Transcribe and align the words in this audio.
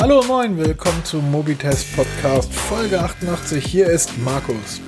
Hallo 0.00 0.22
moin, 0.26 0.56
willkommen 0.56 1.04
zum 1.04 1.30
Mobitest 1.30 1.94
Podcast 1.94 2.50
Folge 2.54 2.98
88. 2.98 3.62
Hier 3.62 3.86
ist 3.86 4.16
Markus. 4.16 4.80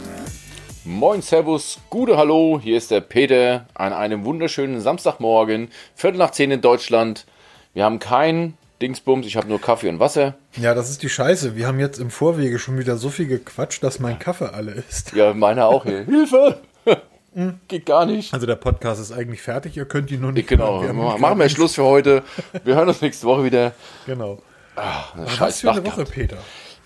Moin, 0.86 1.20
Servus, 1.20 1.78
gute 1.90 2.16
Hallo, 2.16 2.58
hier 2.58 2.78
ist 2.78 2.90
der 2.90 3.02
Peter 3.02 3.66
an 3.74 3.92
einem 3.92 4.24
wunderschönen 4.24 4.80
Samstagmorgen, 4.80 5.68
Viertel 5.94 6.16
nach 6.16 6.30
zehn 6.30 6.50
in 6.50 6.62
Deutschland. 6.62 7.26
Wir 7.74 7.84
haben 7.84 7.98
kein 7.98 8.54
Dingsbums, 8.80 9.26
ich 9.26 9.36
habe 9.36 9.48
nur 9.48 9.60
Kaffee 9.60 9.90
und 9.90 10.00
Wasser. 10.00 10.34
Ja, 10.56 10.72
das 10.72 10.88
ist 10.88 11.02
die 11.02 11.10
Scheiße. 11.10 11.56
Wir 11.56 11.66
haben 11.66 11.78
jetzt 11.78 11.98
im 11.98 12.08
Vorwege 12.08 12.58
schon 12.58 12.78
wieder 12.78 12.96
so 12.96 13.10
viel 13.10 13.26
gequatscht, 13.26 13.84
dass 13.84 14.00
mein 14.00 14.18
Kaffee 14.18 14.54
alle 14.54 14.72
ist. 14.72 15.12
Ja, 15.12 15.34
meiner 15.34 15.66
auch 15.66 15.84
hier. 15.84 16.06
Hilfe! 16.06 16.62
Geht 17.68 17.84
gar 17.84 18.06
nicht. 18.06 18.32
Also 18.32 18.46
der 18.46 18.56
Podcast 18.56 18.98
ist 18.98 19.12
eigentlich 19.12 19.42
fertig, 19.42 19.76
ihr 19.76 19.84
könnt 19.84 20.10
ihn 20.10 20.22
nur 20.22 20.32
nicht 20.32 20.48
Genau. 20.48 20.82
Wir 20.82 20.94
machen 20.94 21.38
wir 21.38 21.48
Schluss 21.50 21.74
für 21.74 21.84
heute. 21.84 22.22
Wir 22.64 22.76
hören 22.76 22.88
uns 22.88 23.02
nächste 23.02 23.26
Woche 23.26 23.44
wieder. 23.44 23.72
Genau. 24.06 24.38
Ach, 24.76 25.14
eine 25.14 25.26
Was 25.38 25.60
für 25.60 25.70
eine 25.70 25.84
Woche, 25.84 25.96
gehabt. 25.96 26.10
Peter. 26.12 26.36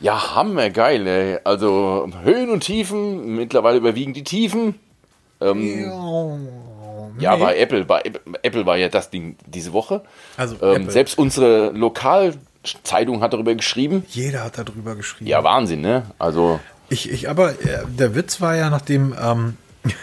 Ja, 0.01 0.35
hammergeil, 0.35 1.07
ey. 1.07 1.39
Also 1.45 2.09
Höhen 2.23 2.51
und 2.51 2.61
Tiefen, 2.61 3.37
mittlerweile 3.37 3.79
überwiegen 3.79 4.13
die 4.13 4.25
Tiefen. 4.25 4.75
Ähm, 5.41 5.91
ja, 7.19 7.37
Nee. 7.37 7.43
bei 7.43 7.57
Apple, 7.59 7.85
bei 7.85 8.03
Apple- 8.43 8.67
war 8.67 8.77
ja 8.77 8.89
das 8.89 9.11
Ding 9.11 9.37
diese 9.47 9.73
Woche. 9.73 10.03
Also 10.37 10.57
Ähm, 10.63 10.91
selbst 10.91 11.17
unsere 11.19 11.71
Lokalzeitung 11.71 13.21
hat 13.23 13.33
darüber 13.33 13.55
geschrieben. 13.55 14.05
Jeder 14.11 14.45
hat 14.45 14.59
darüber 14.59 14.95
geschrieben. 14.97 15.29
Ja, 15.31 15.43
Wahnsinn, 15.45 15.81
ne? 15.81 16.03
Also, 16.19 16.61
Ich, 16.89 17.11
ich 17.11 17.29
aber, 17.31 17.53
äh, 17.53 17.85
der 17.87 18.15
Witz 18.15 18.41
war 18.41 18.55
ja, 18.57 18.69
nachdem 18.71 19.15
ähm, 19.21 19.57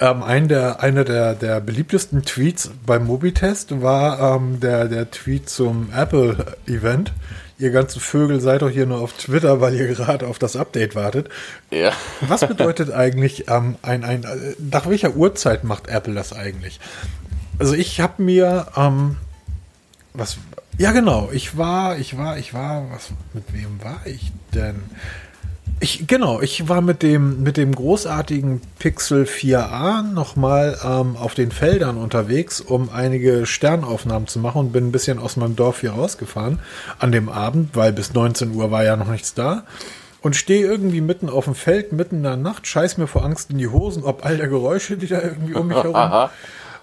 ähm, 0.00 0.22
ein 0.22 0.48
der, 0.48 0.82
einer 0.82 1.04
der, 1.04 1.34
der 1.34 1.60
beliebtesten 1.60 2.22
Tweets 2.22 2.70
beim 2.84 3.06
Mobitest 3.06 3.80
war 3.82 4.36
ähm, 4.36 4.60
der, 4.60 4.86
der 4.88 5.10
Tweet 5.10 5.48
zum 5.48 5.90
Apple-Event. 5.94 7.12
Ihr 7.58 7.70
ganzen 7.70 8.00
Vögel 8.00 8.40
seid 8.40 8.62
doch 8.62 8.70
hier 8.70 8.86
nur 8.86 9.00
auf 9.00 9.12
Twitter, 9.12 9.60
weil 9.60 9.74
ihr 9.74 9.86
gerade 9.86 10.26
auf 10.26 10.38
das 10.38 10.56
Update 10.56 10.96
wartet. 10.96 11.28
ja. 11.70 11.92
Was 12.20 12.40
bedeutet 12.46 12.90
eigentlich 12.90 13.48
ähm, 13.48 13.76
ein, 13.82 14.04
ein, 14.04 14.24
äh, 14.24 14.54
nach 14.58 14.88
welcher 14.88 15.14
Uhrzeit 15.14 15.62
macht 15.62 15.86
Apple 15.88 16.14
das 16.14 16.32
eigentlich? 16.32 16.80
Also 17.58 17.74
ich 17.74 18.00
habe 18.00 18.22
mir, 18.22 18.66
ähm, 18.76 19.16
was, 20.12 20.38
ja 20.78 20.90
genau, 20.90 21.30
ich 21.32 21.56
war, 21.56 21.96
ich 21.96 22.18
war, 22.18 22.36
ich 22.38 22.52
war, 22.52 22.90
was, 22.90 23.10
mit 23.32 23.52
wem 23.52 23.82
war 23.82 24.00
ich 24.04 24.32
denn? 24.52 24.82
Ich, 25.80 26.06
genau, 26.06 26.40
ich 26.40 26.68
war 26.68 26.80
mit 26.80 27.02
dem, 27.02 27.42
mit 27.42 27.56
dem 27.56 27.74
großartigen 27.74 28.62
Pixel 28.78 29.24
4a 29.24 30.02
nochmal 30.02 30.78
ähm, 30.82 31.16
auf 31.16 31.34
den 31.34 31.50
Feldern 31.50 31.96
unterwegs, 31.96 32.60
um 32.60 32.90
einige 32.90 33.44
Sternaufnahmen 33.44 34.28
zu 34.28 34.38
machen 34.38 34.58
und 34.60 34.72
bin 34.72 34.88
ein 34.88 34.92
bisschen 34.92 35.18
aus 35.18 35.36
meinem 35.36 35.56
Dorf 35.56 35.80
hier 35.80 35.92
rausgefahren 35.92 36.60
an 36.98 37.12
dem 37.12 37.28
Abend, 37.28 37.76
weil 37.76 37.92
bis 37.92 38.14
19 38.14 38.54
Uhr 38.54 38.70
war 38.70 38.84
ja 38.84 38.96
noch 38.96 39.10
nichts 39.10 39.34
da. 39.34 39.64
Und 40.22 40.36
stehe 40.36 40.64
irgendwie 40.64 41.02
mitten 41.02 41.28
auf 41.28 41.44
dem 41.44 41.54
Feld, 41.54 41.92
mitten 41.92 42.16
in 42.16 42.22
der 42.22 42.36
Nacht, 42.38 42.66
scheiß 42.66 42.96
mir 42.96 43.06
vor 43.06 43.24
Angst 43.24 43.50
in 43.50 43.58
die 43.58 43.68
Hosen, 43.68 44.04
ob 44.04 44.24
all 44.24 44.38
der 44.38 44.48
Geräusche, 44.48 44.96
die 44.96 45.06
da 45.06 45.20
irgendwie 45.20 45.52
um 45.52 45.68
mich 45.68 45.76
herum. 45.76 45.94
Aha. 45.96 46.30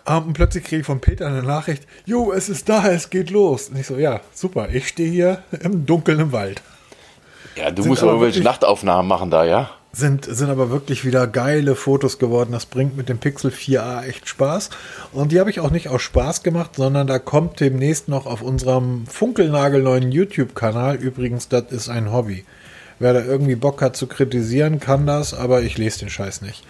Ähm, 0.06 0.28
und 0.28 0.34
plötzlich 0.34 0.64
kriege 0.64 0.82
ich 0.82 0.86
von 0.86 1.00
Peter 1.00 1.26
eine 1.26 1.42
Nachricht, 1.42 1.88
Jo, 2.06 2.32
es 2.34 2.50
ist 2.50 2.70
da, 2.70 2.88
es 2.90 3.10
geht 3.10 3.32
los. 3.32 3.70
Und 3.70 3.78
ich 3.78 3.88
so, 3.88 3.98
ja, 3.98 4.22
super, 4.34 4.70
ich 4.72 4.88
stehe 4.88 5.10
hier 5.10 5.44
im 5.62 5.88
Dunkeln 5.88 6.20
im 6.20 6.32
Wald. 6.32 6.62
Ja, 7.62 7.70
du 7.70 7.86
musst 7.86 8.02
irgendwelche 8.02 8.42
Nachtaufnahmen 8.42 9.08
machen 9.08 9.30
da, 9.30 9.46
ja? 9.46 9.70
Sind, 9.94 10.26
sind 10.26 10.50
aber 10.50 10.72
wirklich 10.72 11.06
wieder 11.06 11.28
geile 11.28 11.76
Fotos 11.76 12.18
geworden. 12.18 12.54
Das 12.54 12.66
bringt 12.66 12.98
mit 12.98 13.08
dem 13.08 13.20
Pixel 13.20 13.52
4a 13.52 14.04
echt 14.04 14.28
Spaß. 14.28 14.72
Und 15.12 15.32
die 15.32 15.40
habe 15.40 15.52
ich 15.52 15.60
auch 15.60 15.70
nicht 15.70 15.90
aus 15.90 16.02
Spaß 16.02 16.42
gemacht, 16.42 16.72
sondern 16.78 17.06
da 17.06 17.20
kommt 17.20 17.60
demnächst 17.60 18.08
noch 18.08 18.26
auf 18.26 18.42
unserem 18.42 19.06
funkelnagelneuen 19.06 20.12
YouTube-Kanal. 20.12 20.96
Übrigens, 20.96 21.50
das 21.50 21.66
ist 21.72 21.90
ein 21.90 22.12
Hobby. 22.12 22.46
Wer 22.98 23.14
da 23.14 23.22
irgendwie 23.22 23.56
Bock 23.56 23.82
hat 23.82 23.96
zu 23.96 24.08
kritisieren, 24.08 24.80
kann 24.80 25.06
das, 25.06 25.34
aber 25.34 25.62
ich 25.62 25.78
lese 25.78 26.00
den 26.00 26.10
Scheiß 26.10 26.42
nicht. 26.42 26.64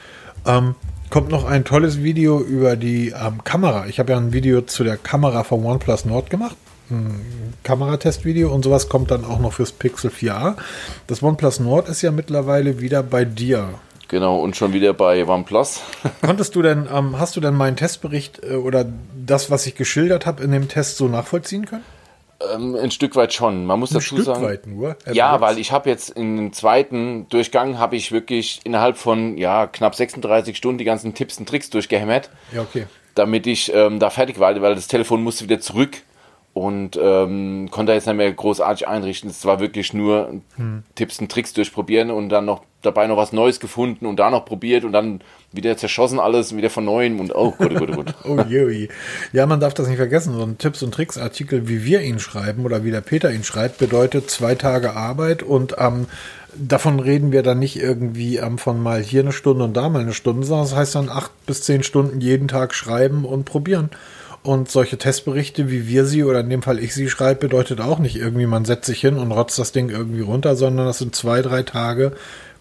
Ähm, 0.45 0.75
kommt 1.09 1.29
noch 1.29 1.45
ein 1.45 1.63
tolles 1.63 2.03
Video 2.03 2.41
über 2.41 2.75
die 2.75 3.09
ähm, 3.09 3.43
Kamera. 3.45 3.85
Ich 3.87 3.99
habe 3.99 4.11
ja 4.11 4.17
ein 4.17 4.33
Video 4.33 4.61
zu 4.61 4.83
der 4.83 4.97
Kamera 4.97 5.43
von 5.43 5.63
OnePlus 5.63 6.03
Nord 6.03 6.29
gemacht. 6.29 6.57
Ein 6.91 7.53
Kameratestvideo 7.63 8.53
und 8.53 8.63
sowas 8.63 8.89
kommt 8.89 9.11
dann 9.11 9.25
auch 9.25 9.39
noch 9.39 9.53
fürs 9.53 9.71
Pixel 9.71 10.11
4a. 10.11 10.55
Das 11.07 11.23
OnePlus 11.23 11.59
Nord 11.59 11.87
ist 11.89 12.01
ja 12.01 12.11
mittlerweile 12.11 12.79
wieder 12.79 13.01
bei 13.03 13.25
dir. 13.25 13.69
Genau, 14.09 14.39
und 14.41 14.57
schon 14.57 14.73
wieder 14.73 14.93
bei 14.93 15.25
OnePlus. 15.25 15.79
Konntest 16.21 16.53
du 16.55 16.61
denn, 16.61 16.87
ähm, 16.93 17.17
hast 17.17 17.35
du 17.37 17.39
denn 17.41 17.53
meinen 17.55 17.77
Testbericht 17.77 18.41
äh, 18.43 18.55
oder 18.55 18.85
das, 19.25 19.49
was 19.49 19.65
ich 19.65 19.75
geschildert 19.75 20.25
habe 20.25 20.43
in 20.43 20.51
dem 20.51 20.67
Test 20.67 20.97
so 20.97 21.07
nachvollziehen 21.07 21.65
können? 21.65 21.83
ähm, 22.53 22.75
ein 22.75 22.91
Stück 22.91 23.15
weit 23.15 23.33
schon. 23.33 23.65
Man 23.65 23.79
muss 23.79 23.91
Ein 23.91 23.95
dazu 23.95 24.15
Stück 24.15 24.25
sagen. 24.25 24.43
weit 24.43 24.67
nur. 24.67 24.97
Herr 25.05 25.13
Ja, 25.13 25.41
weil 25.41 25.59
ich 25.59 25.71
habe 25.71 25.89
jetzt 25.89 26.17
dem 26.17 26.51
zweiten 26.53 27.27
Durchgang 27.29 27.77
habe 27.77 27.95
ich 27.95 28.11
wirklich 28.11 28.61
innerhalb 28.63 28.97
von 28.97 29.37
ja 29.37 29.67
knapp 29.67 29.95
36 29.95 30.57
Stunden 30.57 30.77
die 30.79 30.83
ganzen 30.83 31.13
Tipps 31.13 31.37
und 31.37 31.47
Tricks 31.47 31.69
durchgehämmert, 31.69 32.29
Ja, 32.53 32.61
okay. 32.61 32.87
damit 33.15 33.47
ich 33.47 33.71
ähm, 33.73 33.99
da 33.99 34.09
fertig 34.09 34.39
war, 34.39 34.59
weil 34.61 34.75
das 34.75 34.87
Telefon 34.87 35.23
musste 35.23 35.45
wieder 35.45 35.59
zurück 35.59 35.97
und 36.53 36.99
ähm, 37.01 37.69
konnte 37.71 37.93
jetzt 37.93 38.07
nicht 38.07 38.17
mehr 38.17 38.31
großartig 38.31 38.87
einrichten. 38.87 39.29
Es 39.29 39.45
war 39.45 39.59
wirklich 39.59 39.93
nur 39.93 40.41
Hm. 40.57 40.83
Tipps 40.95 41.19
und 41.19 41.31
Tricks 41.31 41.53
durchprobieren 41.53 42.11
und 42.11 42.29
dann 42.29 42.45
noch 42.45 42.63
dabei 42.81 43.07
noch 43.07 43.17
was 43.17 43.31
Neues 43.31 43.59
gefunden 43.59 44.05
und 44.05 44.17
da 44.17 44.29
noch 44.29 44.43
probiert 44.43 44.83
und 44.83 44.91
dann 44.91 45.21
wieder 45.51 45.77
zerschossen 45.77 46.19
alles, 46.19 46.55
wieder 46.55 46.69
von 46.69 46.83
neuem 46.83 47.19
und 47.19 47.33
oh 47.33 47.51
gut, 47.51 47.77
gut, 47.77 47.95
gut. 47.95 48.15
Oh 48.23 48.39
je, 48.47 48.65
oh 48.65 48.69
je. 48.69 48.89
Ja, 49.33 49.45
man 49.45 49.59
darf 49.59 49.73
das 49.73 49.87
nicht 49.87 49.97
vergessen. 49.97 50.33
So 50.33 50.43
ein 50.43 50.57
Tipps- 50.57 50.83
und 50.83 50.93
Tricks-Artikel, 50.93 51.67
wie 51.69 51.85
wir 51.85 52.01
ihn 52.01 52.19
schreiben 52.19 52.65
oder 52.65 52.83
wie 52.83 52.91
der 52.91 53.01
Peter 53.01 53.31
ihn 53.31 53.43
schreibt, 53.43 53.77
bedeutet 53.77 54.29
zwei 54.29 54.55
Tage 54.55 54.95
Arbeit 54.95 55.43
und 55.43 55.75
ähm, 55.77 56.07
davon 56.55 56.99
reden 56.99 57.31
wir 57.31 57.43
dann 57.43 57.59
nicht 57.59 57.79
irgendwie 57.79 58.37
ähm, 58.37 58.57
von 58.57 58.81
mal 58.81 59.01
hier 59.01 59.21
eine 59.21 59.31
Stunde 59.31 59.63
und 59.63 59.77
da 59.77 59.87
mal 59.87 60.01
eine 60.01 60.13
Stunde, 60.13 60.45
sondern 60.45 60.67
das 60.67 60.75
heißt 60.75 60.95
dann 60.95 61.09
acht 61.09 61.31
bis 61.45 61.61
zehn 61.61 61.83
Stunden 61.83 62.19
jeden 62.19 62.47
Tag 62.47 62.73
schreiben 62.73 63.25
und 63.25 63.45
probieren. 63.45 63.89
Und 64.43 64.71
solche 64.71 64.97
Testberichte, 64.97 65.69
wie 65.69 65.87
wir 65.87 66.05
sie 66.05 66.23
oder 66.23 66.39
in 66.39 66.49
dem 66.49 66.63
Fall 66.63 66.79
ich 66.79 66.95
sie 66.95 67.09
schreibe, 67.09 67.41
bedeutet 67.41 67.79
auch 67.79 67.99
nicht 67.99 68.15
irgendwie, 68.15 68.47
man 68.47 68.65
setzt 68.65 68.87
sich 68.87 68.99
hin 68.99 69.17
und 69.17 69.31
rotzt 69.31 69.59
das 69.59 69.71
Ding 69.71 69.89
irgendwie 69.89 70.21
runter, 70.21 70.55
sondern 70.55 70.87
das 70.87 70.97
sind 70.97 71.15
zwei, 71.15 71.43
drei 71.43 71.61
Tage 71.61 72.13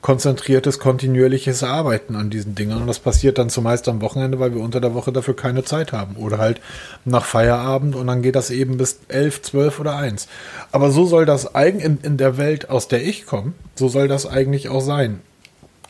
konzentriertes, 0.03 0.79
kontinuierliches 0.79 1.63
Arbeiten 1.63 2.17
an 2.17 2.31
diesen 2.31 2.55
Dingen. 2.55 2.79
Und 2.79 2.87
das 2.87 2.99
passiert 2.99 3.39
dann 3.39 3.51
zumeist 3.51 3.89
am 3.89 4.01
Wochenende, 4.01 4.39
weil 4.41 4.55
wir 4.55 4.63
unter 4.63 4.81
der 4.81 4.95
Woche 4.95 5.13
dafür 5.13 5.37
keine 5.37 5.65
Zeit 5.65 5.93
haben. 5.93 6.17
Oder 6.17 6.39
halt 6.39 6.61
nach 7.05 7.25
Feierabend 7.25 7.95
und 7.97 8.07
dann 8.07 8.23
geht 8.23 8.37
das 8.37 8.51
eben 8.51 8.79
bis 8.79 9.01
elf, 9.09 9.43
zwölf 9.43 9.79
oder 9.79 9.97
eins. 9.97 10.29
Aber 10.73 10.91
so 10.91 11.05
soll 11.05 11.27
das 11.27 11.55
eigen 11.55 11.81
in, 11.81 11.99
in 12.03 12.17
der 12.17 12.39
Welt, 12.39 12.71
aus 12.71 12.89
der 12.89 13.03
ich 13.03 13.27
komme, 13.27 13.53
so 13.75 13.89
soll 13.89 14.09
das 14.09 14.27
eigentlich 14.27 14.69
auch 14.69 14.81
sein. 14.81 15.21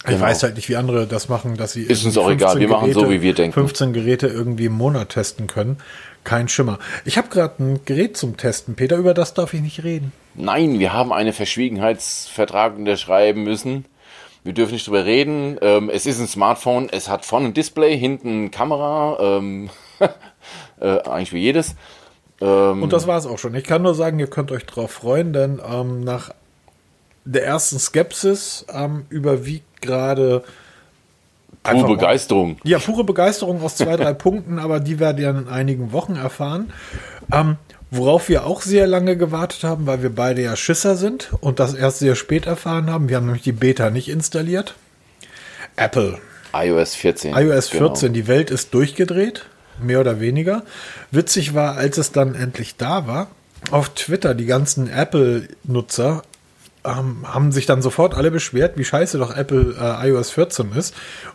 Ich 0.02 0.06
Genau. 0.06 0.20
weiß 0.22 0.42
halt 0.44 0.56
nicht, 0.56 0.68
wie 0.70 0.76
andere 0.76 1.06
das 1.06 1.28
machen, 1.28 1.56
dass 1.58 1.72
sie 1.72 1.82
Ist 1.82 2.04
uns 2.06 2.16
auch 2.16 2.30
egal. 2.30 2.52
15 2.52 2.60
Wir 2.60 2.68
machen 2.74 2.92
so, 2.94 3.10
wie 3.10 3.20
wir 3.20 3.34
denken. 3.34 3.52
15 3.52 3.92
Geräte 3.92 4.28
irgendwie 4.28 4.66
im 4.66 4.72
Monat 4.72 5.10
testen 5.10 5.46
können. 5.46 5.76
Kein 6.24 6.48
Schimmer. 6.48 6.78
Ich 7.04 7.18
habe 7.18 7.28
gerade 7.28 7.62
ein 7.62 7.80
Gerät 7.84 8.16
zum 8.16 8.36
Testen, 8.36 8.76
Peter, 8.76 8.96
über 8.96 9.12
das 9.14 9.34
darf 9.34 9.52
ich 9.54 9.60
nicht 9.60 9.84
reden. 9.84 10.12
Nein, 10.34 10.78
wir 10.78 10.92
haben 10.94 11.12
einen 11.12 11.32
Verschwiegenheitsvertrag 11.34 12.76
unterschreiben 12.76 13.42
müssen. 13.44 13.84
Wir 14.42 14.54
dürfen 14.54 14.72
nicht 14.72 14.86
drüber 14.86 15.04
reden. 15.04 15.58
Ähm, 15.60 15.90
es 15.92 16.06
ist 16.06 16.18
ein 16.18 16.28
Smartphone, 16.28 16.88
es 16.90 17.08
hat 17.10 17.26
vorne 17.26 17.46
ein 17.48 17.54
Display, 17.54 17.98
hinten 17.98 18.28
eine 18.40 18.50
Kamera, 18.50 19.18
ähm, 19.20 19.68
äh, 20.80 20.98
eigentlich 21.02 21.32
wie 21.34 21.40
jedes. 21.40 21.74
Ähm, 22.40 22.82
Und 22.82 22.92
das 22.94 23.06
war 23.06 23.18
es 23.18 23.26
auch 23.26 23.38
schon. 23.38 23.54
Ich 23.54 23.64
kann 23.64 23.82
nur 23.82 23.94
sagen, 23.94 24.18
ihr 24.18 24.28
könnt 24.28 24.50
euch 24.50 24.64
drauf 24.64 24.92
freuen, 24.92 25.34
denn 25.34 25.60
ähm, 25.70 26.00
nach 26.04 26.30
der 27.24 27.44
ersten 27.44 27.78
Skepsis 27.78 28.64
ähm, 28.72 29.04
überwiegt 29.08 29.82
gerade 29.82 30.42
pure 31.62 31.96
Begeisterung. 31.96 32.58
Ja, 32.64 32.78
pure 32.78 33.04
Begeisterung 33.04 33.62
aus 33.62 33.76
zwei, 33.76 33.96
drei 33.96 34.12
Punkten, 34.14 34.58
aber 34.58 34.80
die 34.80 34.98
werdet 34.98 35.20
ihr 35.20 35.30
in 35.30 35.48
einigen 35.48 35.92
Wochen 35.92 36.16
erfahren. 36.16 36.72
Ähm, 37.32 37.56
worauf 37.90 38.28
wir 38.28 38.46
auch 38.46 38.62
sehr 38.62 38.86
lange 38.86 39.16
gewartet 39.16 39.64
haben, 39.64 39.86
weil 39.86 40.02
wir 40.02 40.14
beide 40.14 40.42
ja 40.42 40.56
Schisser 40.56 40.96
sind 40.96 41.30
und 41.40 41.58
das 41.60 41.74
erst 41.74 41.98
sehr 41.98 42.14
spät 42.14 42.46
erfahren 42.46 42.90
haben. 42.90 43.08
Wir 43.08 43.16
haben 43.16 43.26
nämlich 43.26 43.42
die 43.42 43.52
Beta 43.52 43.90
nicht 43.90 44.08
installiert. 44.08 44.74
Apple. 45.76 46.18
iOS 46.52 46.94
14. 46.94 47.34
iOS 47.36 47.70
genau. 47.70 47.88
14, 47.88 48.12
die 48.12 48.26
Welt 48.26 48.50
ist 48.50 48.74
durchgedreht, 48.74 49.46
mehr 49.80 50.00
oder 50.00 50.20
weniger. 50.20 50.62
Witzig 51.10 51.54
war, 51.54 51.76
als 51.76 51.98
es 51.98 52.12
dann 52.12 52.34
endlich 52.34 52.76
da 52.76 53.06
war, 53.06 53.28
auf 53.70 53.90
Twitter, 53.90 54.34
die 54.34 54.46
ganzen 54.46 54.88
Apple-Nutzer 54.88 56.22
ähm, 56.84 57.26
haben 57.26 57.52
sich 57.52 57.66
dann 57.66 57.82
sofort 57.82 58.14
alle 58.14 58.30
beschwert, 58.30 58.78
wie 58.78 58.84
scheiße 58.84 59.18
doch 59.18 59.36
Apple 59.36 59.74
äh, 59.78 60.08
iOS 60.08 60.30
14 60.30 60.72
ist 60.72 60.94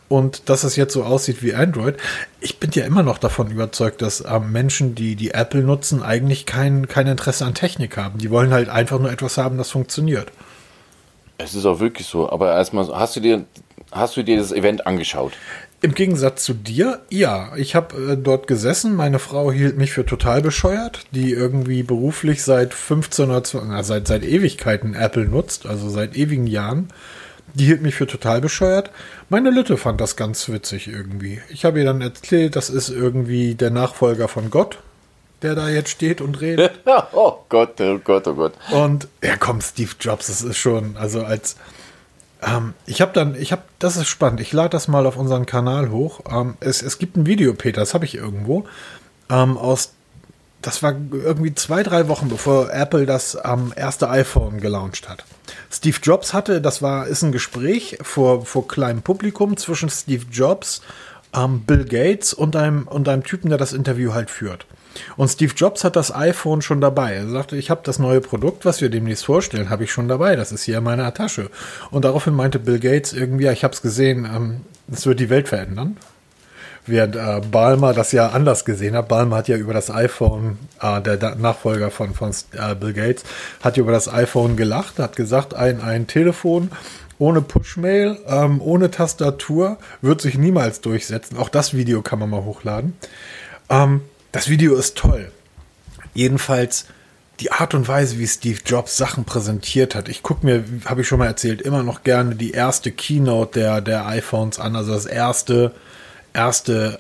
und 0.10 0.50
dass 0.50 0.64
es 0.64 0.76
jetzt 0.76 0.94
so 0.94 1.04
aussieht 1.04 1.44
wie 1.44 1.54
Android. 1.54 1.98
Ich 2.40 2.60
bin 2.60 2.72
ja 2.72 2.86
immer 2.86 3.04
noch 3.04 3.18
davon 3.18 3.52
überzeugt, 3.52 4.02
dass 4.02 4.24
ähm, 4.28 4.52
Menschen, 4.52 4.96
die 4.96 5.16
die 5.16 5.32
Apple 5.32 5.62
nutzen, 5.62 6.02
eigentlich 6.04 6.46
kein, 6.46 6.88
kein 6.88 7.08
Interesse 7.08 7.46
an 7.46 7.54
Technik 7.54 7.98
haben. 7.98 8.18
Die 8.18 8.32
wollen 8.32 8.52
halt 8.52 8.70
einfach 8.70 9.00
nur 9.00 9.12
etwas 9.12 9.38
haben, 9.38 9.58
das 9.58 9.72
funktioniert. 9.72 10.32
Es 11.38 11.54
ist 11.54 11.66
auch 11.66 11.80
wirklich 11.80 12.08
so. 12.08 12.30
Aber 12.30 12.54
erstmal, 12.54 12.88
hast 12.88 13.16
du 13.16 13.20
dir, 13.20 13.46
hast 13.92 14.18
du 14.18 14.24
dir 14.24 14.38
das 14.38 14.52
Event 14.52 14.88
angeschaut? 14.88 15.34
Im 15.82 15.94
Gegensatz 15.94 16.44
zu 16.44 16.54
dir, 16.54 17.02
ja. 17.10 17.56
Ich 17.58 17.76
habe 17.76 18.14
äh, 18.14 18.18
dort 18.18 18.48
gesessen. 18.48 18.96
Meine 18.96 19.20
Frau 19.20 19.52
hielt 19.52 19.78
mich 19.78 19.92
für 19.92 20.06
total 20.06 20.42
bescheuert, 20.42 21.02
die 21.12 21.32
irgendwie 21.32 21.84
beruflich 21.84 22.44
seit 22.44 22.74
15 22.74 23.30
oder 23.30 23.44
20, 23.44 23.70
na, 23.70 23.84
seit, 23.84 24.08
seit 24.08 24.24
Ewigkeiten 24.24 24.96
Apple 24.96 25.26
nutzt, 25.26 25.66
also 25.66 25.90
seit 25.90 26.16
ewigen 26.16 26.48
Jahren. 26.48 26.90
Die 27.54 27.66
hielt 27.66 27.82
mich 27.82 27.96
für 27.96 28.08
total 28.08 28.42
bescheuert. 28.42 28.90
Meine 29.30 29.50
Lütte 29.50 29.78
fand 29.78 30.02
das 30.02 30.16
ganz 30.16 30.50
witzig 30.50 30.88
irgendwie. 30.88 31.42
Ich 31.50 31.66
habe 31.66 31.80
ihr 31.80 31.86
dann 31.86 32.02
erzählt, 32.02 32.56
das 32.56 32.70
ist 32.70 32.90
irgendwie 32.90 33.56
der 33.56 33.70
Nachfolger 33.70 34.28
von 34.28 34.50
Gott, 34.50 34.80
der 35.42 35.56
da 35.56 35.70
jetzt 35.70 35.90
steht 35.90 36.20
und 36.20 36.42
redet. 36.42 36.72
oh 37.14 37.36
Gott, 37.48 37.80
oh 37.80 38.00
Gott, 38.04 38.28
oh 38.28 38.34
Gott. 38.34 38.54
Und 38.72 39.08
ja, 39.24 39.38
komm, 39.38 39.62
Steve 39.62 39.92
Jobs, 40.00 40.28
das 40.28 40.42
ist 40.42 40.58
schon, 40.58 40.98
also 40.98 41.24
als 41.24 41.56
ähm, 42.42 42.74
ich 42.86 43.02
habe 43.02 43.14
dann, 43.14 43.36
ich 43.36 43.52
habe, 43.52 43.64
das 43.80 43.98
ist 43.98 44.08
spannend. 44.08 44.40
Ich 44.40 44.54
lade 44.54 44.70
das 44.70 44.88
mal 44.88 45.06
auf 45.06 45.18
unseren 45.18 45.46
Kanal 45.46 45.90
hoch. 45.90 46.22
Ähm, 46.30 46.56
es, 46.60 46.82
es 46.82 46.98
gibt 46.98 47.18
ein 47.18 47.26
Video, 47.26 47.54
Peter, 47.54 47.82
das 47.82 47.94
habe 47.94 48.06
ich 48.06 48.16
irgendwo 48.16 48.66
ähm, 49.30 49.58
aus 49.58 49.94
das 50.66 50.82
war 50.82 50.96
irgendwie 51.12 51.54
zwei, 51.54 51.84
drei 51.84 52.08
Wochen 52.08 52.28
bevor 52.28 52.74
Apple 52.74 53.06
das 53.06 53.38
ähm, 53.44 53.72
erste 53.76 54.10
iPhone 54.10 54.60
gelauncht 54.60 55.08
hat. 55.08 55.24
Steve 55.72 55.98
Jobs 56.02 56.34
hatte, 56.34 56.60
das 56.60 56.82
war, 56.82 57.08
ist 57.08 57.22
ein 57.22 57.32
Gespräch 57.32 58.00
vor, 58.02 58.46
vor 58.46 58.68
kleinem 58.68 59.04
Publikum 59.04 59.58
zwischen 59.58 59.90
Steve 59.90 60.26
Jobs, 60.32 60.82
ähm, 61.36 61.62
Bill 61.62 61.86
Gates 61.86 62.34
und 62.34 62.56
einem, 62.56 62.88
und 62.88 63.08
einem 63.08 63.24
Typen, 63.24 63.50
der 63.50 63.60
das 63.60 63.74
Interview 63.74 64.14
halt 64.14 64.32
führt. 64.32 64.66
Und 65.18 65.30
Steve 65.30 65.54
Jobs 65.56 65.84
hat 65.84 65.96
das 65.96 66.14
iPhone 66.14 66.62
schon 66.62 66.82
dabei. 66.82 67.14
Er 67.14 67.28
sagte, 67.28 67.58
ich 67.58 67.70
habe 67.70 67.82
das 67.84 68.00
neue 68.00 68.22
Produkt, 68.22 68.66
was 68.66 68.82
wir 68.82 68.90
demnächst 68.90 69.26
vorstellen, 69.26 69.70
habe 69.70 69.84
ich 69.84 69.92
schon 69.92 70.08
dabei. 70.08 70.36
Das 70.36 70.52
ist 70.52 70.64
hier 70.64 70.78
in 70.78 70.84
meiner 70.84 71.14
Tasche. 71.14 71.50
Und 71.92 72.06
daraufhin 72.06 72.34
meinte 72.34 72.60
Bill 72.60 72.80
Gates 72.80 73.14
irgendwie, 73.14 73.46
ja, 73.46 73.52
ich 73.52 73.64
habe 73.64 73.74
es 73.74 73.82
gesehen, 73.82 74.26
ähm, 74.26 74.62
es 74.92 75.06
wird 75.06 75.20
die 75.20 75.30
Welt 75.30 75.48
verändern 75.48 75.98
während 76.88 77.16
äh, 77.16 77.42
Balmer 77.52 77.94
das 77.94 78.12
ja 78.12 78.30
anders 78.30 78.66
gesehen 78.66 78.96
hat. 78.96 79.08
Balmer 79.08 79.38
hat 79.38 79.48
ja 79.48 79.58
über 79.58 79.74
das 79.74 79.90
iPhone, 79.90 80.58
äh, 80.82 81.02
der, 81.02 81.36
Nachfolger 81.36 81.92
von, 81.92 82.14
von 82.14 82.32
äh, 82.54 82.76
Bill 82.76 82.94
Gates, 82.94 83.24
hat 83.62 83.78
über 83.78 83.92
das 83.92 84.12
iPhone 84.12 84.56
gelacht, 84.56 85.00
hat 85.00 85.16
gesagt, 85.16 85.54
ein, 85.54 85.82
ein 85.82 86.08
Telefon 86.08 86.72
ohne 87.18 87.42
Pushmail, 87.42 88.18
ähm, 88.28 88.62
ohne 88.62 88.92
Tastatur 88.92 89.78
wird 90.02 90.22
sich 90.22 90.38
niemals 90.38 90.82
durchsetzen. 90.82 91.38
Auch 91.38 91.50
das 91.50 91.74
Video 91.74 92.02
kann 92.02 92.20
man 92.20 92.30
mal 92.30 92.44
hochladen. 92.44 92.94
Ähm, 93.70 94.02
das 94.36 94.50
Video 94.50 94.76
ist 94.76 94.98
toll. 94.98 95.32
Jedenfalls 96.14 96.88
die 97.40 97.54
Art 97.54 97.74
und 97.74 97.88
Weise, 97.88 98.20
wie 98.20 98.28
Steve 98.28 98.60
Jobs 98.66 98.98
Sachen 98.98 99.24
präsentiert 99.24 99.96
hat. 99.96 100.10
Ich 100.10 100.24
gucke 100.24 100.46
mir, 100.46 100.66
habe 100.86 101.02
ich 101.02 101.08
schon 101.08 101.20
mal 101.20 101.28
erzählt, 101.28 101.62
immer 101.62 101.84
noch 101.84 102.04
gerne 102.04 102.36
die 102.36 102.52
erste 102.52 102.92
Keynote 102.92 103.60
der, 103.60 103.80
der 103.80 104.06
iPhones 104.08 104.60
an. 104.60 104.76
Also 104.76 104.94
das 104.94 105.06
erste 105.06 105.74
erste 106.34 107.00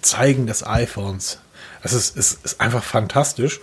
Zeigen 0.00 0.48
des 0.48 0.66
iPhones. 0.66 1.38
Es 1.84 1.92
ist, 1.92 2.16
ist, 2.16 2.44
ist 2.44 2.60
einfach 2.60 2.82
fantastisch. 2.82 3.60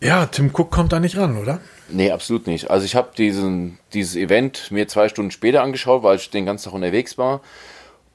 Ja, 0.00 0.24
Tim 0.24 0.52
Cook 0.54 0.70
kommt 0.70 0.92
da 0.92 1.00
nicht 1.00 1.18
ran, 1.18 1.36
oder? 1.36 1.60
Nee, 1.90 2.12
absolut 2.12 2.46
nicht. 2.46 2.70
Also 2.70 2.86
ich 2.86 2.94
habe 2.94 3.10
diesen 3.14 3.78
dieses 3.92 4.16
Event 4.16 4.70
mir 4.70 4.88
zwei 4.88 5.10
Stunden 5.10 5.32
später 5.32 5.62
angeschaut, 5.62 6.02
weil 6.02 6.16
ich 6.16 6.30
den 6.30 6.46
ganzen 6.46 6.64
Tag 6.64 6.72
unterwegs 6.72 7.18
war 7.18 7.42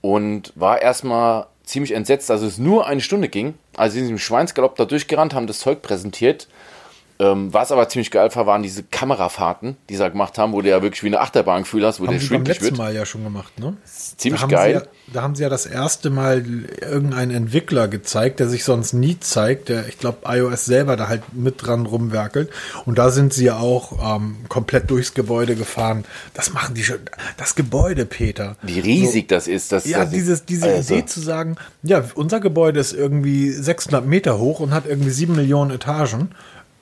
und 0.02 0.54
war 0.56 0.82
erstmal 0.82 1.46
ziemlich 1.66 1.94
entsetzt, 1.94 2.30
dass 2.30 2.42
es 2.42 2.58
nur 2.58 2.88
eine 2.88 3.02
Stunde 3.02 3.30
ging. 3.30 3.56
Also 3.76 3.96
sie 3.96 4.02
sind 4.02 4.12
im 4.12 4.20
Schweinsgalopp 4.20 4.76
da 4.76 4.86
durchgerannt, 4.86 5.34
haben 5.34 5.48
das 5.48 5.60
Zeug 5.60 5.82
präsentiert 5.82 6.48
ähm, 7.18 7.54
was 7.54 7.72
aber 7.72 7.88
ziemlich 7.88 8.12
geil 8.12 8.30
war, 8.36 8.46
waren 8.46 8.62
diese 8.62 8.84
Kamerafahrten, 8.84 9.78
die 9.88 9.94
sie 9.94 10.00
da 10.00 10.10
gemacht 10.10 10.38
haben, 10.38 10.52
wo 10.52 10.62
du 10.62 10.70
ja 10.70 10.82
wirklich 10.82 11.02
wie 11.02 11.08
eine 11.08 11.22
Achterbahngefühl 11.22 11.86
hast, 11.86 12.02
wo 12.02 12.08
haben 12.08 12.14
der 12.14 12.20
schwindelig 12.20 12.62
wird. 12.62 12.78
Mal 12.78 12.94
ja 12.94 13.06
schon 13.06 13.24
gemacht, 13.24 13.58
ne? 13.58 13.78
Ziemlich 13.86 14.42
da 14.42 14.48
geil. 14.48 14.74
Ja, 14.74 15.14
da 15.14 15.22
haben 15.22 15.34
sie 15.36 15.44
ja 15.44 15.50
das 15.50 15.66
erste 15.66 16.10
Mal 16.10 16.44
irgendeinen 16.82 17.32
Entwickler 17.32 17.88
gezeigt, 17.88 18.42
der 18.42 18.50
sich 18.50 18.66
sonst 18.66 18.92
nie 18.92 19.18
zeigt, 19.18 19.70
der, 19.70 19.88
ich 19.88 19.98
glaube, 19.98 20.20
iOS 20.28 20.66
selber 20.66 20.98
da 20.98 21.08
halt 21.08 21.22
mit 21.34 21.66
dran 21.66 21.86
rumwerkelt. 21.86 22.50
Und 22.86 22.98
da 22.98 23.10
sind 23.10 23.34
sie 23.34 23.46
ja 23.46 23.60
auch 23.60 24.18
ähm, 24.18 24.38
komplett 24.50 24.90
durchs 24.92 25.14
Gebäude 25.14 25.56
gefahren. 25.56 26.04
Das 26.34 26.52
machen 26.52 26.76
die 26.76 26.84
schon. 26.84 27.00
Das 27.38 27.56
Gebäude, 27.56 28.06
Peter. 28.06 28.58
Wie 28.62 28.82
riesig 28.82 29.28
so, 29.30 29.36
das 29.36 29.48
ist. 29.48 29.72
Das, 29.72 29.86
ja, 29.86 30.00
das 30.00 30.10
dieses, 30.10 30.46
diese 30.46 30.68
also. 30.68 30.94
Idee 30.94 31.06
zu 31.06 31.22
sagen, 31.22 31.56
ja, 31.82 32.04
unser 32.16 32.42
Gebäude 32.42 32.82
ist 32.82 32.92
irgendwie 32.92 33.52
600 33.52 34.06
Meter 34.06 34.38
hoch 34.38 34.60
und 34.60 34.74
hat 34.74 34.86
irgendwie 34.86 35.12
7 35.12 35.34
Millionen 35.34 35.72
Etagen. 35.72 36.32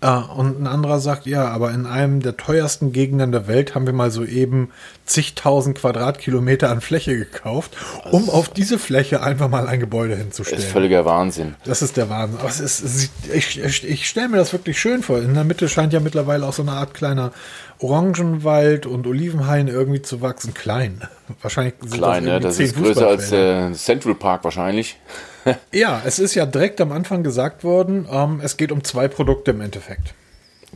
Ah, 0.03 0.19
und 0.35 0.61
ein 0.61 0.67
anderer 0.67 0.99
sagt, 0.99 1.25
ja, 1.27 1.47
aber 1.47 1.71
in 1.71 1.85
einem 1.85 2.21
der 2.21 2.35
teuersten 2.35 2.91
Gegenden 2.91 3.31
der 3.31 3.47
Welt 3.47 3.73
haben 3.73 3.85
wir 3.85 3.93
mal 3.93 4.11
soeben 4.11 4.69
zigtausend 5.05 5.77
Quadratkilometer 5.77 6.69
an 6.69 6.81
Fläche 6.81 7.17
gekauft, 7.17 7.77
um 8.11 8.29
auf 8.29 8.49
diese 8.49 8.79
Fläche 8.79 9.23
einfach 9.23 9.47
mal 9.47 9.65
ein 9.65 9.79
Gebäude 9.79 10.17
hinzustellen. 10.17 10.57
Das 10.57 10.65
ist 10.65 10.73
völliger 10.73 11.05
Wahnsinn. 11.05 11.55
Das 11.63 11.81
ist 11.81 11.95
der 11.95 12.09
Wahnsinn. 12.09 12.39
Aber 12.41 12.49
es 12.49 12.59
ist, 12.59 13.11
ich, 13.33 13.63
ich, 13.63 13.87
ich 13.87 14.05
stelle 14.05 14.27
mir 14.27 14.35
das 14.35 14.51
wirklich 14.51 14.77
schön 14.77 15.03
vor. 15.03 15.19
In 15.19 15.35
der 15.35 15.45
Mitte 15.45 15.69
scheint 15.69 15.93
ja 15.93 16.01
mittlerweile 16.01 16.45
auch 16.45 16.53
so 16.53 16.63
eine 16.63 16.73
Art 16.73 16.93
kleiner 16.93 17.31
Orangenwald 17.79 18.85
und 18.85 19.07
Olivenhain 19.07 19.69
irgendwie 19.69 20.01
zu 20.01 20.21
wachsen. 20.21 20.53
Klein. 20.53 20.99
Wahrscheinlich 21.41 21.75
sind 21.79 21.93
Klein, 21.93 22.25
das, 22.25 22.33
ne? 22.33 22.39
das 22.41 22.59
ist 22.59 22.75
größer 22.75 23.07
als 23.07 23.29
der 23.29 23.71
Central 23.71 24.15
Park 24.15 24.43
wahrscheinlich. 24.43 24.97
ja, 25.71 26.01
es 26.05 26.19
ist 26.19 26.35
ja 26.35 26.45
direkt 26.45 26.81
am 26.81 26.91
Anfang 26.91 27.23
gesagt 27.23 27.63
worden, 27.63 28.07
ähm, 28.11 28.41
es 28.43 28.57
geht 28.57 28.71
um 28.71 28.83
zwei 28.83 29.07
Produkte 29.07 29.51
im 29.51 29.61
Endeffekt. 29.61 30.13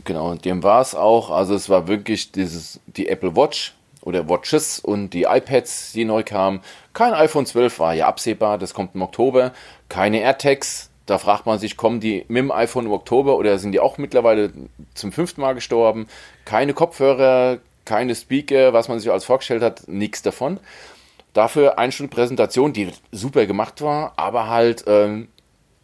Genau, 0.04 0.30
und 0.30 0.44
dem 0.44 0.62
war 0.62 0.80
es 0.80 0.94
auch. 0.94 1.30
Also 1.30 1.54
es 1.54 1.68
war 1.68 1.88
wirklich 1.88 2.32
dieses, 2.32 2.80
die 2.86 3.08
Apple 3.08 3.34
Watch 3.36 3.74
oder 4.02 4.28
Watches 4.28 4.78
und 4.78 5.10
die 5.10 5.24
iPads, 5.24 5.92
die 5.92 6.04
neu 6.04 6.22
kamen. 6.22 6.60
Kein 6.92 7.12
iPhone 7.12 7.46
12 7.46 7.78
war 7.78 7.94
ja 7.94 8.06
absehbar, 8.06 8.58
das 8.58 8.74
kommt 8.74 8.94
im 8.94 9.02
Oktober. 9.02 9.52
Keine 9.88 10.20
AirTags, 10.20 10.90
da 11.06 11.18
fragt 11.18 11.46
man 11.46 11.58
sich, 11.58 11.76
kommen 11.76 12.00
die 12.00 12.24
mit 12.28 12.38
dem 12.38 12.52
iPhone 12.52 12.86
im 12.86 12.92
Oktober 12.92 13.36
oder 13.36 13.58
sind 13.58 13.72
die 13.72 13.80
auch 13.80 13.98
mittlerweile 13.98 14.52
zum 14.94 15.10
fünften 15.10 15.40
Mal 15.40 15.54
gestorben? 15.54 16.06
Keine 16.44 16.74
Kopfhörer, 16.74 17.58
keine 17.84 18.14
Speaker, 18.14 18.72
was 18.72 18.88
man 18.88 19.00
sich 19.00 19.10
als 19.10 19.24
vorgestellt 19.24 19.62
hat, 19.62 19.88
nichts 19.88 20.22
davon. 20.22 20.60
Dafür 21.38 21.78
eine 21.78 21.92
Stunde 21.92 22.12
Präsentation, 22.12 22.72
die 22.72 22.90
super 23.12 23.46
gemacht 23.46 23.80
war, 23.80 24.12
aber 24.16 24.48
halt 24.48 24.82
ähm, 24.88 25.28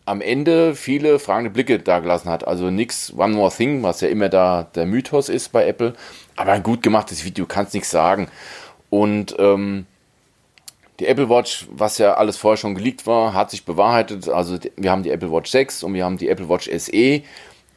am 0.05 0.21
Ende 0.21 0.75
viele 0.75 1.21
fragende 1.21 1.51
Blicke 1.51 1.79
dagelassen 1.79 2.29
hat. 2.29 2.45
Also 2.45 2.73
nichts 2.73 3.15
One 3.17 3.35
More 3.35 3.53
Thing, 3.53 3.81
was 3.85 4.01
ja 4.01 4.09
immer 4.09 4.29
da 4.29 4.65
der 4.75 4.85
Mythos 4.85 5.29
ist 5.29 5.53
bei 5.53 5.65
Apple. 5.69 5.95
Aber 6.35 6.51
ein 6.51 6.65
gut 6.65 6.83
gemachtes 6.83 7.25
Video, 7.25 7.47
kannst 7.47 7.73
nichts 7.73 7.93
sagen. 7.93 8.27
Und 8.91 9.37
ähm, 9.39 9.87
die 10.99 11.07
Apple 11.07 11.29
Watch, 11.29 11.69
was 11.71 11.99
ja 11.99 12.15
alles 12.15 12.37
vorher 12.37 12.57
schon 12.57 12.75
geleakt 12.75 13.07
war, 13.07 13.33
hat 13.33 13.53
sich 13.53 13.65
bewahrheitet. 13.65 14.29
Also 14.29 14.59
wir 14.75 14.91
haben 14.91 15.05
die 15.05 15.11
Apple 15.11 15.31
Watch 15.31 15.53
6 15.53 15.85
und 15.85 15.95
wir 15.95 16.05
haben 16.05 16.19
die 16.19 16.31
Apple 16.31 16.49
Watch 16.49 16.69
SE. 16.69 17.23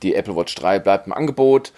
Die 0.01 0.15
Apple 0.15 0.35
Watch 0.35 0.55
3 0.55 0.79
bleibt 0.79 1.05
im 1.05 1.13
Angebot. 1.13 1.73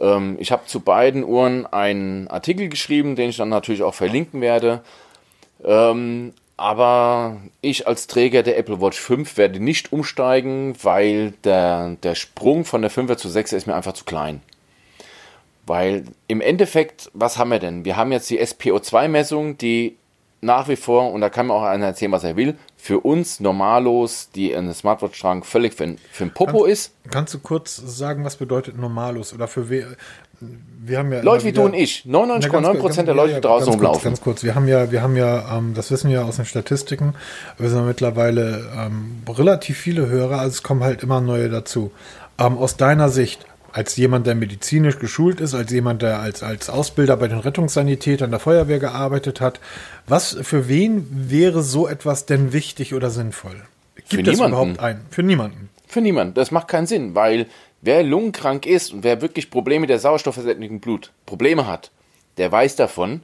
Ähm, 0.00 0.34
ich 0.40 0.50
habe 0.50 0.66
zu 0.66 0.80
beiden 0.80 1.22
Uhren 1.22 1.64
einen 1.64 2.26
Artikel 2.26 2.68
geschrieben, 2.68 3.14
den 3.14 3.30
ich 3.30 3.36
dann 3.36 3.50
natürlich 3.50 3.84
auch 3.84 3.94
verlinken 3.94 4.40
werde. 4.40 4.82
Ähm, 5.64 6.32
aber 6.56 7.40
ich 7.60 7.86
als 7.88 8.06
Träger 8.06 8.42
der 8.42 8.58
Apple 8.58 8.80
Watch 8.80 8.98
5 8.98 9.36
werde 9.36 9.60
nicht 9.60 9.92
umsteigen, 9.92 10.74
weil 10.82 11.32
der, 11.42 11.96
der 12.02 12.14
Sprung 12.14 12.64
von 12.64 12.82
der 12.82 12.90
5er 12.90 13.16
zu 13.16 13.28
6 13.28 13.52
ist 13.52 13.66
mir 13.66 13.74
einfach 13.74 13.94
zu 13.94 14.04
klein. 14.04 14.40
Weil 15.66 16.04
im 16.28 16.40
Endeffekt, 16.40 17.10
was 17.14 17.38
haben 17.38 17.50
wir 17.50 17.58
denn? 17.58 17.84
Wir 17.84 17.96
haben 17.96 18.12
jetzt 18.12 18.30
die 18.30 18.40
SPO2-Messung, 18.40 19.58
die 19.58 19.96
nach 20.44 20.68
wie 20.68 20.76
vor, 20.76 21.10
und 21.10 21.22
da 21.22 21.30
kann 21.30 21.46
mir 21.46 21.54
auch 21.54 21.62
einer 21.62 21.86
erzählen, 21.86 22.12
was 22.12 22.22
er 22.22 22.36
will, 22.36 22.56
für 22.76 23.00
uns 23.00 23.40
normalos, 23.40 24.28
die 24.30 24.54
eine 24.54 24.74
Smartwatch 24.74 25.18
tragen, 25.18 25.42
völlig 25.42 25.72
für, 25.72 25.96
für 26.12 26.24
ein 26.24 26.34
Popo 26.34 26.58
kannst, 26.58 26.70
ist. 26.70 26.92
Kannst 27.10 27.32
du 27.32 27.38
kurz 27.38 27.76
sagen, 27.76 28.24
was 28.24 28.36
bedeutet 28.36 28.76
normalos? 28.76 29.32
Oder 29.32 29.48
für 29.48 29.70
we 29.70 29.96
wir 30.86 30.98
haben 30.98 31.12
ja 31.12 31.22
Leute 31.22 31.44
wie 31.44 31.52
du 31.52 31.62
und 31.62 31.74
ich, 31.74 32.04
99,9% 32.06 33.02
der 33.04 33.14
Leute 33.14 33.32
ja, 33.34 33.40
draußen 33.40 33.66
ganz 33.66 33.76
rumlaufen. 33.76 34.00
Kurz, 34.00 34.04
ganz 34.04 34.20
kurz, 34.20 34.42
wir 34.44 34.54
haben 34.54 34.68
ja, 34.68 34.90
wir 34.90 35.02
haben 35.02 35.16
ja, 35.16 35.56
ähm, 35.56 35.72
das 35.74 35.90
wissen 35.90 36.10
wir 36.10 36.24
aus 36.24 36.36
den 36.36 36.44
Statistiken, 36.44 37.14
wir 37.58 37.70
sind 37.70 37.86
mittlerweile 37.86 38.70
ähm, 38.76 39.22
relativ 39.28 39.78
viele 39.78 40.08
Hörer, 40.08 40.40
also 40.40 40.50
es 40.50 40.62
kommen 40.62 40.82
halt 40.82 41.02
immer 41.02 41.20
neue 41.20 41.48
dazu. 41.48 41.90
Ähm, 42.38 42.58
aus 42.58 42.76
deiner 42.76 43.08
Sicht, 43.08 43.46
als 43.72 43.96
jemand, 43.96 44.26
der 44.26 44.34
medizinisch 44.34 44.98
geschult 44.98 45.40
ist, 45.40 45.54
als 45.54 45.72
jemand, 45.72 46.02
der 46.02 46.20
als, 46.20 46.42
als 46.42 46.70
Ausbilder 46.70 47.16
bei 47.16 47.28
den 47.28 47.40
Rettungssanitätern 47.40 48.30
der 48.30 48.38
Feuerwehr 48.38 48.78
gearbeitet 48.78 49.40
hat, 49.40 49.60
was 50.06 50.36
für 50.42 50.68
wen 50.68 51.06
wäre 51.10 51.62
so 51.62 51.88
etwas 51.88 52.26
denn 52.26 52.52
wichtig 52.52 52.94
oder 52.94 53.10
sinnvoll? 53.10 53.56
Gibt 54.08 54.28
es 54.28 54.38
überhaupt 54.38 54.78
einen? 54.78 55.00
Für 55.10 55.22
niemanden. 55.22 55.70
Für 55.88 56.00
niemanden. 56.00 56.34
Das 56.34 56.50
macht 56.50 56.68
keinen 56.68 56.86
Sinn, 56.86 57.14
weil 57.14 57.46
Wer 57.86 58.02
lungenkrank 58.02 58.64
ist 58.64 58.94
und 58.94 59.04
wer 59.04 59.20
wirklich 59.20 59.50
Probleme 59.50 59.86
der 59.86 59.98
Sauerstoffversättigung 59.98 60.76
im 60.76 60.80
Blut 60.80 61.12
Probleme 61.26 61.66
hat, 61.66 61.90
der 62.38 62.50
weiß 62.50 62.76
davon, 62.76 63.20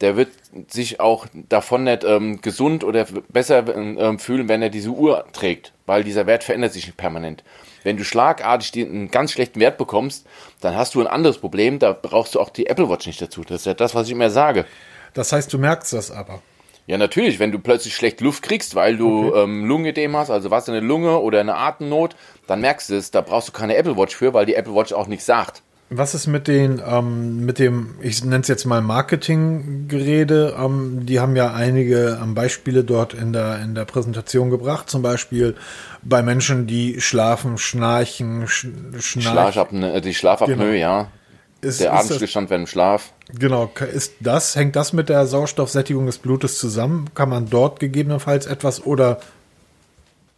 der 0.00 0.16
wird 0.16 0.30
sich 0.68 0.98
auch 0.98 1.26
davon 1.34 1.84
nicht 1.84 2.04
ähm, 2.04 2.40
gesund 2.40 2.84
oder 2.84 3.06
besser 3.28 3.68
ähm, 3.76 4.18
fühlen, 4.18 4.48
wenn 4.48 4.62
er 4.62 4.70
diese 4.70 4.88
Uhr 4.88 5.26
trägt, 5.34 5.74
weil 5.84 6.04
dieser 6.04 6.26
Wert 6.26 6.42
verändert 6.42 6.72
sich 6.72 6.96
permanent. 6.96 7.44
Wenn 7.82 7.98
du 7.98 8.04
schlagartig 8.04 8.82
einen 8.82 9.10
ganz 9.10 9.32
schlechten 9.32 9.60
Wert 9.60 9.76
bekommst, 9.76 10.26
dann 10.62 10.74
hast 10.74 10.94
du 10.94 11.02
ein 11.02 11.06
anderes 11.06 11.36
Problem, 11.36 11.78
da 11.78 11.92
brauchst 11.92 12.34
du 12.34 12.40
auch 12.40 12.48
die 12.48 12.66
Apple 12.66 12.88
Watch 12.88 13.06
nicht 13.06 13.20
dazu. 13.20 13.42
Das 13.42 13.60
ist 13.60 13.66
ja 13.66 13.74
das, 13.74 13.94
was 13.94 14.06
ich 14.06 14.12
immer 14.12 14.30
sage. 14.30 14.64
Das 15.12 15.32
heißt, 15.32 15.52
du 15.52 15.58
merkst 15.58 15.92
das 15.92 16.10
aber. 16.10 16.40
Ja, 16.88 16.96
natürlich, 16.96 17.38
wenn 17.38 17.52
du 17.52 17.58
plötzlich 17.58 17.94
schlecht 17.94 18.22
Luft 18.22 18.42
kriegst, 18.42 18.74
weil 18.74 18.96
du 18.96 19.28
okay. 19.28 19.42
ähm, 19.42 19.66
Lungenödem 19.66 20.16
hast, 20.16 20.30
also 20.30 20.50
was 20.50 20.68
in 20.68 20.72
der 20.72 20.82
Lunge 20.82 21.18
oder 21.18 21.38
eine 21.38 21.54
Atemnot, 21.54 22.16
dann 22.46 22.62
merkst 22.62 22.88
du 22.88 22.94
es. 22.94 23.10
Da 23.10 23.20
brauchst 23.20 23.48
du 23.48 23.52
keine 23.52 23.76
Apple 23.76 23.98
Watch 23.98 24.16
für, 24.16 24.32
weil 24.32 24.46
die 24.46 24.54
Apple 24.54 24.74
Watch 24.74 24.94
auch 24.94 25.06
nichts 25.06 25.26
sagt. 25.26 25.62
Was 25.90 26.14
ist 26.14 26.26
mit 26.28 26.48
den, 26.48 26.82
ähm, 26.86 27.44
mit 27.44 27.58
dem, 27.58 27.96
ich 28.00 28.24
nenne 28.24 28.40
es 28.40 28.48
jetzt 28.48 28.64
mal 28.64 28.80
Marketinggerede, 28.80 30.56
ähm, 30.58 31.04
die 31.04 31.20
haben 31.20 31.36
ja 31.36 31.52
einige 31.52 32.18
ähm, 32.22 32.34
Beispiele 32.34 32.84
dort 32.84 33.12
in 33.12 33.34
der, 33.34 33.60
in 33.62 33.74
der 33.74 33.84
Präsentation 33.84 34.48
gebracht, 34.48 34.88
zum 34.88 35.02
Beispiel 35.02 35.56
bei 36.02 36.22
Menschen, 36.22 36.66
die 36.66 37.02
schlafen, 37.02 37.58
schnarchen, 37.58 38.48
sch 38.48 38.66
schnarchen. 38.98 39.82
Äh, 39.82 40.00
die 40.00 40.14
Schlafapnoe, 40.14 40.56
genau. 40.56 40.72
ja. 40.72 41.10
Ist, 41.60 41.80
der 41.80 41.92
Atemstillstand 41.92 42.50
während 42.50 42.66
dem 42.66 42.70
Schlaf. 42.70 43.12
Genau, 43.36 43.70
ist 43.92 44.14
das, 44.20 44.54
hängt 44.54 44.76
das 44.76 44.92
mit 44.92 45.08
der 45.08 45.26
Sauerstoffsättigung 45.26 46.06
des 46.06 46.18
Blutes 46.18 46.58
zusammen? 46.58 47.10
Kann 47.14 47.28
man 47.28 47.50
dort 47.50 47.80
gegebenenfalls 47.80 48.46
etwas 48.46 48.84
oder 48.84 49.18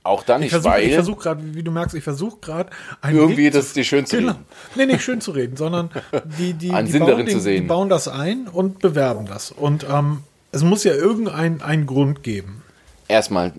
auch 0.02 0.22
dann 0.22 0.40
nicht, 0.40 0.46
ich 0.46 0.52
versuch, 0.52 0.70
weil... 0.70 0.84
Ich 0.84 0.94
versuche 0.94 1.22
gerade, 1.22 1.54
wie 1.54 1.62
du 1.62 1.70
merkst, 1.70 1.94
ich 1.94 2.04
versuche 2.04 2.38
gerade... 2.40 2.70
Irgendwie 3.06 3.50
das 3.50 3.74
die 3.74 3.84
schön 3.84 4.06
zu 4.06 4.16
genau. 4.16 4.32
reden. 4.32 4.44
Nee, 4.76 4.86
nicht 4.86 5.02
schön 5.02 5.20
zu 5.20 5.32
reden, 5.32 5.56
sondern 5.56 5.90
die, 6.38 6.54
die, 6.54 6.70
die, 6.70 6.86
Sinn 6.86 7.00
bauen, 7.00 7.10
darin 7.10 7.26
den, 7.26 7.34
zu 7.34 7.40
sehen. 7.40 7.62
die 7.62 7.68
bauen 7.68 7.88
das 7.90 8.08
ein 8.08 8.48
und 8.48 8.78
bewerben 8.78 9.26
das. 9.26 9.50
Und 9.50 9.86
ähm, 9.90 10.24
es 10.52 10.62
muss 10.62 10.84
ja 10.84 10.94
irgendeinen 10.94 11.86
Grund 11.86 12.22
geben. 12.22 12.62
Erstmal, 13.08 13.52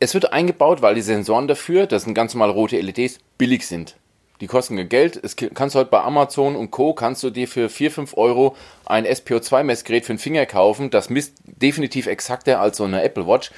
es 0.00 0.14
wird 0.14 0.32
eingebaut, 0.32 0.82
weil 0.82 0.96
die 0.96 1.02
Sensoren 1.02 1.46
dafür, 1.46 1.86
das 1.86 2.02
sind 2.02 2.14
ganz 2.14 2.34
normale 2.34 2.52
rote 2.52 2.80
LEDs, 2.80 3.20
billig 3.38 3.66
sind. 3.66 3.94
Die 4.40 4.46
kosten 4.46 4.88
Geld. 4.88 5.18
Es 5.22 5.36
kannst 5.36 5.74
du 5.74 5.78
heute 5.78 5.90
bei 5.90 6.02
Amazon 6.02 6.56
und 6.56 6.70
Co. 6.70 6.92
kannst 6.92 7.22
du 7.22 7.30
dir 7.30 7.46
für 7.46 7.68
4, 7.68 7.90
5 7.90 8.16
Euro 8.16 8.56
ein 8.84 9.06
SPO2-Messgerät 9.06 10.04
für 10.04 10.12
den 10.12 10.18
Finger 10.18 10.44
kaufen. 10.44 10.90
Das 10.90 11.08
misst 11.08 11.34
definitiv 11.44 12.06
exakter 12.06 12.60
als 12.60 12.78
so 12.78 12.84
eine 12.84 13.02
Apple 13.02 13.26
Watch 13.26 13.50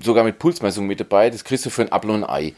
sogar 0.00 0.24
mit 0.24 0.38
Pulsmessung 0.38 0.86
mit 0.86 1.00
dabei. 1.00 1.30
Das 1.30 1.44
kriegst 1.44 1.66
du 1.66 1.70
für 1.70 1.82
ein 1.82 1.92
Apfel 1.92 2.10
und 2.10 2.24
ein 2.24 2.30
Ei. 2.30 2.54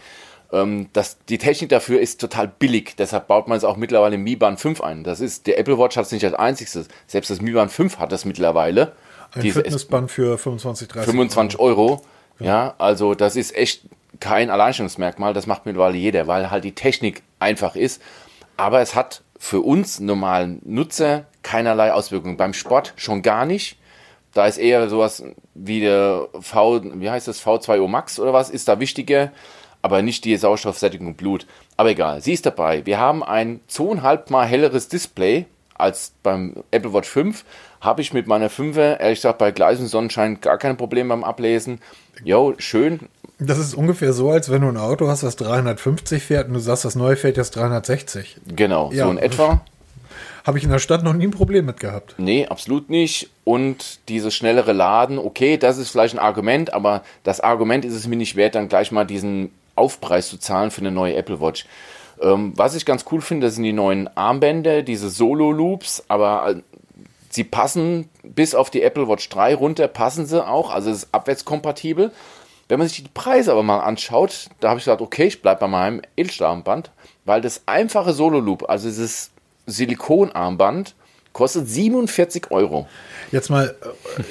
Ähm, 0.52 0.88
das, 0.92 1.18
die 1.28 1.38
Technik 1.38 1.71
dafür 1.71 2.00
ist 2.00 2.21
total 2.21 2.49
billig. 2.49 2.94
Deshalb 2.97 3.26
baut 3.26 3.49
man 3.49 3.56
es 3.56 3.64
auch 3.64 3.76
mittlerweile 3.76 4.16
im 4.16 4.23
Mi 4.23 4.37
Band 4.37 4.61
5 4.61 4.80
ein. 4.80 5.04
Das 5.04 5.21
ist, 5.21 5.47
der 5.47 5.59
Apple 5.59 5.78
Watch 5.78 5.97
hat 5.97 6.06
es 6.06 6.12
nicht 6.12 6.25
als 6.25 6.35
einziges. 6.35 6.88
Selbst 7.06 7.30
das 7.30 7.40
Mi 7.40 7.52
Band 7.52 7.73
5 7.73 7.99
hat 7.99 8.12
das 8.12 8.25
mittlerweile. 8.25 8.92
Ein 9.35 9.50
Fitnessband 9.50 10.11
für 10.11 10.37
25, 10.37 10.88
30 10.88 11.11
25 11.11 11.59
Euro. 11.59 11.82
Euro. 11.82 12.02
Ja, 12.38 12.75
also 12.78 13.14
das 13.14 13.37
ist 13.37 13.54
echt 13.54 13.82
kein 14.21 14.50
Alleinstellungsmerkmal. 14.50 15.35
Das 15.35 15.47
macht 15.47 15.66
mittlerweile 15.66 15.97
jeder, 15.97 16.26
weil 16.26 16.50
halt 16.50 16.64
die 16.64 16.75
Technik 16.75 17.23
einfach 17.38 17.76
ist. 17.76 18.02
Aber 18.57 18.81
es 18.81 18.95
hat 18.95 19.23
für 19.38 19.61
uns 19.61 20.00
normalen 20.00 20.61
Nutzer 20.64 21.25
keinerlei 21.42 21.92
Auswirkungen. 21.92 22.37
Beim 22.37 22.54
Sport 22.54 22.92
schon 22.97 23.23
gar 23.23 23.45
nicht. 23.45 23.76
Da 24.35 24.47
ist 24.47 24.59
eher 24.59 24.88
sowas 24.88 25.25
wie 25.54 25.81
der 25.81 26.28
V, 26.40 26.83
wie 26.83 27.11
heißt 27.11 27.28
das, 27.28 27.45
V2O 27.45 27.87
Max 27.88 28.19
oder 28.19 28.33
was, 28.33 28.50
ist 28.50 28.69
da 28.69 28.81
wichtiger, 28.81 29.31
aber 29.83 30.00
nicht 30.00 30.25
die 30.25 30.37
Sauerstoffsättigung 30.37 31.09
im 31.09 31.14
Blut. 31.14 31.47
Aber 31.76 31.90
egal, 31.90 32.23
sie 32.23 32.33
ist 32.33 32.47
dabei. 32.47 32.87
Wir 32.87 32.99
haben 32.99 33.23
ein 33.23 33.61
zweieinhalb 33.66 34.31
mal 34.31 34.47
helleres 34.47 34.88
Display 34.88 35.47
als 35.75 36.12
beim 36.23 36.62
Apple 36.71 36.95
Watch 36.95 37.09
5. 37.09 37.45
Habe 37.81 38.00
ich 38.00 38.12
mit 38.12 38.26
meiner 38.26 38.49
5er, 38.49 39.00
ehrlich 39.00 39.19
gesagt, 39.19 39.38
bei 39.38 39.50
Gleis 39.50 39.81
und 39.81 39.88
Sonnenschein 39.88 40.40
gar 40.40 40.57
kein 40.57 40.76
Problem 40.76 41.09
beim 41.09 41.25
Ablesen. 41.25 41.81
Jo, 42.25 42.54
schön. 42.59 43.09
Das 43.38 43.58
ist 43.58 43.74
ungefähr 43.74 44.12
so, 44.12 44.30
als 44.30 44.50
wenn 44.50 44.62
du 44.62 44.68
ein 44.68 44.76
Auto 44.76 45.08
hast, 45.08 45.22
das 45.22 45.36
350 45.36 46.22
fährt 46.22 46.48
und 46.48 46.54
du 46.54 46.60
sagst, 46.60 46.84
das 46.84 46.94
neue 46.94 47.16
fährt 47.16 47.36
jetzt 47.36 47.56
360. 47.56 48.36
Genau, 48.54 48.92
ja. 48.92 49.04
so 49.04 49.10
in 49.10 49.18
etwa. 49.18 49.60
Habe 50.44 50.58
ich 50.58 50.64
in 50.64 50.70
der 50.70 50.80
Stadt 50.80 51.04
noch 51.04 51.12
nie 51.12 51.26
ein 51.26 51.30
Problem 51.30 51.66
mit 51.66 51.78
gehabt. 51.78 52.16
Nee, 52.18 52.46
absolut 52.46 52.90
nicht. 52.90 53.30
Und 53.44 54.00
dieses 54.08 54.34
schnellere 54.34 54.72
Laden, 54.72 55.18
okay, 55.18 55.56
das 55.56 55.78
ist 55.78 55.90
vielleicht 55.90 56.14
ein 56.14 56.18
Argument, 56.18 56.74
aber 56.74 57.02
das 57.22 57.40
Argument 57.40 57.84
ist 57.84 57.94
es 57.94 58.08
mir 58.08 58.16
nicht 58.16 58.34
wert, 58.34 58.56
dann 58.56 58.68
gleich 58.68 58.90
mal 58.90 59.04
diesen 59.04 59.52
Aufpreis 59.76 60.28
zu 60.28 60.38
zahlen 60.38 60.70
für 60.70 60.80
eine 60.80 60.90
neue 60.90 61.14
Apple 61.14 61.40
Watch. 61.40 61.66
Ähm, 62.20 62.52
was 62.56 62.74
ich 62.74 62.84
ganz 62.84 63.04
cool 63.10 63.20
finde, 63.20 63.46
das 63.46 63.54
sind 63.54 63.64
die 63.64 63.72
neuen 63.72 64.08
Armbänder, 64.16 64.82
diese 64.82 65.10
Solo-Loops, 65.10 66.04
aber 66.08 66.50
äh, 66.50 66.62
sie 67.30 67.44
passen 67.44 68.08
bis 68.22 68.54
auf 68.54 68.70
die 68.70 68.82
Apple 68.82 69.08
Watch 69.08 69.28
3 69.28 69.54
runter, 69.54 69.88
passen 69.88 70.26
sie 70.26 70.44
auch, 70.46 70.70
also 70.70 70.90
es 70.90 71.04
ist 71.04 71.08
abwärtskompatibel. 71.12 72.12
Wenn 72.72 72.78
man 72.78 72.88
sich 72.88 73.02
die 73.02 73.10
Preise 73.12 73.52
aber 73.52 73.62
mal 73.62 73.80
anschaut, 73.80 74.48
da 74.60 74.70
habe 74.70 74.78
ich 74.78 74.86
gesagt, 74.86 75.02
okay, 75.02 75.24
ich 75.24 75.42
bleibe 75.42 75.60
bei 75.60 75.68
meinem 75.68 76.00
Edelstahlarmband, 76.16 76.90
weil 77.26 77.42
das 77.42 77.64
einfache 77.66 78.14
Solo-Loop, 78.14 78.66
also 78.66 78.88
dieses 78.88 79.30
Silikonarmband 79.66 80.94
kostet 81.34 81.68
47 81.68 82.50
Euro. 82.50 82.88
Jetzt 83.30 83.50
mal, 83.50 83.74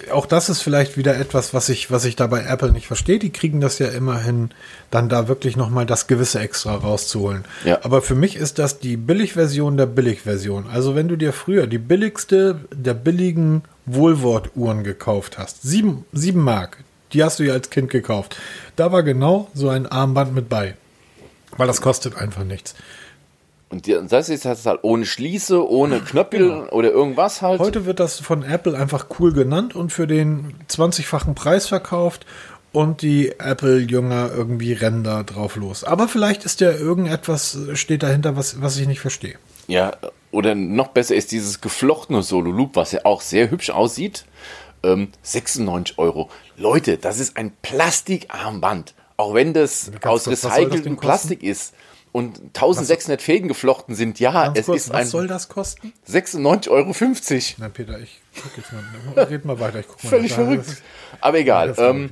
äh, 0.08 0.10
auch 0.10 0.26
das 0.26 0.50
ist 0.50 0.64
vielleicht 0.64 0.98
wieder 0.98 1.18
etwas, 1.18 1.54
was 1.54 1.70
ich, 1.70 1.92
was 1.92 2.04
ich 2.04 2.16
da 2.16 2.26
bei 2.26 2.44
Apple 2.44 2.72
nicht 2.72 2.88
verstehe. 2.88 3.20
Die 3.20 3.32
kriegen 3.32 3.62
das 3.62 3.78
ja 3.78 3.90
immerhin, 3.90 4.50
dann 4.90 5.08
da 5.08 5.28
wirklich 5.28 5.56
nochmal 5.56 5.86
das 5.86 6.08
gewisse 6.08 6.40
Extra 6.40 6.74
rauszuholen. 6.74 7.46
Ja. 7.64 7.78
Aber 7.84 8.02
für 8.02 8.16
mich 8.16 8.38
ist 8.38 8.58
das 8.58 8.80
die 8.80 8.98
Billigversion 8.98 9.78
der 9.78 9.86
Billigversion. 9.86 10.66
Also 10.68 10.96
wenn 10.96 11.08
du 11.08 11.16
dir 11.16 11.32
früher 11.32 11.68
die 11.68 11.78
billigste 11.78 12.60
der 12.74 12.96
billigen 12.96 13.62
Wohlwortuhren 13.86 14.84
gekauft 14.84 15.38
hast, 15.38 15.62
sieben, 15.62 16.06
sieben 16.12 16.44
Mark, 16.44 16.80
die 17.14 17.24
hast 17.24 17.40
du 17.40 17.44
ja 17.44 17.54
als 17.54 17.70
Kind 17.70 17.90
gekauft. 17.90 18.38
Da 18.76 18.92
war 18.92 19.04
genau 19.04 19.50
so 19.54 19.70
ein 19.70 19.88
Armband 19.88 20.34
mit 20.34 20.50
bei. 20.50 20.76
Weil 21.58 21.68
das 21.68 21.82
kostet 21.82 22.16
einfach 22.16 22.44
nichts. 22.44 22.76
Und 23.70 23.88
das 24.10 24.28
ist 24.28 24.46
halt 24.46 24.80
ohne 24.82 25.06
Schließe, 25.06 25.66
ohne 25.66 26.02
Knöpfe 26.02 26.38
genau. 26.38 26.70
oder 26.72 26.92
irgendwas 26.92 27.42
halt. 27.42 27.60
Heute 27.62 27.86
wird 27.86 28.02
das 28.02 28.20
von 28.20 28.44
Apple 28.44 28.78
einfach 28.78 29.06
cool 29.20 29.32
genannt 29.32 29.76
und 29.76 29.94
für 29.94 30.08
den 30.08 30.54
20-fachen 30.70 31.36
Preis 31.36 31.68
verkauft 31.68 32.26
und 32.74 33.02
die 33.02 33.32
Apple-Jünger 33.40 34.32
irgendwie 34.36 34.74
rennen 34.74 35.06
da 35.06 35.24
drauf 35.24 35.56
los. 35.56 35.86
Aber 35.86 36.10
vielleicht 36.10 36.44
ist 36.44 36.60
ja 36.60 36.72
irgendetwas, 36.72 37.58
steht 37.74 38.04
dahinter, 38.04 38.36
was, 38.36 38.62
was 38.62 38.78
ich 38.78 38.88
nicht 38.88 39.00
verstehe. 39.00 39.36
Ja, 39.68 39.94
oder 40.32 40.54
noch 40.54 40.90
besser 40.90 41.16
ist 41.16 41.32
dieses 41.32 41.62
geflochtene 41.62 42.24
Solo-Loop, 42.24 42.76
was 42.76 42.92
ja 42.92 43.06
auch 43.06 43.22
sehr 43.22 43.52
hübsch 43.52 43.70
aussieht. 43.70 44.26
Ähm, 44.84 45.10
96 45.22 45.98
Euro. 45.98 46.30
Leute, 46.62 46.98
das 46.98 47.20
ist 47.20 47.38
ein 47.38 47.52
Plastikarmband. 47.62 48.94
Auch 49.18 49.34
wenn 49.34 49.54
das 49.54 49.92
aus 50.04 50.28
recyceltem 50.28 50.98
Plastik 50.98 51.44
ist 51.44 51.74
und 52.12 52.40
1600 52.56 53.20
was, 53.20 53.26
Fäden 53.26 53.48
geflochten 53.48 53.96
sind, 53.96 54.20
ja, 54.20 54.54
es 54.56 54.66
kurz, 54.66 54.86
ist 54.86 54.92
ein. 54.92 55.02
Was 55.02 55.12
soll 55.12 55.28
das 55.28 55.50
kosten? 55.50 55.94
96,50 56.10 56.70
Euro. 56.70 56.94
Na, 57.58 57.70
Peter, 57.70 58.00
ich 58.00 58.22
guck 58.42 58.58
jetzt 58.58 58.72
mal. 58.74 59.26
Red 59.26 59.46
mal 59.46 59.60
weiter. 59.60 59.80
Ich 59.80 59.88
guck 59.88 60.04
mal 60.04 60.10
Völlig 60.10 60.34
verrückt. 60.34 60.82
Aber 61.20 61.40
egal. 61.40 61.76
Ähm, 61.78 62.12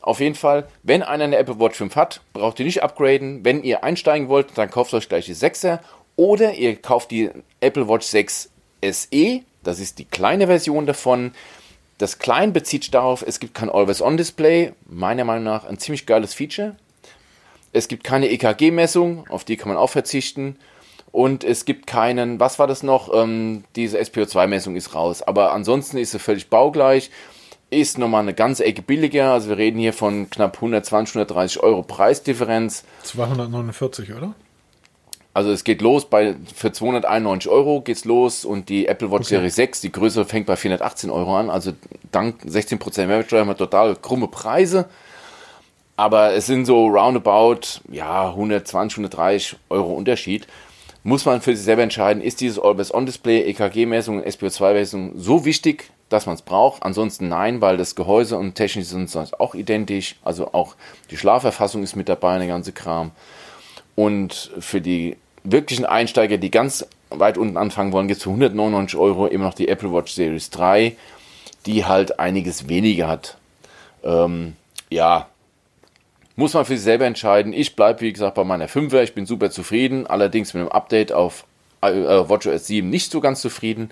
auf 0.00 0.20
jeden 0.20 0.34
Fall, 0.34 0.66
wenn 0.82 1.02
einer 1.02 1.24
eine 1.24 1.36
Apple 1.36 1.58
Watch 1.58 1.76
5 1.76 1.94
hat, 1.94 2.20
braucht 2.32 2.58
ihr 2.58 2.64
nicht 2.64 2.82
upgraden. 2.82 3.44
Wenn 3.44 3.62
ihr 3.62 3.84
einsteigen 3.84 4.28
wollt, 4.28 4.56
dann 4.56 4.70
kauft 4.70 4.94
euch 4.94 5.08
gleich 5.08 5.26
die 5.26 5.34
6er. 5.34 5.80
Oder 6.16 6.54
ihr 6.54 6.76
kauft 6.76 7.10
die 7.10 7.30
Apple 7.60 7.88
Watch 7.88 8.06
6 8.06 8.50
SE. 8.82 9.40
Das 9.62 9.78
ist 9.78 9.98
die 9.98 10.06
kleine 10.06 10.46
Version 10.46 10.86
davon. 10.86 11.32
Das 12.00 12.18
Klein 12.18 12.54
bezieht 12.54 12.84
sich 12.84 12.90
darauf, 12.90 13.22
es 13.26 13.40
gibt 13.40 13.52
kein 13.52 13.68
Always-On-Display. 13.68 14.72
Meiner 14.88 15.26
Meinung 15.26 15.44
nach 15.44 15.66
ein 15.66 15.76
ziemlich 15.76 16.06
geiles 16.06 16.32
Feature. 16.32 16.74
Es 17.74 17.88
gibt 17.88 18.04
keine 18.04 18.30
EKG-Messung, 18.30 19.28
auf 19.28 19.44
die 19.44 19.58
kann 19.58 19.68
man 19.68 19.76
auch 19.76 19.90
verzichten. 19.90 20.56
Und 21.12 21.44
es 21.44 21.66
gibt 21.66 21.86
keinen, 21.86 22.40
was 22.40 22.58
war 22.58 22.66
das 22.66 22.82
noch? 22.82 23.12
Ähm, 23.12 23.64
diese 23.76 23.98
SPO2-Messung 23.98 24.76
ist 24.76 24.94
raus. 24.94 25.20
Aber 25.20 25.52
ansonsten 25.52 25.98
ist 25.98 26.12
sie 26.12 26.18
völlig 26.18 26.48
baugleich. 26.48 27.10
Ist 27.68 27.98
nochmal 27.98 28.22
eine 28.22 28.32
ganze 28.32 28.64
Ecke 28.64 28.80
billiger. 28.80 29.32
Also 29.34 29.50
wir 29.50 29.58
reden 29.58 29.78
hier 29.78 29.92
von 29.92 30.30
knapp 30.30 30.56
120, 30.56 31.16
130 31.16 31.62
Euro 31.62 31.82
Preisdifferenz. 31.82 32.84
249, 33.02 34.14
oder? 34.14 34.34
Also 35.32 35.52
es 35.52 35.62
geht 35.62 35.80
los 35.80 36.06
bei 36.06 36.34
für 36.54 36.72
291 36.72 37.50
Euro 37.50 37.82
geht's 37.82 38.04
los 38.04 38.44
und 38.44 38.68
die 38.68 38.86
Apple 38.86 39.10
Watch 39.10 39.26
okay. 39.26 39.36
Series 39.36 39.54
6, 39.54 39.80
die 39.80 39.92
größere, 39.92 40.24
fängt 40.24 40.46
bei 40.46 40.56
418 40.56 41.10
Euro 41.10 41.36
an. 41.36 41.50
Also 41.50 41.72
dank 42.10 42.42
16% 42.44 43.06
Mehrwertsteuer 43.06 43.40
haben 43.40 43.48
wir 43.48 43.56
total 43.56 43.94
krumme 43.94 44.26
Preise. 44.28 44.88
Aber 45.96 46.32
es 46.32 46.46
sind 46.46 46.64
so 46.64 46.86
roundabout, 46.86 47.82
ja, 47.90 48.30
120, 48.30 48.96
130 48.98 49.56
Euro 49.68 49.92
Unterschied. 49.92 50.46
Muss 51.02 51.24
man 51.24 51.40
für 51.40 51.54
sich 51.54 51.64
selber 51.64 51.82
entscheiden, 51.82 52.22
ist 52.22 52.40
dieses 52.40 52.58
Always-On-Display, 52.58 53.42
EKG-Messung, 53.50 54.22
SPO2-Messung 54.22 55.12
so 55.16 55.44
wichtig, 55.44 55.90
dass 56.08 56.26
man 56.26 56.34
es 56.34 56.42
braucht? 56.42 56.82
Ansonsten 56.82 57.28
nein, 57.28 57.60
weil 57.60 57.76
das 57.76 57.94
Gehäuse 57.94 58.36
und 58.36 58.54
technisch 58.54 58.88
sind 58.88 59.08
sonst 59.08 59.38
auch 59.38 59.54
identisch. 59.54 60.16
Also 60.24 60.52
auch 60.52 60.74
die 61.10 61.16
Schlaferfassung 61.16 61.82
ist 61.82 61.96
mit 61.96 62.08
dabei, 62.08 62.32
eine 62.32 62.48
ganze 62.48 62.72
Kram. 62.72 63.12
Und 64.00 64.50
für 64.58 64.80
die 64.80 65.18
wirklichen 65.44 65.84
Einsteiger, 65.84 66.38
die 66.38 66.50
ganz 66.50 66.86
weit 67.10 67.36
unten 67.36 67.58
anfangen 67.58 67.92
wollen, 67.92 68.08
gibt 68.08 68.16
es 68.16 68.22
für 68.22 68.30
199 68.30 68.98
Euro 68.98 69.26
immer 69.26 69.44
noch 69.44 69.52
die 69.52 69.68
Apple 69.68 69.92
Watch 69.92 70.14
Series 70.14 70.48
3, 70.48 70.96
die 71.66 71.84
halt 71.84 72.18
einiges 72.18 72.66
weniger 72.66 73.08
hat. 73.08 73.36
Ähm, 74.02 74.56
ja, 74.88 75.28
muss 76.34 76.54
man 76.54 76.64
für 76.64 76.76
sich 76.76 76.82
selber 76.82 77.04
entscheiden. 77.04 77.52
Ich 77.52 77.76
bleibe, 77.76 78.00
wie 78.00 78.10
gesagt, 78.10 78.36
bei 78.36 78.44
meiner 78.44 78.70
5er. 78.70 79.02
Ich 79.02 79.12
bin 79.12 79.26
super 79.26 79.50
zufrieden. 79.50 80.06
Allerdings 80.06 80.54
mit 80.54 80.62
dem 80.62 80.72
Update 80.72 81.12
auf 81.12 81.44
äh, 81.82 81.92
WatchOS 81.92 82.68
7 82.68 82.88
nicht 82.88 83.12
so 83.12 83.20
ganz 83.20 83.42
zufrieden. 83.42 83.90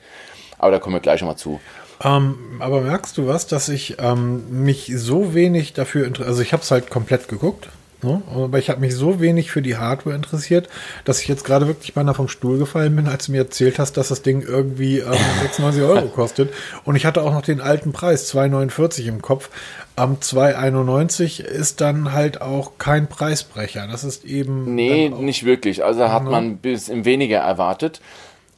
Aber 0.59 0.71
da 0.71 0.79
kommen 0.79 0.97
wir 0.97 1.01
gleich 1.01 1.21
nochmal 1.21 1.37
zu. 1.37 1.61
Ähm, 2.03 2.57
aber 2.61 2.81
merkst 2.81 3.19
du 3.19 3.27
was, 3.27 3.47
dass 3.47 3.69
ich 3.69 3.97
ähm, 3.99 4.65
mich 4.65 4.91
so 4.97 5.35
wenig 5.35 5.75
dafür 5.75 6.07
interessiere? 6.07 6.31
Also 6.31 6.41
ich 6.41 6.55
habe 6.55 6.63
es 6.63 6.71
halt 6.71 6.89
komplett 6.89 7.29
geguckt. 7.29 7.69
Ne? 8.01 8.23
Aber 8.33 8.59
ich 8.59 8.71
habe 8.71 8.81
mich 8.81 8.95
so 8.95 9.21
wenig 9.21 9.51
für 9.51 9.61
die 9.61 9.77
Hardware 9.77 10.15
interessiert, 10.15 10.69
dass 11.05 11.21
ich 11.21 11.27
jetzt 11.27 11.45
gerade 11.45 11.67
wirklich 11.67 11.95
beinahe 11.95 12.15
vom 12.15 12.29
Stuhl 12.29 12.57
gefallen 12.57 12.95
bin, 12.95 13.09
als 13.09 13.27
du 13.27 13.33
mir 13.33 13.39
erzählt 13.39 13.81
hast, 13.81 13.97
dass 13.97 14.09
das 14.09 14.23
Ding 14.23 14.43
irgendwie 14.43 14.99
ähm, 14.99 15.13
96 15.43 15.83
Euro 15.83 16.07
kostet. 16.07 16.53
Und 16.85 16.95
ich 16.95 17.07
hatte 17.07 17.23
auch 17.23 17.33
noch 17.33 17.43
den 17.43 17.61
alten 17.61 17.93
Preis, 17.93 18.33
2,49 18.33 19.07
im 19.07 19.21
Kopf. 19.21 19.51
Am 19.97 20.19
2,91 20.19 21.43
ist 21.43 21.81
dann 21.81 22.13
halt 22.13 22.41
auch 22.41 22.79
kein 22.79 23.09
Preisbrecher. 23.09 23.89
Das 23.91 24.05
ist 24.05 24.25
eben. 24.25 24.77
Nee, 24.77 25.09
nicht 25.09 25.45
wirklich. 25.45 25.85
Also 25.85 26.09
hat 26.09 26.23
man 26.23 26.45
ein 26.45 26.57
bisschen 26.59 27.05
weniger 27.05 27.39
erwartet. 27.39 28.01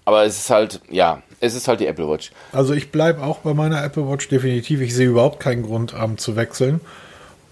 Aber 0.04 0.25
es 0.25 0.37
ist 0.37 0.50
halt, 0.50 0.80
ja, 0.90 1.23
es 1.40 1.54
ist 1.54 1.66
halt 1.66 1.80
die 1.80 1.87
Apple 1.87 2.09
Watch. 2.09 2.30
Also 2.52 2.75
ich 2.75 2.90
bleibe 2.90 3.23
auch 3.23 3.38
bei 3.38 3.54
meiner 3.54 3.82
Apple 3.82 4.06
Watch 4.06 4.28
definitiv. 4.28 4.82
Ich 4.82 4.94
sehe 4.94 5.09
überhaupt 5.09 5.40
keinen 5.40 5.62
Grund 5.62 5.94
ähm, 5.99 6.18
zu 6.18 6.37
wechseln. 6.37 6.80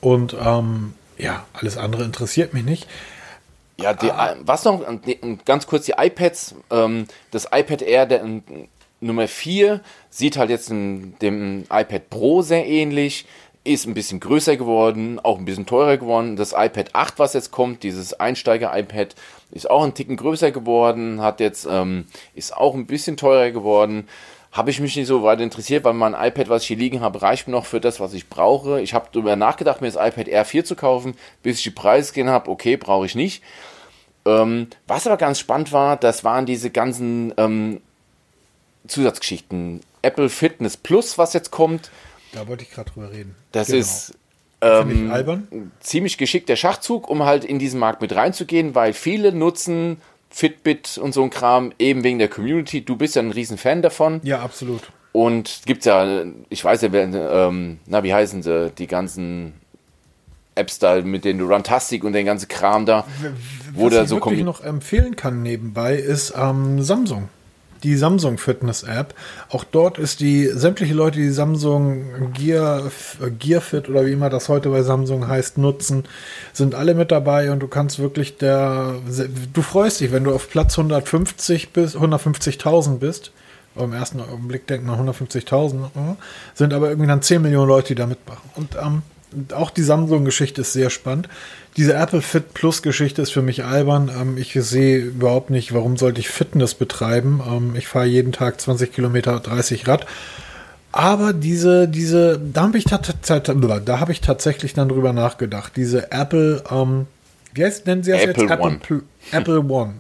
Und 0.01 0.37
ähm, 0.45 0.93
ja, 1.19 1.47
alles 1.53 1.77
andere 1.77 2.05
interessiert 2.05 2.55
mich 2.55 2.65
nicht. 2.65 2.87
Ja, 3.81 3.93
die, 3.95 4.11
ah. 4.11 4.37
was 4.41 4.65
noch, 4.65 4.83
ganz 5.45 5.67
kurz, 5.67 5.87
die 5.87 5.95
iPads, 5.97 6.57
ähm, 6.71 7.07
das 7.31 7.49
iPad 7.53 7.83
Air 7.83 8.07
der, 8.07 8.25
Nummer 9.01 9.29
4 9.29 9.81
sieht 10.11 10.37
halt 10.37 10.51
jetzt 10.51 10.71
in 10.71 11.15
dem 11.21 11.65
iPad 11.71 12.11
Pro 12.11 12.43
sehr 12.43 12.67
ähnlich, 12.67 13.27
ist 13.65 13.87
ein 13.87 13.95
bisschen 13.95 14.19
größer 14.19 14.57
geworden, 14.57 15.21
auch 15.23 15.39
ein 15.39 15.45
bisschen 15.45 15.67
teurer 15.67 15.99
geworden. 15.99 16.37
Das 16.37 16.53
iPad 16.53 16.95
8, 16.95 17.19
was 17.19 17.35
jetzt 17.35 17.51
kommt, 17.51 17.83
dieses 17.83 18.15
Einsteiger-iPad, 18.15 19.15
ist 19.51 19.71
auch 19.71 19.85
ein 19.85 19.95
Ticken 19.95 20.17
größer 20.17 20.51
geworden, 20.51 21.21
hat 21.21 21.39
jetzt, 21.41 21.67
ähm, 21.71 22.07
ist 22.35 22.57
auch 22.57 22.75
ein 22.75 22.87
bisschen 22.87 23.17
teurer 23.17 23.51
geworden 23.51 24.09
habe 24.53 24.71
ich 24.71 24.81
mich 24.81 24.97
nicht 24.97 25.07
so 25.07 25.23
weit 25.23 25.41
interessiert, 25.41 25.85
weil 25.85 25.93
mein 25.93 26.15
iPad, 26.15 26.49
was 26.49 26.63
ich 26.63 26.69
hier 26.69 26.77
liegen 26.77 27.01
habe, 27.01 27.21
reicht 27.23 27.47
mir 27.47 27.53
noch 27.53 27.67
für 27.67 27.81
das, 27.81 28.01
was 28.01 28.15
ich 28.15 28.29
brauche. 28.29 28.81
Ich 28.81 28.95
habe 28.95 29.09
darüber 29.13 29.37
nachgedacht, 29.37 29.81
mir 29.81 29.91
das 29.91 29.97
iPad 29.97 30.29
Air 30.29 30.45
4 30.45 30.65
zu 30.65 30.75
kaufen, 30.75 31.15
bis 31.43 31.59
ich 31.59 31.65
die 31.65 31.71
Preise 31.71 32.13
gesehen 32.13 32.31
habe. 32.31 32.51
Okay, 32.51 32.77
brauche 32.77 33.07
ich 33.07 33.15
nicht. 33.15 33.43
Ähm, 34.25 34.69
was 34.87 35.07
aber 35.07 35.17
ganz 35.17 35.39
spannend 35.39 35.73
war, 35.73 35.97
das 35.97 36.25
waren 36.25 36.47
diese 36.47 36.71
ganzen 36.71 37.35
ähm, 37.37 37.81
Zusatzgeschichten. 38.87 39.81
Apple 40.03 40.29
Fitness 40.29 40.77
Plus, 40.77 41.19
was 41.19 41.35
jetzt 41.35 41.51
kommt. 41.51 41.91
Da 42.33 42.49
wollte 42.49 42.63
ich 42.63 42.71
gerade 42.71 42.91
drüber 42.91 43.11
reden. 43.11 43.35
Das 43.53 43.69
genau. 43.69 43.81
ist 43.81 44.15
ähm, 44.61 45.71
ziemlich 45.81 46.19
geschickter 46.19 46.57
Schachzug, 46.57 47.09
um 47.09 47.25
halt 47.25 47.45
in 47.45 47.59
diesen 47.59 47.79
Markt 47.79 48.01
mit 48.03 48.15
reinzugehen, 48.15 48.75
weil 48.75 48.93
viele 48.93 49.33
nutzen 49.33 50.01
Fitbit 50.31 50.99
und 50.99 51.13
so 51.13 51.23
ein 51.23 51.31
Kram, 51.31 51.73
eben 51.79 52.05
wegen 52.05 52.19
der 52.19 52.29
Community. 52.29 52.85
Du 52.85 52.97
bist 52.97 53.17
ja 53.17 53.23
ein 53.23 53.31
riesen 53.31 53.59
Fan 53.59 53.83
davon. 53.83 54.21
Ja, 54.23 54.41
absolut. 54.41 54.93
Und 55.13 55.63
gibt 55.67 55.85
ja, 55.85 56.25
ich 56.49 56.65
weiß 56.65 56.83
ja, 56.83 56.91
ähm, 56.93 57.79
na, 57.87 58.03
wie 58.05 58.13
heißen 58.13 58.43
sie, 58.43 58.71
die 58.71 58.87
ganzen 58.87 59.55
Apps 60.55 60.79
da, 60.79 61.01
mit 61.01 61.25
denen 61.25 61.39
du 61.39 61.47
Runtastic 61.47 62.05
und 62.05 62.13
den 62.13 62.27
ganzen 62.27 62.49
Kram 62.49 62.85
da. 62.85 63.07
Was 63.75 63.95
ich 63.95 64.09
so 64.09 64.17
wirklich 64.17 64.45
noch 64.45 64.63
empfehlen 64.63 65.17
kann 65.17 65.43
nebenbei, 65.43 65.97
ist 65.97 66.35
ähm, 66.37 66.83
Samsung 66.83 67.29
die 67.83 67.97
Samsung 67.97 68.39
Fitness 68.39 68.83
App. 68.83 69.15
Auch 69.51 69.65
dort 69.65 69.99
ist 69.99 70.21
die, 70.21 70.47
sämtliche 70.47 70.95
Leute, 70.95 71.19
die 71.19 71.31
Samsung 71.31 72.33
Gear, 72.33 72.91
Gear 73.39 73.61
Fit 73.61 73.89
oder 73.89 74.07
wie 74.07 74.13
immer 74.13 74.31
das 74.31 74.49
heute 74.49 74.71
bei 74.71 74.83
Samsung 74.83 75.29
heißt, 75.29 75.59
nutzen, 75.59 76.05
sind 76.53 76.75
alle 76.75 76.95
mit 76.95 77.11
dabei 77.11 77.51
und 77.51 77.61
du 77.61 77.69
kannst 77.69 77.99
wirklich 77.99 78.37
der, 78.39 78.95
du 79.53 79.63
freust 79.63 80.01
dich, 80.01 80.13
wenn 80.13 80.25
du 80.25 80.35
auf 80.35 80.51
Platz 80.51 80.79
150 80.79 81.71
bist, 81.71 81.97
150.000 81.97 82.99
bist. 82.99 83.33
Im 83.77 83.93
ersten 83.93 84.21
Augenblick 84.21 84.67
denkt 84.67 84.85
man 84.85 85.09
150.000, 85.09 86.17
sind 86.55 86.75
aber 86.75 86.89
irgendwie 86.89 87.07
dann 87.07 87.23
10 87.23 87.43
Millionen 87.43 87.69
Leute, 87.69 87.89
die 87.89 87.95
da 87.95 88.07
mitmachen. 88.07 88.51
Und 88.57 88.75
ähm, 88.75 89.03
auch 89.55 89.71
die 89.71 89.83
Samsung-Geschichte 89.83 90.63
ist 90.63 90.73
sehr 90.73 90.91
spannend. 90.91 91.29
Diese 91.77 91.95
Apple 91.95 92.23
Fit 92.23 92.55
Plus-Geschichte 92.55 93.23
ist 93.23 93.31
für 93.31 93.43
mich 93.43 93.65
albern. 93.65 94.11
Ähm, 94.21 94.37
ich 94.37 94.53
sehe 94.55 94.99
überhaupt 94.99 95.51
nicht, 95.51 95.75
warum 95.75 95.97
sollte 95.97 96.21
ich 96.21 96.29
Fitness 96.29 96.75
betreiben. 96.75 97.41
Ähm, 97.47 97.75
ich 97.77 97.87
fahre 97.87 98.07
jeden 98.07 98.33
Tag 98.33 98.61
20 98.61 98.93
Kilometer, 98.93 99.39
30 99.39 99.87
Rad. 99.87 100.07
Aber 100.91 101.33
diese, 101.33 101.87
diese, 101.87 102.41
da 102.41 102.63
habe 102.63 102.79
ich, 102.79 102.85
da 102.85 104.01
hab 104.01 104.09
ich 104.09 104.21
tatsächlich 104.21 104.75
dann 104.75 104.89
drüber 104.89 105.13
nachgedacht. 105.13 105.75
Diese 105.77 106.11
Apple, 106.11 106.65
ähm, 106.71 107.07
wie 107.55 107.65
heißt, 107.65 107.87
nennen 107.87 108.03
sie 108.03 108.13
das 108.13 108.23
Apple 108.23 108.45
jetzt? 108.45 108.61
One. 108.61 108.75
Apple, 108.77 109.03
Apple 109.33 109.61
One. 109.61 109.95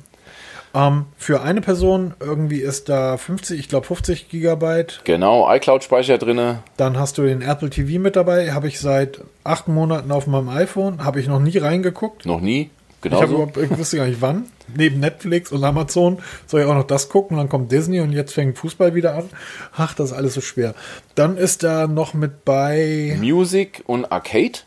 Ähm, 0.74 1.06
für 1.16 1.42
eine 1.42 1.60
Person 1.60 2.14
irgendwie 2.20 2.60
ist 2.60 2.88
da 2.88 3.16
50, 3.16 3.58
ich 3.58 3.68
glaube 3.68 3.86
50 3.86 4.28
Gigabyte. 4.28 5.00
Genau, 5.04 5.50
iCloud-Speicher 5.52 6.18
drin. 6.18 6.58
Dann 6.76 6.98
hast 6.98 7.18
du 7.18 7.22
den 7.22 7.42
Apple 7.42 7.70
TV 7.70 8.00
mit 8.00 8.16
dabei. 8.16 8.52
Habe 8.52 8.68
ich 8.68 8.80
seit 8.80 9.20
acht 9.44 9.68
Monaten 9.68 10.12
auf 10.12 10.26
meinem 10.26 10.48
iPhone. 10.48 11.04
Habe 11.04 11.20
ich 11.20 11.26
noch 11.26 11.40
nie 11.40 11.58
reingeguckt. 11.58 12.26
Noch 12.26 12.40
nie? 12.40 12.70
Genau. 13.00 13.22
Ich, 13.22 13.30
so. 13.30 13.50
ich 13.62 13.78
wusste 13.78 13.96
gar 13.98 14.06
nicht 14.06 14.20
wann. 14.20 14.46
Neben 14.74 15.00
Netflix 15.00 15.52
und 15.52 15.62
Amazon 15.62 16.18
soll 16.46 16.62
ich 16.62 16.66
auch 16.66 16.74
noch 16.74 16.84
das 16.84 17.08
gucken. 17.08 17.36
Dann 17.36 17.48
kommt 17.48 17.70
Disney 17.70 18.00
und 18.00 18.12
jetzt 18.12 18.34
fängt 18.34 18.58
Fußball 18.58 18.94
wieder 18.94 19.14
an. 19.14 19.30
Ach, 19.76 19.94
das 19.94 20.10
ist 20.10 20.16
alles 20.16 20.34
so 20.34 20.40
schwer. 20.40 20.74
Dann 21.14 21.36
ist 21.36 21.62
da 21.62 21.86
noch 21.86 22.12
mit 22.14 22.44
bei 22.44 23.16
Music 23.20 23.82
und 23.86 24.10
Arcade. 24.10 24.60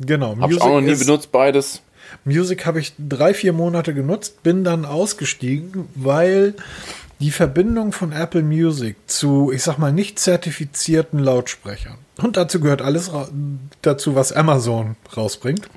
Genau. 0.00 0.36
Habe 0.38 0.52
ich 0.52 0.60
auch 0.60 0.68
noch 0.68 0.80
nie 0.80 0.94
benutzt, 0.94 1.32
beides. 1.32 1.82
Music 2.24 2.66
habe 2.66 2.80
ich 2.80 2.94
drei, 2.98 3.34
vier 3.34 3.52
Monate 3.52 3.94
genutzt, 3.94 4.42
bin 4.42 4.64
dann 4.64 4.84
ausgestiegen, 4.84 5.88
weil 5.94 6.54
die 7.20 7.30
Verbindung 7.30 7.92
von 7.92 8.12
Apple 8.12 8.42
Music 8.42 8.96
zu, 9.06 9.50
ich 9.52 9.62
sag 9.62 9.78
mal, 9.78 9.92
nicht 9.92 10.18
zertifizierten 10.18 11.18
Lautsprechern. 11.18 11.96
Und 12.18 12.36
dazu 12.36 12.60
gehört 12.60 12.82
alles 12.82 13.10
dazu, 13.82 14.14
was 14.14 14.32
Amazon 14.32 14.96
rausbringt. 15.16 15.68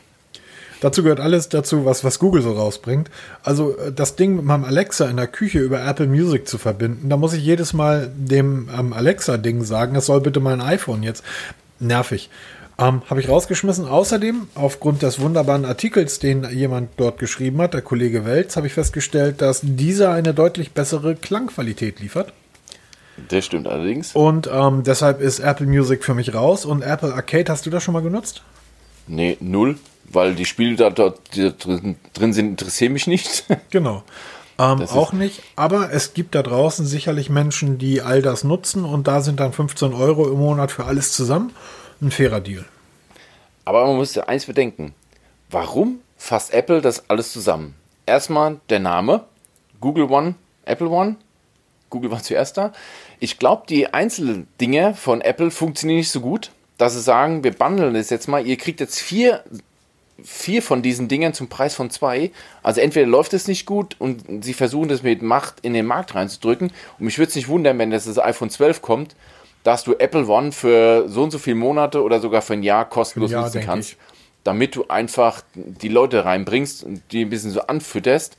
Dazu 0.81 1.03
gehört 1.03 1.19
alles 1.19 1.47
dazu, 1.47 1.85
was, 1.85 2.03
was 2.03 2.17
Google 2.17 2.41
so 2.41 2.53
rausbringt. 2.53 3.11
Also 3.43 3.77
äh, 3.77 3.91
das 3.93 4.15
Ding 4.15 4.35
mit 4.35 4.45
meinem 4.45 4.65
Alexa 4.65 5.05
in 5.05 5.17
der 5.17 5.27
Küche 5.27 5.59
über 5.59 5.85
Apple 5.85 6.07
Music 6.07 6.47
zu 6.47 6.57
verbinden, 6.57 7.07
da 7.07 7.17
muss 7.17 7.33
ich 7.33 7.43
jedes 7.43 7.73
Mal 7.73 8.11
dem 8.15 8.67
ähm, 8.75 8.91
Alexa-Ding 8.91 9.63
sagen, 9.63 9.95
es 9.95 10.07
soll 10.07 10.21
bitte 10.21 10.39
mein 10.39 10.59
iPhone 10.59 11.03
jetzt. 11.03 11.23
Nervig. 11.79 12.29
Ähm, 12.77 13.01
Habe 13.09 13.19
ich 13.19 13.29
rausgeschmissen. 13.29 13.87
Außerdem, 13.87 14.47
aufgrund 14.55 15.01
des 15.03 15.19
wunderbaren 15.19 15.65
Artikels, 15.65 16.19
den 16.19 16.47
jemand 16.51 16.91
dort 16.97 17.19
geschrieben 17.19 17.61
hat, 17.61 17.73
der 17.73 17.81
Kollege 17.81 18.25
Welz, 18.25 18.55
habe 18.55 18.67
ich 18.67 18.73
festgestellt, 18.73 19.41
dass 19.41 19.61
dieser 19.63 20.11
eine 20.11 20.33
deutlich 20.33 20.71
bessere 20.71 21.15
Klangqualität 21.15 21.99
liefert. 21.99 22.33
Das 23.29 23.45
stimmt 23.45 23.67
allerdings. 23.67 24.15
Und 24.15 24.49
ähm, 24.51 24.83
deshalb 24.83 25.21
ist 25.21 25.39
Apple 25.39 25.67
Music 25.67 26.03
für 26.03 26.13
mich 26.13 26.33
raus. 26.33 26.65
Und 26.65 26.81
Apple 26.81 27.13
Arcade, 27.13 27.51
hast 27.51 27.65
du 27.65 27.69
das 27.69 27.83
schon 27.83 27.93
mal 27.93 28.01
genutzt? 28.01 28.41
Nee, 29.07 29.37
null. 29.39 29.77
Weil 30.09 30.35
die 30.35 30.45
Spiele 30.45 30.75
da 30.75 30.89
dort 30.89 31.19
die 31.35 31.51
drin, 31.57 31.95
drin 32.13 32.33
sind, 32.33 32.47
interessieren 32.47 32.93
mich 32.93 33.07
nicht. 33.07 33.45
Genau. 33.69 34.03
Ähm, 34.59 34.81
auch 34.81 35.13
nicht, 35.13 35.41
aber 35.55 35.91
es 35.91 36.13
gibt 36.13 36.35
da 36.35 36.43
draußen 36.43 36.85
sicherlich 36.85 37.29
Menschen, 37.29 37.77
die 37.77 38.01
all 38.01 38.21
das 38.21 38.43
nutzen 38.43 38.83
und 38.83 39.07
da 39.07 39.21
sind 39.21 39.39
dann 39.39 39.53
15 39.53 39.93
Euro 39.93 40.29
im 40.29 40.37
Monat 40.37 40.71
für 40.71 40.85
alles 40.85 41.13
zusammen 41.13 41.51
ein 42.01 42.11
fairer 42.11 42.41
Deal. 42.41 42.65
Aber 43.65 43.85
man 43.85 43.95
muss 43.95 44.15
ja 44.15 44.23
eins 44.23 44.45
bedenken. 44.45 44.93
Warum 45.49 45.99
fasst 46.17 46.53
Apple 46.53 46.81
das 46.81 47.09
alles 47.09 47.31
zusammen? 47.31 47.75
Erstmal 48.05 48.59
der 48.69 48.79
Name. 48.79 49.25
Google 49.79 50.05
One, 50.05 50.35
Apple 50.65 50.89
One. 50.89 51.15
Google 51.89 52.11
war 52.11 52.23
zuerst 52.23 52.57
da. 52.57 52.73
Ich 53.19 53.37
glaube, 53.37 53.63
die 53.67 53.93
einzelnen 53.93 54.47
Dinge 54.59 54.95
von 54.95 55.21
Apple 55.21 55.51
funktionieren 55.51 55.99
nicht 55.99 56.11
so 56.11 56.21
gut, 56.21 56.51
dass 56.77 56.93
sie 56.93 57.01
sagen, 57.01 57.43
wir 57.43 57.51
bundeln 57.51 57.93
das 57.93 58.09
jetzt 58.09 58.27
mal. 58.27 58.45
Ihr 58.45 58.57
kriegt 58.57 58.79
jetzt 58.79 58.99
vier, 58.99 59.43
vier 60.23 60.63
von 60.63 60.81
diesen 60.81 61.07
Dingen 61.07 61.33
zum 61.33 61.49
Preis 61.49 61.75
von 61.75 61.89
zwei. 61.89 62.31
Also 62.63 62.81
entweder 62.81 63.07
läuft 63.07 63.33
es 63.33 63.47
nicht 63.47 63.65
gut 63.65 63.95
und 63.99 64.43
sie 64.43 64.53
versuchen 64.53 64.89
das 64.89 65.03
mit 65.03 65.21
Macht 65.21 65.59
in 65.61 65.73
den 65.73 65.85
Markt 65.85 66.15
reinzudrücken. 66.15 66.71
Und 66.97 67.05
mich 67.05 67.17
würde 67.17 67.29
es 67.29 67.35
nicht 67.35 67.49
wundern, 67.49 67.77
wenn 67.77 67.91
das, 67.91 68.05
das 68.05 68.17
iPhone 68.17 68.49
12 68.49 68.81
kommt 68.81 69.15
dass 69.63 69.83
du 69.83 69.93
Apple 69.93 70.27
One 70.27 70.51
für 70.51 71.07
so 71.07 71.23
und 71.23 71.31
so 71.31 71.37
viele 71.37 71.55
Monate 71.55 72.01
oder 72.01 72.19
sogar 72.19 72.41
für 72.41 72.53
ein 72.53 72.63
Jahr 72.63 72.85
kostenlos 72.85 73.31
Jahr, 73.31 73.43
nutzen 73.43 73.61
kannst, 73.61 73.91
ich. 73.91 73.97
damit 74.43 74.75
du 74.75 74.85
einfach 74.87 75.41
die 75.55 75.89
Leute 75.89 76.25
reinbringst 76.25 76.83
und 76.83 77.01
die 77.11 77.25
ein 77.25 77.29
bisschen 77.29 77.51
so 77.51 77.61
anfütterst, 77.61 78.37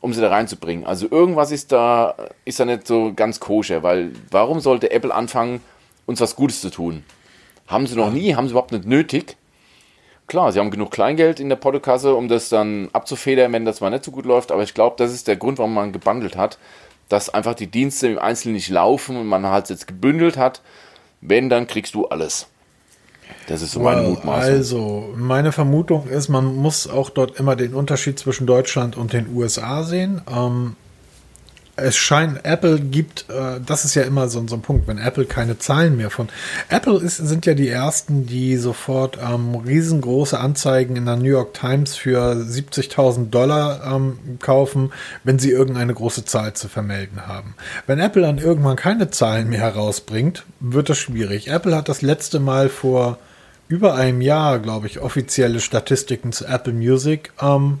um 0.00 0.12
sie 0.12 0.20
da 0.20 0.28
reinzubringen. 0.28 0.86
Also 0.86 1.06
irgendwas 1.10 1.50
ist 1.50 1.72
da, 1.72 2.14
ist 2.44 2.60
da 2.60 2.64
nicht 2.64 2.86
so 2.86 3.12
ganz 3.14 3.40
koscher, 3.40 3.82
weil 3.82 4.12
warum 4.30 4.60
sollte 4.60 4.90
Apple 4.90 5.14
anfangen, 5.14 5.60
uns 6.06 6.20
was 6.20 6.36
Gutes 6.36 6.60
zu 6.60 6.70
tun? 6.70 7.04
Haben 7.66 7.86
sie 7.86 7.96
noch 7.96 8.10
nie, 8.10 8.34
haben 8.34 8.46
sie 8.46 8.52
überhaupt 8.52 8.72
nicht 8.72 8.86
nötig. 8.86 9.36
Klar, 10.26 10.52
sie 10.52 10.58
haben 10.58 10.70
genug 10.70 10.90
Kleingeld 10.90 11.38
in 11.38 11.50
der 11.50 11.56
Portokasse, 11.56 12.14
um 12.14 12.28
das 12.28 12.48
dann 12.48 12.88
abzufedern, 12.94 13.52
wenn 13.52 13.66
das 13.66 13.82
mal 13.82 13.90
nicht 13.90 14.04
so 14.04 14.10
gut 14.10 14.24
läuft, 14.24 14.52
aber 14.52 14.62
ich 14.62 14.72
glaube, 14.72 14.96
das 14.98 15.12
ist 15.12 15.28
der 15.28 15.36
Grund, 15.36 15.58
warum 15.58 15.74
man 15.74 15.92
gebundelt 15.92 16.36
hat, 16.36 16.58
dass 17.08 17.28
einfach 17.28 17.54
die 17.54 17.66
Dienste 17.66 18.08
im 18.08 18.18
Einzelnen 18.18 18.54
nicht 18.54 18.70
laufen 18.70 19.16
und 19.16 19.26
man 19.26 19.46
halt 19.46 19.68
jetzt 19.70 19.86
gebündelt 19.86 20.36
hat. 20.36 20.62
Wenn, 21.20 21.48
dann 21.48 21.66
kriegst 21.66 21.94
du 21.94 22.06
alles. 22.06 22.46
Das 23.46 23.62
ist 23.62 23.72
so 23.72 23.80
meine 23.80 24.02
well, 24.02 24.10
Mutmaßung. 24.10 24.52
Also, 24.52 25.14
meine 25.16 25.52
Vermutung 25.52 26.08
ist, 26.08 26.28
man 26.28 26.54
muss 26.56 26.88
auch 26.88 27.10
dort 27.10 27.38
immer 27.38 27.56
den 27.56 27.74
Unterschied 27.74 28.18
zwischen 28.18 28.46
Deutschland 28.46 28.96
und 28.96 29.12
den 29.12 29.34
USA 29.34 29.82
sehen. 29.82 30.22
Ähm, 30.30 30.76
es 31.76 31.96
scheint, 31.96 32.44
Apple 32.44 32.78
gibt, 32.78 33.26
äh, 33.28 33.60
das 33.64 33.84
ist 33.84 33.94
ja 33.94 34.02
immer 34.02 34.28
so, 34.28 34.46
so 34.46 34.54
ein 34.56 34.62
Punkt, 34.62 34.86
wenn 34.86 34.98
Apple 34.98 35.24
keine 35.24 35.58
Zahlen 35.58 35.96
mehr 35.96 36.10
von. 36.10 36.28
Apple 36.68 36.98
ist, 36.98 37.16
sind 37.16 37.46
ja 37.46 37.54
die 37.54 37.68
ersten, 37.68 38.26
die 38.26 38.56
sofort 38.56 39.18
ähm, 39.20 39.56
riesengroße 39.56 40.38
Anzeigen 40.38 40.96
in 40.96 41.06
der 41.06 41.16
New 41.16 41.24
York 41.24 41.54
Times 41.54 41.96
für 41.96 42.32
70.000 42.32 43.30
Dollar 43.30 43.82
ähm, 43.92 44.18
kaufen, 44.40 44.92
wenn 45.24 45.38
sie 45.38 45.50
irgendeine 45.50 45.94
große 45.94 46.24
Zahl 46.24 46.54
zu 46.54 46.68
vermelden 46.68 47.26
haben. 47.26 47.54
Wenn 47.86 47.98
Apple 47.98 48.22
dann 48.22 48.38
irgendwann 48.38 48.76
keine 48.76 49.10
Zahlen 49.10 49.48
mehr 49.48 49.60
herausbringt, 49.60 50.44
wird 50.60 50.88
das 50.88 50.98
schwierig. 50.98 51.48
Apple 51.48 51.74
hat 51.74 51.88
das 51.88 52.02
letzte 52.02 52.38
Mal 52.38 52.68
vor 52.68 53.18
über 53.66 53.94
einem 53.94 54.20
Jahr, 54.20 54.60
glaube 54.60 54.86
ich, 54.86 55.00
offizielle 55.00 55.58
Statistiken 55.58 56.32
zu 56.32 56.44
Apple 56.44 56.72
Music 56.72 57.32
ähm, 57.40 57.78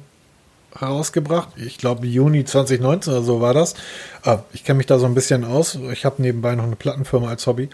herausgebracht. 0.78 1.50
Ich 1.56 1.78
glaube, 1.78 2.06
Juni 2.06 2.44
2019 2.44 3.12
oder 3.12 3.22
so 3.22 3.40
war 3.40 3.54
das. 3.54 3.74
Ah, 4.22 4.40
ich 4.52 4.64
kenne 4.64 4.78
mich 4.78 4.86
da 4.86 4.98
so 4.98 5.06
ein 5.06 5.14
bisschen 5.14 5.44
aus. 5.44 5.78
Ich 5.92 6.04
habe 6.04 6.22
nebenbei 6.22 6.54
noch 6.54 6.64
eine 6.64 6.76
Plattenfirma 6.76 7.28
als 7.28 7.46
Hobby. 7.46 7.68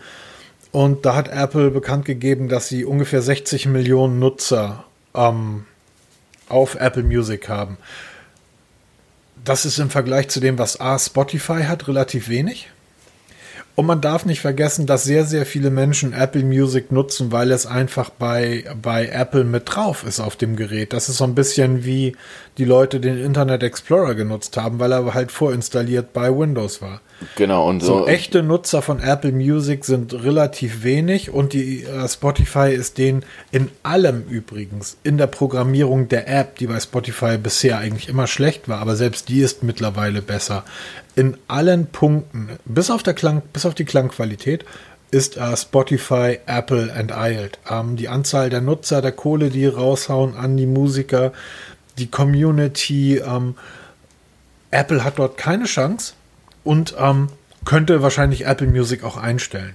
Und 0.72 1.04
da 1.04 1.16
hat 1.16 1.28
Apple 1.28 1.70
bekannt 1.70 2.04
gegeben, 2.04 2.48
dass 2.48 2.68
sie 2.68 2.84
ungefähr 2.84 3.22
60 3.22 3.66
Millionen 3.66 4.18
Nutzer 4.18 4.84
ähm, 5.14 5.64
auf 6.48 6.76
Apple 6.76 7.02
Music 7.02 7.48
haben. 7.48 7.76
Das 9.44 9.64
ist 9.64 9.78
im 9.78 9.90
Vergleich 9.90 10.28
zu 10.28 10.40
dem, 10.40 10.58
was 10.58 10.80
A, 10.80 10.98
Spotify 10.98 11.64
hat, 11.64 11.88
relativ 11.88 12.28
wenig. 12.28 12.68
Und 13.74 13.86
man 13.86 14.02
darf 14.02 14.26
nicht 14.26 14.40
vergessen, 14.40 14.86
dass 14.86 15.04
sehr, 15.04 15.24
sehr 15.24 15.46
viele 15.46 15.70
Menschen 15.70 16.12
Apple 16.12 16.42
Music 16.42 16.92
nutzen, 16.92 17.32
weil 17.32 17.50
es 17.50 17.64
einfach 17.64 18.10
bei, 18.10 18.64
bei 18.80 19.06
Apple 19.08 19.44
mit 19.44 19.74
drauf 19.74 20.04
ist 20.04 20.20
auf 20.20 20.36
dem 20.36 20.56
Gerät. 20.56 20.92
Das 20.92 21.08
ist 21.08 21.16
so 21.16 21.24
ein 21.24 21.34
bisschen 21.34 21.84
wie 21.84 22.14
die 22.60 22.66
Leute 22.66 23.00
den 23.00 23.18
Internet 23.18 23.62
Explorer 23.62 24.14
genutzt 24.14 24.58
haben, 24.58 24.78
weil 24.78 24.92
er 24.92 25.14
halt 25.14 25.32
vorinstalliert 25.32 26.12
bei 26.12 26.28
Windows 26.30 26.82
war. 26.82 27.00
Genau, 27.36 27.66
und 27.66 27.82
so. 27.82 28.00
so 28.00 28.06
echte 28.06 28.42
Nutzer 28.42 28.82
von 28.82 29.00
Apple 29.00 29.32
Music 29.32 29.86
sind 29.86 30.12
relativ 30.12 30.84
wenig 30.84 31.30
und 31.30 31.54
die 31.54 31.84
äh, 31.84 32.06
Spotify 32.06 32.70
ist 32.72 32.98
den 32.98 33.24
in 33.50 33.70
allem 33.82 34.24
übrigens, 34.28 34.98
in 35.02 35.16
der 35.16 35.26
Programmierung 35.26 36.08
der 36.08 36.28
App, 36.28 36.58
die 36.58 36.66
bei 36.66 36.78
Spotify 36.80 37.38
bisher 37.38 37.78
eigentlich 37.78 38.10
immer 38.10 38.26
schlecht 38.26 38.68
war, 38.68 38.78
aber 38.78 38.94
selbst 38.94 39.30
die 39.30 39.40
ist 39.40 39.62
mittlerweile 39.62 40.20
besser. 40.20 40.64
In 41.16 41.38
allen 41.48 41.86
Punkten, 41.86 42.50
bis 42.66 42.90
auf, 42.90 43.02
der 43.02 43.14
Klang, 43.14 43.40
bis 43.54 43.64
auf 43.64 43.74
die 43.74 43.86
Klangqualität, 43.86 44.66
ist 45.10 45.36
äh, 45.36 45.56
Spotify 45.56 46.38
Apple 46.46 46.90
enteilt. 46.90 47.58
Ähm, 47.68 47.96
die 47.96 48.08
Anzahl 48.08 48.50
der 48.50 48.60
Nutzer, 48.60 49.02
der 49.02 49.12
Kohle, 49.12 49.50
die 49.50 49.66
raushauen 49.66 50.36
an 50.36 50.56
die 50.56 50.66
Musiker, 50.66 51.32
die 52.00 52.10
Community, 52.10 53.18
ähm, 53.18 53.54
Apple 54.70 55.04
hat 55.04 55.18
dort 55.18 55.36
keine 55.36 55.64
Chance 55.64 56.14
und 56.64 56.94
ähm, 56.98 57.28
könnte 57.64 58.02
wahrscheinlich 58.02 58.46
Apple 58.46 58.66
Music 58.66 59.04
auch 59.04 59.16
einstellen. 59.16 59.74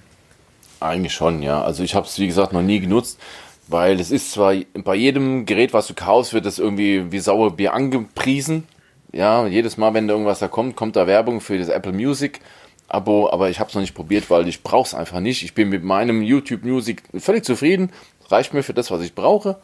Eigentlich 0.79 1.13
schon, 1.13 1.41
ja. 1.41 1.63
Also 1.63 1.83
ich 1.83 1.95
habe 1.95 2.05
es, 2.05 2.17
wie 2.19 2.27
gesagt, 2.27 2.53
noch 2.53 2.61
nie 2.61 2.79
genutzt, 2.79 3.19
weil 3.67 3.99
es 3.99 4.11
ist 4.11 4.31
zwar 4.31 4.55
bei 4.73 4.95
jedem 4.95 5.45
Gerät, 5.45 5.73
was 5.73 5.87
du 5.87 5.93
kaufst, 5.93 6.33
wird 6.33 6.45
das 6.45 6.59
irgendwie 6.59 7.11
wie 7.11 7.19
Sauerbier 7.19 7.73
angepriesen. 7.73 8.63
Ja, 9.11 9.47
jedes 9.47 9.77
Mal, 9.77 9.93
wenn 9.93 10.07
da 10.07 10.13
irgendwas 10.13 10.39
da 10.39 10.47
kommt, 10.47 10.75
kommt 10.75 10.95
da 10.95 11.07
Werbung 11.07 11.39
für 11.39 11.57
das 11.57 11.69
Apple 11.69 11.93
Music 11.93 12.41
Abo, 12.87 13.29
aber 13.31 13.49
ich 13.49 13.59
habe 13.59 13.69
es 13.69 13.75
noch 13.75 13.81
nicht 13.81 13.95
probiert, 13.95 14.29
weil 14.29 14.47
ich 14.47 14.61
brauche 14.61 14.87
es 14.87 14.93
einfach 14.93 15.19
nicht. 15.19 15.43
Ich 15.43 15.53
bin 15.55 15.69
mit 15.69 15.83
meinem 15.83 16.21
YouTube 16.21 16.63
Music 16.63 17.03
völlig 17.17 17.43
zufrieden. 17.43 17.91
Reicht 18.29 18.53
mir 18.53 18.63
für 18.63 18.73
das, 18.73 18.91
was 18.91 19.01
ich 19.01 19.15
brauche. 19.15 19.57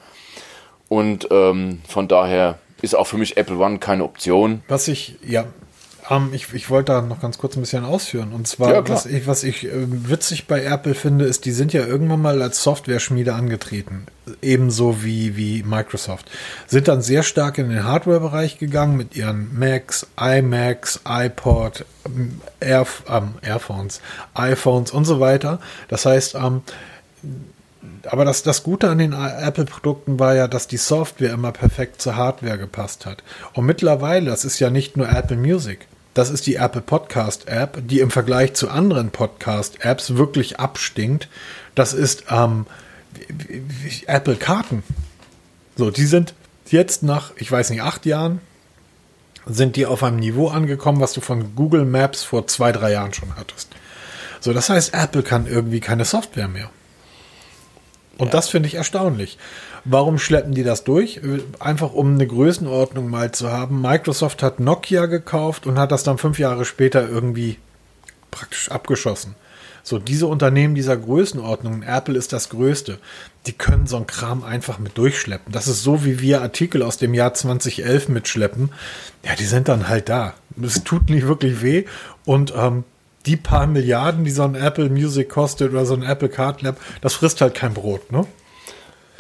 Und 0.92 1.30
ähm, 1.32 1.80
von 1.88 2.10
daher 2.10 2.60
ist 2.82 2.98
auch 2.98 3.08
für 3.08 3.16
mich 3.16 3.38
Apple 3.38 3.56
One 3.56 3.80
keine 3.80 4.04
Option. 4.04 4.62
Was 4.68 4.90
ich, 4.90 5.16
ja, 5.26 5.46
um, 6.10 6.34
ich, 6.34 6.54
ich 6.54 6.70
wollte 6.70 6.92
da 6.92 7.02
noch 7.02 7.22
ganz 7.22 7.38
kurz 7.38 7.56
ein 7.56 7.62
bisschen 7.62 7.86
ausführen. 7.86 8.34
Und 8.34 8.46
zwar, 8.46 8.74
ja, 8.74 8.90
was 8.90 9.06
ich, 9.06 9.26
was 9.26 9.46
ich 9.46 9.64
äh, 9.64 9.72
witzig 10.10 10.48
bei 10.48 10.66
Apple 10.66 10.94
finde, 10.94 11.24
ist, 11.24 11.46
die 11.46 11.54
sind 11.54 11.72
ja 11.72 11.86
irgendwann 11.86 12.22
mal 12.22 12.42
als 12.42 12.62
Software-Schmiede 12.64 13.34
angetreten. 13.34 14.08
Ebenso 14.42 15.02
wie, 15.02 15.38
wie 15.38 15.64
Microsoft. 15.64 16.30
Sind 16.68 16.90
dann 16.90 17.02
sehr 17.02 17.24
stark 17.24 17.58
in 17.58 17.70
den 17.70 17.86
Hardware-Bereich 17.86 18.58
gegangen 18.58 18.98
mit 18.98 19.16
ihren 19.16 19.58
Macs, 19.58 20.08
iMacs, 20.20 21.00
iPod, 21.08 21.86
ähm, 22.06 22.42
Air, 22.60 22.86
ähm, 23.08 23.36
Airphones, 23.42 24.02
iPhones 24.34 24.92
und 24.92 25.06
so 25.06 25.22
weiter. 25.22 25.62
Das 25.88 26.06
heißt, 26.06 26.36
ähm, 26.36 26.64
aber 28.06 28.26
das, 28.26 28.44
das 28.44 28.64
Gute 28.64 28.90
an 28.90 28.98
den 28.98 29.14
Apple-Produkten 29.14 30.20
war 30.20 30.36
ja, 30.36 30.48
dass 30.48 30.68
die 30.68 30.78
Software 30.78 31.34
immer 31.34 31.52
perfekt 31.52 32.02
zur 32.02 32.16
Hardware 32.16 32.58
gepasst 32.58 33.06
hat. 33.06 33.24
Und 33.54 33.66
mittlerweile, 33.66 34.30
das 34.30 34.46
ist 34.46 34.60
ja 34.60 34.70
nicht 34.70 34.98
nur 34.98 35.10
Apple 35.10 35.38
Music, 35.38 35.88
das 36.14 36.30
ist 36.30 36.46
die 36.46 36.56
Apple 36.56 36.82
Podcast 36.82 37.48
App, 37.48 37.82
die 37.88 38.02
im 38.02 38.12
Vergleich 38.12 38.54
zu 38.54 38.70
anderen 38.70 39.12
Podcast 39.12 39.86
Apps 39.86 40.16
wirklich 40.18 40.60
abstinkt. 40.60 41.30
Das 41.74 41.94
ist 41.94 42.26
ähm, 42.30 42.66
Apple 44.08 44.36
Karten. 44.36 44.84
So, 45.78 45.90
die 45.90 46.06
sind 46.06 46.34
jetzt 46.68 47.04
nach, 47.04 47.32
ich 47.38 47.50
weiß 47.50 47.70
nicht, 47.70 47.82
acht 47.82 48.06
Jahren, 48.06 48.42
sind 49.46 49.78
die 49.78 49.86
auf 49.86 50.04
einem 50.04 50.18
Niveau 50.18 50.50
angekommen, 50.50 51.00
was 51.00 51.14
du 51.14 51.22
von 51.22 51.56
Google 51.56 51.86
Maps 51.86 52.24
vor 52.24 52.46
zwei, 52.46 52.74
drei 52.74 52.92
Jahren 52.92 53.14
schon 53.14 53.36
hattest. 53.38 53.70
So, 54.42 54.54
das 54.54 54.70
heißt, 54.70 54.94
Apple 54.94 55.24
kann 55.24 55.48
irgendwie 55.48 55.80
keine 55.80 56.04
Software 56.04 56.50
mehr. 56.50 56.70
Und 58.22 58.28
ja. 58.28 58.34
das 58.34 58.50
finde 58.50 58.68
ich 58.68 58.76
erstaunlich. 58.76 59.40
Warum 59.84 60.20
schleppen 60.20 60.54
die 60.54 60.62
das 60.62 60.84
durch? 60.84 61.22
Einfach 61.60 61.92
um 61.92 62.14
eine 62.14 62.28
Größenordnung 62.28 63.10
mal 63.10 63.32
zu 63.32 63.52
haben. 63.52 63.82
Microsoft 63.82 64.44
hat 64.44 64.60
Nokia 64.60 65.08
gekauft 65.08 65.66
und 65.66 65.80
hat 65.80 65.92
das 65.92 66.04
dann 66.04 66.20
fünf 66.20 66.38
Jahre 66.38 66.64
später 66.64 67.10
irgendwie 67.10 67.58
praktisch 68.30 68.70
abgeschossen. 68.70 69.34
So, 69.82 69.98
diese 69.98 70.28
Unternehmen 70.28 70.76
dieser 70.76 70.96
Größenordnung, 70.98 71.82
Apple 71.82 72.16
ist 72.16 72.32
das 72.32 72.50
größte, 72.50 73.00
die 73.48 73.54
können 73.54 73.88
so 73.88 73.98
einen 73.98 74.06
Kram 74.06 74.44
einfach 74.44 74.78
mit 74.78 75.00
durchschleppen. 75.00 75.52
Das 75.52 75.68
ist 75.68 75.82
so, 75.82 76.06
wie 76.06 76.20
wir 76.20 76.44
Artikel 76.44 76.84
aus 76.84 76.98
dem 76.98 77.16
Jahr 77.16 77.34
2011 77.34 78.08
mitschleppen. 78.08 78.70
Ja, 79.26 79.34
die 79.34 79.46
sind 79.46 79.68
dann 79.68 79.88
halt 79.88 80.10
da. 80.10 80.36
Es 80.62 80.84
tut 80.84 81.10
nicht 81.10 81.26
wirklich 81.26 81.64
weh 81.64 81.86
und 82.26 82.54
ähm, 82.56 82.84
die 83.26 83.38
paar 83.38 83.68
Milliarden, 83.68 84.24
die 84.24 84.32
so 84.32 84.44
ein 84.44 84.56
Apple 84.56 84.90
Music 84.90 85.30
kostet 85.30 85.72
oder 85.72 85.86
so 85.86 85.94
ein 85.94 86.04
Apple 86.04 86.30
Card 86.30 86.62
Lab, 86.62 86.78
das 87.02 87.14
frisst 87.14 87.42
halt 87.42 87.54
kein 87.54 87.74
Brot, 87.74 88.12
ne? 88.12 88.26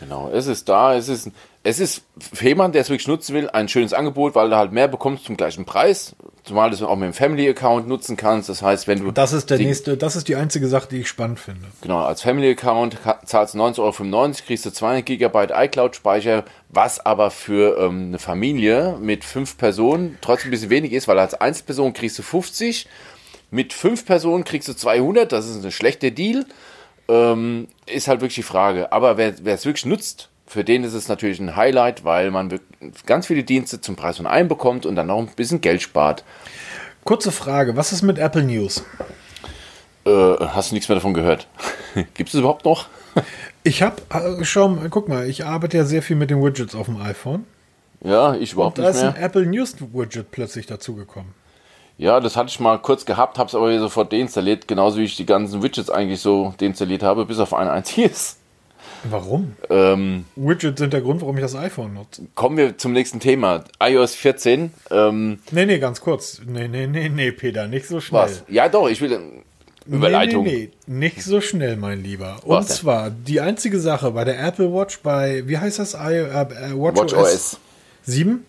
Genau, 0.01 0.31
es 0.33 0.47
ist 0.47 0.67
da, 0.67 0.95
es 0.95 1.09
ist, 1.09 1.29
es 1.61 1.79
ist 1.79 2.01
für 2.17 2.47
jemanden, 2.47 2.73
der 2.73 2.81
es 2.81 2.89
wirklich 2.89 3.07
nutzen 3.07 3.35
will, 3.35 3.51
ein 3.51 3.67
schönes 3.67 3.93
Angebot, 3.93 4.33
weil 4.33 4.49
du 4.49 4.55
halt 4.55 4.71
mehr 4.71 4.87
bekommst 4.87 5.25
zum 5.25 5.37
gleichen 5.37 5.63
Preis, 5.63 6.15
zumal 6.43 6.71
du 6.71 6.75
es 6.75 6.81
auch 6.81 6.95
mit 6.95 7.05
dem 7.05 7.13
Family 7.13 7.47
Account 7.47 7.87
nutzen 7.87 8.17
kannst. 8.17 8.49
Das 8.49 8.63
heißt, 8.63 8.87
wenn 8.87 9.03
du. 9.03 9.11
Das 9.11 9.31
ist 9.31 9.51
der 9.51 9.59
die, 9.59 9.65
nächste, 9.65 9.97
das 9.97 10.15
ist 10.15 10.27
die 10.27 10.35
einzige 10.35 10.67
Sache, 10.67 10.87
die 10.89 11.01
ich 11.01 11.07
spannend 11.07 11.39
finde. 11.39 11.67
Genau, 11.81 11.99
als 11.99 12.23
Family 12.23 12.49
Account 12.49 12.97
zahlst 13.25 13.53
du 13.53 13.59
19,95 13.59 13.79
Euro, 13.79 14.31
kriegst 14.47 14.65
du 14.65 14.71
200 14.71 15.05
GB 15.05 15.47
iCloud 15.53 15.95
Speicher, 15.95 16.45
was 16.69 17.05
aber 17.05 17.29
für 17.29 17.77
ähm, 17.77 18.07
eine 18.07 18.17
Familie 18.17 18.97
mit 18.99 19.23
fünf 19.23 19.55
Personen 19.59 20.17
trotzdem 20.21 20.49
ein 20.49 20.51
bisschen 20.51 20.71
wenig 20.71 20.93
ist, 20.93 21.07
weil 21.07 21.19
als 21.19 21.35
Einzelperson 21.35 21.93
kriegst 21.93 22.17
du 22.17 22.23
50 22.23 22.87
mit 23.51 23.73
fünf 23.73 24.05
Personen 24.05 24.45
kriegst 24.45 24.67
du 24.69 24.73
200, 24.73 25.31
das 25.31 25.47
ist 25.47 25.63
ein 25.63 25.71
schlechter 25.71 26.09
Deal. 26.09 26.45
Ähm, 27.07 27.67
ist 27.85 28.07
halt 28.07 28.21
wirklich 28.21 28.35
die 28.35 28.43
Frage. 28.43 28.91
Aber 28.93 29.17
wer, 29.17 29.33
es 29.45 29.65
wirklich 29.65 29.85
nutzt, 29.85 30.29
für 30.47 30.63
den 30.63 30.83
ist 30.83 30.93
es 30.93 31.09
natürlich 31.09 31.39
ein 31.39 31.55
Highlight, 31.55 32.05
weil 32.05 32.31
man 32.31 32.59
ganz 33.05 33.27
viele 33.27 33.43
Dienste 33.43 33.81
zum 33.81 33.97
Preis 33.97 34.17
von 34.17 34.27
einem 34.27 34.47
bekommt 34.47 34.85
und 34.85 34.95
dann 34.95 35.07
noch 35.07 35.19
ein 35.19 35.27
bisschen 35.35 35.59
Geld 35.59 35.81
spart. 35.81 36.23
Kurze 37.03 37.31
Frage, 37.31 37.75
was 37.75 37.91
ist 37.91 38.01
mit 38.01 38.17
Apple 38.17 38.43
News? 38.43 38.83
Äh, 40.05 40.35
hast 40.39 40.71
du 40.71 40.75
nichts 40.75 40.87
mehr 40.87 40.95
davon 40.95 41.13
gehört? 41.13 41.47
Gibt 42.13 42.29
es 42.29 42.35
überhaupt 42.35 42.63
noch? 42.63 42.87
ich 43.63 43.81
habe, 43.81 44.01
äh, 44.13 44.45
schau, 44.45 44.77
guck 44.89 45.09
mal, 45.09 45.27
ich 45.27 45.45
arbeite 45.45 45.77
ja 45.77 45.83
sehr 45.83 46.01
viel 46.01 46.15
mit 46.15 46.29
den 46.29 46.41
Widgets 46.41 46.73
auf 46.73 46.85
dem 46.85 47.01
iPhone. 47.01 47.45
Ja, 48.03 48.35
ich 48.35 48.53
überhaupt 48.53 48.77
nicht 48.77 48.85
mehr. 48.85 48.93
Da 48.93 49.09
ist 49.09 49.15
ein 49.15 49.21
Apple 49.21 49.45
News 49.45 49.75
Widget 49.93 50.31
plötzlich 50.31 50.65
dazugekommen. 50.67 51.40
Ja, 52.01 52.19
das 52.19 52.35
hatte 52.35 52.49
ich 52.49 52.59
mal 52.59 52.79
kurz 52.79 53.05
gehabt, 53.05 53.37
habe 53.37 53.47
es 53.47 53.53
aber 53.53 53.77
sofort 53.77 54.11
deinstalliert, 54.11 54.67
genauso 54.67 54.97
wie 54.97 55.03
ich 55.03 55.15
die 55.15 55.25
ganzen 55.27 55.61
Widgets 55.61 55.91
eigentlich 55.91 56.19
so 56.19 56.51
deinstalliert 56.59 57.03
habe, 57.03 57.27
bis 57.27 57.37
auf 57.37 57.53
ein 57.53 57.67
einziges. 57.67 58.37
Warum? 59.03 59.55
Ähm, 59.69 60.25
Widgets 60.35 60.79
sind 60.79 60.93
der 60.93 61.01
Grund, 61.01 61.21
warum 61.21 61.37
ich 61.37 61.43
das 61.43 61.55
iPhone 61.55 61.93
nutze. 61.93 62.23
Kommen 62.33 62.57
wir 62.57 62.75
zum 62.75 62.93
nächsten 62.93 63.19
Thema. 63.19 63.65
iOS 63.79 64.15
14. 64.15 64.71
Ähm, 64.89 65.37
nee, 65.51 65.67
nee, 65.67 65.77
ganz 65.77 66.01
kurz. 66.01 66.41
Nee, 66.43 66.67
nee, 66.67 66.87
nee, 66.87 67.07
nee, 67.07 67.31
Peter, 67.31 67.67
nicht 67.67 67.85
so 67.85 67.99
schnell. 67.99 68.23
Was? 68.23 68.43
Ja, 68.47 68.67
doch, 68.67 68.89
ich 68.89 68.99
will. 68.99 69.19
Überleitung. 69.85 70.43
Nee, 70.43 70.51
nee, 70.51 70.71
nee, 70.87 71.07
nicht 71.07 71.23
so 71.23 71.39
schnell, 71.39 71.77
mein 71.77 72.01
Lieber. 72.01 72.37
Und 72.43 72.57
was 72.57 72.77
zwar, 72.77 73.11
die 73.11 73.41
einzige 73.41 73.79
Sache 73.79 74.09
bei 74.09 74.23
der 74.23 74.43
Apple 74.43 74.73
Watch 74.73 75.01
bei, 75.01 75.43
wie 75.45 75.59
heißt 75.59 75.77
das? 75.77 75.93
I, 75.93 76.15
äh, 76.15 76.73
Watch, 76.73 76.99
Watch 76.99 77.13
OS, 77.13 77.33
OS 77.33 77.57
7? 78.05 78.43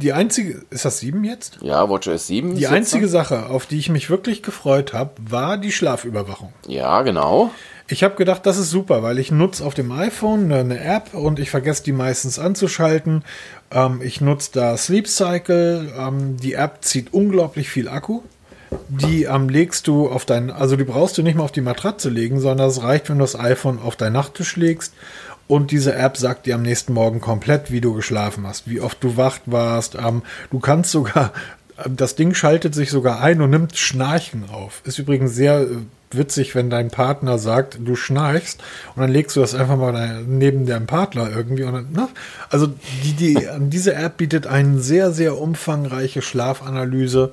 Die 0.00 0.14
einzige, 0.14 0.62
ist 0.70 0.86
das 0.86 1.00
7 1.00 1.24
jetzt? 1.24 1.58
Ja, 1.60 1.88
WatchOS 1.90 2.26
7. 2.26 2.54
Die 2.54 2.66
einzige 2.68 3.04
noch. 3.04 3.12
Sache, 3.12 3.46
auf 3.46 3.66
die 3.66 3.78
ich 3.78 3.90
mich 3.90 4.08
wirklich 4.08 4.42
gefreut 4.42 4.94
habe, 4.94 5.10
war 5.20 5.58
die 5.58 5.72
Schlafüberwachung. 5.72 6.52
Ja, 6.66 7.02
genau. 7.02 7.50
Ich 7.86 8.02
habe 8.02 8.14
gedacht, 8.14 8.46
das 8.46 8.56
ist 8.56 8.70
super, 8.70 9.02
weil 9.02 9.18
ich 9.18 9.30
nutze 9.30 9.64
auf 9.64 9.74
dem 9.74 9.92
iPhone 9.92 10.50
eine 10.52 10.82
App 10.82 11.12
und 11.12 11.38
ich 11.38 11.50
vergesse 11.50 11.82
die 11.82 11.92
meistens 11.92 12.38
anzuschalten. 12.38 13.24
Ähm, 13.70 14.00
ich 14.02 14.22
nutze 14.22 14.52
da 14.54 14.76
Sleep 14.76 15.06
Cycle. 15.06 15.92
Ähm, 15.98 16.36
die 16.38 16.54
App 16.54 16.78
zieht 16.82 17.12
unglaublich 17.12 17.68
viel 17.68 17.88
Akku. 17.88 18.22
die 18.88 19.24
ähm, 19.24 19.48
legst 19.48 19.86
du 19.86 20.08
auf 20.08 20.24
dein, 20.24 20.50
also 20.50 20.76
die 20.76 20.84
brauchst 20.84 21.18
du 21.18 21.22
nicht 21.22 21.34
mal 21.36 21.42
auf 21.42 21.52
die 21.52 21.60
Matratze 21.60 22.08
legen, 22.08 22.40
sondern 22.40 22.68
es 22.68 22.82
reicht, 22.82 23.10
wenn 23.10 23.18
du 23.18 23.24
das 23.24 23.38
iPhone 23.38 23.80
auf 23.80 23.96
deinen 23.96 24.12
Nachttisch 24.14 24.56
legst 24.56 24.94
und 25.50 25.72
diese 25.72 25.96
App 25.96 26.16
sagt 26.16 26.46
dir 26.46 26.54
am 26.54 26.62
nächsten 26.62 26.92
Morgen 26.92 27.20
komplett, 27.20 27.72
wie 27.72 27.80
du 27.80 27.92
geschlafen 27.92 28.46
hast, 28.46 28.70
wie 28.70 28.80
oft 28.80 29.02
du 29.02 29.16
wach 29.16 29.40
warst. 29.46 29.96
Ähm, 29.96 30.22
du 30.52 30.60
kannst 30.60 30.92
sogar, 30.92 31.32
das 31.88 32.14
Ding 32.14 32.34
schaltet 32.34 32.72
sich 32.72 32.90
sogar 32.90 33.20
ein 33.20 33.40
und 33.40 33.50
nimmt 33.50 33.76
Schnarchen 33.76 34.48
auf. 34.48 34.80
Ist 34.84 35.00
übrigens 35.00 35.34
sehr 35.34 35.62
äh, 35.62 35.66
witzig, 36.12 36.54
wenn 36.54 36.70
dein 36.70 36.90
Partner 36.90 37.36
sagt, 37.38 37.78
du 37.84 37.96
schnarchst 37.96 38.60
und 38.94 39.02
dann 39.02 39.10
legst 39.10 39.34
du 39.34 39.40
das 39.40 39.56
einfach 39.56 39.76
mal 39.76 40.22
neben 40.24 40.66
deinem 40.66 40.86
Partner 40.86 41.28
irgendwie. 41.34 41.64
Und 41.64 41.72
dann, 41.72 41.88
na, 41.92 42.08
also 42.48 42.68
die, 43.02 43.14
die, 43.14 43.48
diese 43.58 43.94
App 43.94 44.18
bietet 44.18 44.46
eine 44.46 44.78
sehr, 44.78 45.10
sehr 45.10 45.36
umfangreiche 45.36 46.22
Schlafanalyse. 46.22 47.32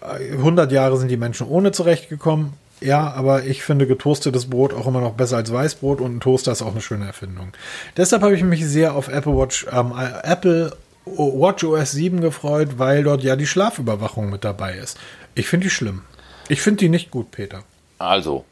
100 0.00 0.72
Jahre 0.72 0.98
sind 0.98 1.12
die 1.12 1.16
Menschen 1.16 1.46
ohne 1.46 1.70
zurechtgekommen. 1.70 2.54
Ja, 2.80 3.12
aber 3.12 3.44
ich 3.44 3.62
finde 3.62 3.86
getoastetes 3.86 4.50
Brot 4.50 4.74
auch 4.74 4.86
immer 4.86 5.00
noch 5.00 5.14
besser 5.14 5.36
als 5.36 5.52
Weißbrot 5.52 6.00
und 6.00 6.16
ein 6.16 6.20
Toaster 6.20 6.52
ist 6.52 6.62
auch 6.62 6.72
eine 6.72 6.82
schöne 6.82 7.06
Erfindung. 7.06 7.52
Deshalb 7.96 8.22
habe 8.22 8.34
ich 8.34 8.42
mich 8.42 8.66
sehr 8.66 8.94
auf 8.94 9.08
Apple 9.08 9.36
Watch, 9.36 9.66
ähm, 9.72 9.94
Apple 10.22 10.76
Watch 11.06 11.64
OS 11.64 11.92
7 11.92 12.20
gefreut, 12.20 12.78
weil 12.78 13.04
dort 13.04 13.22
ja 13.22 13.36
die 13.36 13.46
Schlafüberwachung 13.46 14.28
mit 14.28 14.44
dabei 14.44 14.74
ist. 14.74 14.98
Ich 15.34 15.48
finde 15.48 15.64
die 15.64 15.70
schlimm. 15.70 16.02
Ich 16.48 16.60
finde 16.60 16.80
die 16.80 16.88
nicht 16.88 17.10
gut, 17.10 17.30
Peter. 17.30 17.62
Also, 17.98 18.44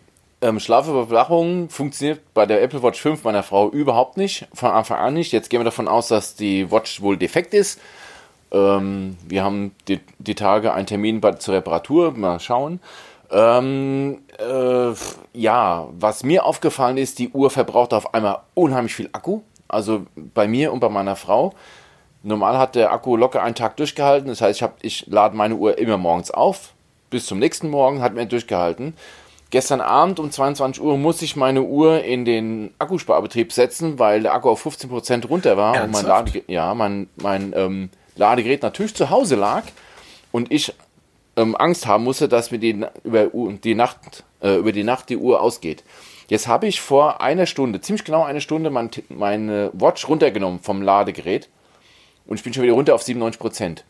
ähm, 0.44 0.60
Schlafüberwachung 0.60 1.70
funktioniert 1.70 2.20
bei 2.34 2.46
der 2.46 2.62
Apple 2.62 2.82
Watch 2.82 3.00
5 3.00 3.24
meiner 3.24 3.42
Frau 3.42 3.70
überhaupt 3.70 4.16
nicht. 4.16 4.46
Von 4.52 4.70
Anfang 4.70 4.98
an 4.98 5.14
nicht. 5.14 5.32
Jetzt 5.32 5.48
gehen 5.48 5.60
wir 5.60 5.64
davon 5.64 5.88
aus, 5.88 6.08
dass 6.08 6.34
die 6.34 6.70
Watch 6.70 7.00
wohl 7.00 7.16
defekt 7.16 7.54
ist. 7.54 7.80
Ähm, 8.52 9.16
wir 9.26 9.42
haben 9.42 9.72
die, 9.88 10.00
die, 10.18 10.34
Tage 10.34 10.74
einen 10.74 10.86
Termin 10.86 11.20
bei, 11.20 11.32
zur 11.32 11.54
Reparatur. 11.54 12.12
Mal 12.12 12.40
schauen. 12.40 12.80
Ähm, 13.30 14.22
äh, 14.38 14.92
ja, 15.32 15.88
was 15.92 16.22
mir 16.22 16.44
aufgefallen 16.44 16.96
ist, 16.96 17.18
die 17.18 17.30
Uhr 17.30 17.50
verbraucht 17.50 17.94
auf 17.94 18.14
einmal 18.14 18.40
unheimlich 18.54 18.94
viel 18.94 19.08
Akku. 19.12 19.40
Also 19.68 20.06
bei 20.14 20.46
mir 20.46 20.72
und 20.72 20.80
bei 20.80 20.88
meiner 20.88 21.16
Frau. 21.16 21.54
Normal 22.22 22.58
hat 22.58 22.74
der 22.74 22.92
Akku 22.92 23.16
locker 23.16 23.42
einen 23.42 23.54
Tag 23.54 23.76
durchgehalten. 23.76 24.28
Das 24.28 24.40
heißt, 24.40 24.58
ich, 24.58 24.62
hab, 24.62 24.76
ich 24.82 25.06
lade 25.06 25.36
meine 25.36 25.56
Uhr 25.56 25.78
immer 25.78 25.98
morgens 25.98 26.30
auf. 26.30 26.72
Bis 27.10 27.26
zum 27.26 27.38
nächsten 27.38 27.70
Morgen 27.70 28.02
hat 28.02 28.14
mir 28.14 28.26
durchgehalten. 28.26 28.94
Gestern 29.50 29.80
Abend 29.80 30.18
um 30.18 30.30
22 30.30 30.82
Uhr 30.82 30.96
musste 30.96 31.24
ich 31.24 31.36
meine 31.36 31.62
Uhr 31.62 32.02
in 32.02 32.24
den 32.24 32.74
Akkusparbetrieb 32.78 33.52
setzen, 33.52 33.98
weil 33.98 34.22
der 34.22 34.34
Akku 34.34 34.50
auf 34.50 34.66
15% 34.66 35.28
runter 35.28 35.56
war 35.56 35.76
Ernsthaft? 35.76 35.84
und 35.84 35.92
mein, 35.92 36.24
Lade 36.26 36.42
ja, 36.48 36.74
mein, 36.74 37.08
mein 37.16 37.52
ähm, 37.54 37.90
Ladegerät 38.16 38.62
natürlich 38.62 38.94
zu 38.94 39.10
Hause 39.10 39.36
lag 39.36 39.62
und 40.32 40.50
ich 40.50 40.74
ähm, 41.36 41.56
Angst 41.56 41.86
haben 41.86 42.04
musste, 42.04 42.28
dass 42.28 42.50
mir 42.50 42.58
die, 42.58 42.84
über, 43.02 43.26
die 43.26 43.74
Nacht, 43.74 44.24
äh, 44.40 44.56
über 44.56 44.72
die 44.72 44.84
Nacht 44.84 45.08
die 45.08 45.16
Uhr 45.16 45.40
ausgeht. 45.40 45.84
Jetzt 46.28 46.48
habe 46.48 46.66
ich 46.66 46.80
vor 46.80 47.20
einer 47.20 47.46
Stunde, 47.46 47.80
ziemlich 47.80 48.04
genau 48.04 48.24
eine 48.24 48.40
Stunde, 48.40 48.70
mein, 48.70 48.90
meine 49.08 49.70
Watch 49.74 50.08
runtergenommen 50.08 50.60
vom 50.60 50.80
Ladegerät 50.82 51.48
und 52.26 52.36
ich 52.38 52.44
bin 52.44 52.54
schon 52.54 52.62
wieder 52.62 52.74
runter 52.74 52.94
auf 52.94 53.02
97%. 53.02 53.82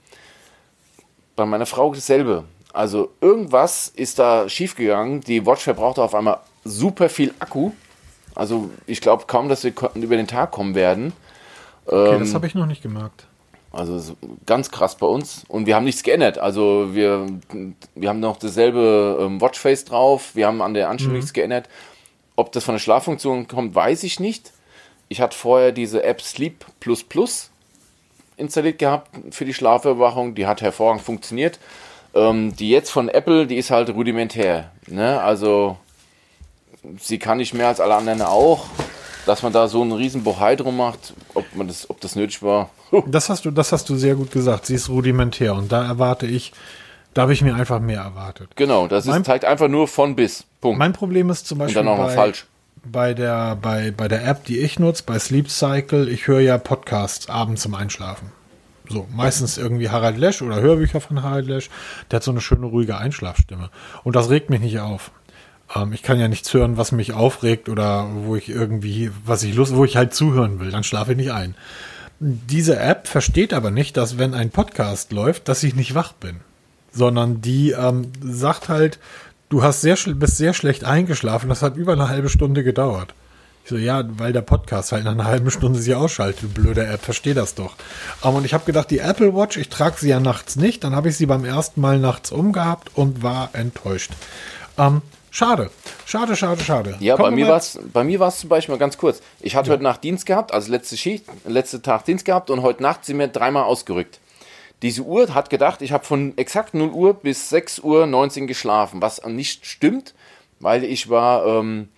Bei 1.36 1.46
meiner 1.46 1.66
Frau 1.66 1.92
dasselbe. 1.92 2.44
Also 2.72 3.12
irgendwas 3.20 3.88
ist 3.88 4.18
da 4.18 4.48
schiefgegangen. 4.48 5.20
Die 5.20 5.46
Watch 5.46 5.62
verbraucht 5.62 5.98
auf 5.98 6.14
einmal 6.14 6.38
super 6.64 7.08
viel 7.08 7.32
Akku. 7.38 7.70
Also 8.34 8.70
ich 8.86 9.00
glaube 9.00 9.24
kaum, 9.26 9.48
dass 9.48 9.62
wir 9.62 9.72
über 9.94 10.16
den 10.16 10.26
Tag 10.26 10.50
kommen 10.50 10.74
werden. 10.74 11.12
Okay, 11.86 12.14
ähm, 12.14 12.20
das 12.20 12.34
habe 12.34 12.46
ich 12.46 12.54
noch 12.54 12.66
nicht 12.66 12.82
gemerkt. 12.82 13.26
Also 13.74 14.14
ganz 14.46 14.70
krass 14.70 14.96
bei 14.96 15.06
uns. 15.06 15.44
Und 15.48 15.66
wir 15.66 15.74
haben 15.76 15.84
nichts 15.84 16.02
geändert. 16.02 16.38
Also 16.38 16.94
wir, 16.94 17.26
wir 17.94 18.08
haben 18.08 18.20
noch 18.20 18.36
dasselbe 18.36 19.18
ähm, 19.20 19.40
Watchface 19.40 19.84
drauf. 19.84 20.34
Wir 20.34 20.46
haben 20.46 20.62
an 20.62 20.74
der 20.74 20.88
Anstellung 20.88 21.14
mhm. 21.14 21.20
nichts 21.20 21.32
geändert. 21.32 21.68
Ob 22.36 22.52
das 22.52 22.64
von 22.64 22.74
der 22.74 22.80
Schlaffunktion 22.80 23.48
kommt, 23.48 23.74
weiß 23.74 24.02
ich 24.04 24.20
nicht. 24.20 24.52
Ich 25.08 25.20
hatte 25.20 25.36
vorher 25.36 25.72
diese 25.72 26.02
App 26.02 26.20
Sleep 26.20 26.64
Plus 26.80 27.04
Plus 27.04 27.50
installiert 28.36 28.78
gehabt 28.78 29.10
für 29.30 29.44
die 29.44 29.54
Schlafüberwachung. 29.54 30.34
Die 30.34 30.46
hat 30.46 30.62
hervorragend 30.62 31.02
funktioniert. 31.02 31.58
Ähm, 32.14 32.54
die 32.56 32.70
jetzt 32.70 32.90
von 32.90 33.08
Apple, 33.08 33.46
die 33.46 33.56
ist 33.56 33.70
halt 33.70 33.90
rudimentär. 33.90 34.70
Ne? 34.86 35.20
Also 35.20 35.76
sie 36.98 37.18
kann 37.18 37.38
nicht 37.38 37.54
mehr 37.54 37.68
als 37.68 37.80
alle 37.80 37.94
anderen 37.94 38.22
auch. 38.22 38.66
Dass 39.26 39.42
man 39.42 39.52
da 39.52 39.68
so 39.68 39.80
einen 39.82 39.92
riesen 39.92 40.22
Bohai 40.22 40.56
drum 40.56 40.76
macht, 40.76 41.14
ob, 41.34 41.44
man 41.54 41.66
das, 41.66 41.88
ob 41.88 42.00
das 42.00 42.14
nötig 42.14 42.42
war. 42.42 42.70
Das 43.06 43.28
hast, 43.28 43.44
du, 43.44 43.50
das 43.50 43.72
hast 43.72 43.88
du 43.88 43.96
sehr 43.96 44.14
gut 44.14 44.30
gesagt. 44.30 44.66
Sie 44.66 44.74
ist 44.74 44.88
rudimentär 44.88 45.54
und 45.54 45.72
da 45.72 45.84
erwarte 45.84 46.26
ich, 46.26 46.52
da 47.12 47.22
habe 47.22 47.32
ich 47.32 47.42
mir 47.42 47.54
einfach 47.54 47.80
mehr 47.80 48.00
erwartet. 48.00 48.50
Genau, 48.56 48.86
das 48.86 49.06
ist, 49.06 49.24
zeigt 49.24 49.44
einfach 49.44 49.68
nur 49.68 49.88
von 49.88 50.14
bis. 50.14 50.44
Punkt. 50.60 50.78
Mein 50.78 50.92
Problem 50.92 51.30
ist 51.30 51.46
zum 51.46 51.58
Beispiel. 51.58 51.80
Und 51.80 51.86
dann 51.86 51.94
auch 51.94 52.06
bei, 52.06 52.14
falsch 52.14 52.46
bei 52.84 53.14
der, 53.14 53.56
bei, 53.56 53.90
bei 53.90 54.08
der 54.08 54.26
App, 54.26 54.44
die 54.44 54.58
ich 54.58 54.78
nutze, 54.78 55.04
bei 55.06 55.18
Sleep 55.18 55.50
Cycle, 55.50 56.08
ich 56.08 56.26
höre 56.26 56.40
ja 56.40 56.58
Podcasts 56.58 57.28
abends 57.28 57.62
zum 57.62 57.74
Einschlafen. 57.74 58.30
So, 58.88 59.06
meistens 59.14 59.56
irgendwie 59.56 59.88
Harald 59.88 60.18
Lesch 60.18 60.42
oder 60.42 60.60
Hörbücher 60.60 61.00
von 61.00 61.22
Harald 61.22 61.46
Lesch. 61.46 61.70
Der 62.10 62.16
hat 62.16 62.22
so 62.22 62.30
eine 62.30 62.42
schöne, 62.42 62.66
ruhige 62.66 62.98
Einschlafstimme. 62.98 63.70
Und 64.02 64.14
das 64.14 64.28
regt 64.28 64.50
mich 64.50 64.60
nicht 64.60 64.78
auf. 64.78 65.10
Ähm, 65.74 65.92
ich 65.92 66.02
kann 66.02 66.20
ja 66.20 66.28
nichts 66.28 66.52
hören, 66.52 66.76
was 66.76 66.92
mich 66.92 67.12
aufregt 67.12 67.68
oder 67.68 68.08
wo 68.12 68.36
ich 68.36 68.48
irgendwie, 68.48 69.10
was 69.24 69.42
ich 69.42 69.54
Lust, 69.54 69.74
wo 69.74 69.84
ich 69.84 69.96
halt 69.96 70.14
zuhören 70.14 70.60
will. 70.60 70.70
Dann 70.70 70.84
schlafe 70.84 71.12
ich 71.12 71.16
nicht 71.16 71.32
ein. 71.32 71.54
Diese 72.20 72.78
App 72.78 73.06
versteht 73.08 73.52
aber 73.52 73.70
nicht, 73.70 73.96
dass 73.96 74.18
wenn 74.18 74.34
ein 74.34 74.50
Podcast 74.50 75.12
läuft, 75.12 75.48
dass 75.48 75.62
ich 75.62 75.74
nicht 75.74 75.94
wach 75.94 76.12
bin. 76.12 76.36
Sondern 76.92 77.40
die 77.40 77.72
ähm, 77.72 78.12
sagt 78.22 78.68
halt, 78.68 78.98
du 79.48 79.62
hast 79.62 79.80
sehr, 79.80 79.96
bist 80.14 80.36
sehr 80.36 80.54
schlecht 80.54 80.84
eingeschlafen. 80.84 81.48
Das 81.48 81.62
hat 81.62 81.76
über 81.76 81.92
eine 81.92 82.08
halbe 82.08 82.28
Stunde 82.28 82.62
gedauert. 82.62 83.14
Ich 83.64 83.70
so, 83.70 83.76
ja, 83.78 84.04
weil 84.18 84.34
der 84.34 84.42
Podcast 84.42 84.92
halt 84.92 85.04
nach 85.04 85.12
einer 85.12 85.24
halben 85.24 85.50
Stunde 85.50 85.78
sich 85.78 85.94
ausschaltet. 85.94 86.52
Blöde 86.52 86.86
App, 86.86 87.00
versteh 87.02 87.32
das 87.32 87.54
doch. 87.54 87.74
Um, 88.20 88.34
und 88.34 88.44
ich 88.44 88.52
habe 88.52 88.66
gedacht, 88.66 88.90
die 88.90 88.98
Apple 88.98 89.34
Watch, 89.34 89.56
ich 89.56 89.70
trage 89.70 89.96
sie 89.98 90.10
ja 90.10 90.20
nachts 90.20 90.56
nicht. 90.56 90.84
Dann 90.84 90.94
habe 90.94 91.08
ich 91.08 91.16
sie 91.16 91.24
beim 91.24 91.46
ersten 91.46 91.80
Mal 91.80 91.98
nachts 91.98 92.30
umgehabt 92.30 92.90
und 92.94 93.22
war 93.22 93.50
enttäuscht. 93.54 94.12
Um, 94.76 95.00
schade. 95.34 95.70
Schade, 96.06 96.36
schade, 96.36 96.62
schade. 96.62 96.96
Ja, 97.00 97.16
Kommen 97.16 97.30
bei 97.92 98.04
mir 98.04 98.20
war 98.20 98.28
es 98.28 98.38
zum 98.38 98.48
Beispiel 98.48 98.74
mal 98.74 98.78
ganz 98.78 98.98
kurz. 98.98 99.20
Ich 99.40 99.56
hatte 99.56 99.68
ja. 99.68 99.74
heute 99.74 99.82
Nacht 99.82 100.04
Dienst 100.04 100.26
gehabt, 100.26 100.52
also 100.52 100.70
letzte 100.70 100.96
Schicht, 100.96 101.24
letzte 101.44 101.82
Tag 101.82 102.04
Dienst 102.04 102.24
gehabt 102.24 102.50
und 102.50 102.62
heute 102.62 102.82
Nacht 102.82 103.04
sind 103.04 103.18
wir 103.18 103.28
dreimal 103.28 103.64
ausgerückt. 103.64 104.20
Diese 104.82 105.02
Uhr 105.02 105.34
hat 105.34 105.50
gedacht, 105.50 105.82
ich 105.82 105.92
habe 105.92 106.04
von 106.04 106.36
exakt 106.36 106.74
0 106.74 106.90
Uhr 106.90 107.14
bis 107.14 107.48
6 107.48 107.80
Uhr 107.80 108.06
19 108.06 108.46
geschlafen, 108.46 109.00
was 109.00 109.24
nicht 109.24 109.66
stimmt, 109.66 110.14
weil 110.60 110.84
ich 110.84 111.08
war 111.08 111.46
ähm, 111.46 111.88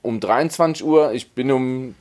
um 0.00 0.20
23 0.20 0.84
Uhr, 0.84 1.12
ich 1.12 1.32
bin 1.32 1.50
um 1.50 1.94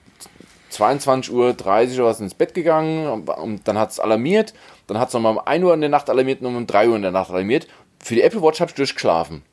22 0.70 1.34
Uhr 1.34 1.54
30 1.54 2.00
oder 2.00 2.10
was 2.10 2.20
ins 2.20 2.34
Bett 2.34 2.54
gegangen 2.54 3.08
und 3.28 3.68
dann 3.68 3.78
hat 3.78 3.92
es 3.92 4.00
alarmiert. 4.00 4.54
Dann 4.88 5.00
hat 5.00 5.10
es 5.10 5.14
nochmal 5.14 5.34
um 5.34 5.40
1 5.40 5.64
Uhr 5.64 5.74
in 5.74 5.82
der 5.82 5.90
Nacht 5.90 6.10
alarmiert 6.10 6.42
und 6.42 6.56
um 6.56 6.68
3 6.68 6.90
Uhr 6.90 6.96
in 6.96 7.02
der 7.02 7.12
Nacht 7.12 7.30
alarmiert. 7.30 7.68
Für 8.00 8.16
die 8.16 8.22
Apple 8.22 8.42
Watch 8.42 8.60
habe 8.60 8.72
ich 8.72 8.76
durchgeschlafen. 8.76 9.44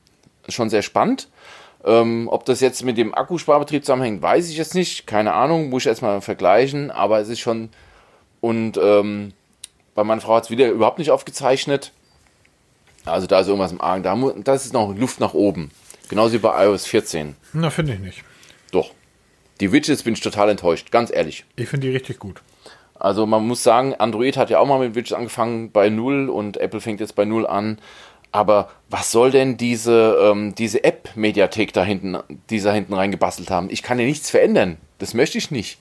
Schon 0.48 0.70
sehr 0.70 0.82
spannend. 0.82 1.28
Ähm, 1.84 2.28
ob 2.30 2.44
das 2.44 2.60
jetzt 2.60 2.84
mit 2.84 2.98
dem 2.98 3.14
Akkusparbetrieb 3.14 3.84
zusammenhängt, 3.84 4.20
weiß 4.22 4.48
ich 4.50 4.56
jetzt 4.56 4.74
nicht. 4.74 5.06
Keine 5.06 5.34
Ahnung, 5.34 5.70
muss 5.70 5.82
ich 5.82 5.88
erstmal 5.88 6.20
vergleichen. 6.20 6.90
Aber 6.90 7.20
es 7.20 7.28
ist 7.28 7.40
schon. 7.40 7.70
Und 8.40 8.78
ähm, 8.82 9.32
bei 9.94 10.04
meiner 10.04 10.20
Frau 10.20 10.36
hat 10.36 10.44
es 10.44 10.50
wieder 10.50 10.68
überhaupt 10.68 10.98
nicht 10.98 11.10
aufgezeichnet. 11.10 11.92
Also 13.04 13.26
da 13.26 13.40
ist 13.40 13.46
irgendwas 13.46 13.72
im 13.72 13.80
Argen. 13.80 14.02
Da, 14.02 14.16
das 14.44 14.66
ist 14.66 14.72
noch 14.72 14.94
Luft 14.96 15.20
nach 15.20 15.34
oben. 15.34 15.70
Genauso 16.08 16.34
wie 16.34 16.38
bei 16.38 16.64
iOS 16.64 16.86
14. 16.86 17.36
Na, 17.52 17.70
finde 17.70 17.94
ich 17.94 18.00
nicht. 18.00 18.24
Doch. 18.70 18.92
Die 19.60 19.72
Widgets 19.72 20.04
bin 20.04 20.14
ich 20.14 20.20
total 20.20 20.50
enttäuscht, 20.50 20.90
ganz 20.92 21.10
ehrlich. 21.10 21.44
Ich 21.56 21.68
finde 21.68 21.88
die 21.88 21.92
richtig 21.92 22.18
gut. 22.18 22.42
Also 22.94 23.26
man 23.26 23.46
muss 23.46 23.62
sagen, 23.62 23.94
Android 23.94 24.36
hat 24.36 24.50
ja 24.50 24.58
auch 24.58 24.66
mal 24.66 24.78
mit 24.78 24.94
Widgets 24.94 25.12
angefangen 25.12 25.70
bei 25.70 25.88
0 25.88 26.28
und 26.28 26.56
Apple 26.56 26.80
fängt 26.80 27.00
jetzt 27.00 27.14
bei 27.14 27.24
0 27.24 27.46
an. 27.46 27.78
Aber 28.30 28.70
was 28.90 29.10
soll 29.10 29.30
denn 29.30 29.56
diese, 29.56 30.18
ähm, 30.22 30.54
diese 30.54 30.84
App-Mediathek 30.84 31.72
da 31.72 31.84
hinten, 31.84 32.18
die 32.50 32.60
da 32.60 32.72
hinten 32.72 32.94
reingebastelt 32.94 33.50
haben? 33.50 33.70
Ich 33.70 33.82
kann 33.82 33.98
ja 33.98 34.04
nichts 34.04 34.30
verändern. 34.30 34.76
Das 34.98 35.14
möchte 35.14 35.38
ich 35.38 35.50
nicht. 35.50 35.78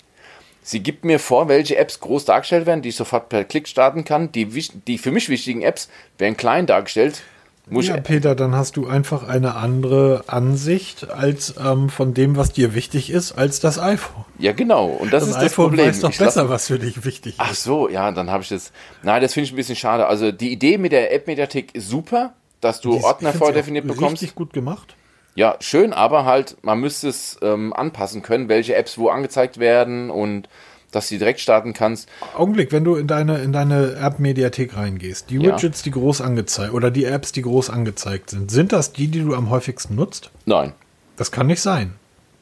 Sie 0.62 0.82
gibt 0.82 1.06
mir 1.06 1.20
vor, 1.20 1.48
welche 1.48 1.78
Apps 1.78 2.00
groß 2.02 2.26
dargestellt 2.26 2.66
werden, 2.66 2.82
die 2.82 2.90
ich 2.90 2.96
sofort 2.96 3.30
per 3.30 3.46
Klick 3.46 3.68
starten 3.68 4.04
kann. 4.04 4.32
Die, 4.34 4.46
die 4.46 4.98
für 4.98 5.12
mich 5.12 5.30
wichtigen 5.30 5.62
Apps 5.62 5.90
werden 6.18 6.36
klein 6.36 6.66
dargestellt. 6.66 7.22
Muss 7.70 7.88
ja, 7.88 7.98
Peter, 7.98 8.34
dann 8.34 8.56
hast 8.56 8.78
du 8.78 8.88
einfach 8.88 9.28
eine 9.28 9.56
andere 9.56 10.24
Ansicht 10.28 11.10
als 11.10 11.56
ähm, 11.62 11.90
von 11.90 12.14
dem, 12.14 12.38
was 12.38 12.54
dir 12.54 12.74
wichtig 12.74 13.10
ist, 13.10 13.34
als 13.34 13.60
das 13.60 13.78
iPhone. 13.78 14.24
Ja, 14.40 14.54
genau. 14.54 14.88
Und 14.88 15.12
das, 15.12 15.24
das 15.24 15.32
ist 15.32 15.36
iPhone 15.36 15.44
das 15.44 15.54
Problem. 15.54 15.88
weiß 15.88 16.00
doch 16.00 16.10
ich 16.12 16.18
besser, 16.18 16.50
was 16.50 16.68
für 16.68 16.80
dich 16.80 17.04
wichtig 17.04 17.34
ist. 17.34 17.40
Ach 17.40 17.54
so, 17.54 17.90
ja, 17.90 18.12
dann 18.12 18.32
habe 18.32 18.44
ich 18.44 18.50
das. 18.50 18.72
Nein, 19.04 19.22
das 19.22 19.34
finde 19.34 19.46
ich 19.46 19.54
ein 19.54 19.58
bisschen 19.58 19.76
schade. 19.76 20.08
Also 20.08 20.32
die 20.32 20.52
Idee 20.52 20.78
mit 20.78 20.94
der 20.94 21.14
App-Mediathek 21.14 21.76
ist 21.76 21.90
super, 21.90 22.34
dass 22.62 22.80
du 22.80 22.94
Dies, 22.94 23.04
Ordner 23.04 23.34
vordefiniert 23.34 23.86
bekommst. 23.86 24.22
Richtig 24.22 24.36
gut 24.36 24.54
gemacht. 24.54 24.96
Ja, 25.36 25.58
schön, 25.60 25.94
aber 25.94 26.26
halt, 26.26 26.58
man 26.64 26.80
müsste 26.80 27.10
es 27.10 27.38
ähm, 27.42 27.74
anpassen 27.74 28.24
können, 28.24 28.50
welche 28.50 28.76
Apps 28.76 28.98
wo 28.98 29.10
angezeigt 29.10 29.60
werden 29.60 30.10
und 30.10 30.50
dass 30.92 31.10
du 31.10 31.18
direkt 31.18 31.40
starten 31.40 31.74
kannst. 31.74 32.10
Augenblick, 32.36 32.72
wenn 32.72 32.84
du 32.84 32.96
in 32.96 33.08
deine, 33.08 33.40
in 33.40 33.52
deine 33.52 33.96
App-Mediathek 33.96 34.76
reingehst, 34.76 35.30
die 35.30 35.42
Widgets, 35.42 35.80
ja. 35.80 35.84
die 35.86 35.92
groß 35.92 36.22
angezeigt 36.22 36.74
oder 36.74 36.92
die 36.92 37.06
Apps, 37.06 37.32
die 37.32 37.42
groß 37.42 37.70
angezeigt 37.70 38.30
sind, 38.30 38.52
sind 38.52 38.72
das 38.72 38.94
die, 38.94 39.08
die 39.08 39.22
du 39.22 39.36
am 39.36 39.50
häufigsten 39.50 39.96
nutzt? 39.96 40.32
Nein. 40.46 40.74
Das 41.18 41.32
kann 41.32 41.48
nicht 41.48 41.62
sein. 41.62 41.94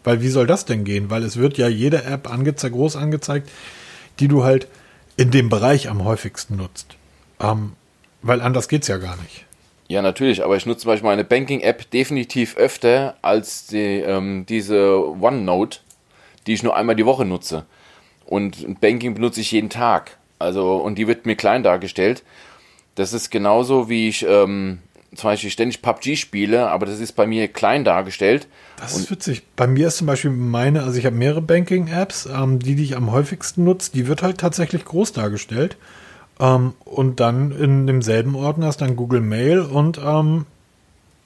Weil 0.04 0.22
wie 0.22 0.30
soll 0.30 0.46
das 0.46 0.66
denn 0.66 0.84
gehen? 0.84 1.10
Weil 1.10 1.24
es 1.24 1.38
wird 1.38 1.58
ja 1.58 1.68
jede 1.68 2.04
App 2.04 2.32
angezeigt, 2.32 2.76
groß 2.76 2.96
angezeigt, 2.96 3.50
die 4.20 4.28
du 4.28 4.44
halt 4.44 4.68
in 5.18 5.32
dem 5.32 5.50
Bereich 5.50 5.90
am 5.90 6.04
häufigsten 6.04 6.58
nutzt. 6.58 6.96
Ähm, 7.40 7.74
weil 8.22 8.42
anders 8.42 8.68
geht 8.68 8.84
es 8.84 8.88
ja 8.88 8.98
gar 8.98 9.16
nicht. 9.18 9.46
Ja, 9.88 10.02
natürlich, 10.02 10.44
aber 10.44 10.56
ich 10.56 10.66
nutze 10.66 10.82
zum 10.82 10.90
Beispiel 10.90 11.10
meine 11.10 11.24
Banking-App 11.24 11.90
definitiv 11.92 12.58
öfter 12.58 13.18
als 13.22 13.68
die, 13.68 14.00
ähm, 14.00 14.46
diese 14.48 15.00
OneNote, 15.22 15.80
die 16.48 16.54
ich 16.54 16.64
nur 16.64 16.76
einmal 16.76 16.96
die 16.96 17.06
Woche 17.06 17.26
nutze. 17.26 17.66
Und 18.26 18.80
Banking 18.82 19.14
benutze 19.14 19.42
ich 19.42 19.52
jeden 19.52 19.70
Tag. 19.70 20.18
Also, 20.40 20.78
und 20.78 20.98
die 20.98 21.08
wird 21.08 21.26
mir 21.26 21.36
klein 21.36 21.64
dargestellt. 21.64 22.24
Das 22.96 23.14
ist 23.14 23.30
genauso 23.30 23.90
wie 23.90 24.08
ich 24.08 24.26
ähm, 24.28 24.80
zum 25.16 25.30
Beispiel 25.30 25.50
ständig 25.50 25.82
PUBG 25.82 26.16
spiele, 26.16 26.70
aber 26.70 26.86
das 26.86 27.00
ist 27.00 27.14
bei 27.14 27.28
mir 27.28 27.48
klein 27.48 27.84
dargestellt. 27.84 28.48
Das 28.78 28.98
ist 28.98 29.12
witzig. 29.12 29.44
Bei 29.56 29.68
mir 29.68 29.88
ist 29.88 29.98
zum 29.98 30.08
Beispiel 30.08 30.32
meine, 30.32 30.84
also 30.84 30.98
ich 30.98 31.06
habe 31.06 31.16
mehrere 31.16 31.42
Banking-Apps, 31.42 32.28
ähm, 32.28 32.60
die, 32.60 32.76
die 32.76 32.84
ich 32.84 32.96
am 32.96 33.12
häufigsten 33.12 33.64
nutze, 33.64 33.92
die 33.94 34.08
wird 34.08 34.22
halt 34.22 34.38
tatsächlich 34.38 34.86
groß 34.86 35.14
dargestellt. 35.14 35.78
Ähm, 36.40 36.74
und 36.84 37.20
dann 37.20 37.52
in 37.52 37.88
demselben 37.88 38.36
Ordner 38.36 38.70
ist 38.70 38.82
dann 38.82 38.96
Google 38.96 39.22
Mail 39.22 39.62
und 39.62 40.00
ähm, 40.04 40.46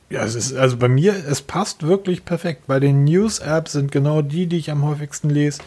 ja, 0.09 0.23
es 0.23 0.35
ist, 0.35 0.55
also 0.55 0.77
bei 0.77 0.87
mir, 0.87 1.13
es 1.13 1.41
passt 1.41 1.83
wirklich 1.83 2.25
perfekt. 2.25 2.63
Bei 2.67 2.79
den 2.79 3.03
News-Apps 3.03 3.73
sind 3.73 3.91
genau 3.91 4.21
die, 4.21 4.47
die 4.47 4.57
ich 4.57 4.71
am 4.71 4.83
häufigsten 4.83 5.29
lese, 5.29 5.61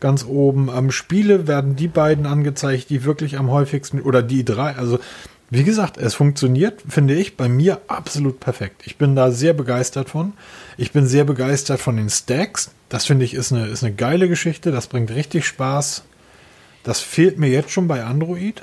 ganz 0.00 0.24
oben. 0.24 0.70
Am 0.70 0.90
Spiele 0.90 1.46
werden 1.46 1.76
die 1.76 1.88
beiden 1.88 2.26
angezeigt, 2.26 2.90
die 2.90 3.04
wirklich 3.04 3.38
am 3.38 3.50
häufigsten, 3.50 4.00
oder 4.00 4.22
die 4.22 4.44
drei, 4.44 4.74
also 4.76 4.98
wie 5.50 5.64
gesagt, 5.64 5.96
es 5.96 6.14
funktioniert, 6.14 6.82
finde 6.86 7.14
ich, 7.14 7.36
bei 7.36 7.48
mir 7.48 7.80
absolut 7.88 8.38
perfekt. 8.38 8.82
Ich 8.84 8.98
bin 8.98 9.16
da 9.16 9.30
sehr 9.30 9.54
begeistert 9.54 10.10
von. 10.10 10.34
Ich 10.76 10.92
bin 10.92 11.06
sehr 11.06 11.24
begeistert 11.24 11.80
von 11.80 11.96
den 11.96 12.10
Stacks. 12.10 12.70
Das 12.90 13.06
finde 13.06 13.24
ich 13.24 13.32
ist 13.32 13.52
eine, 13.52 13.66
ist 13.66 13.82
eine 13.82 13.94
geile 13.94 14.28
Geschichte. 14.28 14.72
Das 14.72 14.88
bringt 14.88 15.10
richtig 15.10 15.46
Spaß. 15.46 16.04
Das 16.82 17.00
fehlt 17.00 17.38
mir 17.38 17.48
jetzt 17.48 17.70
schon 17.70 17.88
bei 17.88 18.04
Android 18.04 18.62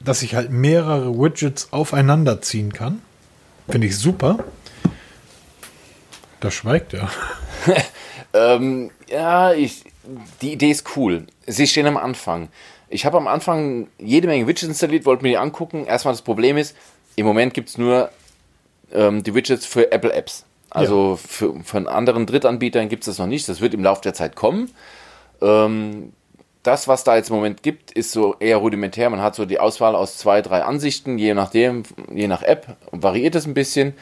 dass 0.00 0.22
ich 0.22 0.34
halt 0.34 0.50
mehrere 0.50 1.14
Widgets 1.18 1.72
aufeinander 1.72 2.40
ziehen 2.40 2.72
kann. 2.72 3.02
Finde 3.68 3.86
ich 3.86 3.98
super. 3.98 4.38
Da 6.40 6.50
schweigt 6.50 6.94
er. 6.94 7.10
ähm, 8.32 8.90
ja, 9.08 9.52
ich, 9.52 9.84
die 10.42 10.52
Idee 10.52 10.70
ist 10.70 10.96
cool. 10.96 11.26
Sie 11.46 11.66
stehen 11.66 11.86
am 11.86 11.96
Anfang. 11.96 12.48
Ich 12.88 13.06
habe 13.06 13.16
am 13.16 13.28
Anfang 13.28 13.88
jede 13.98 14.26
Menge 14.26 14.46
Widgets 14.46 14.68
installiert, 14.68 15.06
wollte 15.06 15.22
mir 15.22 15.30
die 15.30 15.38
angucken. 15.38 15.86
Erstmal 15.86 16.14
das 16.14 16.22
Problem 16.22 16.56
ist, 16.56 16.76
im 17.16 17.26
Moment 17.26 17.54
gibt 17.54 17.68
es 17.68 17.78
nur 17.78 18.10
ähm, 18.92 19.22
die 19.22 19.34
Widgets 19.34 19.66
für 19.66 19.92
Apple 19.92 20.12
Apps. 20.12 20.44
Also 20.70 21.12
ja. 21.12 21.16
für, 21.16 21.64
von 21.64 21.88
anderen 21.88 22.26
Drittanbietern 22.26 22.88
gibt 22.88 23.02
es 23.02 23.06
das 23.06 23.18
noch 23.18 23.26
nicht. 23.26 23.48
Das 23.48 23.60
wird 23.60 23.74
im 23.74 23.82
Laufe 23.82 24.02
der 24.02 24.14
Zeit 24.14 24.36
kommen. 24.36 24.70
Ähm, 25.40 26.12
das, 26.62 26.88
was 26.88 27.04
da 27.04 27.16
jetzt 27.16 27.30
im 27.30 27.36
Moment 27.36 27.62
gibt, 27.62 27.90
ist 27.92 28.12
so 28.12 28.36
eher 28.38 28.58
rudimentär. 28.58 29.08
Man 29.08 29.22
hat 29.22 29.34
so 29.34 29.46
die 29.46 29.58
Auswahl 29.58 29.94
aus 29.94 30.18
zwei, 30.18 30.42
drei 30.42 30.62
Ansichten, 30.62 31.18
je 31.18 31.34
nachdem, 31.34 31.84
je 32.12 32.28
nach 32.28 32.42
App, 32.42 32.76
variiert 32.90 33.34
es 33.34 33.46
ein 33.46 33.54
bisschen. 33.54 33.94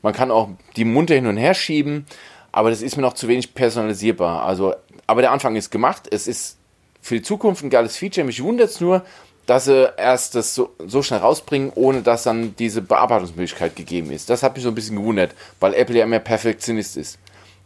Man 0.00 0.14
kann 0.14 0.30
auch 0.30 0.48
die 0.76 0.84
Munter 0.84 1.14
hin 1.14 1.26
und 1.26 1.36
her 1.36 1.54
schieben, 1.54 2.06
aber 2.50 2.70
das 2.70 2.82
ist 2.82 2.96
mir 2.96 3.02
noch 3.02 3.12
zu 3.12 3.28
wenig 3.28 3.54
personalisierbar. 3.54 4.42
Also, 4.42 4.74
aber 5.06 5.22
der 5.22 5.32
Anfang 5.32 5.56
ist 5.56 5.70
gemacht. 5.70 6.08
Es 6.10 6.26
ist 6.26 6.58
für 7.00 7.16
die 7.16 7.22
Zukunft 7.22 7.64
ein 7.64 7.70
geiles 7.70 7.96
Feature. 7.96 8.26
Mich 8.26 8.42
wundert 8.42 8.70
es 8.70 8.80
nur, 8.80 9.04
dass 9.46 9.64
sie 9.64 9.92
erst 9.96 10.34
das 10.34 10.54
so, 10.54 10.70
so, 10.86 11.02
schnell 11.02 11.20
rausbringen, 11.20 11.72
ohne 11.74 12.02
dass 12.02 12.22
dann 12.22 12.54
diese 12.56 12.80
Bearbeitungsmöglichkeit 12.80 13.74
gegeben 13.74 14.10
ist. 14.10 14.30
Das 14.30 14.42
hat 14.42 14.54
mich 14.54 14.62
so 14.62 14.68
ein 14.70 14.74
bisschen 14.74 14.96
gewundert, 14.96 15.34
weil 15.58 15.74
Apple 15.74 15.98
ja 15.98 16.04
immer 16.04 16.20
Perfektionist 16.20 16.96
ist. 16.96 17.18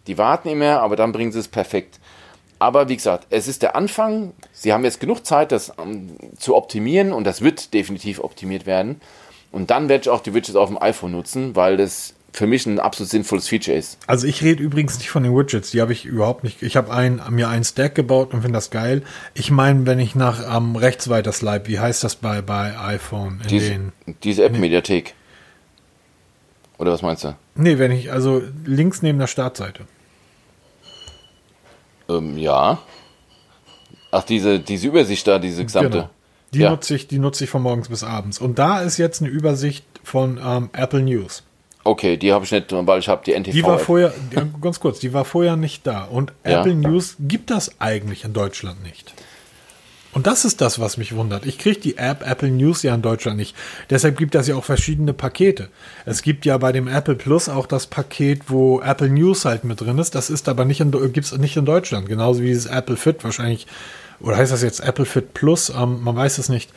Die 0.07 0.17
warten 0.17 0.49
immer, 0.49 0.81
aber 0.81 0.97
dann 0.97 1.13
bringen 1.13 1.33
sie 1.33 1.41
es 1.41 1.49
perfekt. 1.49 1.99
Aber 2.59 2.89
wie 2.89 2.97
gesagt, 2.97 3.27
es 3.31 3.49
ist 3.49 3.63
der 3.63 3.77
Anfang. 3.77 4.33
Sie 4.53 4.73
haben 4.73 4.85
jetzt 4.85 5.01
genug 5.01 5.27
Zeit, 5.27 5.53
das 5.53 5.71
um, 5.71 5.91
ähm, 5.91 6.17
zu 6.39 6.57
optimieren 6.57 7.13
und 7.13 7.25
das 7.25 7.43
wird 7.43 7.75
definitiv 7.75 8.21
optimiert 8.21 8.65
werden. 8.65 9.01
Und 9.53 9.71
dann 9.71 9.89
werde 9.89 10.03
ich 10.03 10.09
auch 10.09 10.21
die 10.21 10.33
Widgets 10.33 10.57
auf 10.57 10.69
dem 10.69 10.81
iPhone 10.81 11.13
nutzen, 11.13 11.55
weil 11.55 11.77
das 11.77 12.15
für 12.37 12.47
mich 12.47 12.67
ein 12.67 12.79
absolut 12.79 13.11
sinnvolles 13.11 13.49
Feature 13.49 13.75
ist. 13.75 13.99
Also 14.07 14.27
ich 14.27 14.43
rede 14.43 14.63
übrigens 14.63 14.99
nicht 14.99 15.09
von 15.09 15.23
den 15.23 15.35
Widgets, 15.35 15.71
die 15.71 15.81
habe 15.81 15.95
ich 15.95 16.05
überhaupt 16.05 16.45
nicht. 16.45 16.63
Ich 16.63 16.77
habe 16.77 16.93
ein, 16.93 17.23
mir 17.31 17.49
einen 17.49 17.65
Stack 17.65 17.95
gebaut 17.95 18.35
und 18.35 18.43
finde 18.43 18.59
das 18.59 18.69
geil. 18.69 19.03
Ich 19.33 19.51
meine, 19.51 19.87
wenn 19.87 19.99
ich 19.99 20.15
nach 20.15 20.55
ähm, 20.55 20.77
rechts 20.77 21.09
weiter 21.09 21.33
slipe, 21.33 21.67
wie 21.69 21.79
heißt 21.79 22.05
das 22.05 22.17
bei, 22.17 22.43
bei 22.43 22.79
iPhone? 22.79 23.41
diese, 23.49 23.71
den, 23.71 23.93
diese 24.23 24.45
App-Mediathek. 24.45 25.15
Oder 26.77 26.93
was 26.93 27.01
meinst 27.01 27.25
du? 27.25 27.35
Nee, 27.55 27.79
wenn 27.79 27.91
ich, 27.91 28.13
also 28.13 28.43
links 28.67 29.01
neben 29.01 29.19
der 29.19 29.29
Startseite. 29.29 29.87
Ähm, 32.11 32.37
ja. 32.37 32.81
Ach, 34.11 34.25
diese, 34.25 34.61
diese 34.61 34.89
Übersicht 34.89 35.27
da, 35.27 35.39
diese 35.39 35.65
gesamte. 35.65 35.91
Genau. 35.91 36.11
Die, 36.53 36.59
ja. 36.59 36.71
nutze 36.71 36.97
ich, 36.97 37.09
die 37.09 37.19
nutze 37.19 37.45
ich 37.45 37.51
von 37.51 37.63
morgens 37.63 37.89
bis 37.89 38.05
abends. 38.05 38.39
Und 38.39 38.59
da 38.59 38.83
ist 38.83 38.99
jetzt 38.99 39.23
eine 39.23 39.31
Übersicht 39.31 39.87
von 40.05 40.39
ähm, 40.45 40.69
Apple 40.75 41.03
News. 41.03 41.46
Okay, 41.87 42.17
die 42.17 42.33
habe 42.33 42.45
ich 42.45 42.51
nicht, 42.51 42.67
weil 42.71 42.99
ich 42.99 43.09
habe 43.09 43.23
die 43.25 43.33
NTV. 43.33 43.53
Die 43.53 43.63
war 43.63 43.79
vorher, 43.79 44.13
ganz 44.61 44.81
kurz, 44.81 44.99
die 44.99 45.13
war 45.13 45.25
vorher 45.25 45.57
nicht 45.57 45.87
da. 45.87 46.05
Und 46.05 46.33
ja. 46.45 46.61
Apple 46.61 46.75
News 46.75 47.17
gibt 47.21 47.51
das 47.51 47.81
eigentlich 47.81 48.25
in 48.25 48.33
Deutschland 48.33 48.83
nicht. 48.83 49.15
Und 50.13 50.27
das 50.27 50.47
ist 50.47 50.63
das, 50.63 50.81
was 50.81 50.97
mich 50.97 51.15
wundert. 51.15 51.45
Ich 51.45 51.59
kriege 51.59 51.79
die 51.79 51.99
App 51.99 52.27
Apple 52.27 52.51
News 52.51 52.83
ja 52.83 52.95
in 52.95 53.03
Deutschland 53.03 53.37
nicht. 53.37 53.55
Deshalb 53.91 54.17
gibt 54.17 54.35
es 54.35 54.49
ja 54.49 54.57
auch 54.57 54.65
verschiedene 54.65 55.13
Pakete. 55.13 55.69
Es 56.07 56.23
gibt 56.23 56.47
ja 56.47 56.57
bei 56.57 56.73
dem 56.73 56.89
Apple 56.89 57.17
Plus 57.17 57.51
auch 57.51 57.67
das 57.67 57.87
Paket, 57.87 58.45
wo 58.49 58.81
Apple 58.81 59.11
News 59.11 59.45
halt 59.45 59.65
mit 59.65 59.81
drin 59.81 59.99
ist. 59.99 60.15
Das 60.15 60.31
ist 60.31 60.49
aber 60.49 60.65
nicht 60.65 60.81
in, 60.81 60.91
gibt's 61.13 61.37
nicht 61.37 61.59
in 61.59 61.67
Deutschland. 61.67 62.09
Genauso 62.09 62.41
wie 62.41 62.47
dieses 62.47 62.65
Apple 62.65 62.97
Fit 62.97 63.25
wahrscheinlich. 63.25 63.67
Oder 64.19 64.39
heißt 64.39 64.53
das 64.53 64.63
jetzt 64.63 64.81
Apple 64.81 65.05
Fit 65.05 65.35
Plus? 65.35 65.69
Ähm, 65.69 66.03
man 66.03 66.17
weiß 66.17 66.39
es 66.39 66.49
nicht. 66.49 66.71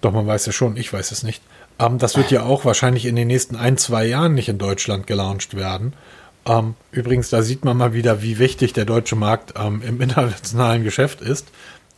Doch, 0.00 0.12
man 0.12 0.26
weiß 0.26 0.48
es 0.48 0.54
schon. 0.56 0.76
Ich 0.76 0.92
weiß 0.92 1.12
es 1.12 1.22
nicht. 1.22 1.42
Ähm, 1.78 1.98
das 1.98 2.16
wird 2.16 2.30
ja 2.30 2.44
auch 2.44 2.64
wahrscheinlich 2.64 3.06
in 3.06 3.16
den 3.16 3.28
nächsten 3.28 3.56
ein, 3.56 3.76
zwei 3.76 4.06
Jahren 4.06 4.34
nicht 4.34 4.48
in 4.48 4.58
Deutschland 4.58 5.06
gelauncht 5.06 5.56
werden. 5.56 5.94
Ähm, 6.46 6.74
übrigens, 6.92 7.30
da 7.30 7.42
sieht 7.42 7.64
man 7.64 7.76
mal 7.76 7.92
wieder, 7.92 8.22
wie 8.22 8.38
wichtig 8.38 8.72
der 8.72 8.84
deutsche 8.84 9.16
Markt 9.16 9.54
ähm, 9.58 9.82
im 9.86 10.00
internationalen 10.00 10.84
Geschäft 10.84 11.20
ist. 11.20 11.48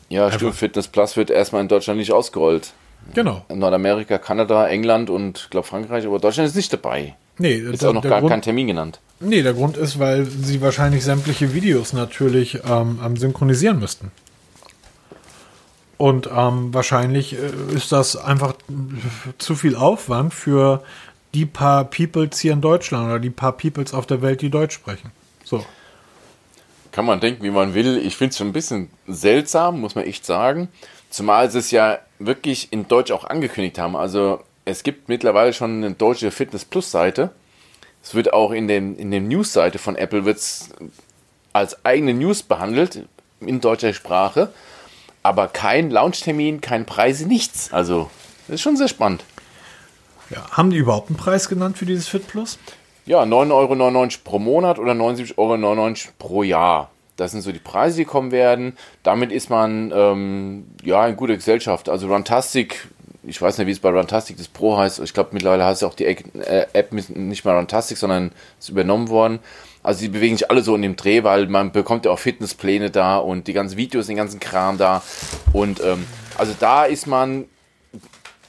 Ja, 0.09 0.33
stimmt. 0.33 0.55
Fitness 0.55 0.89
Plus 0.89 1.17
wird 1.17 1.31
erstmal 1.31 1.61
in 1.63 1.69
Deutschland 1.69 1.99
nicht 1.99 2.13
ausgerollt. 2.13 2.73
Genau. 3.15 3.45
In 3.49 3.59
Nordamerika, 3.59 4.19
Kanada, 4.19 4.67
England 4.67 5.11
und 5.11 5.39
ich 5.39 5.51
glaube 5.51 5.67
Frankreich, 5.67 6.07
aber 6.07 6.19
Deutschland 6.19 6.49
ist 6.49 6.57
nicht 6.57 6.73
dabei. 6.73 7.15
Nee, 7.39 7.55
ist 7.55 7.85
auch 7.85 7.93
noch 7.93 8.03
gar 8.03 8.21
Grund, 8.21 8.33
kein 8.33 8.43
Termin 8.43 8.67
genannt. 8.67 9.01
Nee, 9.21 9.43
der 9.43 9.53
Grund 9.53 9.77
ist, 9.77 9.99
weil 9.99 10.27
sie 10.27 10.61
wahrscheinlich 10.61 11.05
sämtliche 11.05 11.55
Videos 11.55 11.93
natürlich 11.93 12.59
ähm, 12.69 12.99
synchronisieren 13.17 13.79
müssten. 13.79 14.11
Und 15.99 16.31
ähm, 16.35 16.73
wahrscheinlich 16.73 17.35
äh, 17.35 17.75
ist 17.75 17.93
das 17.93 18.17
einfach 18.17 18.55
zu 19.37 19.55
viel 19.55 19.77
Aufwand 19.77 20.33
für 20.33 20.83
die 21.35 21.45
paar 21.45 21.85
Peoples 21.85 22.39
hier 22.39 22.55
in 22.55 22.61
Deutschland 22.61 23.07
oder 23.07 23.19
die 23.19 23.31
paar 23.31 23.53
Peoples 23.53 23.93
auf 23.93 24.07
der 24.07 24.23
Welt, 24.23 24.41
die 24.41 24.51
Deutsch 24.51 24.75
sprechen. 24.75 25.11
So 25.45 25.65
kann 26.99 27.07
man 27.07 27.21
denken, 27.21 27.45
wie 27.45 27.51
man 27.51 27.75
will. 27.75 27.99
Ich 27.99 28.17
finde 28.17 28.31
es 28.31 28.39
schon 28.39 28.49
ein 28.49 28.53
bisschen 28.53 28.91
seltsam, 29.07 29.81
muss 29.81 29.95
man 29.95 30.05
echt 30.05 30.27
sagen. 30.27 30.69
Zumal 31.11 31.49
sie 31.49 31.61
es 31.61 31.71
ja 31.71 32.01
wirklich 32.19 32.73
in 32.73 32.89
Deutsch 32.89 33.13
auch 33.13 33.23
angekündigt 33.23 33.79
haben. 33.79 33.95
Also 33.95 34.41
es 34.65 34.83
gibt 34.83 35.09
mittlerweile 35.09 35.53
schon 35.53 35.77
eine 35.77 35.93
deutsche 35.93 36.33
Fitness 36.33 36.65
Plus 36.65 36.91
Seite. 36.91 37.31
Es 38.03 38.17
wird 38.17 38.33
auch 38.33 38.51
in 38.51 38.67
dem, 38.67 38.99
in 38.99 39.13
dem 39.13 39.29
News-Seite 39.29 39.79
von 39.79 39.95
Apple 39.95 40.25
wird's 40.25 40.71
als 41.53 41.85
eigene 41.85 42.15
News 42.15 42.43
behandelt, 42.43 43.07
in 43.41 43.61
deutscher 43.61 43.93
Sprache. 43.93 44.53
Aber 45.23 45.49
kein 45.49 45.91
Launchtermin, 45.91 46.61
kein 46.61 46.87
Preise, 46.87 47.27
nichts. 47.27 47.73
Also, 47.73 48.11
das 48.47 48.57
ist 48.57 48.61
schon 48.63 48.77
sehr 48.77 48.89
spannend. 48.89 49.25
Ja, 50.31 50.51
haben 50.51 50.71
die 50.71 50.77
überhaupt 50.77 51.09
einen 51.11 51.17
Preis 51.17 51.49
genannt 51.49 51.79
für 51.79 51.87
dieses 51.87 52.09
Fit 52.09 52.27
Plus? 52.29 52.59
Ja, 53.07 53.23
9,99 53.23 53.53
Euro 53.53 54.09
pro 54.25 54.39
Monat 54.39 54.79
oder 54.79 54.93
79,99 54.93 55.37
Euro 55.39 55.95
pro 56.19 56.43
Jahr. 56.43 56.91
Das 57.17 57.33
sind 57.33 57.41
so 57.41 57.51
die 57.51 57.59
Preise, 57.59 57.97
die 57.97 58.05
kommen 58.05 58.31
werden. 58.31 58.77
Damit 59.03 59.33
ist 59.33 59.51
man 59.51 59.93
ähm, 59.95 60.67
ja 60.85 61.07
in 61.07 61.17
guter 61.17 61.35
Gesellschaft. 61.35 61.89
Also 61.89 62.07
Runtastic, 62.07 62.89
ich 63.25 63.41
weiß 63.41 63.59
nicht, 63.59 63.67
wie 63.67 63.73
es 63.73 63.81
bei 63.81 63.91
Runtastic 63.91 64.37
das 64.37 64.49
Pro 64.49 64.77
heißt. 64.77 65.01
Ich 65.01 65.15
glaube, 65.15 65.31
mittlerweile 65.33 65.65
heißt 65.65 65.83
ja 65.83 65.89
auch 65.89 65.95
die 65.95 66.05
äh, 66.05 66.67
App 66.73 66.93
nicht 66.93 67.45
mehr 67.45 67.55
Runtastic, 67.55 67.97
sondern 67.97 68.31
ist 68.61 68.69
übernommen 68.69 69.09
worden. 69.09 69.41
Also 69.89 70.03
die 70.03 70.09
bewegen 70.09 70.37
sich 70.37 70.51
alle 70.51 70.61
so 70.61 70.75
in 70.75 70.83
dem 70.83 70.97
Dreh, 70.97 71.25
weil 71.25 71.47
man 71.47 71.73
bekommt 71.73 72.05
ja 72.05 72.11
auch 72.11 72.19
Fitnesspläne 72.19 72.91
da 72.91 73.17
und 73.17 73.47
die 73.47 73.55
ganzen 73.55 73.79
Videos, 73.79 74.07
den 74.07 74.17
ganzen 74.17 74.39
Kram 74.39 74.77
da. 74.77 75.03
Und 75.55 75.81
ähm, 75.83 76.05
also 76.37 76.55
da 76.61 76.85
ist 76.85 77.07
man 77.07 77.47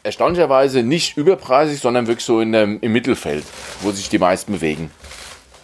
erstaunlicherweise 0.04 0.84
nicht 0.84 1.16
überpreisig, 1.16 1.80
sondern 1.80 2.08
wirklich 2.08 2.26
so 2.26 2.42
in 2.42 2.52
dem, 2.52 2.82
im 2.82 2.92
Mittelfeld, 2.92 3.46
wo 3.80 3.92
sich 3.92 4.10
die 4.10 4.18
meisten 4.18 4.52
bewegen. 4.52 4.92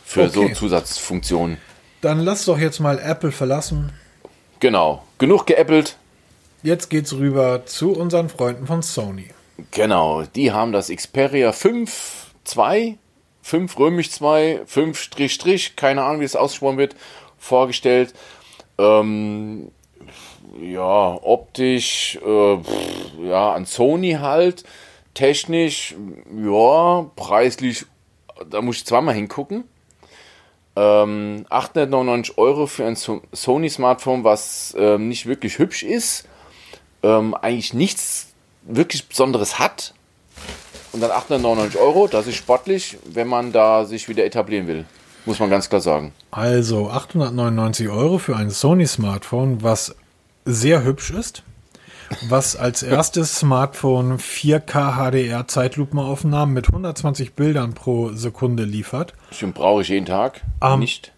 Für 0.05 0.21
okay. 0.21 0.30
so 0.30 0.47
Zusatzfunktionen. 0.47 1.57
Dann 1.99 2.21
lass 2.21 2.45
doch 2.45 2.57
jetzt 2.57 2.80
mal 2.80 2.97
Apple 2.97 3.34
verlassen. 3.34 3.91
Genau. 4.61 5.03
genug 5.17 5.45
geäppelt. 5.45 5.97
Jetzt 6.63 6.89
geht's 6.89 7.11
rüber 7.11 7.65
zu 7.65 7.91
unseren 7.91 8.30
Freunden 8.30 8.65
von 8.65 8.82
Sony. 8.82 9.28
Genau, 9.71 10.23
die 10.23 10.53
haben 10.53 10.71
das 10.71 10.88
Xperia 10.88 11.51
5 11.51 12.28
2, 12.45 12.97
5 13.46 13.78
römisch 13.78 14.10
2, 14.10 14.62
5 14.66 15.00
Strich 15.00 15.34
Strich, 15.34 15.76
keine 15.76 16.02
Ahnung, 16.04 16.20
wie 16.20 16.26
es 16.26 16.36
ausgesprochen 16.36 16.80
wird, 16.80 16.96
vorgestellt. 17.38 18.16
Ähm, 18.80 19.72
ja, 20.60 21.20
optisch, 21.22 22.16
äh, 22.26 22.58
pff, 22.58 23.12
ja, 23.24 23.54
an 23.54 23.68
Sony 23.68 24.14
halt. 24.14 24.64
Technisch, 25.14 25.93
ja, 26.36 27.06
preislich, 27.16 27.86
da 28.50 28.64
muss 28.64 28.78
ich 28.78 28.86
zweimal 28.88 29.14
hingucken. 29.14 29.66
Ähm, 30.76 31.46
899 31.52 32.39
Euro 32.39 32.66
für 32.66 32.86
ein 32.86 32.96
So- 32.96 33.22
Sony-Smartphone, 33.32 34.24
was 34.24 34.76
ähm, 34.76 35.08
nicht 35.08 35.28
wirklich 35.28 35.60
hübsch 35.60 35.84
ist, 35.84 36.28
ähm, 37.04 37.36
eigentlich 37.36 37.76
nichts 37.76 38.34
wirklich 38.64 39.08
Besonderes 39.08 39.60
hat. 39.60 39.93
Und 40.96 41.02
dann 41.02 41.12
899 41.12 41.78
Euro, 41.78 42.08
das 42.08 42.26
ist 42.26 42.36
sportlich, 42.36 42.98
wenn 43.04 43.28
man 43.28 43.52
da 43.52 43.84
sich 43.84 44.08
wieder 44.08 44.24
etablieren 44.24 44.66
will. 44.66 44.86
Muss 45.26 45.39
man 45.39 45.50
ganz 45.50 45.68
klar 45.68 45.82
sagen. 45.82 46.14
Also 46.32 46.89
899 46.89 47.89
Euro 47.89 48.18
für 48.18 48.38
ein 48.38 48.50
Sony-Smartphone, 48.50 49.62
was 49.62 49.93
sehr 50.46 50.86
hübsch 50.86 51.12
ist, 51.12 51.43
was 52.30 52.56
als 52.56 52.82
erstes 52.82 53.38
Smartphone 53.39 54.20
4K 54.20 54.96
HDR 55.12 55.46
Zeitlupenaufnahmen 55.50 56.54
mit 56.56 56.68
120 56.70 57.34
Bildern 57.34 57.74
pro 57.74 58.14
Sekunde 58.14 58.64
liefert. 58.64 59.14
Stimmt, 59.32 59.56
brauche 59.56 59.82
ich 59.82 59.89
jeden 59.89 60.06
Tag. 60.06 60.43
Ähm, 60.62 60.80
Nicht. 60.80 61.12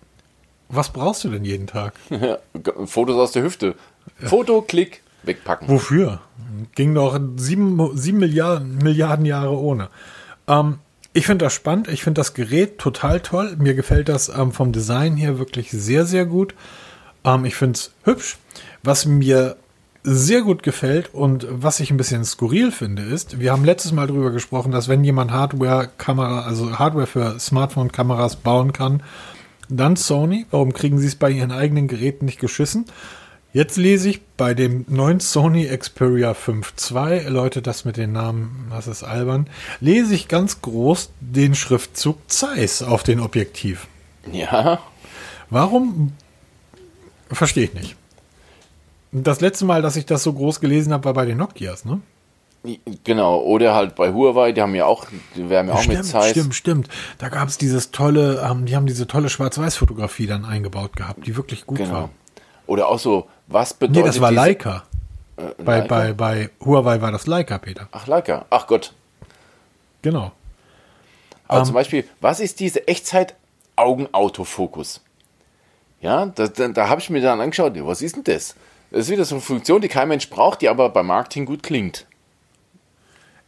Was 0.70 0.90
brauchst 0.90 1.24
du 1.24 1.30
denn 1.30 1.46
jeden 1.46 1.68
Tag? 1.68 1.94
Fotos 2.88 3.16
aus 3.16 3.32
der 3.32 3.44
Hüfte. 3.44 3.76
Foto, 4.24 4.64
Klick, 4.64 5.04
wegpacken. 5.28 5.68
Wofür? 5.68 6.22
Ging 6.76 6.96
doch 6.96 7.20
sieben, 7.36 7.98
sieben 7.98 8.20
Milliarden, 8.20 8.78
Milliarden 8.78 9.26
Jahre 9.26 9.58
ohne. 9.58 9.90
Ähm, 10.48 10.80
ich 11.14 11.26
finde 11.26 11.46
das 11.46 11.54
spannend. 11.54 11.88
Ich 11.88 12.04
finde 12.04 12.20
das 12.20 12.34
Gerät 12.34 12.78
total 12.78 13.20
toll. 13.20 13.56
Mir 13.58 13.74
gefällt 13.74 14.10
das 14.10 14.30
ähm, 14.30 14.52
vom 14.52 14.72
Design 14.72 15.18
her 15.18 15.40
wirklich 15.40 15.72
sehr, 15.72 16.06
sehr 16.06 16.26
gut. 16.26 16.54
Ähm, 17.24 17.46
ich 17.46 17.56
finde 17.56 17.78
es 17.78 17.92
hübsch. 18.04 18.38
Was 18.84 19.06
mir 19.06 19.58
sehr 20.04 20.42
gut 20.42 20.64
gefällt 20.64 21.14
und 21.14 21.46
was 21.50 21.82
ich 21.82 21.92
ein 21.92 21.98
bisschen 21.98 22.24
skurril 22.24 22.72
finde, 22.72 23.02
ist, 23.02 23.40
wir 23.40 23.52
haben 23.52 23.66
letztes 23.66 23.92
Mal 23.92 24.08
darüber 24.08 24.32
gesprochen, 24.32 24.72
dass 24.72 24.88
wenn 24.88 25.04
jemand 25.04 25.32
Hardware-Kamera, 25.32 26.44
also 26.44 26.80
Hardware 26.80 27.08
für 27.08 27.40
Smartphone-Kameras 27.40 28.38
bauen 28.38 28.72
kann, 28.72 29.04
dann 29.70 29.98
Sony. 29.98 30.46
Warum 30.50 30.72
kriegen 30.72 30.98
sie 30.98 31.08
es 31.08 31.16
bei 31.16 31.30
ihren 31.30 31.52
eigenen 31.52 31.88
Geräten 31.88 32.26
nicht 32.26 32.40
geschissen? 32.40 32.86
Jetzt 33.54 33.78
lese 33.78 34.10
ich 34.10 34.22
bei 34.38 34.54
dem 34.54 34.86
neuen 34.88 35.20
Sony 35.20 35.66
Xperia 35.66 36.34
5 36.34 36.74
II, 36.92 37.28
Leute, 37.30 37.62
das 37.62 37.86
mit 37.86 37.98
den 37.98 38.12
Namen, 38.12 38.68
das 38.70 38.88
ist 38.88 39.04
albern, 39.04 39.50
lese 39.80 40.14
ich 40.14 40.28
ganz 40.28 40.62
groß 40.62 41.12
den 41.22 41.56
Schriftzug 41.56 42.18
Zeiss 42.28 42.84
auf 42.84 43.04
den 43.04 43.20
Objektiv. 43.20 43.88
Ja, 44.32 44.80
Warum? 45.50 46.14
Verstehe 47.30 47.66
ich 47.66 47.74
nicht. 47.74 47.96
Das 49.12 49.40
letzte 49.42 49.66
Mal, 49.66 49.82
dass 49.82 49.96
ich 49.96 50.06
das 50.06 50.24
so 50.24 50.34
groß 50.34 50.60
gelesen 50.60 50.92
habe, 50.94 51.06
war 51.06 51.14
bei 51.14 51.26
den 51.26 51.38
Nokias, 51.38 51.86
ne? 51.86 52.02
genau. 53.06 53.40
Oder 53.40 53.74
halt 53.74 53.96
bei 53.96 54.12
Huawei, 54.12 54.52
die 54.52 54.62
haben 54.62 54.76
ja 54.76 54.86
auch, 54.86 55.06
die 55.36 55.50
werden 55.50 55.68
ja 55.70 55.76
auch 55.76 55.82
stimmt, 55.82 55.98
mit 56.00 56.06
Zeiss. 56.06 56.32
stimmt, 56.32 56.56
stimmt. 56.56 56.90
Da 57.18 57.30
gab 57.30 57.48
es 57.48 57.58
dieses 57.58 57.92
tolle, 57.92 58.46
ähm, 58.46 58.66
die 58.66 58.76
haben 58.76 58.86
diese 58.88 59.08
tolle 59.08 59.30
Schwarz-Weiß-Fotografie 59.30 60.28
dann 60.28 60.44
eingebaut 60.44 60.98
gehabt, 60.98 61.26
die 61.26 61.38
wirklich 61.38 61.66
gut 61.66 61.78
Genau. 61.78 61.92
war. 61.92 62.10
Oder 62.68 62.88
auch 62.88 63.00
so, 63.00 63.28
was 63.48 63.74
bedeutet 63.74 64.04
Nee, 64.04 64.08
das 64.08 64.22
war 64.22 64.32
Leica. 64.32 64.84
Äh, 65.38 65.44
Bei, 65.64 65.80
Leica? 65.80 65.88
bei, 65.88 66.14
bei 66.14 66.50
Huawei 66.64 67.02
war 67.02 67.12
das 67.12 67.26
Leica, 67.28 67.58
Peter. 67.58 67.88
Ach, 67.92 68.08
Leica. 68.08 68.46
Ach 68.50 68.68
Gott. 68.68 68.94
Genau. 70.02 70.32
Aber 71.48 71.60
Ähm. 71.60 71.66
zum 71.66 71.74
Beispiel, 71.76 72.06
was 72.22 72.40
ist 72.40 72.60
diese 72.60 72.88
Echtzeit-Augen-Autofokus? 72.88 75.02
Ja, 76.02 76.26
da, 76.28 76.48
da, 76.48 76.68
da 76.68 76.90
habe 76.90 77.02
ich 77.02 77.10
mir 77.10 77.22
dann 77.22 77.42
angeschaut, 77.42 77.74
was 77.86 78.02
ist 78.02 78.16
denn 78.18 78.24
das? 78.24 78.56
Das 78.92 79.02
ist 79.02 79.10
wieder 79.10 79.26
so 79.26 79.36
eine 79.36 79.42
Funktion, 79.42 79.82
die 79.82 79.88
kein 79.88 80.08
Mensch 80.08 80.30
braucht, 80.30 80.62
die 80.62 80.70
aber 80.70 80.90
beim 80.90 81.08
Marketing 81.08 81.46
gut 81.46 81.64
klingt. 81.64 82.06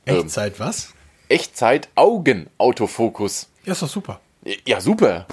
Ähm. 0.05 0.17
Echtzeit 0.21 0.59
was? 0.59 0.93
Echtzeit-Augen-Autofokus. 1.29 3.47
Ja, 3.65 3.73
ist 3.73 3.81
doch 3.81 3.87
super. 3.89 4.19
Ja, 4.65 4.79
super. 4.81 5.25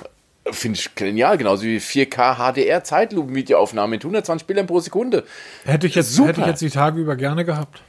Finde 0.51 0.79
ich 0.79 0.95
genial, 0.95 1.39
genauso 1.39 1.65
wie 1.65 1.79
4K 1.79 2.37
HDR 2.37 2.85
Zeitlupen-Videoaufnahme 2.85 3.91
mit 3.91 4.05
120 4.05 4.47
Bildern 4.47 4.67
pro 4.67 4.81
Sekunde. 4.81 5.25
Hätte 5.65 5.87
ich 5.87 5.95
jetzt, 5.95 6.13
Super. 6.13 6.29
hätte 6.29 6.41
ich 6.43 6.47
jetzt 6.47 6.63
die 6.63 6.71
Tage 6.71 7.01
über 7.01 7.17
gerne 7.17 7.45
gehabt. 7.45 7.83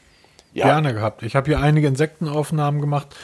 Ja, 0.53 0.65
Gerne 0.65 0.93
gehabt. 0.93 1.23
Ich 1.23 1.35
habe 1.35 1.45
hier 1.47 1.59
einige 1.59 1.87
Insektenaufnahmen 1.87 2.81
gemacht. 2.81 3.15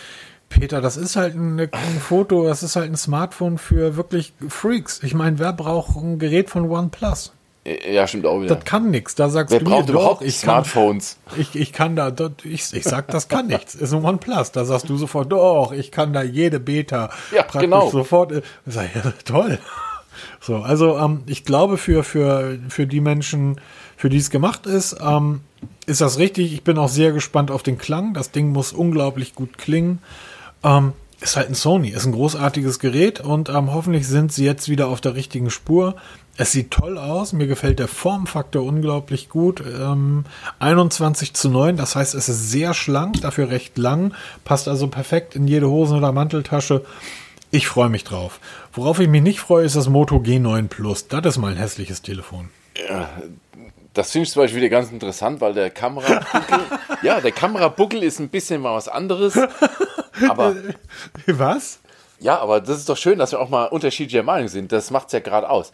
Peter, 0.49 0.81
das 0.81 0.97
ist 0.97 1.15
halt 1.15 1.33
ein, 1.33 1.59
ein 1.59 1.99
Foto, 1.99 2.45
das 2.45 2.61
ist 2.61 2.75
halt 2.75 2.91
ein 2.91 2.95
Smartphone 2.95 3.57
für 3.57 3.95
wirklich 3.95 4.33
Freaks. 4.47 5.01
Ich 5.01 5.15
meine, 5.15 5.39
wer 5.39 5.51
braucht 5.51 5.95
ein 5.97 6.19
Gerät 6.19 6.51
von 6.51 6.69
OnePlus? 6.69 7.33
Ja, 7.65 8.07
stimmt 8.07 8.25
auch 8.25 8.41
wieder. 8.41 8.55
Das 8.55 8.65
kann 8.65 8.91
nichts. 8.91 9.15
Da 9.15 9.29
sagst 9.29 9.51
Wer 9.51 9.59
du 9.59 9.65
braucht 9.65 9.85
mir, 9.87 9.91
überhaupt 9.93 10.21
doch, 10.21 10.27
ich 10.27 10.41
kann, 10.41 10.63
Smartphones? 10.65 11.17
ich, 11.37 11.55
ich 11.55 11.71
kann 11.71 11.95
da, 11.95 12.13
ich, 12.43 12.73
ich 12.73 12.83
sag, 12.83 13.07
das 13.07 13.27
kann 13.29 13.47
nichts. 13.47 13.73
Ist 13.75 13.93
ein 13.93 14.03
OnePlus. 14.03 14.51
Da 14.51 14.65
sagst 14.65 14.89
du 14.89 14.97
sofort, 14.97 15.31
doch, 15.31 15.71
ich 15.71 15.91
kann 15.91 16.11
da 16.13 16.21
jede 16.23 16.59
Beta 16.59 17.09
Ja, 17.31 17.43
praktisch 17.43 17.61
genau. 17.61 17.89
sofort. 17.89 18.31
äh, 18.33 18.41
Sag 18.65 18.93
ja, 18.95 19.13
toll. 19.23 19.59
So, 20.41 20.57
also 20.57 20.97
ähm, 20.97 21.23
ich 21.25 21.45
glaube 21.45 21.77
für, 21.77 22.03
für, 22.03 22.59
für 22.69 22.85
die 22.85 23.01
Menschen, 23.01 23.59
für 23.97 24.09
die 24.09 24.17
es 24.17 24.29
gemacht 24.29 24.65
ist, 24.65 24.97
ähm, 25.01 25.41
ist 25.85 26.01
das 26.01 26.17
richtig. 26.17 26.53
Ich 26.53 26.63
bin 26.63 26.77
auch 26.77 26.89
sehr 26.89 27.13
gespannt 27.13 27.49
auf 27.49 27.63
den 27.63 27.77
Klang. 27.77 28.13
Das 28.13 28.31
Ding 28.31 28.51
muss 28.51 28.73
unglaublich 28.73 29.35
gut 29.35 29.57
klingen. 29.57 29.99
Ähm, 30.63 30.93
ist 31.21 31.37
halt 31.37 31.49
ein 31.49 31.55
Sony, 31.55 31.89
ist 31.89 32.05
ein 32.05 32.11
großartiges 32.11 32.79
Gerät 32.79 33.21
und 33.21 33.47
ähm, 33.47 33.73
hoffentlich 33.73 34.07
sind 34.07 34.33
sie 34.33 34.43
jetzt 34.43 34.67
wieder 34.67 34.89
auf 34.89 34.99
der 34.99 35.15
richtigen 35.15 35.49
Spur. 35.49 35.95
Es 36.35 36.51
sieht 36.51 36.71
toll 36.71 36.97
aus, 36.97 37.31
mir 37.31 37.45
gefällt 37.45 37.77
der 37.77 37.87
Formfaktor 37.87 38.63
unglaublich 38.63 39.29
gut. 39.29 39.61
Ähm, 39.61 40.25
21 40.57 41.33
zu 41.35 41.49
9, 41.49 41.77
das 41.77 41.95
heißt, 41.95 42.15
es 42.15 42.27
ist 42.27 42.49
sehr 42.49 42.73
schlank, 42.73 43.21
dafür 43.21 43.49
recht 43.49 43.77
lang, 43.77 44.15
passt 44.43 44.67
also 44.67 44.87
perfekt 44.87 45.35
in 45.35 45.47
jede 45.47 45.69
Hosen- 45.69 45.97
oder 45.97 46.11
Manteltasche. 46.11 46.83
Ich 47.51 47.67
freue 47.67 47.89
mich 47.89 48.03
drauf. 48.03 48.39
Worauf 48.73 48.99
ich 48.99 49.07
mich 49.07 49.21
nicht 49.21 49.39
freue, 49.39 49.63
ist 49.63 49.75
das 49.75 49.89
Moto 49.89 50.15
G9 50.15 50.69
Plus. 50.69 51.07
Das 51.07 51.23
ist 51.23 51.37
mal 51.37 51.51
ein 51.51 51.57
hässliches 51.57 52.01
Telefon. 52.01 52.49
Das 53.93 54.11
finde 54.11 54.23
ich 54.23 54.31
zum 54.31 54.41
Beispiel 54.41 54.61
wieder 54.61 54.69
ganz 54.69 54.91
interessant, 54.91 55.39
weil 55.39 55.53
der 55.53 55.69
Kamerabuckel, 55.69 56.59
ja, 57.03 57.21
der 57.21 57.31
Kamerabuckel 57.31 58.01
ist 58.01 58.19
ein 58.19 58.29
bisschen 58.29 58.59
mal 58.59 58.73
was 58.73 58.87
anderes. 58.87 59.37
Aber 60.27 60.55
Was? 61.27 61.79
ja, 62.19 62.39
aber 62.39 62.59
das 62.59 62.79
ist 62.79 62.89
doch 62.89 62.97
schön, 62.97 63.19
dass 63.19 63.33
wir 63.33 63.39
auch 63.39 63.49
mal 63.49 63.65
unterschiedlicher 63.65 64.23
Meinung 64.23 64.47
sind. 64.47 64.71
Das 64.71 64.89
macht 64.89 65.07
es 65.07 65.13
ja 65.13 65.19
gerade 65.19 65.47
aus. 65.47 65.71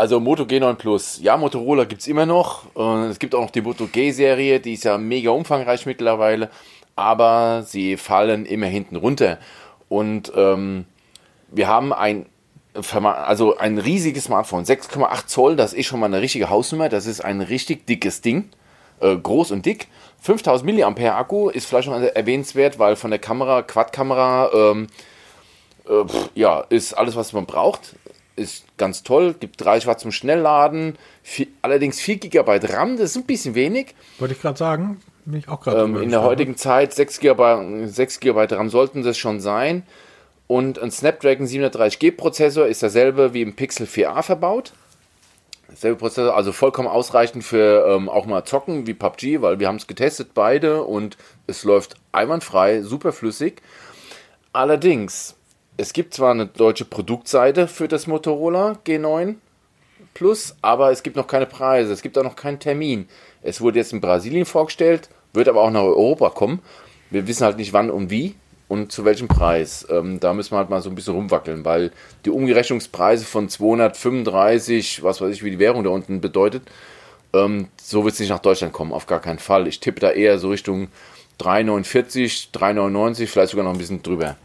Also 0.00 0.18
Moto 0.18 0.44
G9 0.44 0.76
Plus, 0.76 1.20
ja, 1.22 1.36
Motorola 1.36 1.84
gibt 1.84 2.00
es 2.00 2.08
immer 2.08 2.24
noch. 2.24 2.64
Es 3.10 3.18
gibt 3.18 3.34
auch 3.34 3.42
noch 3.42 3.50
die 3.50 3.60
Moto 3.60 3.86
G-Serie, 3.86 4.58
die 4.58 4.72
ist 4.72 4.84
ja 4.84 4.96
mega 4.96 5.28
umfangreich 5.28 5.84
mittlerweile. 5.84 6.48
Aber 6.96 7.64
sie 7.66 7.98
fallen 7.98 8.46
immer 8.46 8.64
hinten 8.64 8.96
runter. 8.96 9.36
Und 9.90 10.32
ähm, 10.34 10.86
wir 11.50 11.68
haben 11.68 11.92
ein, 11.92 12.24
also 12.72 13.58
ein 13.58 13.76
riesiges 13.76 14.24
Smartphone, 14.24 14.64
6,8 14.64 15.26
Zoll, 15.26 15.56
das 15.56 15.74
ist 15.74 15.84
schon 15.84 16.00
mal 16.00 16.06
eine 16.06 16.22
richtige 16.22 16.48
Hausnummer. 16.48 16.88
Das 16.88 17.04
ist 17.04 17.22
ein 17.22 17.42
richtig 17.42 17.86
dickes 17.86 18.22
Ding, 18.22 18.48
äh, 19.00 19.14
groß 19.14 19.50
und 19.50 19.66
dick. 19.66 19.88
5000 20.22 20.96
mAh 20.96 21.14
Akku 21.14 21.50
ist 21.50 21.66
vielleicht 21.66 21.88
noch 21.90 22.00
erwähnenswert, 22.00 22.78
weil 22.78 22.96
von 22.96 23.10
der 23.10 23.20
Kamera, 23.20 23.60
Quad-Kamera, 23.60 24.50
ähm, 24.54 24.86
äh, 25.86 26.04
ja, 26.34 26.60
ist 26.70 26.94
alles, 26.94 27.16
was 27.16 27.34
man 27.34 27.44
braucht. 27.44 27.96
Ist 28.40 28.64
ganz 28.78 29.02
toll, 29.02 29.34
gibt 29.38 29.62
30 29.62 29.86
Watt 29.86 30.00
zum 30.00 30.12
Schnellladen, 30.12 30.96
vier, 31.22 31.46
allerdings 31.60 32.00
4 32.00 32.16
GB 32.16 32.60
RAM, 32.72 32.96
das 32.96 33.10
ist 33.10 33.16
ein 33.16 33.24
bisschen 33.24 33.54
wenig. 33.54 33.94
Wollte 34.18 34.34
ich 34.34 34.40
gerade 34.40 34.58
sagen. 34.58 35.00
Bin 35.26 35.38
ich 35.38 35.48
auch 35.48 35.60
gerade 35.60 35.82
Ähm, 35.82 36.00
in 36.00 36.10
der 36.10 36.22
heutigen 36.22 36.56
Zeit 36.56 36.94
6 36.94 37.20
GB, 37.20 37.86
6 37.86 38.20
GB 38.20 38.54
RAM 38.54 38.70
sollten 38.70 39.02
das 39.02 39.18
schon 39.18 39.40
sein. 39.40 39.82
Und 40.46 40.80
ein 40.80 40.90
Snapdragon 40.90 41.46
730G 41.46 42.16
Prozessor 42.16 42.66
ist 42.66 42.82
derselbe 42.82 43.34
wie 43.34 43.42
im 43.42 43.54
Pixel 43.54 43.86
4a 43.86 44.22
verbaut. 44.22 44.72
Selbe 45.74 45.98
Prozessor, 45.98 46.34
also 46.34 46.50
vollkommen 46.50 46.88
ausreichend 46.88 47.44
für 47.44 47.86
ähm, 47.86 48.08
auch 48.08 48.26
mal 48.26 48.44
zocken 48.44 48.86
wie 48.86 48.94
PUBG, 48.94 49.42
weil 49.42 49.60
wir 49.60 49.68
haben 49.68 49.76
es 49.76 49.86
getestet 49.86 50.30
beide 50.34 50.82
und 50.82 51.16
es 51.46 51.62
läuft 51.62 51.96
einwandfrei, 52.10 52.82
super 52.82 53.12
flüssig. 53.12 53.62
Allerdings, 54.52 55.36
es 55.80 55.94
gibt 55.94 56.12
zwar 56.12 56.32
eine 56.32 56.46
deutsche 56.46 56.84
Produktseite 56.84 57.66
für 57.66 57.88
das 57.88 58.06
Motorola 58.06 58.78
G9 58.86 59.36
Plus, 60.12 60.54
aber 60.60 60.90
es 60.90 61.02
gibt 61.02 61.16
noch 61.16 61.26
keine 61.26 61.46
Preise, 61.46 61.92
es 61.92 62.02
gibt 62.02 62.18
auch 62.18 62.24
noch 62.24 62.36
keinen 62.36 62.58
Termin. 62.58 63.08
Es 63.42 63.62
wurde 63.62 63.78
jetzt 63.78 63.92
in 63.92 64.00
Brasilien 64.02 64.44
vorgestellt, 64.44 65.08
wird 65.32 65.48
aber 65.48 65.62
auch 65.62 65.70
nach 65.70 65.82
Europa 65.82 66.30
kommen. 66.30 66.60
Wir 67.08 67.26
wissen 67.26 67.44
halt 67.44 67.56
nicht 67.56 67.72
wann 67.72 67.90
und 67.90 68.10
wie 68.10 68.34
und 68.68 68.92
zu 68.92 69.06
welchem 69.06 69.28
Preis. 69.28 69.86
Ähm, 69.88 70.20
da 70.20 70.34
müssen 70.34 70.52
wir 70.52 70.58
halt 70.58 70.68
mal 70.68 70.82
so 70.82 70.90
ein 70.90 70.94
bisschen 70.94 71.14
rumwackeln, 71.14 71.64
weil 71.64 71.92
die 72.26 72.30
Umgerechnungspreise 72.30 73.24
von 73.24 73.48
235, 73.48 75.02
was 75.02 75.22
weiß 75.22 75.32
ich, 75.32 75.42
wie 75.44 75.50
die 75.50 75.58
Währung 75.58 75.84
da 75.84 75.90
unten 75.90 76.20
bedeutet, 76.20 76.62
Ähm, 77.32 77.68
so 77.80 78.04
wird 78.04 78.14
es 78.14 78.20
nicht 78.20 78.30
nach 78.30 78.40
Deutschland 78.40 78.72
kommen, 78.72 78.92
auf 78.92 79.06
gar 79.06 79.20
keinen 79.20 79.38
Fall. 79.38 79.68
Ich 79.68 79.78
tippe 79.78 80.00
da 80.00 80.10
eher 80.10 80.38
so 80.38 80.50
Richtung 80.50 80.88
3,49, 81.38 82.48
3,99, 82.52 83.28
vielleicht 83.28 83.52
sogar 83.52 83.64
noch 83.64 83.72
ein 83.72 83.78
bisschen 83.78 84.02
drüber. 84.02 84.36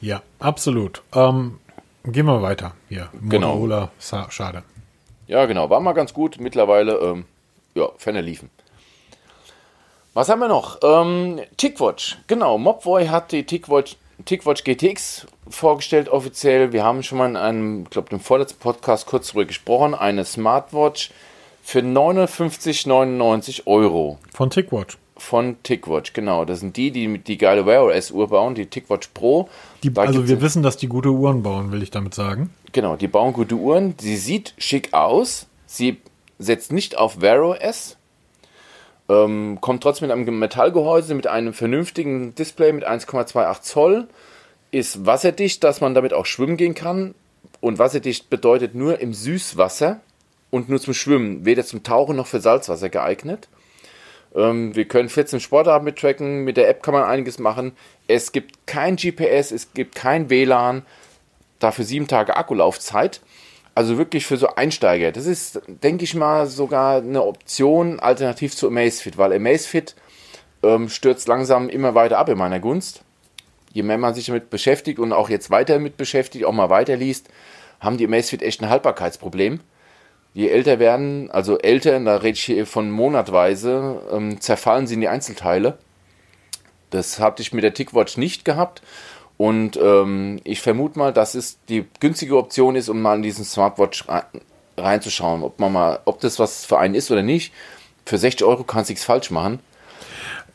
Ja, 0.00 0.22
absolut. 0.38 1.02
Ähm, 1.14 1.58
gehen 2.04 2.26
wir 2.26 2.42
weiter. 2.42 2.72
Hier, 2.88 3.08
Genau. 3.28 3.54
Motorola, 3.54 3.90
sa- 3.98 4.30
schade. 4.30 4.62
Ja, 5.26 5.46
genau, 5.46 5.70
war 5.70 5.80
mal 5.80 5.92
ganz 5.92 6.12
gut. 6.14 6.38
Mittlerweile, 6.38 6.94
ähm, 6.98 7.24
ja, 7.74 7.88
Fenner 7.98 8.22
liefen. 8.22 8.50
Was 10.14 10.28
haben 10.28 10.38
wir 10.40 10.48
noch? 10.48 10.78
Ähm, 10.82 11.40
Tickwatch. 11.56 12.16
Genau, 12.26 12.56
Mobboy 12.58 13.06
hat 13.08 13.32
die 13.32 13.44
Tickwatch, 13.44 13.96
Tickwatch 14.24 14.64
GTX 14.64 15.26
vorgestellt 15.50 16.08
offiziell. 16.08 16.72
Wir 16.72 16.84
haben 16.84 17.02
schon 17.02 17.18
mal 17.18 17.28
in 17.28 17.36
einem, 17.36 17.82
ich 17.84 17.90
glaube, 17.90 18.08
dem 18.08 18.20
vorletzten 18.20 18.58
Podcast 18.58 19.06
kurz 19.06 19.28
darüber 19.28 19.44
gesprochen. 19.44 19.94
Eine 19.94 20.24
Smartwatch 20.24 21.10
für 21.62 21.80
59,99 21.80 23.66
Euro 23.66 24.18
Von 24.32 24.50
Tickwatch. 24.50 24.96
Von 25.16 25.62
Tickwatch. 25.62 26.12
Genau, 26.12 26.44
das 26.44 26.60
sind 26.60 26.76
die, 26.76 26.90
die 26.90 27.18
die 27.18 27.38
geile 27.38 27.66
Wear 27.66 27.84
OS 27.84 28.10
Uhr 28.10 28.28
bauen, 28.28 28.54
die 28.54 28.66
Tickwatch 28.66 29.08
Pro. 29.14 29.48
Die, 29.82 29.92
also 29.96 30.28
wir 30.28 30.40
wissen, 30.40 30.62
dass 30.62 30.76
die 30.76 30.88
gute 30.88 31.10
Uhren 31.10 31.42
bauen, 31.42 31.72
will 31.72 31.82
ich 31.82 31.90
damit 31.90 32.14
sagen. 32.14 32.50
Genau, 32.72 32.96
die 32.96 33.08
bauen 33.08 33.32
gute 33.32 33.54
Uhren. 33.54 33.94
Sie 33.98 34.16
sieht 34.16 34.54
schick 34.58 34.92
aus. 34.92 35.46
Sie 35.66 35.98
setzt 36.38 36.72
nicht 36.72 36.98
auf 36.98 37.20
Wear 37.20 37.42
OS. 37.42 37.96
Ähm, 39.08 39.58
kommt 39.60 39.82
trotzdem 39.82 40.08
mit 40.08 40.16
einem 40.16 40.38
Metallgehäuse, 40.38 41.14
mit 41.14 41.26
einem 41.26 41.52
vernünftigen 41.52 42.34
Display 42.34 42.72
mit 42.72 42.86
1,28 42.86 43.62
Zoll. 43.62 44.08
Ist 44.70 45.06
wasserdicht, 45.06 45.64
dass 45.64 45.80
man 45.80 45.94
damit 45.94 46.12
auch 46.12 46.26
schwimmen 46.26 46.56
gehen 46.56 46.74
kann. 46.74 47.14
Und 47.60 47.78
wasserdicht 47.78 48.28
bedeutet 48.28 48.74
nur 48.74 49.00
im 49.00 49.14
Süßwasser 49.14 50.00
und 50.50 50.68
nur 50.68 50.80
zum 50.80 50.94
Schwimmen, 50.94 51.44
weder 51.44 51.64
zum 51.64 51.82
Tauchen 51.82 52.16
noch 52.16 52.26
für 52.26 52.40
Salzwasser 52.40 52.88
geeignet. 52.88 53.48
Ähm, 54.36 54.76
wir 54.76 54.84
können 54.84 55.08
14 55.08 55.40
Sportarten 55.40 55.84
mit 55.84 55.98
tracken. 55.98 56.44
Mit 56.44 56.56
der 56.56 56.68
App 56.68 56.82
kann 56.82 56.94
man 56.94 57.04
einiges 57.04 57.38
machen. 57.38 57.72
Es 58.06 58.30
gibt 58.30 58.66
kein 58.66 58.96
GPS, 58.96 59.50
es 59.50 59.72
gibt 59.72 59.94
kein 59.94 60.30
WLAN. 60.30 60.82
Dafür 61.58 61.84
sieben 61.84 62.06
Tage 62.06 62.36
Akkulaufzeit. 62.36 63.20
Also 63.74 63.98
wirklich 63.98 64.26
für 64.26 64.36
so 64.36 64.48
Einsteiger. 64.54 65.12
Das 65.12 65.26
ist, 65.26 65.60
denke 65.66 66.04
ich 66.04 66.14
mal, 66.14 66.46
sogar 66.46 66.98
eine 66.98 67.22
Option 67.22 67.98
alternativ 67.98 68.54
zu 68.54 68.68
Amazfit, 68.68 69.18
weil 69.18 69.32
Amazfit 69.32 69.94
ähm, 70.62 70.88
stürzt 70.88 71.28
langsam 71.28 71.68
immer 71.68 71.94
weiter 71.94 72.18
ab 72.18 72.28
in 72.28 72.38
meiner 72.38 72.60
Gunst. 72.60 73.02
Je 73.72 73.82
mehr 73.82 73.98
man 73.98 74.14
sich 74.14 74.26
damit 74.26 74.48
beschäftigt 74.48 74.98
und 74.98 75.12
auch 75.12 75.28
jetzt 75.28 75.50
weiter 75.50 75.78
mit 75.78 75.98
beschäftigt, 75.98 76.46
auch 76.46 76.52
mal 76.52 76.70
weiterliest, 76.70 77.28
haben 77.80 77.98
die 77.98 78.06
Amazfit 78.06 78.42
echt 78.42 78.62
ein 78.62 78.70
Haltbarkeitsproblem. 78.70 79.60
Je 80.36 80.48
älter 80.48 80.78
werden, 80.78 81.30
also 81.30 81.58
älter, 81.58 81.98
da 81.98 82.16
rede 82.16 82.36
ich 82.36 82.44
hier 82.44 82.66
von 82.66 82.90
monatweise, 82.90 84.02
ähm, 84.12 84.38
zerfallen 84.38 84.86
sie 84.86 84.92
in 84.92 85.00
die 85.00 85.08
Einzelteile. 85.08 85.78
Das 86.90 87.18
hatte 87.18 87.40
ich 87.40 87.54
mit 87.54 87.64
der 87.64 87.72
Tickwatch 87.72 88.18
nicht 88.18 88.44
gehabt. 88.44 88.82
Und 89.38 89.78
ähm, 89.82 90.38
ich 90.44 90.60
vermute 90.60 90.98
mal, 90.98 91.14
dass 91.14 91.34
es 91.34 91.56
die 91.70 91.86
günstige 92.00 92.36
Option 92.36 92.76
ist, 92.76 92.90
um 92.90 93.00
mal 93.00 93.16
in 93.16 93.22
diesen 93.22 93.46
Smartwatch 93.46 94.10
rein, 94.10 94.24
reinzuschauen, 94.76 95.42
ob 95.42 95.58
man 95.58 95.72
mal, 95.72 96.00
ob 96.04 96.20
das 96.20 96.38
was 96.38 96.66
für 96.66 96.78
einen 96.78 96.94
ist 96.94 97.10
oder 97.10 97.22
nicht. 97.22 97.54
Für 98.04 98.18
60 98.18 98.46
Euro 98.46 98.62
kannst 98.62 98.90
du 98.90 98.92
nichts 98.92 99.06
falsch 99.06 99.30
machen. 99.30 99.60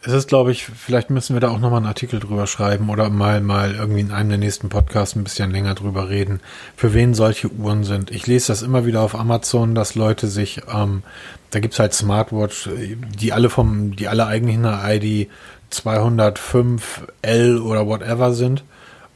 Es 0.04 0.14
ist, 0.14 0.28
glaube 0.28 0.52
ich, 0.52 0.66
vielleicht 0.66 1.12
müssen 1.12 1.36
wir 1.36 1.41
da 1.41 1.49
auch 1.49 1.60
nochmal 1.60 1.78
einen 1.78 1.86
Artikel 1.86 2.20
drüber 2.20 2.47
schreiben 2.47 2.89
oder 2.89 3.10
mal, 3.12 3.39
mal 3.39 3.76
irgendwie 3.76 3.99
in 3.99 4.12
einem 4.12 4.30
der 4.30 4.38
nächsten 4.39 4.68
Podcasts 4.70 5.16
ein 5.16 5.24
bisschen 5.24 5.52
länger 5.52 5.76
drüber 5.76 6.10
reden, 6.10 6.39
für 6.76 6.95
wen 6.95 7.14
solche 7.14 7.49
Uhren 7.52 7.84
sind. 7.84 8.10
Ich 8.10 8.26
lese 8.26 8.47
das 8.47 8.64
immer 8.64 8.88
wieder 8.88 9.02
auf 9.02 9.14
Amazon, 9.14 9.76
dass 9.76 9.93
Leute 9.93 10.28
sich, 10.28 10.62
ähm, 10.74 11.04
da 11.52 11.60
gibt's 11.60 11.78
halt 11.78 11.93
Smartwatch, 11.93 12.68
die 13.20 13.32
alle 13.32 13.52
vom, 13.52 13.95
die 13.95 14.08
alle 14.08 14.26
eigentlich 14.26 14.56
in 14.56 14.64
der 14.64 14.82
ID 14.84 15.30
205L 15.72 17.60
oder 17.62 17.86
whatever 17.86 18.34
sind. 18.34 18.64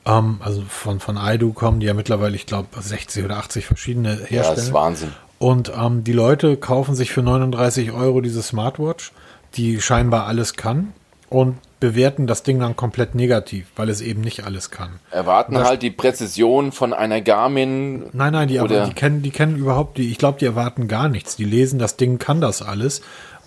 Ähm, 0.05 0.37
also 0.41 0.61
von, 0.69 0.99
von 0.99 1.17
IDU 1.17 1.53
kommen, 1.53 1.79
die 1.79 1.87
ja 1.87 1.93
mittlerweile, 1.95 2.35
ich 2.35 2.45
glaube, 2.45 2.67
60 2.79 3.25
oder 3.25 3.37
80 3.37 3.65
verschiedene 3.65 4.09
Ja, 4.09 4.17
das 4.19 4.29
herstellen. 4.29 4.59
ist 4.59 4.73
Wahnsinn. 4.73 5.13
Und 5.39 5.71
ähm, 5.75 6.03
die 6.03 6.13
Leute 6.13 6.57
kaufen 6.57 6.95
sich 6.95 7.11
für 7.11 7.21
39 7.21 7.91
Euro 7.91 8.21
diese 8.21 8.41
Smartwatch, 8.41 9.11
die 9.57 9.81
scheinbar 9.81 10.27
alles 10.27 10.55
kann 10.55 10.93
und 11.29 11.57
bewerten 11.79 12.27
das 12.27 12.43
Ding 12.43 12.59
dann 12.59 12.75
komplett 12.75 13.15
negativ, 13.15 13.67
weil 13.75 13.89
es 13.89 14.01
eben 14.01 14.21
nicht 14.21 14.45
alles 14.45 14.71
kann. 14.71 14.99
Erwarten 15.11 15.57
halt 15.57 15.81
die 15.81 15.91
Präzision 15.91 16.71
von 16.71 16.93
einer 16.93 17.21
Garmin. 17.21 18.05
Nein, 18.13 18.33
nein, 18.33 18.47
die, 18.47 18.59
Oder- 18.59 18.81
aber, 18.81 18.87
die 18.87 18.95
kennen, 18.95 19.21
die 19.21 19.31
kennen 19.31 19.55
überhaupt, 19.57 19.97
die, 19.97 20.09
ich 20.09 20.17
glaube, 20.17 20.39
die 20.39 20.45
erwarten 20.45 20.87
gar 20.87 21.09
nichts. 21.09 21.35
Die 21.35 21.43
lesen, 21.43 21.77
das 21.79 21.97
Ding 21.97 22.17
kann 22.17 22.41
das 22.41 22.61
alles 22.61 23.01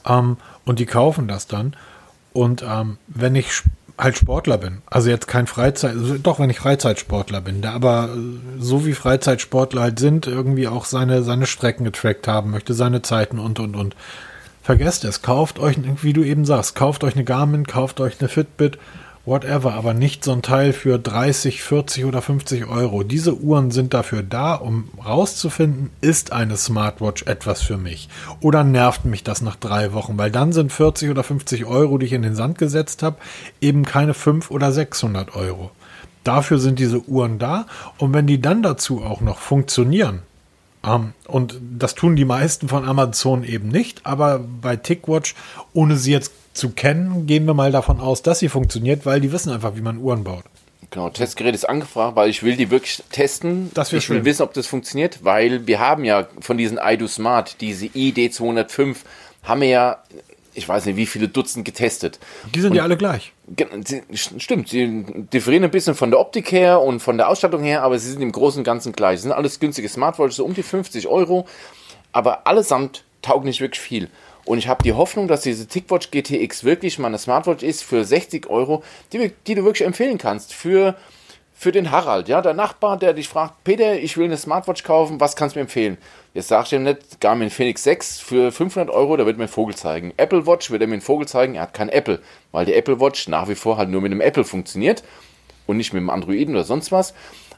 ähm, 0.07 0.37
und 0.65 0.79
die 0.79 0.87
kaufen 0.87 1.29
das 1.29 1.47
dann. 1.47 1.75
Und 2.33 2.63
ähm, 2.63 2.99
wenn 3.09 3.35
ich 3.35 3.63
halt 3.97 4.17
Sportler 4.17 4.59
bin, 4.59 4.83
also 4.87 5.11
jetzt 5.11 5.27
kein 5.27 5.47
Freizeit, 5.47 5.97
also 5.97 6.19
doch, 6.19 6.39
wenn 6.39 6.51
ich 6.51 6.61
Freizeitsportler 6.61 7.41
bin, 7.41 7.63
der 7.63 7.73
aber 7.73 8.11
äh, 8.15 8.61
so 8.61 8.87
wie 8.87 8.93
Freizeitsportler 8.93 9.83
halt 9.83 9.99
sind, 9.99 10.27
irgendwie 10.27 10.69
auch 10.69 10.85
seine, 10.85 11.23
seine 11.23 11.47
Strecken 11.47 11.85
getrackt 11.85 12.29
haben 12.29 12.51
möchte, 12.51 12.75
seine 12.75 13.03
Zeiten 13.03 13.39
und, 13.39 13.59
und, 13.59 13.75
und. 13.75 13.97
Vergesst 14.69 15.07
es, 15.07 15.23
kauft 15.23 15.59
euch, 15.61 15.79
wie 16.03 16.13
du 16.13 16.23
eben 16.23 16.45
sagst, 16.45 16.75
kauft 16.75 17.03
euch 17.03 17.15
eine 17.15 17.25
Garmin, 17.25 17.67
kauft 17.67 18.01
euch 18.01 18.21
eine 18.21 18.29
Fitbit, 18.29 18.79
whatever, 19.25 19.73
aber 19.73 19.95
nicht 19.95 20.23
so 20.23 20.33
ein 20.33 20.43
Teil 20.43 20.75
für 20.75 20.99
30, 20.99 21.63
40 21.63 22.05
oder 22.05 22.21
50 22.21 22.67
Euro. 22.67 23.03
Diese 23.03 23.35
Uhren 23.35 23.71
sind 23.71 23.95
dafür 23.95 24.23
da, 24.23 24.53
um 24.53 24.91
rauszufinden, 25.03 25.89
ist 26.03 26.33
eine 26.33 26.59
Smartwatch 26.59 27.23
etwas 27.23 27.63
für 27.63 27.79
mich? 27.79 28.11
Oder 28.43 28.63
nervt 28.63 29.07
mich 29.07 29.25
das 29.25 29.41
nach 29.41 29.57
drei 29.57 29.95
Wochen? 29.95 30.19
Weil 30.19 30.31
dann 30.31 30.53
sind 30.53 30.71
40 30.71 31.09
oder 31.09 31.25
50 31.25 31.65
Euro, 31.65 31.97
die 31.97 32.05
ich 32.05 32.13
in 32.13 32.21
den 32.21 32.35
Sand 32.35 32.59
gesetzt 32.59 33.03
habe, 33.03 33.17
eben 33.63 33.87
keine 33.87 34.13
5 34.13 34.51
oder 34.51 34.71
600 34.71 35.35
Euro. 35.35 35.71
Dafür 36.25 36.59
sind 36.59 36.79
diese 36.79 37.09
Uhren 37.09 37.39
da. 37.39 37.65
Und 37.97 38.13
wenn 38.13 38.27
die 38.27 38.43
dann 38.43 38.63
dazu 38.63 39.03
auch 39.03 39.23
noch 39.23 39.39
funktionieren, 39.39 40.25
ähm, 40.85 41.13
und 41.27 41.59
das 41.79 41.95
tun 41.95 42.17
die 42.17 42.25
meisten 42.25 42.69
von 42.69 42.85
Amazon 42.85 43.45
eben 43.45 43.69
nicht, 43.69 44.07
aber 44.07 44.39
bei 44.39 44.77
TickWatch, 44.77 45.35
ohne 45.73 45.97
sie 45.97 46.13
jetzt 46.13 46.33
zu 46.55 46.71
kennen, 46.71 47.27
gehen 47.27 47.47
wir 47.47 47.55
mal 47.55 47.73
davon 47.73 48.01
aus, 48.01 48.23
dass 48.23 48.41
sie 48.41 48.49
funktioniert, 48.49 49.07
weil 49.07 49.21
die 49.21 49.33
wissen 49.33 49.53
einfach, 49.53 49.77
wie 49.77 49.81
man 49.81 49.99
Uhren 49.99 50.25
baut. 50.25 50.45
Genau, 50.91 51.11
Testgerät 51.11 51.55
ist 51.55 51.69
angefragt, 51.69 52.17
weil 52.17 52.31
ich 52.31 52.43
will 52.43 52.57
die 52.57 52.71
wirklich 52.71 53.03
testen. 53.13 53.71
Das 53.75 53.89
ich 53.89 54.09
will 54.09 54.19
schön. 54.19 54.25
wissen, 54.25 54.43
ob 54.43 54.55
das 54.55 54.67
funktioniert, 54.67 55.23
weil 55.23 55.67
wir 55.67 55.81
haben 55.81 56.05
ja 56.05 56.27
von 56.41 56.57
diesen 56.57 56.79
iDo 56.83 57.07
Smart, 57.07 57.61
diese 57.61 57.87
ID205, 57.87 58.97
haben 59.43 59.61
wir 59.61 59.69
ja, 59.69 60.03
ich 60.59 60.69
weiß 60.69 60.85
nicht, 60.87 60.97
wie 60.97 61.07
viele 61.07 61.29
Dutzend 61.29 61.65
getestet. 61.65 62.19
Die 62.55 62.61
sind 62.61 62.75
ja 62.75 62.83
alle 62.83 62.97
gleich. 62.97 63.33
Stimmt, 64.13 64.69
sie 64.69 65.05
differieren 65.33 65.65
ein 65.65 65.71
bisschen 65.71 65.95
von 65.95 66.11
der 66.11 66.21
Optik 66.21 66.53
her 66.53 66.83
und 66.83 67.01
von 67.01 67.17
der 67.17 67.29
Ausstattung 67.29 67.63
her, 67.63 67.83
aber 67.83 67.99
sie 67.99 68.11
sind 68.11 68.21
im 68.21 68.33
Großen 68.33 68.61
und 68.61 68.65
Ganzen 68.65 68.93
gleich. 68.93 69.21
Sie 69.21 69.23
sind 69.23 69.33
alles 69.33 69.61
günstige 69.61 69.89
Smartwatches, 69.89 70.37
so 70.37 70.45
um 70.45 70.53
die 70.53 70.63
50 70.63 71.07
Euro, 71.07 71.47
aber 72.13 72.47
allesamt 72.47 73.05
taugen 73.23 73.47
nicht 73.47 73.61
wirklich 73.61 73.81
viel. 73.81 74.11
Und 74.45 74.59
ich 74.59 74.69
habe 74.69 74.83
die 74.83 74.95
Hoffnung, 74.95 75.29
dass 75.29 75.43
diese 75.43 75.67
TicWatch 75.67 76.11
GTX 76.11 76.65
wirklich 76.65 76.99
mal 76.99 77.09
eine 77.09 77.19
Smartwatch 77.19 77.63
ist 77.63 77.85
für 77.85 78.05
60 78.05 78.49
Euro, 78.49 78.83
die, 79.13 79.33
die 79.47 79.55
du 79.55 79.65
wirklich 79.65 79.87
empfehlen 79.87 80.19
kannst 80.19 80.55
für, 80.55 80.97
für 81.55 81.71
den 81.71 81.91
Harald, 81.91 82.29
ja, 82.29 82.41
der 82.41 82.55
Nachbar, 82.55 82.97
der 82.97 83.13
dich 83.13 83.29
fragt, 83.29 83.63
Peter, 83.65 83.99
ich 83.99 84.17
will 84.17 84.25
eine 84.25 84.37
Smartwatch 84.37 84.85
kaufen, 84.85 85.21
was 85.21 85.37
kannst 85.37 85.55
du 85.55 85.59
mir 85.59 85.65
empfehlen? 85.65 85.99
Jetzt 86.39 86.47
sagst 86.47 86.71
du 86.71 86.77
ihm 86.77 86.85
nicht, 86.85 87.21
Garmin 87.21 87.51
Phoenix 87.51 87.83
6 87.83 88.21
für 88.21 88.53
500 88.53 88.95
Euro, 88.95 89.17
da 89.17 89.27
wird 89.27 89.39
mir 89.39 89.47
ein 89.47 89.49
Vogel 89.49 89.75
zeigen. 89.75 90.13
Apple 90.19 90.47
Watch 90.47 90.71
wird 90.71 90.81
er 90.81 90.87
mir 90.87 90.93
einen 90.93 91.03
Vogel 91.03 91.27
zeigen, 91.27 91.57
er 91.57 91.63
hat 91.63 91.75
kein 91.75 91.89
Apple, 91.89 92.21
weil 92.53 92.65
die 92.65 92.75
Apple 92.75 93.01
Watch 93.01 93.27
nach 93.27 93.49
wie 93.49 93.57
vor 93.57 93.77
halt 93.77 93.89
nur 93.89 94.01
mit 94.01 94.13
dem 94.13 94.21
Apple 94.21 94.45
funktioniert 94.45 95.03
und 95.67 95.79
nicht 95.79 95.93
mit 95.93 96.01
dem 96.01 96.11
Androiden 96.11 96.55
oder 96.55 96.63
sonst 96.63 96.93
was. 96.93 97.11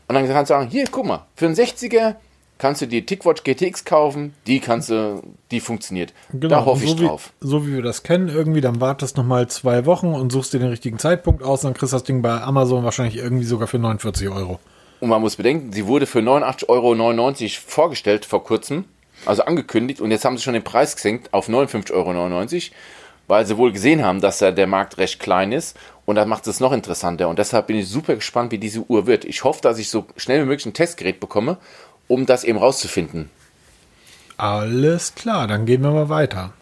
Und 0.09 0.15
dann 0.15 0.27
kannst 0.27 0.51
du 0.51 0.55
sagen, 0.55 0.71
hier, 0.71 0.87
guck 0.91 1.05
mal, 1.05 1.27
für 1.37 1.45
einen 1.45 1.57
60er 1.57 2.15
kannst 2.57 2.81
du 2.81 2.87
die 2.87 3.05
TicWatch 3.05 3.45
GTX 3.45 3.85
kaufen, 3.85 4.33
die 4.47 4.61
kannst 4.61 4.89
du, 4.89 5.23
die 5.51 5.61
funktioniert. 5.61 6.15
Da 6.33 6.65
hoffe 6.65 6.83
ich 6.83 6.97
Genau, 6.97 7.03
so 7.03 7.07
drauf. 7.07 7.33
Wie, 7.39 7.49
so 7.49 7.67
wie 7.67 7.75
wir 7.75 7.83
das 7.83 8.03
kennen, 8.03 8.31
irgendwie, 8.31 8.63
dann 8.63 8.81
wartest 8.81 9.19
noch 9.19 9.27
mal 9.27 9.47
zwei 9.49 9.85
Wochen 9.85 10.15
und 10.15 10.33
suchst 10.33 10.55
dir 10.55 10.59
den 10.59 10.71
richtigen 10.71 10.99
Zeitpunkt 10.99 11.43
aus, 11.43 11.61
dann 11.61 11.75
kriegst 11.75 11.93
du 11.93 11.97
das 11.97 12.05
Ding 12.05 12.23
bei 12.23 12.41
Amazon 12.41 12.83
wahrscheinlich 12.83 13.19
irgendwie 13.19 13.45
sogar 13.45 13.69
für 13.69 13.79
49 13.79 14.31
Euro. 14.31 14.59
Und 15.01 15.09
man 15.09 15.21
muss 15.21 15.37
bedenken, 15.37 15.73
sie 15.73 15.87
wurde 15.87 16.07
für 16.07 16.21
89,99 16.21 16.69
Euro 16.69 17.49
vorgestellt 17.67 18.25
vor 18.27 18.45
kurzem, 18.45 18.85
also 19.27 19.43
angekündigt, 19.45 20.01
und 20.01 20.11
jetzt 20.11 20.25
haben 20.25 20.37
sie 20.37 20.43
schon 20.45 20.55
den 20.55 20.65
Preis 20.65 20.95
gesenkt 20.95 21.33
auf 21.33 21.49
59,99 21.49 21.93
Euro, 21.95 22.75
weil 23.27 23.47
sie 23.47 23.57
wohl 23.57 23.73
gesehen 23.73 24.05
haben, 24.05 24.21
dass 24.21 24.39
der 24.39 24.67
Markt 24.67 24.99
recht 24.99 25.21
klein 25.21 25.53
ist. 25.53 25.77
Und 26.05 26.17
das 26.17 26.27
macht 26.27 26.47
es 26.49 26.59
noch 26.59 26.73
interessanter. 26.73 27.29
Und 27.29 27.39
deshalb 27.39 27.69
bin 27.69 27.77
ich 27.77 27.89
super 27.89 28.17
gespannt, 28.17 28.51
wie 28.51 28.59
diese 28.59 28.81
Uhr 28.81 29.07
wird. 29.07 29.25
Ich 29.25 29.45
hoffe, 29.45 29.61
dass 29.63 29.79
ich 29.79 29.89
so 29.89 30.05
schnell 30.17 30.43
wie 30.43 30.47
möglich 30.47 30.67
ein 30.67 30.75
Testgerät 30.75 31.21
bekomme, 31.21 31.57
um 32.09 32.27
das 32.27 32.43
eben 32.43 32.59
rauszufinden. 32.59 33.31
Alles 34.37 35.15
klar, 35.15 35.47
dann 35.47 35.67
gehen 35.67 35.83
wir 35.83 35.93
mal 35.93 36.09
weiter. 36.09 36.53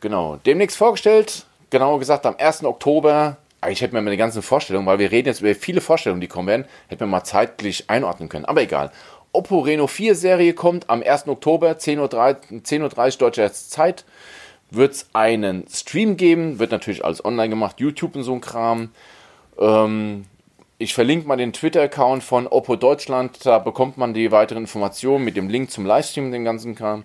Genau. 0.00 0.38
Demnächst 0.46 0.76
vorgestellt, 0.76 1.46
genauer 1.70 1.98
gesagt 1.98 2.24
am 2.26 2.36
1. 2.38 2.62
Oktober. 2.64 3.38
Eigentlich 3.60 3.80
hätten 3.80 3.94
wir 3.94 4.02
mal 4.02 4.10
eine 4.10 4.16
ganze 4.16 4.42
Vorstellung, 4.42 4.86
weil 4.86 4.98
wir 4.98 5.10
reden 5.10 5.28
jetzt 5.28 5.40
über 5.40 5.54
viele 5.54 5.80
Vorstellungen, 5.80 6.20
die 6.20 6.28
kommen 6.28 6.48
werden, 6.48 6.64
hätten 6.88 7.00
wir 7.00 7.06
mal 7.06 7.24
zeitlich 7.24 7.88
einordnen 7.88 8.28
können. 8.28 8.44
Aber 8.44 8.62
egal. 8.62 8.90
Oppo 9.32 9.60
Reno 9.60 9.86
4 9.86 10.14
Serie 10.14 10.54
kommt 10.54 10.88
am 10.88 11.02
1. 11.02 11.28
Oktober, 11.28 11.72
10.30 11.72 12.52
Uhr, 12.52 12.64
10 12.64 12.82
Uhr 12.82 12.88
deutscher 12.88 13.52
Zeit, 13.52 14.04
wird 14.70 14.92
es 14.92 15.08
einen 15.12 15.66
Stream 15.68 16.16
geben, 16.16 16.58
wird 16.58 16.70
natürlich 16.70 17.04
alles 17.04 17.24
online 17.24 17.50
gemacht, 17.50 17.78
YouTube 17.78 18.16
und 18.16 18.22
so 18.22 18.32
ein 18.32 18.40
Kram. 18.40 18.90
Ähm, 19.58 20.24
ich 20.78 20.94
verlinke 20.94 21.26
mal 21.26 21.36
den 21.36 21.52
Twitter-Account 21.52 22.22
von 22.22 22.46
Oppo 22.46 22.76
Deutschland, 22.76 23.44
da 23.44 23.58
bekommt 23.58 23.96
man 23.96 24.14
die 24.14 24.30
weiteren 24.30 24.64
Informationen 24.64 25.24
mit 25.24 25.36
dem 25.36 25.48
Link 25.48 25.70
zum 25.70 25.86
Livestream, 25.86 26.32
den 26.32 26.44
ganzen 26.44 26.74
Kram. 26.74 27.04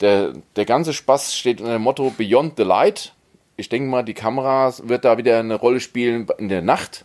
Der, 0.00 0.34
der 0.56 0.64
ganze 0.66 0.92
Spaß 0.92 1.36
steht 1.36 1.60
unter 1.60 1.72
dem 1.72 1.82
Motto 1.82 2.12
Beyond 2.16 2.54
the 2.56 2.64
Light. 2.64 3.12
Ich 3.56 3.68
denke 3.68 3.88
mal, 3.88 4.02
die 4.02 4.14
Kamera 4.14 4.72
wird 4.82 5.04
da 5.04 5.16
wieder 5.16 5.38
eine 5.38 5.54
Rolle 5.54 5.80
spielen 5.80 6.26
in 6.38 6.48
der 6.48 6.62
Nacht. 6.62 7.04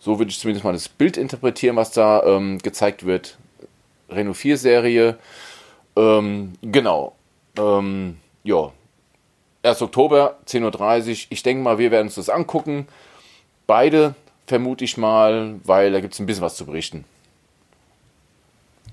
So 0.00 0.18
würde 0.18 0.30
ich 0.30 0.38
zumindest 0.38 0.64
mal 0.64 0.72
das 0.72 0.88
Bild 0.88 1.16
interpretieren, 1.16 1.76
was 1.76 1.92
da 1.92 2.22
ähm, 2.24 2.58
gezeigt 2.58 3.06
wird. 3.06 3.38
Renault 4.10 4.36
4 4.36 4.58
Serie. 4.58 5.18
Ähm, 5.96 6.54
genau. 6.62 7.14
Ähm, 7.56 8.16
ja. 8.42 8.72
1. 9.62 9.82
Oktober, 9.82 10.38
10.30 10.48 11.10
Uhr. 11.10 11.16
Ich 11.30 11.42
denke 11.44 11.62
mal, 11.62 11.78
wir 11.78 11.92
werden 11.92 12.08
uns 12.08 12.16
das 12.16 12.28
angucken. 12.28 12.88
Beide 13.68 14.16
vermute 14.48 14.84
ich 14.84 14.96
mal, 14.96 15.54
weil 15.62 15.92
da 15.92 16.00
gibt 16.00 16.14
es 16.14 16.20
ein 16.20 16.26
bisschen 16.26 16.42
was 16.42 16.56
zu 16.56 16.66
berichten. 16.66 17.04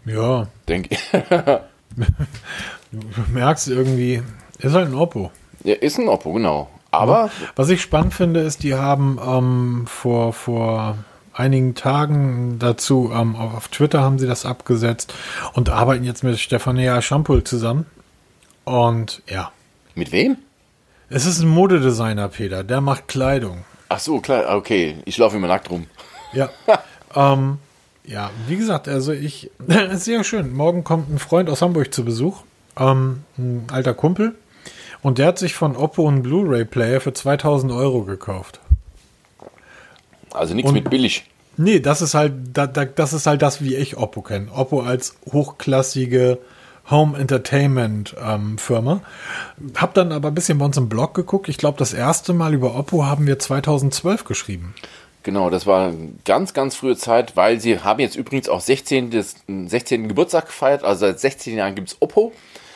Ja. 0.05 0.47
Denke 0.67 0.93
ich. 0.93 1.09
du 2.91 3.01
merkst 3.33 3.67
irgendwie, 3.67 4.21
ist 4.59 4.73
halt 4.73 4.89
ein 4.89 4.95
Oppo. 4.95 5.31
Ja, 5.69 5.75
ist 5.75 5.99
ein 5.99 6.07
Oppo, 6.07 6.33
genau. 6.33 6.67
Aber. 6.89 7.29
Was 7.55 7.69
ich 7.69 7.79
spannend 7.79 8.15
finde, 8.15 8.39
ist, 8.39 8.63
die 8.63 8.73
haben 8.73 9.19
ähm, 9.23 9.83
vor, 9.85 10.33
vor 10.33 10.97
einigen 11.31 11.75
Tagen 11.75 12.57
dazu, 12.57 13.11
ähm, 13.13 13.35
auf 13.35 13.67
Twitter 13.67 14.01
haben 14.01 14.17
sie 14.17 14.25
das 14.25 14.47
abgesetzt 14.47 15.13
und 15.53 15.69
arbeiten 15.69 16.03
jetzt 16.03 16.23
mit 16.23 16.39
Stefania 16.39 17.03
Schampul 17.03 17.43
zusammen. 17.43 17.85
Und 18.63 19.21
ja. 19.29 19.51
Mit 19.93 20.11
wem? 20.11 20.37
Es 21.07 21.27
ist 21.27 21.39
ein 21.39 21.49
Modedesigner, 21.49 22.29
Peter, 22.29 22.63
der 22.63 22.81
macht 22.81 23.07
Kleidung. 23.07 23.63
Ach 23.89 23.99
so, 23.99 24.21
klar, 24.21 24.55
okay. 24.55 24.95
Ich 25.05 25.19
laufe 25.19 25.37
immer 25.37 25.47
nackt 25.47 25.69
rum. 25.69 25.85
Ja. 26.33 26.49
ähm, 27.15 27.59
ja, 28.03 28.31
wie 28.47 28.57
gesagt, 28.57 28.87
also 28.87 29.11
ich, 29.11 29.51
ist 29.91 30.05
sehr 30.05 30.23
schön. 30.23 30.51
Morgen 30.51 30.83
kommt 30.83 31.13
ein 31.13 31.19
Freund 31.19 31.47
aus 31.47 31.61
Hamburg 31.61 31.93
zu 31.93 32.03
Besuch, 32.03 32.41
ähm, 32.75 33.21
ein 33.37 33.67
alter 33.71 33.93
Kumpel. 33.93 34.33
Und 35.01 35.17
der 35.17 35.27
hat 35.27 35.39
sich 35.39 35.53
von 35.53 35.75
Oppo 35.75 36.07
einen 36.07 36.23
Blu-ray-Player 36.23 37.01
für 37.01 37.13
2000 37.13 37.71
Euro 37.71 38.03
gekauft. 38.03 38.59
Also 40.31 40.53
nichts 40.53 40.71
mit 40.71 40.89
billig. 40.89 41.25
Nee, 41.57 41.79
das 41.79 42.01
ist 42.01 42.13
halt, 42.13 42.33
da, 42.53 42.67
da, 42.67 42.85
das 42.85 43.13
ist 43.13 43.27
halt 43.27 43.41
das, 43.41 43.61
wie 43.61 43.75
ich 43.75 43.97
Oppo 43.97 44.21
kenne. 44.21 44.47
Oppo 44.53 44.81
als 44.81 45.15
hochklassige 45.31 46.37
Home 46.89 47.17
Entertainment 47.17 48.15
ähm, 48.23 48.57
Firma. 48.57 49.01
Hab 49.75 49.93
dann 49.93 50.11
aber 50.11 50.29
ein 50.29 50.35
bisschen 50.35 50.57
bei 50.57 50.65
uns 50.65 50.77
im 50.77 50.89
Blog 50.89 51.13
geguckt. 51.13 51.49
Ich 51.49 51.57
glaube, 51.57 51.77
das 51.77 51.93
erste 51.93 52.33
Mal 52.33 52.53
über 52.53 52.75
Oppo 52.75 53.05
haben 53.05 53.27
wir 53.27 53.37
2012 53.37 54.23
geschrieben. 54.23 54.73
Genau, 55.23 55.49
das 55.49 55.67
war 55.67 55.93
ganz, 56.25 56.53
ganz 56.53 56.75
frühe 56.75 56.95
Zeit, 56.95 57.35
weil 57.35 57.59
sie 57.59 57.79
haben 57.79 57.99
jetzt 57.99 58.15
übrigens 58.15 58.47
auch 58.47 58.61
16. 58.61 59.11
Des, 59.11 59.35
16. 59.47 60.07
Geburtstag 60.07 60.47
gefeiert. 60.47 60.83
Also 60.83 61.07
seit 61.07 61.19
16 61.19 61.57
Jahren 61.57 61.75
gibt 61.75 61.89
es 61.89 61.97
Oppo. 61.99 62.31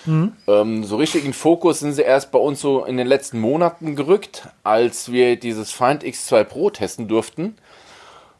Mhm. 0.05 0.33
Ähm, 0.47 0.83
so 0.83 0.97
richtig 0.97 1.25
in 1.25 1.33
Fokus 1.33 1.79
sind 1.79 1.93
sie 1.93 2.01
erst 2.01 2.31
bei 2.31 2.39
uns 2.39 2.61
so 2.61 2.85
in 2.85 2.97
den 2.97 3.07
letzten 3.07 3.39
Monaten 3.39 3.95
gerückt, 3.95 4.47
als 4.63 5.11
wir 5.11 5.37
dieses 5.37 5.71
Find 5.71 6.03
X2 6.03 6.43
Pro 6.43 6.69
testen 6.69 7.07
durften. 7.07 7.55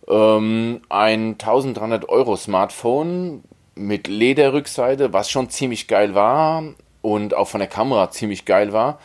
Ähm, 0.07 0.81
ein 0.89 1.33
1300 1.33 2.09
Euro 2.09 2.35
Smartphone 2.35 3.43
mit 3.75 4.07
Lederrückseite, 4.07 5.13
was 5.13 5.29
schon 5.29 5.49
ziemlich 5.49 5.87
geil 5.87 6.13
war 6.13 6.63
und 7.01 7.33
auch 7.33 7.47
von 7.47 7.59
der 7.59 7.69
Kamera 7.69 8.11
ziemlich 8.11 8.45
geil 8.45 8.73
war, 8.73 8.99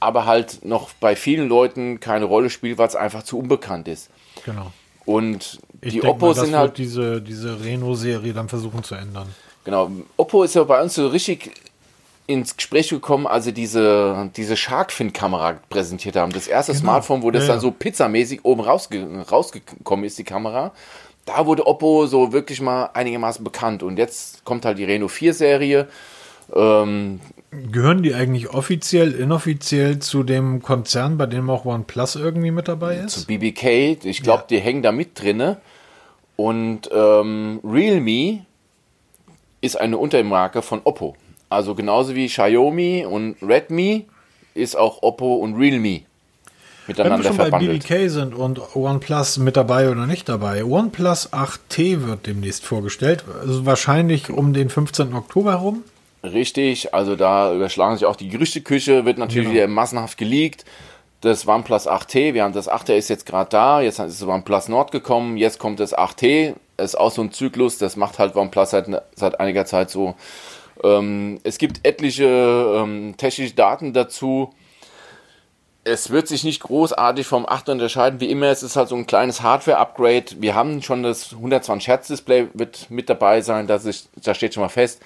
aber 0.00 0.26
halt 0.26 0.64
noch 0.64 0.90
bei 1.00 1.16
vielen 1.16 1.48
Leuten 1.48 2.00
keine 2.00 2.26
Rolle 2.26 2.50
spielt, 2.50 2.78
weil 2.78 2.88
es 2.88 2.96
einfach 2.96 3.22
zu 3.22 3.38
unbekannt 3.38 3.88
ist. 3.88 4.10
Genau. 4.44 4.72
Und 5.04 5.58
ich 5.80 5.94
die 5.94 6.04
Oppo 6.04 6.26
mal, 6.26 6.34
sind 6.34 6.54
halt 6.54 6.76
diese 6.76 7.22
diese 7.22 7.64
Reno-Serie 7.64 8.34
dann 8.34 8.48
versuchen 8.48 8.84
zu 8.84 8.94
ändern. 8.94 9.28
Genau. 9.64 9.90
Oppo 10.16 10.42
ist 10.42 10.54
ja 10.54 10.64
bei 10.64 10.82
uns 10.82 10.94
so 10.94 11.08
richtig 11.08 11.52
ins 12.28 12.56
Gespräch 12.58 12.90
gekommen, 12.90 13.26
als 13.26 13.46
sie 13.46 13.54
diese, 13.54 14.30
diese 14.36 14.54
Sharkfin-Kamera 14.54 15.60
präsentiert 15.70 16.14
haben. 16.14 16.30
Das 16.30 16.46
erste 16.46 16.72
genau. 16.72 16.82
Smartphone, 16.82 17.22
wo 17.22 17.30
das 17.30 17.46
ja, 17.46 17.54
dann 17.54 17.60
so 17.60 17.70
pizzamäßig 17.70 18.44
oben 18.44 18.60
rausge 18.60 19.24
rausgekommen 19.30 20.04
ist, 20.04 20.18
die 20.18 20.24
Kamera. 20.24 20.72
Da 21.24 21.46
wurde 21.46 21.66
Oppo 21.66 22.06
so 22.06 22.30
wirklich 22.32 22.60
mal 22.60 22.90
einigermaßen 22.92 23.42
bekannt. 23.42 23.82
Und 23.82 23.96
jetzt 23.96 24.44
kommt 24.44 24.66
halt 24.66 24.78
die 24.78 24.84
Reno 24.84 25.06
4-Serie. 25.06 25.88
Ähm, 26.54 27.20
Gehören 27.50 28.02
die 28.02 28.12
eigentlich 28.12 28.50
offiziell, 28.50 29.12
inoffiziell 29.12 29.98
zu 29.98 30.22
dem 30.22 30.60
Konzern, 30.60 31.16
bei 31.16 31.24
dem 31.24 31.48
auch 31.48 31.64
OnePlus 31.64 32.16
irgendwie 32.16 32.50
mit 32.50 32.68
dabei 32.68 32.96
ist? 32.96 33.20
Zu 33.20 33.26
BBK. 33.26 34.04
Ich 34.04 34.22
glaube, 34.22 34.42
ja. 34.42 34.46
die 34.50 34.60
hängen 34.60 34.82
da 34.82 34.92
mit 34.92 35.18
drinne. 35.18 35.62
Und 36.36 36.90
ähm, 36.92 37.60
Realme 37.64 38.44
ist 39.62 39.80
eine 39.80 39.96
Untermarke 39.96 40.60
von 40.60 40.82
Oppo. 40.84 41.16
Also 41.48 41.74
genauso 41.74 42.14
wie 42.14 42.26
Xiaomi 42.26 43.06
und 43.06 43.36
Redmi 43.42 44.06
ist 44.54 44.76
auch 44.76 45.02
Oppo 45.02 45.36
und 45.36 45.54
Realme 45.54 46.02
miteinander 46.88 47.18
Wenn 47.18 47.22
wir 47.22 47.28
schon 47.28 47.36
verbandelt. 47.36 47.88
bei 47.88 47.96
BBK 47.96 48.10
sind 48.10 48.34
und 48.34 48.74
OnePlus 48.74 49.38
mit 49.38 49.56
dabei 49.56 49.90
oder 49.90 50.06
nicht 50.06 50.28
dabei. 50.28 50.64
OnePlus 50.64 51.32
8T 51.32 52.06
wird 52.06 52.26
demnächst 52.26 52.64
vorgestellt, 52.64 53.24
also 53.40 53.66
wahrscheinlich 53.66 54.30
um 54.30 54.52
den 54.52 54.70
15. 54.70 55.14
Oktober 55.14 55.52
herum. 55.52 55.84
Richtig, 56.24 56.94
also 56.94 57.14
da 57.14 57.54
überschlagen 57.54 57.96
sich 57.96 58.06
auch 58.06 58.16
die 58.16 58.28
Gerüchteküche, 58.28 59.04
wird 59.04 59.18
natürlich 59.18 59.48
genau. 59.48 59.54
wieder 59.54 59.68
massenhaft 59.68 60.18
geleakt. 60.18 60.64
Das 61.20 61.46
OnePlus 61.46 61.88
8T, 61.88 62.34
wir 62.34 62.44
haben 62.44 62.52
das 62.52 62.70
8T 62.70 62.96
ist 62.96 63.08
jetzt 63.08 63.26
gerade 63.26 63.50
da, 63.50 63.80
jetzt 63.80 63.98
ist 63.98 64.20
das 64.20 64.28
OnePlus 64.28 64.68
Nord 64.68 64.90
gekommen, 64.90 65.36
jetzt 65.36 65.58
kommt 65.58 65.80
das 65.80 65.96
8T, 65.96 66.54
ist 66.76 66.98
auch 66.98 67.10
so 67.10 67.22
ein 67.22 67.32
Zyklus, 67.32 67.78
das 67.78 67.96
macht 67.96 68.18
halt 68.18 68.34
OnePlus 68.36 68.70
seit, 68.70 68.86
seit 69.14 69.40
einiger 69.40 69.66
Zeit 69.66 69.90
so 69.90 70.14
ähm, 70.82 71.40
es 71.44 71.58
gibt 71.58 71.86
etliche 71.86 72.24
ähm, 72.24 73.14
technische 73.16 73.54
Daten 73.54 73.92
dazu. 73.92 74.52
Es 75.84 76.10
wird 76.10 76.28
sich 76.28 76.44
nicht 76.44 76.60
großartig 76.60 77.26
vom 77.26 77.48
8 77.48 77.70
unterscheiden. 77.70 78.20
Wie 78.20 78.30
immer, 78.30 78.46
es 78.46 78.62
ist 78.62 78.76
halt 78.76 78.88
so 78.88 78.96
ein 78.96 79.06
kleines 79.06 79.42
Hardware-Upgrade. 79.42 80.36
Wir 80.40 80.54
haben 80.54 80.82
schon 80.82 81.02
das 81.02 81.32
120 81.32 81.88
Hertz 81.88 82.08
Display 82.08 82.48
wird 82.52 82.90
mit 82.90 83.08
dabei 83.08 83.40
sein. 83.40 83.66
Das 83.66 83.84
ist, 83.84 84.10
da 84.16 84.34
steht 84.34 84.54
schon 84.54 84.62
mal 84.62 84.68
fest. 84.68 85.00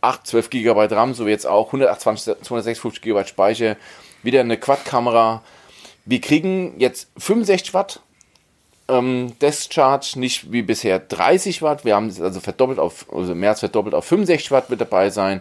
8, 0.00 0.26
12 0.26 0.50
GB 0.50 0.86
RAM, 0.94 1.14
so 1.14 1.26
wie 1.26 1.30
jetzt 1.30 1.46
auch. 1.46 1.66
128, 1.68 2.42
256 2.42 3.02
GB 3.02 3.24
Speicher. 3.24 3.76
Wieder 4.22 4.40
eine 4.40 4.58
Quad-Kamera. 4.58 5.42
Wir 6.04 6.20
kriegen 6.20 6.78
jetzt 6.78 7.10
65 7.18 7.74
Watt 7.74 8.00
ähm, 8.88 9.32
Discharge, 9.40 10.14
nicht 10.16 10.52
wie 10.52 10.62
bisher 10.62 10.98
30 10.98 11.62
Watt. 11.62 11.84
Wir 11.84 11.94
haben 11.94 12.08
es 12.08 12.20
also 12.20 12.40
verdoppelt 12.40 12.78
auf, 12.78 13.06
also 13.12 13.34
mehr 13.34 13.50
als 13.50 13.60
verdoppelt 13.60 13.94
auf 13.94 14.04
65 14.04 14.50
Watt 14.50 14.70
wird 14.70 14.80
dabei 14.80 15.10
sein. 15.10 15.40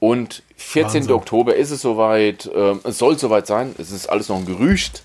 Und 0.00 0.42
14. 0.56 0.84
Wahnsinn. 0.84 1.12
Oktober 1.12 1.56
ist 1.56 1.70
es 1.70 1.82
soweit. 1.82 2.48
Ähm, 2.54 2.80
es 2.84 2.98
soll 2.98 3.18
soweit 3.18 3.46
sein. 3.46 3.74
Es 3.78 3.90
ist 3.90 4.08
alles 4.08 4.28
noch 4.28 4.36
ein 4.36 4.46
Gerücht. 4.46 5.02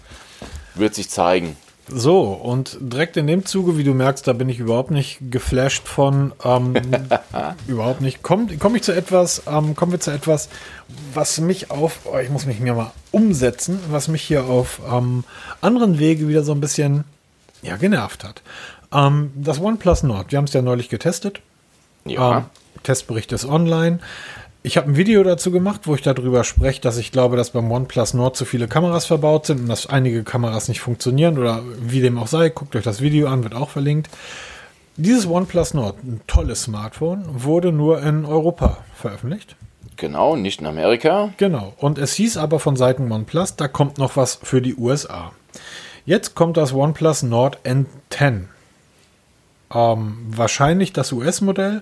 Wird 0.76 0.94
sich 0.96 1.10
zeigen. 1.10 1.56
So, 1.88 2.22
und 2.22 2.78
direkt 2.80 3.18
in 3.18 3.28
dem 3.28 3.46
Zuge, 3.46 3.78
wie 3.78 3.84
du 3.84 3.94
merkst, 3.94 4.26
da 4.26 4.32
bin 4.34 4.48
ich 4.48 4.60
überhaupt 4.60 4.90
nicht 4.90 5.20
geflasht 5.30 5.86
von, 5.86 6.32
ähm, 6.44 6.76
überhaupt 7.68 8.00
nicht. 8.00 8.24
Komme 8.24 8.56
komm 8.58 8.76
ich 8.76 8.84
zu 8.84 8.94
etwas, 8.94 9.44
ähm, 9.48 9.76
kommen 9.76 9.92
wir 9.92 10.00
zu 10.00 10.12
etwas, 10.12 10.48
was 11.14 11.42
mich 11.42 11.72
auf, 11.72 12.00
oh, 12.06 12.18
ich 12.18 12.30
muss 12.30 12.46
mich 12.46 12.62
mir 12.62 12.74
mal 12.74 12.92
umsetzen, 13.12 13.80
was 13.90 14.08
mich 14.08 14.22
hier 14.22 14.46
auf 14.46 14.80
ähm, 14.90 15.26
anderen 15.60 16.00
Wege 16.00 16.30
wieder 16.30 16.44
so 16.44 16.54
ein 16.54 16.62
bisschen 16.62 17.04
ja, 17.64 17.78
genervt 17.78 18.24
hat. 18.24 18.42
Ähm, 18.94 19.32
das 19.36 19.60
OnePlus 19.60 20.04
Nord, 20.04 20.32
wir 20.32 20.38
haben 20.38 20.46
es 20.46 20.54
ja 20.54 20.62
neulich 20.62 20.90
getestet. 20.90 21.42
Ja. 22.06 22.38
Ähm, 22.38 22.46
Testbericht 22.84 23.32
ist 23.32 23.46
online. 23.46 24.00
Ich 24.66 24.78
habe 24.78 24.90
ein 24.90 24.96
Video 24.96 25.24
dazu 25.24 25.52
gemacht, 25.52 25.82
wo 25.86 25.96
ich 25.96 26.02
darüber 26.02 26.46
spreche, 26.46 26.80
dass 26.80 26.98
ich 26.98 27.12
glaube, 27.12 27.36
dass 27.36 27.50
beim 27.50 27.70
OnePlus 27.70 28.14
Nord 28.14 28.38
zu 28.38 28.46
viele 28.46 28.68
Kameras 28.68 29.06
verbaut 29.06 29.46
sind 29.46 29.62
und 29.62 29.68
dass 29.68 29.88
einige 29.88 30.24
Kameras 30.24 30.70
nicht 30.70 30.80
funktionieren 30.80 31.38
oder 31.38 31.62
wie 31.82 32.00
dem 32.00 32.18
auch 32.18 32.28
sei. 32.28 32.50
Guckt 32.50 32.76
euch 32.76 32.84
das 32.84 33.02
Video 33.02 33.28
an, 33.28 33.44
wird 33.44 33.56
auch 33.56 33.70
verlinkt. 33.70 34.10
Dieses 34.96 35.28
OnePlus 35.28 35.74
Nord, 35.74 36.04
ein 36.04 36.22
tolles 36.28 36.64
Smartphone, 36.64 37.24
wurde 37.28 37.72
nur 37.72 38.02
in 38.04 38.26
Europa 38.26 38.78
veröffentlicht. 38.96 39.56
Genau, 39.98 40.36
nicht 40.36 40.62
in 40.62 40.68
Amerika. 40.68 41.34
Genau. 41.38 41.74
Und 41.78 41.98
es 41.98 42.14
hieß 42.14 42.38
aber 42.38 42.60
von 42.60 42.76
Seiten 42.76 43.12
OnePlus, 43.12 43.56
da 43.56 43.68
kommt 43.68 43.98
noch 43.98 44.16
was 44.16 44.40
für 44.42 44.62
die 44.62 44.76
USA. 44.76 45.32
Jetzt 46.06 46.36
kommt 46.36 46.58
das 46.58 46.74
OnePlus 46.74 47.24
Nord 47.24 47.60
N10. 47.64 48.44
Ähm, 49.74 50.18
wahrscheinlich 50.30 50.94
das 50.94 51.12
US-Modell. 51.12 51.82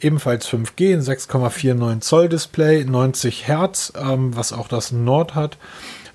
Ebenfalls 0.00 0.46
5G, 0.46 0.92
ein 0.94 1.00
6,49 1.00 2.00
Zoll 2.00 2.28
Display, 2.28 2.84
90 2.84 3.48
Hertz, 3.48 3.92
ähm, 3.98 4.36
was 4.36 4.52
auch 4.52 4.68
das 4.68 4.92
Nord 4.92 5.34
hat. 5.34 5.56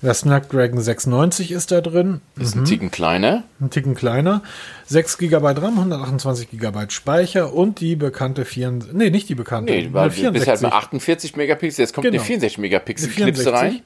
Der 0.02 0.14
Snapdragon 0.14 0.80
690 0.80 1.52
ist 1.52 1.70
da 1.70 1.80
drin. 1.80 2.22
Ist 2.36 2.56
ein 2.56 2.64
Ticken 2.64 2.90
kleiner. 2.90 3.44
Ein 3.60 3.70
Ticken 3.70 3.94
kleiner. 3.94 4.42
6 4.86 5.16
GB 5.18 5.36
RAM, 5.36 5.78
128 5.78 6.50
GB 6.50 6.90
Speicher 6.90 7.52
und 7.52 7.78
die 7.78 7.94
bekannte 7.94 8.44
64, 8.44 8.94
nee, 8.96 9.10
nicht 9.10 9.28
die 9.28 9.36
bekannte. 9.36 9.72
Nee, 9.72 9.88
weil 9.92 10.10
eine 10.10 10.22
du 10.22 10.32
bist 10.32 10.48
halt 10.48 10.60
mit 10.60 10.72
48 10.72 11.36
Megapixel, 11.36 11.82
jetzt 11.82 11.94
kommt 11.94 12.04
Genau. 12.04 12.16
eine 12.16 12.24
64 12.24 12.58
Megapixel 12.58 13.10
Klipse 13.10 13.42
64. 13.44 13.82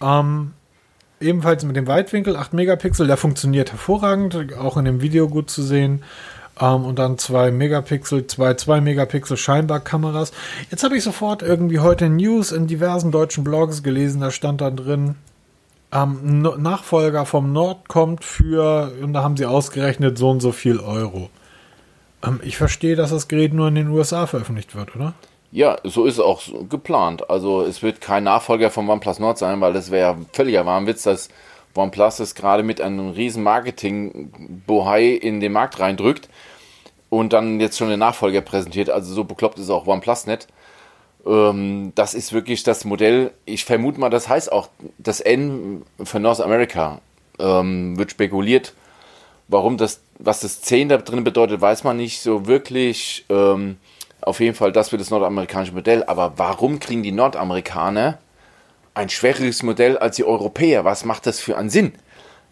rein. 0.00 0.52
Ebenfalls 1.22 1.64
mit 1.64 1.76
dem 1.76 1.86
Weitwinkel, 1.86 2.36
8 2.36 2.52
Megapixel, 2.52 3.06
der 3.06 3.16
funktioniert 3.16 3.70
hervorragend, 3.70 4.54
auch 4.58 4.76
in 4.76 4.84
dem 4.84 5.00
Video 5.00 5.28
gut 5.28 5.50
zu 5.50 5.62
sehen. 5.62 6.02
Ähm, 6.60 6.84
und 6.84 6.98
dann 6.98 7.18
2 7.18 7.50
Megapixel, 7.50 8.26
zwei 8.26 8.54
2 8.54 8.80
Megapixel 8.80 9.36
Scheinbar-Kameras. 9.36 10.32
Jetzt 10.70 10.84
habe 10.84 10.96
ich 10.96 11.04
sofort 11.04 11.42
irgendwie 11.42 11.78
heute 11.78 12.08
News 12.08 12.52
in 12.52 12.66
diversen 12.66 13.10
deutschen 13.10 13.44
Blogs 13.44 13.82
gelesen, 13.82 14.20
da 14.20 14.30
stand 14.30 14.60
dann 14.60 14.76
drin, 14.76 15.14
ähm, 15.92 16.42
Nachfolger 16.42 17.26
vom 17.26 17.52
Nord 17.52 17.88
kommt 17.88 18.24
für, 18.24 18.92
und 19.02 19.12
da 19.12 19.22
haben 19.22 19.36
sie 19.36 19.46
ausgerechnet, 19.46 20.18
so 20.18 20.30
und 20.30 20.40
so 20.40 20.52
viel 20.52 20.78
Euro. 20.78 21.30
Ähm, 22.24 22.40
ich 22.42 22.56
verstehe, 22.56 22.96
dass 22.96 23.10
das 23.10 23.28
Gerät 23.28 23.52
nur 23.52 23.68
in 23.68 23.74
den 23.74 23.88
USA 23.88 24.26
veröffentlicht 24.26 24.74
wird, 24.74 24.96
oder? 24.96 25.14
Ja, 25.52 25.76
so 25.84 26.06
ist 26.06 26.14
es 26.14 26.20
auch 26.20 26.42
geplant. 26.70 27.28
Also 27.28 27.62
es 27.62 27.82
wird 27.82 28.00
kein 28.00 28.24
Nachfolger 28.24 28.70
vom 28.70 28.88
OnePlus 28.88 29.18
Nord 29.18 29.36
sein, 29.36 29.60
weil 29.60 29.74
das 29.74 29.90
wäre 29.90 30.12
ja 30.12 30.18
völliger 30.32 30.64
Wahnwitz, 30.64 31.02
dass 31.02 31.28
OnePlus 31.74 32.20
es 32.20 32.34
gerade 32.34 32.62
mit 32.62 32.80
einem 32.80 33.10
riesen 33.10 33.42
Marketing-Bohai 33.42 35.08
in 35.08 35.40
den 35.40 35.52
Markt 35.52 35.78
reindrückt 35.78 36.30
und 37.10 37.34
dann 37.34 37.60
jetzt 37.60 37.76
schon 37.76 37.90
den 37.90 37.98
Nachfolger 37.98 38.40
präsentiert. 38.40 38.88
Also 38.88 39.12
so 39.12 39.24
bekloppt 39.24 39.58
ist 39.58 39.68
auch 39.68 39.86
OnePlus 39.86 40.26
nicht. 40.26 40.48
Ähm, 41.26 41.92
das 41.94 42.14
ist 42.14 42.32
wirklich 42.32 42.62
das 42.62 42.86
Modell. 42.86 43.32
Ich 43.44 43.66
vermute 43.66 44.00
mal, 44.00 44.08
das 44.08 44.30
heißt 44.30 44.50
auch 44.50 44.68
das 44.96 45.20
N 45.20 45.82
für 46.02 46.18
North 46.18 46.40
America. 46.40 47.02
Ähm, 47.38 47.98
wird 47.98 48.10
spekuliert. 48.10 48.72
Warum 49.48 49.76
das, 49.76 50.00
was 50.18 50.40
das 50.40 50.62
10 50.62 50.88
da 50.88 50.96
drin 50.96 51.24
bedeutet, 51.24 51.60
weiß 51.60 51.84
man 51.84 51.98
nicht 51.98 52.20
so 52.20 52.46
wirklich. 52.46 53.26
Ähm, 53.28 53.76
auf 54.22 54.40
jeden 54.40 54.54
Fall 54.54 54.72
das 54.72 54.90
für 54.90 54.98
das 54.98 55.10
nordamerikanische 55.10 55.72
Modell. 55.72 56.04
Aber 56.04 56.34
warum 56.36 56.80
kriegen 56.80 57.02
die 57.02 57.12
Nordamerikaner 57.12 58.18
ein 58.94 59.08
schwächeres 59.08 59.62
Modell 59.62 59.98
als 59.98 60.16
die 60.16 60.24
Europäer? 60.24 60.84
Was 60.84 61.04
macht 61.04 61.26
das 61.26 61.40
für 61.40 61.56
einen 61.56 61.70
Sinn? 61.70 61.92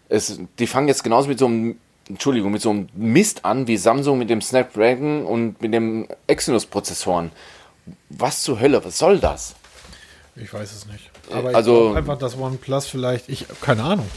Es, 0.09 0.39
die 0.59 0.67
fangen 0.67 0.87
jetzt 0.87 1.03
genauso 1.03 1.27
mit 1.27 1.39
so 1.39 1.45
einem, 1.45 1.77
Entschuldigung, 2.09 2.51
mit 2.51 2.61
so 2.61 2.71
einem 2.71 2.89
Mist 2.93 3.45
an 3.45 3.67
wie 3.67 3.77
Samsung 3.77 4.19
mit 4.19 4.29
dem 4.29 4.41
Snapdragon 4.41 5.25
und 5.25 5.61
mit 5.61 5.73
dem 5.73 6.07
Exynos-Prozessoren. 6.27 7.31
Was 8.09 8.41
zur 8.41 8.59
Hölle, 8.59 8.83
was 8.83 8.97
soll 8.97 9.19
das? 9.19 9.55
Ich 10.35 10.53
weiß 10.53 10.71
es 10.71 10.85
nicht. 10.87 11.09
Aber 11.31 11.55
also- 11.55 11.93
einfach, 11.93 12.17
dass 12.17 12.37
OnePlus 12.37 12.87
vielleicht, 12.87 13.29
ich 13.29 13.45
keine 13.61 13.83
Ahnung. 13.83 14.09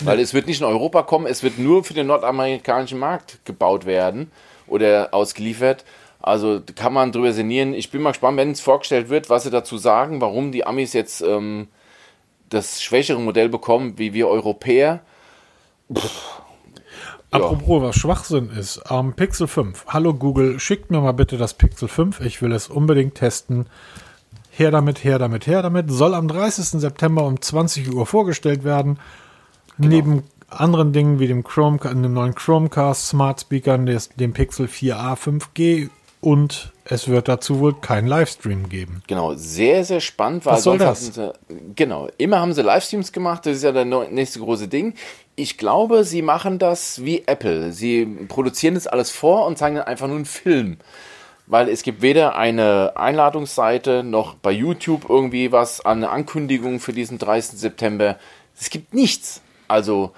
Weil 0.00 0.18
es 0.18 0.32
wird 0.32 0.46
nicht 0.46 0.60
in 0.60 0.66
Europa 0.66 1.02
kommen, 1.02 1.26
es 1.26 1.42
wird 1.42 1.58
nur 1.58 1.84
für 1.84 1.92
den 1.92 2.06
nordamerikanischen 2.06 2.98
Markt 2.98 3.38
gebaut 3.44 3.84
werden 3.84 4.30
oder 4.66 5.10
ausgeliefert. 5.12 5.84
Also 6.22 6.60
kann 6.74 6.92
man 6.92 7.12
drüber 7.12 7.32
sinnieren. 7.32 7.72
Ich 7.72 7.90
bin 7.90 8.02
mal 8.02 8.10
gespannt, 8.10 8.36
wenn 8.36 8.50
es 8.50 8.60
vorgestellt 8.60 9.08
wird, 9.08 9.30
was 9.30 9.44
sie 9.44 9.50
dazu 9.50 9.78
sagen, 9.78 10.20
warum 10.20 10.52
die 10.52 10.66
Amis 10.66 10.92
jetzt 10.92 11.22
ähm, 11.22 11.68
das 12.50 12.82
schwächere 12.82 13.20
Modell 13.20 13.48
bekommen, 13.48 13.94
wie 13.96 14.12
wir 14.12 14.28
Europäer. 14.28 15.00
Apropos, 17.30 17.82
was 17.82 17.96
Schwachsinn 17.96 18.50
ist, 18.50 18.82
ähm, 18.90 19.14
Pixel 19.14 19.46
5. 19.46 19.86
Hallo 19.88 20.12
Google, 20.12 20.58
schickt 20.58 20.90
mir 20.90 21.00
mal 21.00 21.12
bitte 21.12 21.38
das 21.38 21.54
Pixel 21.54 21.88
5. 21.88 22.20
Ich 22.20 22.42
will 22.42 22.52
es 22.52 22.68
unbedingt 22.68 23.14
testen. 23.14 23.66
Her 24.50 24.72
damit, 24.72 25.04
her 25.04 25.18
damit, 25.18 25.46
her 25.46 25.62
damit. 25.62 25.90
Soll 25.90 26.14
am 26.14 26.28
30. 26.28 26.80
September 26.80 27.24
um 27.24 27.40
20 27.40 27.94
Uhr 27.94 28.04
vorgestellt 28.04 28.64
werden. 28.64 28.98
Neben 29.78 30.24
anderen 30.48 30.92
Dingen 30.92 31.20
wie 31.20 31.28
dem 31.28 31.44
Chrome, 31.44 31.78
dem 31.78 32.12
neuen 32.12 32.34
Chromecast, 32.34 33.08
Smart 33.08 33.40
Speakern, 33.40 33.86
des, 33.86 34.10
dem 34.10 34.32
Pixel 34.32 34.66
4a 34.66 35.16
5G 35.16 35.88
und 36.20 36.72
es 36.84 37.08
wird 37.08 37.28
dazu 37.28 37.60
wohl 37.60 37.74
keinen 37.80 38.06
Livestream 38.06 38.68
geben. 38.68 39.02
Genau, 39.06 39.34
sehr, 39.34 39.84
sehr 39.84 40.00
spannend. 40.00 40.44
Weil 40.44 40.54
Was 40.54 40.64
soll 40.64 40.78
hatten 40.80 40.96
Sie, 41.12 41.32
genau, 41.76 42.08
immer 42.18 42.40
haben 42.40 42.52
sie 42.52 42.62
Livestreams 42.62 43.12
gemacht, 43.12 43.46
das 43.46 43.56
ist 43.58 43.62
ja 43.62 43.72
das 43.72 43.86
nächste 44.10 44.40
große 44.40 44.68
Ding. 44.68 44.94
Ich 45.36 45.56
glaube, 45.56 46.04
sie 46.04 46.20
machen 46.22 46.58
das 46.58 47.02
wie 47.04 47.22
Apple. 47.26 47.72
Sie 47.72 48.04
produzieren 48.28 48.74
das 48.74 48.86
alles 48.86 49.10
vor 49.10 49.46
und 49.46 49.56
zeigen 49.56 49.76
dann 49.76 49.86
einfach 49.86 50.06
nur 50.08 50.16
einen 50.16 50.24
Film. 50.26 50.76
Weil 51.46 51.68
es 51.68 51.82
gibt 51.82 52.02
weder 52.02 52.36
eine 52.36 52.92
Einladungsseite 52.96 54.02
noch 54.04 54.34
bei 54.34 54.52
YouTube 54.52 55.06
irgendwie 55.08 55.50
was 55.50 55.84
an 55.84 56.04
Ankündigungen 56.04 56.78
für 56.80 56.92
diesen 56.92 57.18
30. 57.18 57.58
September. 57.58 58.18
Es 58.58 58.70
gibt 58.70 58.92
nichts. 58.94 59.40
Also, 59.66 60.12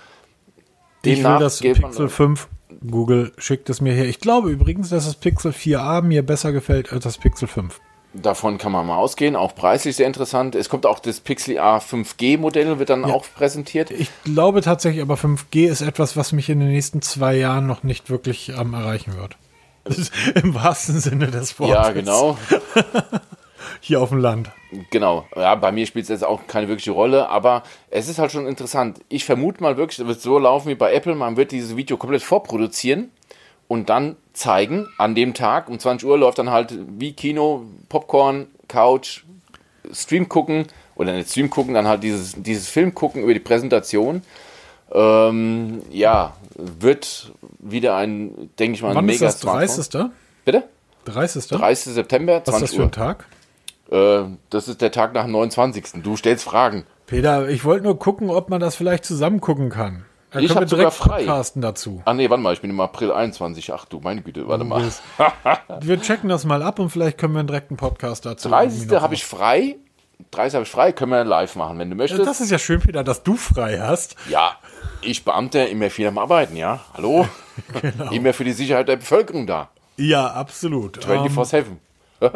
Ich 1.05 1.17
will 1.19 1.39
das 1.39 1.63
man- 1.63 1.75
Pixel 1.75 2.09
5. 2.09 2.49
Google 2.91 3.33
schickt 3.39 3.71
es 3.71 3.81
mir 3.81 3.93
her. 3.93 4.07
Ich 4.07 4.21
glaube 4.21 4.51
übrigens, 4.51 4.91
dass 4.91 5.05
das 5.07 5.15
Pixel 5.15 5.53
4a 5.53 6.03
mir 6.03 6.25
besser 6.25 6.53
gefällt 6.53 6.93
als 6.93 7.05
das 7.05 7.19
Pixel 7.19 7.49
5. 7.49 7.81
Davon 8.15 8.59
kann 8.59 8.73
man 8.73 8.87
mal 8.87 8.97
ausgehen, 8.97 9.37
auch 9.37 9.55
preislich 9.55 9.97
sehr 9.97 10.07
interessant. 10.07 10.55
Es 10.55 10.69
kommt 10.69 10.85
auch 10.85 10.99
das 10.99 11.21
Pixel 11.21 11.59
A 11.59 11.79
5G 11.79 12.37
Modell, 12.37 12.79
wird 12.79 12.91
dann 12.91 13.07
auch 13.07 13.25
präsentiert. 13.35 13.91
Ich 13.91 14.11
glaube 14.25 14.61
tatsächlich, 14.61 15.01
aber 15.01 15.15
5G 15.15 15.67
ist 15.67 15.81
etwas, 15.81 16.15
was 16.15 16.33
mich 16.33 16.51
in 16.51 16.61
den 16.61 16.69
nächsten 16.69 17.01
zwei 17.01 17.37
Jahren 17.37 17.67
noch 17.67 17.85
nicht 17.85 18.11
wirklich 18.11 18.51
ähm, 18.51 18.75
erreichen 18.75 19.17
wird. 19.17 19.37
Im 20.43 20.55
wahrsten 20.55 21.01
Sinne 21.01 21.29
des 21.29 21.59
Wortes. 21.59 21.75
Ja, 21.75 21.91
genau. 21.93 22.37
Hier 23.81 24.01
auf 24.01 24.11
dem 24.11 24.19
Land. 24.19 24.51
Genau. 24.91 25.27
Ja, 25.37 25.55
bei 25.55 25.73
mir 25.73 25.87
spielt 25.87 26.05
es 26.05 26.09
jetzt 26.09 26.25
auch 26.25 26.47
keine 26.47 26.69
wirkliche 26.69 26.93
Rolle, 26.93 27.29
aber 27.29 27.63
es 27.91 28.09
ist 28.09 28.19
halt 28.19 28.33
schon 28.33 28.47
interessant. 28.47 29.01
Ich 29.09 29.25
vermute 29.25 29.63
mal 29.63 29.77
wirklich, 29.77 29.99
es 29.99 30.07
wird 30.07 30.21
so 30.21 30.39
laufen 30.39 30.69
wie 30.69 30.75
bei 30.75 30.93
Apple. 30.95 31.15
Man 31.15 31.37
wird 31.37 31.53
dieses 31.53 31.77
Video 31.77 31.97
komplett 31.97 32.23
vorproduzieren 32.23 33.11
und 33.69 33.89
dann 33.91 34.17
zeigen. 34.33 34.89
An 34.99 35.15
dem 35.15 35.35
Tag 35.35 35.69
um 35.69 35.79
20 35.79 36.09
Uhr 36.09 36.19
läuft 36.19 36.39
dann 36.39 36.51
halt 36.51 36.79
wie 36.99 37.13
Kino, 37.13 37.65
Popcorn, 37.89 38.47
Couch, 38.69 39.25
Stream 39.93 40.29
gucken 40.29 40.67
oder 40.95 41.13
nicht 41.13 41.31
Stream 41.31 41.51
gucken, 41.51 41.75
dann 41.75 41.89
halt 41.89 42.03
dieses, 42.03 42.35
dieses 42.37 42.69
Film 42.69 42.95
gucken 42.95 43.23
über 43.23 43.35
die 43.35 43.41
Präsentation. 43.41 44.23
Ähm, 44.93 45.83
ja, 45.91 46.37
wird 46.57 47.33
wieder 47.59 47.97
ein, 47.97 48.51
denke 48.59 48.77
ich 48.77 48.83
mal, 48.83 48.91
ein 48.91 48.97
Wann 48.97 49.09
ist 49.09 49.21
mega 49.21 49.27
das? 49.27 49.41
30. 49.41 50.11
Bitte? 50.45 50.65
30. 51.07 51.47
30. 51.49 51.95
September, 51.95 52.43
Was 52.45 52.55
ist 52.57 52.63
das 52.63 52.71
20 52.71 52.77
für 52.77 52.83
Uhr. 52.83 52.89
ein 52.89 52.93
Tag? 52.93 53.27
Äh, 53.91 54.23
das 54.51 54.69
ist 54.69 54.81
der 54.81 54.93
Tag 54.93 55.13
nach 55.15 55.25
dem 55.25 55.33
29. 55.33 56.03
Du 56.03 56.17
stellst 56.17 56.45
Fragen. 56.45 56.85
Peter, 57.07 57.49
ich 57.49 57.65
wollte 57.65 57.85
nur 57.85 57.99
gucken, 57.99 58.31
ob 58.31 58.49
man 58.49 58.61
das 58.61 58.75
vielleicht 58.77 59.05
zusammen 59.05 59.41
gucken 59.41 59.69
kann. 59.71 60.05
Da 60.31 60.39
Ich 60.41 60.47
können 60.49 60.61
wir 60.61 60.63
hab 60.63 60.69
sogar 60.71 60.85
direkt 60.91 60.97
frei. 60.97 61.17
podcasten 61.25 61.61
dazu. 61.61 62.01
Ah 62.07 62.15
nee, 62.15 62.31
warte 62.31 62.43
mal, 62.43 62.55
ich 62.55 62.63
bin 62.63 62.71
im 62.71 62.81
April 62.81 63.13
21. 63.13 63.71
Ach 63.75 63.85
du, 63.85 64.01
meine 64.01 64.23
Güte, 64.23 64.49
warte 64.49 64.65
mal. 64.65 64.83
Wir 65.83 66.01
checken 66.01 66.31
das 66.31 66.45
mal 66.47 66.63
ab 66.63 66.79
und 66.79 66.89
vielleicht 66.89 67.19
können 67.19 67.35
wir 67.35 67.41
einen 67.41 67.49
direkten 67.49 67.77
Podcast 67.77 68.25
dazu. 68.25 68.49
30. 68.49 68.79
irgendwie 68.79 68.95
noch 68.95 69.03
habe 69.03 69.15
ich 69.15 69.27
frei. 69.27 69.77
30 70.31 70.55
habe 70.55 70.63
ich 70.65 70.71
frei, 70.71 70.93
können 70.93 71.11
wir 71.13 71.25
live 71.25 71.57
machen, 71.57 71.79
wenn 71.79 71.91
du 71.91 71.97
möchtest. 71.97 72.25
Das 72.25 72.41
ist 72.41 72.51
ja 72.51 72.59
schön, 72.59 72.81
Peter, 72.81 73.03
dass 73.05 73.25
du 73.25 73.37
frei 73.37 73.79
hast. 73.81 74.17
ja, 74.31 74.53
ich 75.03 75.25
Beamter 75.25 75.69
immer 75.69 75.91
viel 75.91 76.07
am 76.07 76.17
Arbeiten, 76.17 76.57
ja. 76.57 76.81
Hallo? 76.95 77.27
Genau. 77.83 78.11
Immer 78.13 78.33
für 78.33 78.45
die 78.45 78.53
Sicherheit 78.53 78.89
der 78.89 78.97
Bevölkerung 78.97 79.47
da. 79.47 79.69
Ja, 79.99 80.29
absolut. 80.29 81.07
Ähm, 81.07 81.25
24-7. 81.27 81.65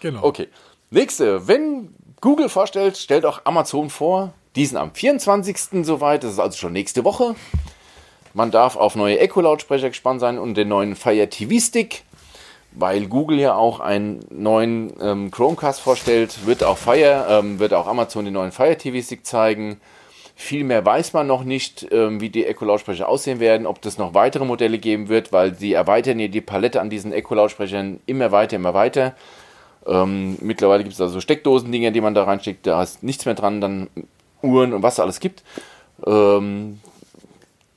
genau. 0.00 0.22
Okay. 0.22 0.48
Nächste. 0.90 1.48
Wenn 1.48 1.94
Google 2.20 2.48
vorstellt, 2.48 2.96
stellt 2.96 3.24
auch 3.24 3.40
Amazon 3.44 3.90
vor. 3.90 4.32
Diesen 4.54 4.78
am 4.78 4.94
24. 4.94 5.84
soweit. 5.84 6.24
Das 6.24 6.32
ist 6.32 6.38
also 6.38 6.56
schon 6.56 6.72
nächste 6.72 7.04
Woche. 7.04 7.34
Man 8.32 8.50
darf 8.50 8.76
auf 8.76 8.96
neue 8.96 9.18
Echo-Lautsprecher 9.18 9.88
gespannt 9.88 10.20
sein 10.20 10.38
und 10.38 10.56
den 10.56 10.68
neuen 10.68 10.94
Fire 10.96 11.28
TV 11.28 11.58
Stick. 11.58 12.02
Weil 12.72 13.06
Google 13.06 13.38
ja 13.38 13.54
auch 13.54 13.80
einen 13.80 14.20
neuen 14.30 14.92
ähm, 15.00 15.30
Chromecast 15.30 15.80
vorstellt, 15.80 16.44
wird 16.44 16.62
auch 16.62 16.76
Fire, 16.76 17.26
ähm, 17.30 17.58
wird 17.58 17.72
auch 17.72 17.86
Amazon 17.86 18.26
den 18.26 18.34
neuen 18.34 18.52
Fire 18.52 18.76
TV 18.76 19.02
Stick 19.02 19.24
zeigen. 19.24 19.80
Viel 20.34 20.64
mehr 20.64 20.84
weiß 20.84 21.14
man 21.14 21.26
noch 21.26 21.44
nicht, 21.44 21.86
ähm, 21.90 22.20
wie 22.20 22.28
die 22.28 22.44
Echo-Lautsprecher 22.44 23.08
aussehen 23.08 23.40
werden, 23.40 23.66
ob 23.66 23.80
das 23.80 23.96
noch 23.96 24.12
weitere 24.12 24.44
Modelle 24.44 24.78
geben 24.78 25.08
wird, 25.08 25.32
weil 25.32 25.54
sie 25.54 25.72
erweitern 25.72 26.18
ja 26.18 26.28
die 26.28 26.42
Palette 26.42 26.82
an 26.82 26.90
diesen 26.90 27.12
Echo-Lautsprechern 27.12 28.00
immer 28.04 28.32
weiter, 28.32 28.56
immer 28.56 28.74
weiter. 28.74 29.14
Ähm, 29.86 30.36
mittlerweile 30.40 30.82
gibt 30.82 30.94
es 30.94 31.00
also 31.00 31.20
Steckdosen-Dinger, 31.20 31.90
die 31.90 32.00
man 32.00 32.14
da 32.14 32.24
reinsteckt, 32.24 32.66
da 32.66 32.82
ist 32.82 33.02
nichts 33.02 33.24
mehr 33.24 33.34
dran, 33.34 33.60
dann 33.60 33.88
Uhren 34.42 34.72
und 34.72 34.82
was 34.82 34.96
da 34.96 35.02
alles 35.02 35.20
gibt. 35.20 35.42
Ähm, 36.04 36.80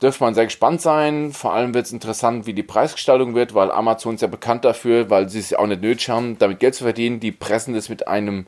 dürfte 0.02 0.24
man 0.24 0.34
sehr 0.34 0.44
gespannt 0.44 0.80
sein. 0.80 1.32
Vor 1.32 1.52
allem 1.52 1.74
wird 1.74 1.86
es 1.86 1.92
interessant, 1.92 2.46
wie 2.46 2.54
die 2.54 2.62
Preisgestaltung 2.62 3.34
wird, 3.34 3.54
weil 3.54 3.70
Amazon 3.70 4.14
ist 4.14 4.22
ja 4.22 4.28
bekannt 4.28 4.64
dafür, 4.64 5.10
weil 5.10 5.28
sie 5.28 5.38
es 5.38 5.50
ja 5.50 5.58
auch 5.58 5.66
nicht 5.66 5.82
nötig 5.82 6.08
haben, 6.08 6.38
damit 6.38 6.60
Geld 6.60 6.74
zu 6.74 6.84
verdienen. 6.84 7.20
Die 7.20 7.32
pressen 7.32 7.74
das 7.74 7.88
mit 7.88 8.08
einem 8.08 8.46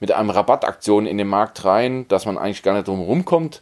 mit 0.00 0.12
einem 0.12 0.30
Rabattaktion 0.30 1.06
in 1.06 1.18
den 1.18 1.28
Markt 1.28 1.64
rein, 1.66 2.08
dass 2.08 2.24
man 2.24 2.38
eigentlich 2.38 2.62
gar 2.62 2.74
nicht 2.74 2.88
drum 2.88 3.00
rumkommt. 3.00 3.60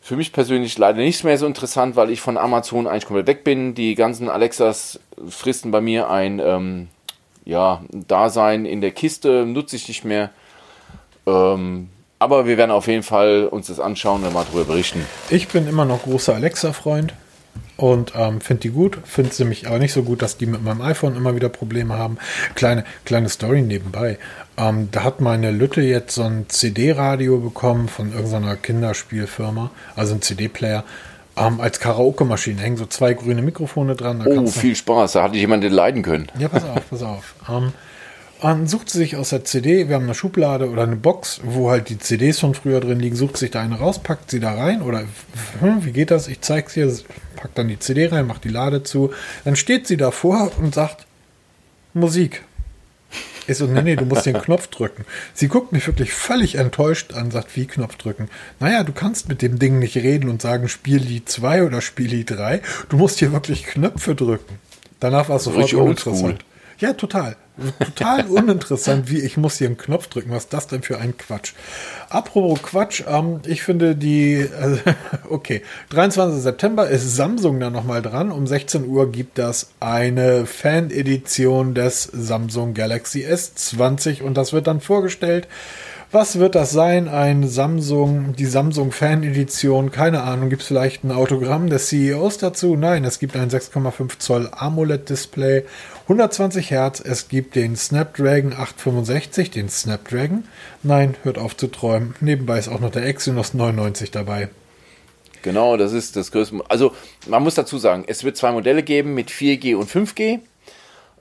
Für 0.00 0.16
mich 0.16 0.32
persönlich 0.32 0.78
leider 0.78 0.98
nicht 0.98 1.22
mehr 1.22 1.36
so 1.36 1.46
interessant, 1.46 1.96
weil 1.96 2.10
ich 2.10 2.22
von 2.22 2.38
Amazon 2.38 2.86
eigentlich 2.86 3.04
komplett 3.04 3.26
weg 3.26 3.44
bin. 3.44 3.74
Die 3.74 3.94
ganzen 3.94 4.30
Alexas 4.30 4.98
fristen 5.28 5.70
bei 5.70 5.82
mir 5.82 6.08
ein 6.08 6.40
ähm, 6.42 6.88
ja, 7.50 7.82
Dasein 7.90 8.64
in 8.64 8.80
der 8.80 8.92
Kiste, 8.92 9.44
nutze 9.44 9.74
ich 9.74 9.88
nicht 9.88 10.04
mehr. 10.04 10.30
Ähm, 11.26 11.88
aber 12.20 12.46
wir 12.46 12.56
werden 12.56 12.70
auf 12.70 12.86
jeden 12.86 13.02
Fall 13.02 13.46
uns 13.46 13.66
das 13.66 13.80
anschauen 13.80 14.22
und 14.24 14.32
mal 14.32 14.44
darüber 14.44 14.64
berichten. 14.64 15.04
Ich 15.30 15.48
bin 15.48 15.66
immer 15.66 15.84
noch 15.84 16.04
großer 16.04 16.34
Alexa-Freund 16.34 17.12
und 17.76 18.12
ähm, 18.14 18.40
finde 18.40 18.60
die 18.60 18.70
gut. 18.70 18.98
Finde 19.04 19.32
sie 19.32 19.44
mich 19.44 19.66
aber 19.66 19.80
nicht 19.80 19.92
so 19.92 20.04
gut, 20.04 20.22
dass 20.22 20.36
die 20.36 20.46
mit 20.46 20.62
meinem 20.62 20.80
iPhone 20.80 21.16
immer 21.16 21.34
wieder 21.34 21.48
Probleme 21.48 21.98
haben. 21.98 22.18
Kleine, 22.54 22.84
kleine 23.04 23.28
Story 23.28 23.62
nebenbei. 23.62 24.18
Ähm, 24.56 24.88
da 24.92 25.02
hat 25.02 25.20
meine 25.20 25.50
Lütte 25.50 25.80
jetzt 25.80 26.14
so 26.14 26.22
ein 26.22 26.44
CD-Radio 26.48 27.38
bekommen 27.38 27.88
von 27.88 28.12
irgendeiner 28.12 28.54
Kinderspielfirma, 28.54 29.72
also 29.96 30.14
ein 30.14 30.22
CD-Player. 30.22 30.84
Ähm, 31.40 31.60
als 31.60 31.80
Karaoke-Maschine 31.80 32.60
hängen 32.60 32.76
so 32.76 32.86
zwei 32.86 33.14
grüne 33.14 33.42
Mikrofone 33.42 33.96
dran. 33.96 34.24
oh, 34.26 34.46
viel 34.46 34.76
Spaß. 34.76 35.12
Da 35.12 35.22
hatte 35.22 35.36
ich 35.36 35.40
jemanden 35.40 35.72
leiden 35.72 36.02
können. 36.02 36.28
Ja, 36.38 36.48
pass 36.48 36.64
auf, 36.64 36.90
pass 36.90 37.02
auf. 37.02 37.34
Ähm, 37.48 37.72
dann 38.40 38.66
sucht 38.66 38.88
sie 38.88 38.98
sich 38.98 39.16
aus 39.16 39.30
der 39.30 39.44
CD, 39.44 39.88
wir 39.88 39.96
haben 39.96 40.04
eine 40.04 40.14
Schublade 40.14 40.70
oder 40.70 40.84
eine 40.84 40.96
Box, 40.96 41.40
wo 41.44 41.70
halt 41.70 41.90
die 41.90 41.98
CDs 41.98 42.40
von 42.40 42.54
früher 42.54 42.80
drin 42.80 42.98
liegen, 42.98 43.14
sucht 43.14 43.36
sich 43.36 43.50
da 43.50 43.60
eine 43.60 43.78
raus, 43.78 43.98
packt 43.98 44.30
sie 44.30 44.40
da 44.40 44.54
rein 44.54 44.80
oder 44.80 45.02
hm, 45.60 45.84
wie 45.84 45.92
geht 45.92 46.10
das? 46.10 46.26
Ich 46.26 46.40
zeig's 46.40 46.74
ihr, 46.76 46.90
packt 47.36 47.58
dann 47.58 47.68
die 47.68 47.78
CD 47.78 48.06
rein, 48.06 48.26
macht 48.26 48.44
die 48.44 48.48
Lade 48.48 48.82
zu. 48.82 49.10
Dann 49.44 49.56
steht 49.56 49.86
sie 49.86 49.98
davor 49.98 50.52
und 50.58 50.74
sagt 50.74 51.06
Musik. 51.92 52.42
Ich 53.46 53.56
so, 53.56 53.66
nee, 53.66 53.82
nee, 53.82 53.96
du 53.96 54.04
musst 54.04 54.26
den 54.26 54.38
Knopf 54.38 54.68
drücken. 54.68 55.04
Sie 55.34 55.48
guckt 55.48 55.72
mich 55.72 55.86
wirklich 55.86 56.12
völlig 56.12 56.56
enttäuscht 56.56 57.12
an, 57.12 57.30
sagt, 57.30 57.56
wie 57.56 57.66
Knopf 57.66 57.96
drücken? 57.96 58.28
Naja, 58.58 58.84
du 58.84 58.92
kannst 58.92 59.28
mit 59.28 59.42
dem 59.42 59.58
Ding 59.58 59.78
nicht 59.78 59.96
reden 59.96 60.28
und 60.28 60.42
sagen, 60.42 60.68
spiel 60.68 60.98
Lied 60.98 61.28
2 61.28 61.64
oder 61.64 61.80
spiel 61.80 62.08
Lied 62.08 62.30
3. 62.30 62.60
Du 62.88 62.96
musst 62.96 63.18
hier 63.18 63.32
wirklich 63.32 63.64
Knöpfe 63.64 64.14
drücken. 64.14 64.58
Danach 65.00 65.28
war 65.28 65.36
es 65.36 65.44
sofort 65.44 65.72
uninteressant. 65.72 66.44
Ja, 66.78 66.92
total. 66.92 67.36
Total 67.78 68.26
uninteressant, 68.26 69.10
wie 69.10 69.20
ich 69.20 69.36
muss 69.36 69.58
hier 69.58 69.68
einen 69.68 69.76
Knopf 69.76 70.06
drücken. 70.08 70.30
Was 70.30 70.44
ist 70.44 70.52
das 70.52 70.66
denn 70.66 70.82
für 70.82 70.98
ein 70.98 71.16
Quatsch? 71.16 71.52
Apropos 72.08 72.62
Quatsch, 72.62 73.02
ähm, 73.06 73.40
ich 73.46 73.62
finde 73.62 73.96
die, 73.96 74.34
äh, 74.34 74.78
okay, 75.28 75.62
23. 75.90 76.42
September 76.42 76.88
ist 76.88 77.16
Samsung 77.16 77.60
da 77.60 77.70
nochmal 77.70 78.02
dran. 78.02 78.30
Um 78.30 78.46
16 78.46 78.86
Uhr 78.86 79.10
gibt 79.10 79.38
das 79.38 79.70
eine 79.80 80.46
Fan-Edition 80.46 81.74
des 81.74 82.04
Samsung 82.04 82.74
Galaxy 82.74 83.26
S20 83.26 84.22
und 84.22 84.36
das 84.36 84.52
wird 84.52 84.66
dann 84.66 84.80
vorgestellt. 84.80 85.48
Was 86.12 86.40
wird 86.40 86.56
das 86.56 86.72
sein? 86.72 87.06
Ein 87.06 87.46
Samsung, 87.46 88.34
die 88.36 88.46
Samsung 88.46 88.90
Fan 88.90 89.22
Edition? 89.22 89.92
Keine 89.92 90.22
Ahnung. 90.24 90.50
Gibt 90.50 90.62
es 90.62 90.66
vielleicht 90.66 91.04
ein 91.04 91.12
Autogramm 91.12 91.70
des 91.70 91.86
CEOs 91.86 92.38
dazu? 92.38 92.74
Nein, 92.74 93.04
es 93.04 93.20
gibt 93.20 93.36
ein 93.36 93.48
6,5 93.48 94.18
Zoll 94.18 94.48
AMOLED 94.50 95.08
Display 95.08 95.62
120 96.10 96.72
Hertz, 96.72 96.98
es 96.98 97.28
gibt 97.28 97.54
den 97.54 97.76
Snapdragon 97.76 98.52
865, 98.52 99.52
den 99.52 99.68
Snapdragon. 99.68 100.42
Nein, 100.82 101.16
hört 101.22 101.38
auf 101.38 101.56
zu 101.56 101.68
träumen. 101.68 102.16
Nebenbei 102.20 102.58
ist 102.58 102.66
auch 102.66 102.80
noch 102.80 102.90
der 102.90 103.06
Exynos 103.06 103.54
99 103.54 104.10
dabei. 104.10 104.48
Genau, 105.42 105.76
das 105.76 105.92
ist 105.92 106.16
das 106.16 106.32
größte. 106.32 106.64
Also, 106.68 106.96
man 107.28 107.44
muss 107.44 107.54
dazu 107.54 107.78
sagen, 107.78 108.02
es 108.08 108.24
wird 108.24 108.36
zwei 108.36 108.50
Modelle 108.50 108.82
geben 108.82 109.14
mit 109.14 109.30
4G 109.30 109.76
und 109.76 109.88
5G. 109.88 110.40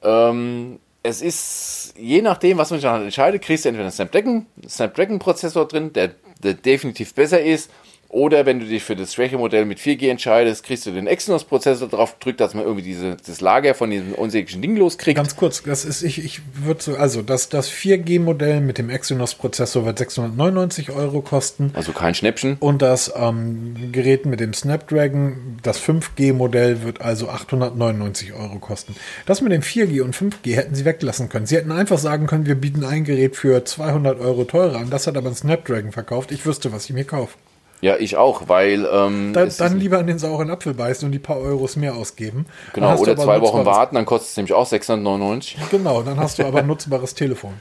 Ähm, 0.02 0.80
es 1.04 1.22
ist, 1.22 1.94
je 1.96 2.24
nachdem, 2.24 2.58
was 2.58 2.72
man 2.72 2.80
sich 2.80 2.90
entscheidet, 2.90 3.44
kriegst 3.44 3.66
du 3.66 3.70
entweder 3.70 3.84
einen 3.84 3.92
Snapdragon, 3.92 4.48
Snapdragon 4.68 5.20
drin, 5.20 5.94
der, 5.94 6.16
der 6.42 6.56
definitiv 6.56 7.14
besser 7.14 7.40
ist, 7.40 7.70
oder 8.10 8.48
wenn 8.48 8.60
du 8.60 8.66
dich 8.66 8.84
für 8.84 8.96
das 8.96 9.14
Schwäche-Modell 9.14 9.66
mit 9.66 9.78
4G 9.78 10.10
entscheidest, 10.10 10.64
kriegst 10.64 10.84
du 10.88 10.92
den 10.92 11.06
Exynos-Prozessor 11.06 11.88
drauf 11.88 12.18
gedrückt, 12.18 12.40
dass 12.40 12.56
man 12.56 12.64
irgendwie 12.64 12.84
diese, 12.84 13.18
das 13.26 13.40
Lager 13.40 13.76
von 13.76 13.92
diesem 13.92 14.14
unsäglichen 14.14 14.64
Ding 14.64 14.76
loskriegt. 14.76 15.16
Ganz 15.16 15.36
kurz, 15.36 15.62
das 15.62 15.86
ist, 15.86 16.02
ich, 16.02 16.26
ich 16.26 16.42
würde 16.56 16.82
so, 16.82 16.96
also 16.96 17.22
das, 17.22 17.50
das 17.50 17.72
4G-Modell 17.72 18.62
mit 18.62 18.80
dem 18.80 18.90
Exynos-Prozessor 18.90 19.86
wird 19.86 20.00
699 20.00 20.90
Euro 20.90 21.22
kosten. 21.22 21.70
Also 21.76 21.92
kein 21.92 22.16
Schnäppchen. 22.16 22.58
Und 22.60 22.82
das 22.82 23.14
ähm, 23.16 23.92
Gerät 23.92 24.26
mit 24.26 24.40
dem 24.40 24.56
Snapdragon, 24.56 25.60
das 25.62 25.80
5G-Modell 25.80 26.82
wird 26.82 27.02
also 27.02 27.30
899 27.30 28.34
Euro 28.34 28.58
kosten. 28.58 28.96
Das 29.28 29.42
mit 29.42 29.52
dem 29.52 29.62
4G 29.62 30.02
und 30.02 30.16
5G 30.16 30.56
hätten 30.56 30.74
sie 30.74 30.84
weglassen 30.84 31.30
können. 31.30 31.46
Sie 31.46 31.58
hätten 31.58 31.72
einfach 31.72 32.00
sagen 32.00 32.26
können, 32.26 32.48
wir 32.48 32.56
bieten 32.56 32.84
ein 32.84 33.04
Gerät 33.04 33.36
für 33.36 33.64
200 33.64 34.20
Euro 34.20 34.46
teurer 34.46 34.80
an. 34.80 34.90
Das 34.90 35.06
hat 35.06 35.16
aber 35.16 35.30
ein 35.30 35.36
Snapdragon 35.36 35.92
verkauft. 35.92 36.32
Ich 36.32 36.44
wüsste, 36.48 36.72
was 36.72 36.86
ich 36.86 36.94
mir 36.94 37.04
kaufe. 37.04 37.38
Ja, 37.82 37.96
ich 37.98 38.18
auch, 38.18 38.48
weil. 38.48 38.88
Ähm, 38.92 39.32
da, 39.34 39.46
dann 39.46 39.80
lieber 39.80 40.00
in 40.00 40.08
den 40.08 40.20
sauren 40.20 40.50
Apfel 40.50 40.74
beißen 40.74 41.06
und 41.06 41.12
die 41.12 41.20
paar 41.20 41.38
Euros 41.38 41.76
mehr 41.76 41.96
ausgeben. 41.96 42.46
Genau, 42.74 42.98
oder 42.98 43.16
zwei 43.16 43.40
Wochen 43.42 43.66
warten, 43.66 43.96
dann 43.96 44.06
kostet 44.06 44.32
es 44.32 44.38
nämlich 44.38 44.54
auch 44.54 44.66
699. 44.66 45.58
Genau, 45.72 46.02
dann 46.02 46.20
hast 46.20 46.40
du 46.40 46.46
aber 46.46 46.60
ein 46.60 46.68
nutzbares 46.68 47.14
Telefon. 47.14 47.54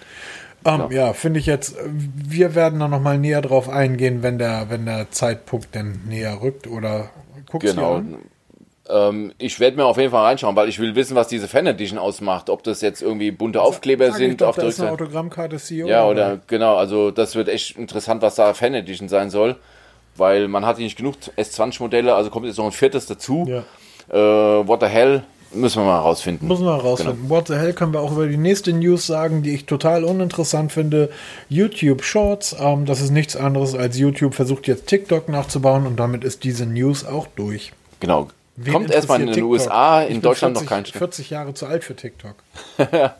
Ähm, 0.64 0.86
ja, 0.90 1.06
ja 1.06 1.12
finde 1.12 1.38
ich 1.38 1.46
jetzt, 1.46 1.76
wir 1.84 2.54
werden 2.54 2.80
da 2.80 2.88
nochmal 2.88 3.18
näher 3.18 3.42
drauf 3.42 3.68
eingehen, 3.68 4.22
wenn 4.22 4.38
der, 4.38 4.66
wenn 4.70 4.86
der 4.86 5.10
Zeitpunkt 5.10 5.74
denn 5.74 6.00
näher 6.08 6.40
rückt 6.42 6.66
oder 6.66 7.10
guckst 7.50 7.74
genau. 7.74 8.02
Ähm, 8.88 9.32
ich 9.38 9.60
werde 9.60 9.76
mir 9.76 9.84
auf 9.84 9.98
jeden 9.98 10.10
Fall 10.10 10.24
reinschauen, 10.24 10.56
weil 10.56 10.68
ich 10.68 10.78
will 10.78 10.94
wissen, 10.94 11.14
was 11.14 11.28
diese 11.28 11.46
Fan 11.46 11.66
Edition 11.66 11.98
ausmacht. 11.98 12.48
Ob 12.48 12.62
das 12.62 12.80
jetzt 12.80 13.02
irgendwie 13.02 13.30
bunte 13.30 13.60
Aufkleber 13.60 14.12
sind 14.12 14.40
doch, 14.40 14.48
auf 14.48 14.54
der 14.56 14.64
Rückseite. 14.64 14.90
Autogrammkarte 14.90 15.58
CEO. 15.58 15.86
Ja, 15.86 16.06
oder, 16.06 16.32
oder 16.32 16.40
genau, 16.46 16.76
also 16.76 17.10
das 17.10 17.36
wird 17.36 17.48
echt 17.48 17.76
interessant, 17.76 18.22
was 18.22 18.34
da 18.34 18.54
Fan 18.54 18.74
Edition 18.74 19.08
sein 19.08 19.30
soll 19.30 19.56
weil 20.18 20.48
man 20.48 20.66
hatte 20.66 20.82
nicht 20.82 20.96
genug 20.96 21.14
S20-Modelle, 21.36 22.14
also 22.14 22.30
kommt 22.30 22.46
jetzt 22.46 22.58
noch 22.58 22.66
ein 22.66 22.72
viertes 22.72 23.06
dazu. 23.06 23.46
Ja. 23.48 23.64
Äh, 24.10 24.66
what 24.66 24.80
the 24.80 24.86
hell? 24.86 25.22
Müssen 25.52 25.80
wir 25.80 25.86
mal 25.86 25.96
herausfinden. 25.96 26.46
Müssen 26.46 26.64
wir 26.64 26.76
herausfinden. 26.76 27.22
Genau. 27.22 27.30
What 27.30 27.48
the 27.48 27.54
hell 27.54 27.72
können 27.72 27.94
wir 27.94 28.00
auch 28.00 28.12
über 28.12 28.26
die 28.26 28.36
nächste 28.36 28.72
News 28.72 29.06
sagen, 29.06 29.42
die 29.42 29.54
ich 29.54 29.64
total 29.64 30.04
uninteressant 30.04 30.72
finde. 30.72 31.08
YouTube 31.48 32.04
Shorts. 32.04 32.54
Ähm, 32.60 32.84
das 32.84 33.00
ist 33.00 33.10
nichts 33.10 33.34
anderes 33.34 33.74
als 33.74 33.98
YouTube 33.98 34.34
versucht 34.34 34.66
jetzt 34.66 34.86
TikTok 34.88 35.28
nachzubauen 35.28 35.86
und 35.86 35.96
damit 35.98 36.22
ist 36.22 36.44
diese 36.44 36.66
News 36.66 37.06
auch 37.06 37.26
durch. 37.34 37.72
Genau. 38.00 38.28
Wen 38.60 38.72
Kommt 38.72 38.90
erstmal 38.90 39.20
in 39.20 39.26
den 39.26 39.34
TikTok? 39.34 39.50
USA, 39.52 40.02
in 40.02 40.20
Deutschland 40.20 40.56
40, 40.56 40.64
noch 40.64 40.68
kein 40.68 40.84
Stück. 40.84 40.98
40 40.98 41.30
Jahre 41.30 41.54
zu 41.54 41.66
alt 41.66 41.84
für 41.84 41.94
TikTok. 41.94 42.34
ja, 42.78 43.14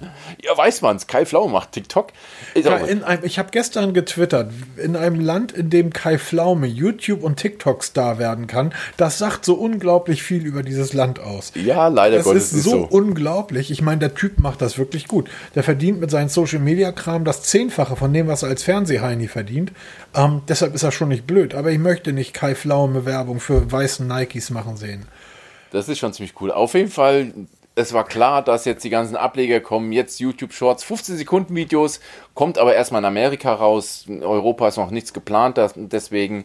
weiß 0.57 0.83
man's. 0.83 1.07
Kai 1.07 1.25
Flau 1.27 1.47
macht 1.47 1.71
TikTok. 1.71 2.09
Einem, 2.57 3.05
ich 3.23 3.39
habe 3.39 3.51
gestern 3.53 3.95
getwittert, 3.95 4.51
in 4.77 4.97
einem 4.97 5.21
Land, 5.21 5.53
in 5.53 5.71
dem 5.71 5.93
Kai 5.93 6.19
Pflaume 6.19 6.67
YouTube 6.67 7.23
und 7.23 7.37
TikTok 7.37 7.85
Star 7.85 8.19
werden 8.19 8.49
kann, 8.49 8.75
das 8.97 9.19
sagt 9.19 9.45
so 9.45 9.55
unglaublich 9.55 10.25
viel 10.25 10.45
über 10.45 10.65
dieses 10.65 10.93
Land 10.93 11.21
aus. 11.21 11.53
Ja, 11.55 11.87
leider 11.87 12.17
das 12.17 12.25
Gottes 12.25 12.53
ist 12.53 12.65
so, 12.65 12.71
so 12.71 12.89
unglaublich. 12.91 13.71
Ich 13.71 13.81
meine, 13.81 14.01
der 14.01 14.15
Typ 14.15 14.41
macht 14.41 14.61
das 14.61 14.77
wirklich 14.77 15.07
gut. 15.07 15.31
Der 15.55 15.63
verdient 15.63 16.01
mit 16.01 16.11
seinem 16.11 16.31
Social 16.31 16.59
Media 16.59 16.91
Kram 16.91 17.25
das 17.25 17.43
Zehnfache 17.43 17.95
von 17.95 18.13
dem, 18.13 18.27
was 18.27 18.43
er 18.43 18.49
als 18.49 18.65
Fernsehheini 18.65 19.29
verdient. 19.29 19.71
Ähm, 20.17 20.43
deshalb 20.49 20.75
ist 20.75 20.83
er 20.83 20.91
schon 20.91 21.11
nicht 21.11 21.29
blöd. 21.29 21.55
Aber 21.55 21.71
ich 21.71 21.79
möchte 21.79 22.13
nicht 22.13 22.35
Kai 22.35 22.57
Pflaume 22.57 23.05
Werbung 23.05 23.39
für 23.39 23.71
weißen 23.71 24.05
Nikes 24.05 24.51
machen 24.51 24.77
sehen. 24.77 25.07
Das 25.71 25.89
ist 25.89 25.99
schon 25.99 26.13
ziemlich 26.13 26.35
cool. 26.41 26.51
Auf 26.51 26.75
jeden 26.75 26.91
Fall, 26.91 27.33
es 27.75 27.93
war 27.93 28.05
klar, 28.05 28.43
dass 28.43 28.65
jetzt 28.65 28.85
die 28.85 28.91
ganzen 28.91 29.17
Ableger 29.17 29.61
kommen. 29.61 29.93
Jetzt 29.93 30.21
YouTube 30.21 30.53
Shorts, 30.53 30.85
15 30.85 31.17
Sekunden 31.17 31.55
Videos, 31.55 32.01
kommt 32.35 32.59
aber 32.59 32.75
erstmal 32.75 33.03
in 33.03 33.07
Amerika 33.07 33.53
raus. 33.53 34.05
In 34.09 34.23
Europa 34.23 34.69
ist 34.69 34.77
noch 34.77 34.91
nichts 34.91 35.13
geplant, 35.13 35.61
deswegen 35.77 36.45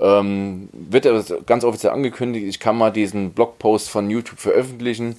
ähm, 0.00 0.68
wird 0.72 1.04
das 1.04 1.32
ganz 1.46 1.64
offiziell 1.64 1.92
angekündigt. 1.92 2.46
Ich 2.46 2.60
kann 2.60 2.76
mal 2.76 2.90
diesen 2.90 3.32
Blogpost 3.32 3.88
von 3.88 4.10
YouTube 4.10 4.38
veröffentlichen. 4.38 5.18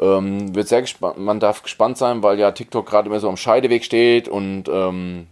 Ähm, 0.00 0.54
wird 0.54 0.68
sehr 0.68 0.82
gespannt, 0.82 1.18
man 1.18 1.40
darf 1.40 1.62
gespannt 1.62 1.98
sein, 1.98 2.22
weil 2.22 2.38
ja 2.38 2.52
TikTok 2.52 2.86
gerade 2.86 3.08
immer 3.08 3.18
so 3.18 3.28
am 3.28 3.36
Scheideweg 3.36 3.84
steht 3.84 4.28
und 4.28 4.68
ähm, 4.68 5.26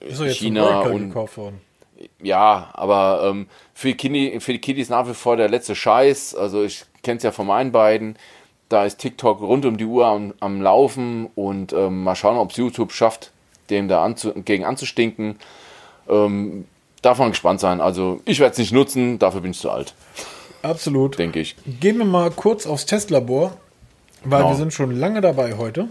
China 0.00 0.80
und 0.80 1.08
gekauft 1.08 1.38
worden 1.38 1.60
ja, 2.22 2.70
aber 2.72 3.22
ähm, 3.24 3.46
für, 3.74 3.88
die 3.88 3.94
Kiddies, 3.94 4.44
für 4.44 4.52
die 4.52 4.60
Kiddies 4.60 4.88
nach 4.88 5.08
wie 5.08 5.14
vor 5.14 5.36
der 5.36 5.48
letzte 5.48 5.74
Scheiß. 5.74 6.34
Also 6.34 6.62
ich 6.62 6.84
kenne 7.02 7.18
es 7.18 7.22
ja 7.22 7.32
von 7.32 7.46
meinen 7.46 7.72
beiden. 7.72 8.16
Da 8.68 8.84
ist 8.84 8.98
TikTok 8.98 9.40
rund 9.40 9.66
um 9.66 9.76
die 9.76 9.84
Uhr 9.84 10.06
am, 10.06 10.34
am 10.40 10.62
Laufen 10.62 11.28
und 11.34 11.72
ähm, 11.72 12.04
mal 12.04 12.14
schauen, 12.14 12.38
ob 12.38 12.52
es 12.52 12.56
YouTube 12.56 12.92
schafft, 12.92 13.32
dem 13.68 13.88
da 13.88 14.04
anzu, 14.04 14.32
gegen 14.32 14.64
anzustinken. 14.64 15.36
Ähm, 16.08 16.66
darf 17.02 17.18
man 17.18 17.30
gespannt 17.30 17.60
sein. 17.60 17.80
Also 17.80 18.20
ich 18.24 18.38
werde 18.38 18.52
es 18.52 18.58
nicht 18.58 18.72
nutzen, 18.72 19.18
dafür 19.18 19.40
bin 19.40 19.50
ich 19.52 19.58
zu 19.58 19.70
alt. 19.70 19.94
Absolut. 20.62 21.18
Denke 21.18 21.40
ich. 21.40 21.56
Gehen 21.80 21.98
wir 21.98 22.04
mal 22.04 22.30
kurz 22.30 22.66
aufs 22.66 22.86
Testlabor, 22.86 23.56
weil 24.24 24.40
genau. 24.40 24.52
wir 24.52 24.56
sind 24.56 24.72
schon 24.72 24.92
lange 24.92 25.20
dabei 25.20 25.56
heute. 25.56 25.88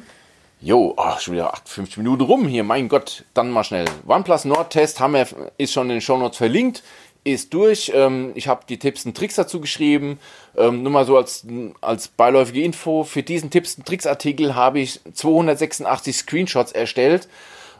Jo, 0.62 0.93
oh, 0.97 1.20
schon 1.20 1.36
wieder 1.36 1.53
58 1.53 1.97
Minuten 1.97 2.24
rum 2.24 2.45
hier, 2.45 2.66
mein 2.66 2.89
Gott. 2.89 3.24
Dann 3.34 3.49
mal 3.49 3.64
schnell. 3.64 3.86
OnePlus 4.05 4.43
Nord-Test 4.43 4.99
haben 4.99 5.14
wir, 5.14 5.26
ist 5.57 5.72
schon 5.72 5.84
in 5.84 5.95
den 5.95 6.01
Show 6.01 6.18
Notes 6.18 6.38
verlinkt, 6.38 6.84
ist 7.24 7.53
durch. 7.53 7.93
Ähm, 7.95 8.34
ich 8.36 8.49
habe 8.49 8.66
die 8.68 8.78
Tipps 8.78 9.05
und 9.05 9.16
Tricks 9.16 9.36
dazu 9.36 9.62
geschrieben. 9.62 10.20
Ähm, 10.57 10.84
nur 10.84 10.91
mal 10.91 11.05
so 11.05 11.16
als, 11.16 11.47
als 11.80 12.10
beiläufige 12.10 12.62
Info. 12.62 13.05
Für 13.05 13.24
diesen 13.24 13.51
Tipps 13.51 13.76
und 13.76 13.86
Tricks 13.86 14.05
Artikel 14.05 14.53
habe 14.53 14.82
ich 14.82 14.99
286 15.14 16.18
Screenshots 16.18 16.74
erstellt. 16.74 17.30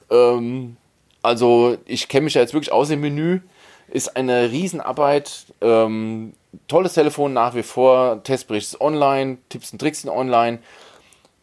Ähm, 0.10 0.78
also 1.22 1.78
ich 1.86 2.08
kenne 2.08 2.26
mich 2.26 2.36
ja 2.36 2.42
jetzt 2.42 2.54
wirklich 2.54 2.72
aus 2.72 2.90
im 2.92 3.02
Menü. 3.02 3.42
Ist 3.90 4.16
eine 4.16 4.52
Riesenarbeit. 4.52 5.48
Ähm, 5.60 6.32
tolles 6.70 6.94
Telefon 6.94 7.34
nach 7.34 7.56
wie 7.56 7.64
vor. 7.64 8.24
Testbericht 8.24 8.68
ist 8.68 8.80
online. 8.80 9.40
Tipps 9.50 9.74
und 9.74 9.80
Tricks 9.80 10.04
sind 10.04 10.12
online. 10.12 10.60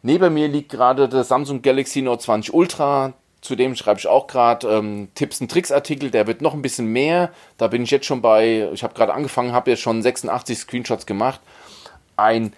Neben 0.01 0.33
mir 0.33 0.47
liegt 0.47 0.69
gerade 0.69 1.09
der 1.09 1.23
Samsung 1.23 1.61
Galaxy 1.61 2.01
Note 2.01 2.23
20 2.23 2.53
Ultra. 2.53 3.13
Zudem 3.41 3.75
schreibe 3.75 3.99
ich 3.99 4.07
auch 4.07 4.27
gerade 4.27 4.67
ähm, 4.67 5.09
Tipps 5.15 5.41
und 5.41 5.51
Tricks 5.51 5.71
Artikel. 5.71 6.11
Der 6.11 6.27
wird 6.27 6.41
noch 6.41 6.53
ein 6.53 6.61
bisschen 6.61 6.87
mehr. 6.87 7.31
Da 7.57 7.67
bin 7.67 7.83
ich 7.83 7.91
jetzt 7.91 8.05
schon 8.05 8.21
bei, 8.21 8.69
ich 8.73 8.83
habe 8.83 8.93
gerade 8.93 9.13
angefangen, 9.13 9.53
habe 9.53 9.71
jetzt 9.71 9.81
schon 9.81 10.01
86 10.01 10.57
Screenshots 10.57 11.05
gemacht. 11.05 11.39
Ein 12.15 12.53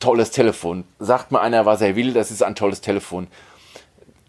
tolles 0.00 0.30
Telefon. 0.30 0.84
Sagt 0.98 1.32
mir 1.32 1.40
einer, 1.40 1.66
was 1.66 1.80
er 1.80 1.96
will, 1.96 2.12
das 2.12 2.30
ist 2.30 2.42
ein 2.42 2.54
tolles 2.54 2.80
Telefon. 2.80 3.28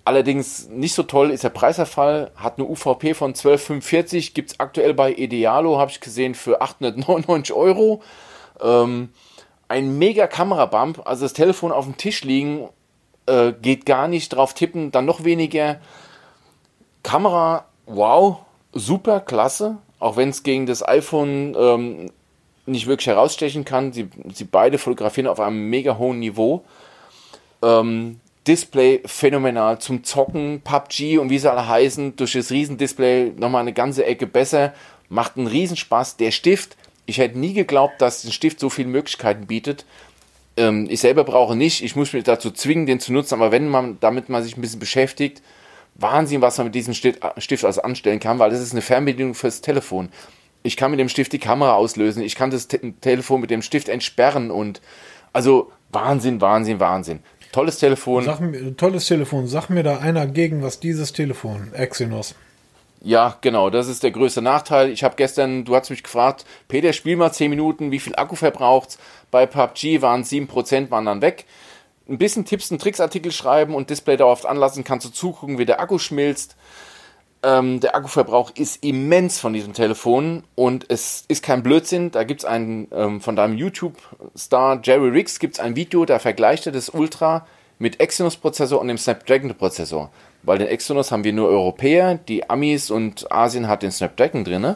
Allerdings 0.06 0.70
nicht 0.70 0.94
so 0.94 1.04
toll 1.04 1.32
ist 1.32 1.44
der 1.44 1.50
Preiserfall, 1.50 2.32
hat 2.38 2.58
eine 2.58 2.68
UVP 2.68 3.14
von 3.14 3.34
12,45, 3.34 4.34
gibt 4.34 4.52
es 4.52 4.60
aktuell 4.62 4.94
bei 4.94 5.12
Idealo, 5.12 5.80
habe 5.80 5.92
ich 5.92 6.00
gesehen, 6.00 6.34
für 6.34 6.62
899 6.62 7.54
Euro. 7.54 8.02
Ähm, 8.62 9.10
ein 9.68 9.98
mega 9.98 10.28
Kamerabump, 10.28 11.02
also 11.06 11.26
das 11.26 11.34
Telefon 11.34 11.72
auf 11.72 11.86
dem 11.86 11.98
Tisch 11.98 12.24
liegen, 12.24 12.70
äh, 13.26 13.54
geht 13.62 13.86
gar 13.86 14.08
nicht 14.08 14.30
drauf 14.30 14.54
tippen, 14.54 14.92
dann 14.92 15.06
noch 15.06 15.24
weniger. 15.24 15.80
Kamera, 17.04 17.66
wow, 17.86 18.40
super, 18.74 19.20
klasse, 19.20 19.78
auch 20.00 20.18
wenn 20.18 20.30
es 20.30 20.44
gegen 20.44 20.66
das 20.66 20.88
iPhone 20.88 21.56
ähm, 21.58 22.12
nicht 22.66 22.88
wirklich 22.88 23.08
herausstechen 23.08 23.66
kann. 23.66 23.94
Sie, 23.94 24.10
sie 24.34 24.44
beide 24.44 24.78
fotografieren 24.78 25.28
auf 25.28 25.40
einem 25.40 25.70
mega 25.70 25.98
hohen 25.98 26.20
Niveau. 26.20 26.64
Ähm, 27.62 28.20
Display 28.48 29.02
phänomenal 29.06 29.80
zum 29.80 30.04
Zocken, 30.04 30.62
PUBG 30.62 31.18
und 31.18 31.30
wie 31.30 31.38
sie 31.38 31.52
alle 31.52 31.68
heißen, 31.68 32.16
durch 32.16 32.34
das 32.34 32.52
Riesendisplay 32.52 33.34
nochmal 33.36 33.62
eine 33.62 33.74
ganze 33.74 34.06
Ecke 34.06 34.26
besser, 34.26 34.74
macht 35.10 35.38
einen 35.38 35.48
Riesenspaß. 35.48 36.16
Der 36.16 36.32
Stift, 36.32 36.78
ich 37.08 37.18
hätte 37.18 37.40
nie 37.40 37.54
geglaubt, 37.54 38.02
dass 38.02 38.24
ein 38.24 38.32
Stift 38.32 38.60
so 38.60 38.70
viele 38.70 38.90
Möglichkeiten 38.90 39.48
bietet. 39.48 39.86
Ähm, 40.58 40.88
ich 40.90 41.00
selber 41.00 41.24
brauche 41.24 41.56
nicht, 41.56 41.84
ich 41.84 41.96
muss 41.96 42.14
mich 42.14 42.24
dazu 42.24 42.52
zwingen, 42.52 42.86
den 42.86 43.00
zu 43.00 43.12
nutzen, 43.12 43.36
aber 43.36 43.52
wenn 43.52 43.68
man, 43.70 43.98
damit 44.00 44.30
man 44.30 44.44
sich 44.44 44.56
ein 44.56 44.62
bisschen 44.62 44.80
beschäftigt, 44.80 45.42
Wahnsinn, 45.96 46.42
was 46.42 46.58
man 46.58 46.68
mit 46.68 46.76
diesem 46.76 46.94
Stift, 46.94 47.20
Stift 47.38 47.66
also 47.66 47.82
anstellen 47.82 48.20
kann, 48.20 48.38
weil 48.38 48.52
das 48.52 48.62
ist 48.62 48.74
eine 48.74 48.82
Fernbedienung 48.82 49.34
fürs 49.34 49.62
Telefon. 49.62 50.10
Ich 50.62 50.78
kann 50.78 50.92
mit 50.92 51.00
dem 51.00 51.10
Stift 51.10 51.32
die 51.34 51.40
Kamera 51.40 51.74
auslösen, 51.74 52.22
ich 52.22 52.36
kann 52.36 52.52
das 52.52 52.68
Te 52.68 52.94
Telefon 53.02 53.42
mit 53.42 53.50
dem 53.50 53.62
Stift 53.62 53.90
entsperren 53.90 54.52
und 54.52 54.82
also 55.34 55.72
Wahnsinn, 55.92 56.42
Wahnsinn, 56.42 56.80
Wahnsinn. 56.80 57.20
Tolles 57.54 57.80
Telefon. 57.80 58.26
Sag 58.26 58.42
tolles 58.78 59.08
Telefon. 59.08 59.48
Sag 59.48 59.70
mir 59.70 59.84
da 59.84 60.00
einer 60.00 60.28
gegen 60.28 60.62
was 60.62 60.80
dieses 60.80 61.14
Telefon, 61.14 61.74
Exynos. 61.74 62.36
Ja, 63.02 63.38
genau, 63.42 63.70
das 63.70 63.88
ist 63.88 64.04
der 64.04 64.12
größte 64.12 64.42
Nachteil. 64.42 64.90
Ich 64.90 65.04
habe 65.04 65.16
gestern, 65.16 65.66
du 65.66 65.76
hast 65.76 65.90
mich 65.90 66.04
gefragt, 66.04 66.46
Peter, 66.68 66.94
spiel 66.94 67.16
mal 67.16 67.32
10 67.32 67.50
Minuten, 67.50 67.92
wie 67.92 68.00
viel 68.00 68.16
Akku 68.16 68.36
verbraucht's? 68.36 68.98
Bei 69.30 69.46
PUBG 69.46 70.02
waren 70.02 70.24
7%, 70.24 70.90
waren 70.90 71.06
dann 71.06 71.22
weg. 71.22 71.46
Ein 72.10 72.18
bisschen 72.18 72.46
Tipps 72.46 72.72
und 72.72 72.82
Tricks 72.82 73.00
Artikel 73.00 73.32
schreiben 73.32 73.76
und 73.76 73.90
Display 73.90 74.18
dauerhaft 74.18 74.46
anlassen, 74.46 74.84
kannst 74.84 75.06
du 75.06 75.12
zugucken, 75.12 75.58
wie 75.58 75.66
der 75.66 75.80
Akku 75.80 76.00
schmilzt. 76.00 76.56
Ähm, 77.44 77.80
der 77.80 77.96
Akkuverbrauch 77.96 78.52
ist 78.56 78.84
immens 78.84 79.40
von 79.40 79.54
diesem 79.54 79.74
Telefon 79.74 80.44
und 80.56 80.86
es 80.90 81.24
ist 81.28 81.44
kein 81.44 81.62
Blödsinn. 81.62 82.10
Da 82.10 82.24
gibt 82.24 82.42
es 82.42 82.46
einen 82.46 82.88
ähm, 82.92 83.22
von 83.22 83.36
deinem 83.36 83.56
YouTube-Star 83.58 84.80
Jerry 84.84 85.10
Riggs 85.10 85.38
gibt 85.38 85.56
es 85.56 85.60
ein 85.60 85.76
Video, 85.76 86.06
da 86.06 86.18
vergleicht 86.18 86.66
er 86.66 86.72
das 86.72 86.90
Ultra 86.90 87.46
mit 87.78 88.00
Exynos-Prozessor 88.00 88.82
und 88.82 88.88
dem 88.88 88.98
Snapdragon-Prozessor. 88.98 90.10
Weil 90.48 90.58
den 90.58 90.68
Exynos 90.68 91.12
haben 91.12 91.24
wir 91.24 91.34
nur 91.34 91.50
Europäer, 91.50 92.16
die 92.16 92.50
Amis 92.50 92.90
und 92.90 93.32
Asien 93.32 93.68
hat 93.68 93.84
den 93.84 93.92
Snapdragon 93.92 94.44
drin. 94.44 94.76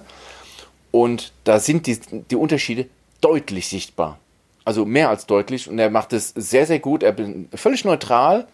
Und 0.91 1.31
da 1.45 1.59
sind 1.59 1.87
die, 1.87 1.99
die 2.29 2.35
Unterschiede 2.35 2.87
deutlich 3.21 3.67
sichtbar. 3.67 4.19
Also 4.65 4.85
mehr 4.85 5.09
als 5.09 5.25
deutlich. 5.25 5.67
Und 5.67 5.79
er 5.79 5.89
macht 5.89 6.13
es 6.13 6.29
sehr, 6.35 6.65
sehr 6.67 6.79
gut. 6.79 7.01
Er 7.01 7.13
bin 7.13 7.49
völlig 7.55 7.85
neutral 7.85 8.45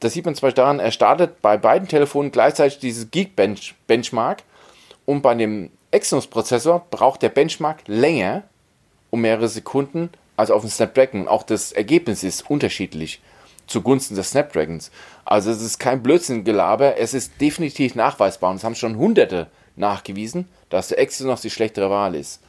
das 0.00 0.14
sieht 0.14 0.24
man 0.24 0.34
zum 0.34 0.46
Beispiel 0.46 0.62
daran, 0.62 0.80
er 0.80 0.90
startet 0.90 1.42
bei 1.42 1.58
beiden 1.58 1.86
Telefonen 1.86 2.32
gleichzeitig 2.32 2.78
dieses 2.78 3.10
Geek 3.10 3.32
-Bench 3.36 3.74
Benchmark 3.86 4.42
und 5.04 5.20
bei 5.20 5.34
dem 5.34 5.70
Exynos-Prozessor 5.90 6.86
braucht 6.90 7.22
der 7.22 7.28
Benchmark 7.28 7.82
länger, 7.86 8.42
um 9.10 9.20
mehrere 9.20 9.48
Sekunden, 9.48 10.08
als 10.36 10.50
auf 10.50 10.62
dem 10.62 10.70
Snapdragon. 10.70 11.28
Auch 11.28 11.42
das 11.42 11.72
Ergebnis 11.72 12.22
ist 12.24 12.48
unterschiedlich 12.48 13.20
zugunsten 13.70 14.16
des 14.16 14.30
Snapdragons. 14.30 14.90
Also 15.24 15.50
es 15.50 15.62
ist 15.62 15.78
kein 15.78 16.02
Blödsinn-Gelaber, 16.02 16.98
es 16.98 17.14
ist 17.14 17.40
definitiv 17.40 17.94
nachweisbar 17.94 18.50
und 18.50 18.56
es 18.56 18.64
haben 18.64 18.74
schon 18.74 18.96
Hunderte 18.96 19.46
nachgewiesen, 19.76 20.48
dass 20.68 20.88
der 20.88 20.98
Exynos 20.98 21.40
die 21.40 21.50
schlechtere 21.50 21.88
Wahl 21.88 22.14
ist. 22.14 22.40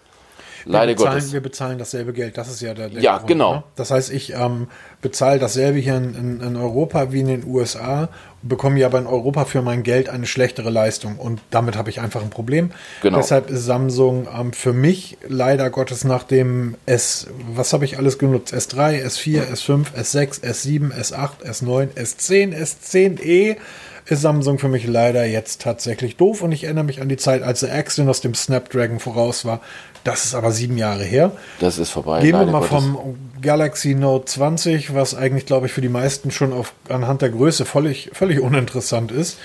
Leider 0.65 0.89
wir 0.89 0.95
bezahlen, 0.95 1.13
Gottes. 1.13 1.33
Wir 1.33 1.41
bezahlen 1.41 1.77
dasselbe 1.79 2.13
Geld, 2.13 2.37
das 2.37 2.49
ist 2.49 2.61
ja 2.61 2.73
der, 2.73 2.89
der 2.89 3.01
Ja, 3.01 3.17
Grund, 3.17 3.27
genau. 3.27 3.55
Ne? 3.55 3.63
Das 3.75 3.91
heißt, 3.91 4.11
ich 4.11 4.33
ähm, 4.33 4.67
bezahle 5.01 5.39
dasselbe 5.39 5.79
hier 5.79 5.97
in, 5.97 6.41
in, 6.41 6.55
Europa 6.55 7.11
wie 7.11 7.21
in 7.21 7.27
den 7.27 7.47
USA, 7.47 8.09
bekomme 8.43 8.79
ja 8.79 8.87
aber 8.87 8.99
in 8.99 9.07
Europa 9.07 9.45
für 9.45 9.61
mein 9.61 9.83
Geld 9.83 10.09
eine 10.09 10.25
schlechtere 10.25 10.69
Leistung 10.69 11.17
und 11.17 11.41
damit 11.51 11.75
habe 11.75 11.89
ich 11.89 11.99
einfach 11.99 12.21
ein 12.21 12.29
Problem. 12.29 12.71
Genau. 13.01 13.17
Deshalb 13.17 13.49
ist 13.49 13.65
Samsung 13.65 14.27
ähm, 14.37 14.53
für 14.53 14.73
mich 14.73 15.17
leider 15.27 15.69
Gottes 15.69 16.03
nach 16.03 16.23
dem 16.23 16.75
S, 16.85 17.27
was 17.53 17.73
habe 17.73 17.85
ich 17.85 17.97
alles 17.97 18.17
genutzt? 18.17 18.53
S3, 18.53 19.05
S4, 19.05 19.51
S5, 19.51 19.93
S6, 19.95 20.43
S7, 20.43 20.91
S8, 20.91 21.43
S9, 21.45 21.89
S10, 21.95 22.55
S10e 22.55 23.57
ist 24.05 24.21
Samsung 24.21 24.59
für 24.59 24.67
mich 24.67 24.87
leider 24.87 25.25
jetzt 25.25 25.61
tatsächlich 25.61 26.17
doof 26.17 26.41
und 26.41 26.51
ich 26.51 26.63
erinnere 26.63 26.83
mich 26.83 27.01
an 27.01 27.09
die 27.09 27.17
Zeit, 27.17 27.43
als 27.43 27.61
der 27.61 27.73
Exynos 27.73 28.21
dem 28.21 28.33
Snapdragon 28.33 28.99
voraus 28.99 29.45
war. 29.45 29.61
Das 30.03 30.25
ist 30.25 30.35
aber 30.35 30.51
sieben 30.51 30.77
Jahre 30.77 31.03
her. 31.03 31.31
Das 31.59 31.77
ist 31.77 31.91
vorbei. 31.91 32.21
Gehen 32.21 32.31
wir 32.31 32.45
mal 32.45 32.61
Gottes. 32.61 32.69
vom 32.69 33.17
Galaxy 33.41 33.93
Note 33.93 34.25
20, 34.25 34.95
was 34.95 35.15
eigentlich, 35.15 35.45
glaube 35.45 35.67
ich, 35.67 35.73
für 35.73 35.81
die 35.81 35.89
meisten 35.89 36.31
schon 36.31 36.53
auf, 36.53 36.73
anhand 36.89 37.21
der 37.21 37.29
Größe 37.29 37.65
völlig, 37.65 38.09
völlig 38.13 38.39
uninteressant 38.39 39.11
ist, 39.11 39.37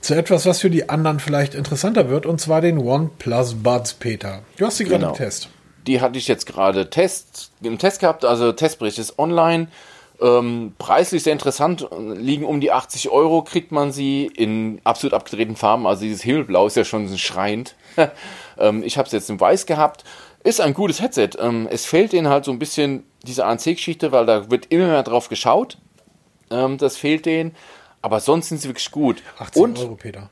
zu 0.00 0.14
etwas, 0.14 0.46
was 0.46 0.60
für 0.60 0.70
die 0.70 0.88
anderen 0.88 1.20
vielleicht 1.20 1.54
interessanter 1.54 2.08
wird, 2.08 2.24
und 2.24 2.40
zwar 2.40 2.60
den 2.60 2.78
OnePlus 2.78 3.54
Buds, 3.54 3.94
Peter. 3.94 4.42
Du 4.56 4.66
hast 4.66 4.76
sie 4.76 4.84
gerade 4.84 5.00
genau. 5.00 5.10
im 5.10 5.16
Test. 5.16 5.48
Die 5.86 6.00
hatte 6.00 6.18
ich 6.18 6.28
jetzt 6.28 6.46
gerade 6.46 6.90
Test, 6.90 7.50
im 7.62 7.78
Test 7.78 8.00
gehabt, 8.00 8.24
also 8.24 8.52
Testbericht 8.52 8.98
ist 8.98 9.18
online. 9.18 9.68
Ähm, 10.20 10.74
preislich 10.78 11.22
sehr 11.22 11.32
interessant, 11.32 11.88
liegen 11.96 12.44
um 12.44 12.60
die 12.60 12.72
80 12.72 13.10
Euro, 13.10 13.42
kriegt 13.42 13.70
man 13.70 13.92
sie 13.92 14.26
in 14.26 14.80
absolut 14.82 15.14
abgedrehten 15.14 15.54
Farben. 15.54 15.86
Also 15.86 16.02
dieses 16.02 16.22
Himmelblau 16.22 16.66
ist 16.66 16.76
ja 16.76 16.84
schon 16.84 17.16
schreiend. 17.18 17.76
ähm, 18.58 18.82
ich 18.82 18.98
habe 18.98 19.06
es 19.06 19.12
jetzt 19.12 19.30
in 19.30 19.38
Weiß 19.40 19.66
gehabt. 19.66 20.04
Ist 20.42 20.60
ein 20.60 20.74
gutes 20.74 21.00
Headset. 21.00 21.30
Ähm, 21.38 21.68
es 21.70 21.84
fehlt 21.84 22.12
denen 22.12 22.28
halt 22.28 22.44
so 22.44 22.50
ein 22.50 22.58
bisschen 22.58 23.04
diese 23.22 23.44
ANC-Geschichte, 23.44 24.10
weil 24.10 24.26
da 24.26 24.50
wird 24.50 24.66
immer 24.66 24.86
mehr 24.86 25.02
drauf 25.02 25.28
geschaut. 25.28 25.78
Ähm, 26.50 26.78
das 26.78 26.96
fehlt 26.96 27.26
denen. 27.26 27.54
Aber 28.02 28.20
sonst 28.20 28.48
sind 28.48 28.60
sie 28.60 28.68
wirklich 28.68 28.90
gut. 28.90 29.22
80 29.38 29.62
Und, 29.62 29.78
Euro, 29.78 29.94
Peter. 29.96 30.30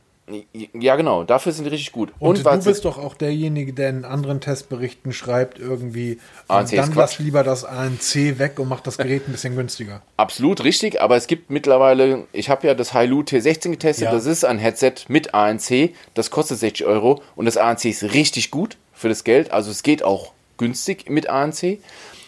Ja, 0.73 0.97
genau, 0.97 1.23
dafür 1.23 1.53
sind 1.53 1.67
die 1.67 1.71
richtig 1.71 1.93
gut. 1.93 2.13
Und, 2.19 2.45
und 2.45 2.45
du 2.45 2.65
bist 2.65 2.85
doch 2.85 2.99
auch 2.99 3.15
derjenige, 3.15 3.73
der 3.73 3.91
in 3.91 4.05
anderen 4.05 4.41
Testberichten 4.41 5.13
schreibt, 5.13 5.61
irgendwie, 5.61 6.19
dann 6.49 6.93
lass 6.95 7.21
lieber 7.21 7.45
das 7.45 7.65
ANC 7.65 8.39
weg 8.39 8.59
und 8.59 8.69
macht 8.69 8.89
das 8.89 8.99
Gerät 8.99 9.29
ein 9.29 9.33
bisschen 9.33 9.55
günstiger. 9.55 10.03
Absolut 10.17 10.65
richtig, 10.65 11.01
aber 11.01 11.15
es 11.15 11.29
gibt 11.29 11.51
mittlerweile, 11.51 12.27
ich 12.33 12.51
habe 12.51 12.67
ja 12.67 12.75
das 12.75 12.93
Hailu 12.93 13.21
T16 13.21 13.71
getestet, 13.71 14.07
ja. 14.07 14.13
das 14.13 14.27
ist 14.27 14.45
ein 14.45 14.59
Headset 14.59 14.95
mit 15.07 15.33
ANC, 15.33 15.95
das 16.15 16.33
kostet 16.33 16.59
60 16.59 16.87
Euro 16.87 17.23
und 17.37 17.45
das 17.45 17.57
ANC 17.57 17.85
ist 17.85 18.03
richtig 18.03 18.51
gut 18.51 18.79
für 18.93 19.09
das 19.09 19.23
Geld, 19.23 19.53
also 19.53 19.71
es 19.71 19.85
geht 19.85 20.03
auch 20.03 20.33
günstig 20.57 21.09
mit 21.09 21.29
ANC. 21.29 21.79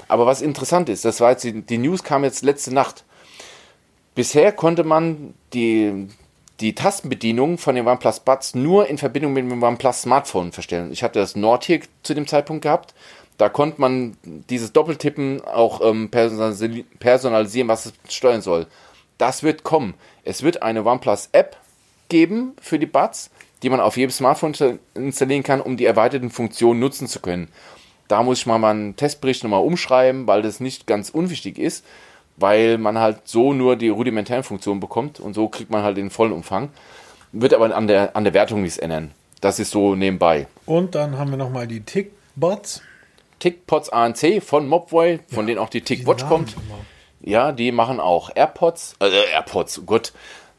Aber 0.07 0.25
was 0.25 0.41
interessant 0.41 0.89
ist, 0.89 1.05
das 1.05 1.21
war 1.21 1.33
jetzt, 1.33 1.45
die, 1.45 1.63
die 1.63 1.79
News 1.79 2.03
kam 2.03 2.25
jetzt 2.25 2.43
letzte 2.43 2.73
Nacht. 2.73 3.05
Bisher 4.15 4.53
konnte 4.53 4.85
man 4.85 5.35
die 5.53 6.09
die 6.61 6.75
Tastenbedienung 6.75 7.59
von 7.59 7.75
den 7.75 7.87
OnePlus 7.87 8.21
Buds 8.21 8.55
nur 8.55 8.89
in 8.89 8.99
Verbindung 8.99 9.33
mit 9.33 9.49
dem 9.49 9.63
OnePlus 9.63 10.03
Smartphone 10.03 10.53
verstellen. 10.53 10.91
Ich 10.93 11.03
hatte 11.03 11.21
das 11.21 11.37
Nord 11.37 11.65
hier 11.65 11.81
zu 12.03 12.15
dem 12.15 12.27
Zeitpunkt 12.27 12.63
gehabt. 12.63 12.95
Da 13.37 13.49
konnte 13.49 13.81
man 13.81 14.17
dieses 14.25 14.73
Doppeltippen 14.73 15.45
auch 15.45 15.81
ähm, 15.81 16.11
personalisieren, 16.11 17.69
was 17.69 17.87
es 17.87 17.93
steuern 18.09 18.43
soll. 18.43 18.67
Das 19.17 19.45
wird 19.45 19.63
kommen. 19.63 19.95
Es 20.25 20.43
wird 20.43 20.63
eine 20.63 20.85
OnePlus 20.85 21.29
App 21.33 21.57
geben 22.09 22.55
für 22.61 22.81
die 22.81 22.87
Buds, 22.87 23.31
die 23.63 23.71
man 23.71 23.81
auf 23.81 23.97
jedem 23.97 24.11
Smartphone 24.11 24.81
installieren 24.95 25.45
kann, 25.45 25.61
um 25.61 25.77
die 25.77 25.85
erweiterten 25.85 26.31
Funktionen 26.31 26.81
nutzen 26.81 27.07
zu 27.07 27.21
können. 27.21 27.49
Da 28.09 28.23
muss 28.23 28.41
ich 28.41 28.47
mal 28.47 28.59
meinen 28.59 28.97
Testbericht 28.97 29.45
nochmal 29.45 29.63
umschreiben, 29.63 30.27
weil 30.27 30.43
das 30.43 30.61
nicht 30.61 30.87
ganz 30.87 31.11
unwichtig 31.11 31.59
ist 31.59 31.85
weil 32.39 32.79
man 32.79 32.99
halt 32.99 33.23
so 33.25 33.53
nur 33.53 33.77
die 33.77 33.89
rudimentären 33.89 34.43
Funktionen 34.43 34.81
bekommt 34.81 35.21
und 35.21 35.35
so 35.35 35.49
kriegt 35.49 35.71
man 35.71 35.83
halt 35.83 35.97
den 35.97 36.11
vollen 36.11 36.33
Umfang. 36.33 36.71
Wird 37.33 37.53
aber 37.55 37.75
an 37.75 37.87
der, 37.87 38.17
an 38.17 38.25
der 38.25 38.35
Wertung 38.35 38.63
nichts 38.63 38.79
ändern. 38.79 39.11
Das 39.41 39.59
ist 39.59 39.71
so 39.71 39.95
nebenbei. 39.95 40.47
Und 40.67 40.95
dann 40.95 41.19
haben 41.19 41.31
wir 41.31 41.37
nochmal 41.37 41.67
die 41.67 41.81
Tickbots. 41.81 42.83
Tickpots 43.39 43.91
ANC 43.91 44.43
von 44.43 44.67
Mobway, 44.67 45.21
von 45.29 45.45
ja, 45.45 45.47
denen 45.49 45.59
auch 45.59 45.69
die 45.69 45.83
Tickwatch 45.83 46.27
kommt. 46.27 46.55
Immer. 46.55 46.79
Ja, 47.21 47.53
die 47.53 47.71
machen 47.73 48.01
auch 48.01 48.31
AirPods, 48.35 48.97
äh, 49.01 49.33
AirPods, 49.33 49.83
gut. 49.87 50.13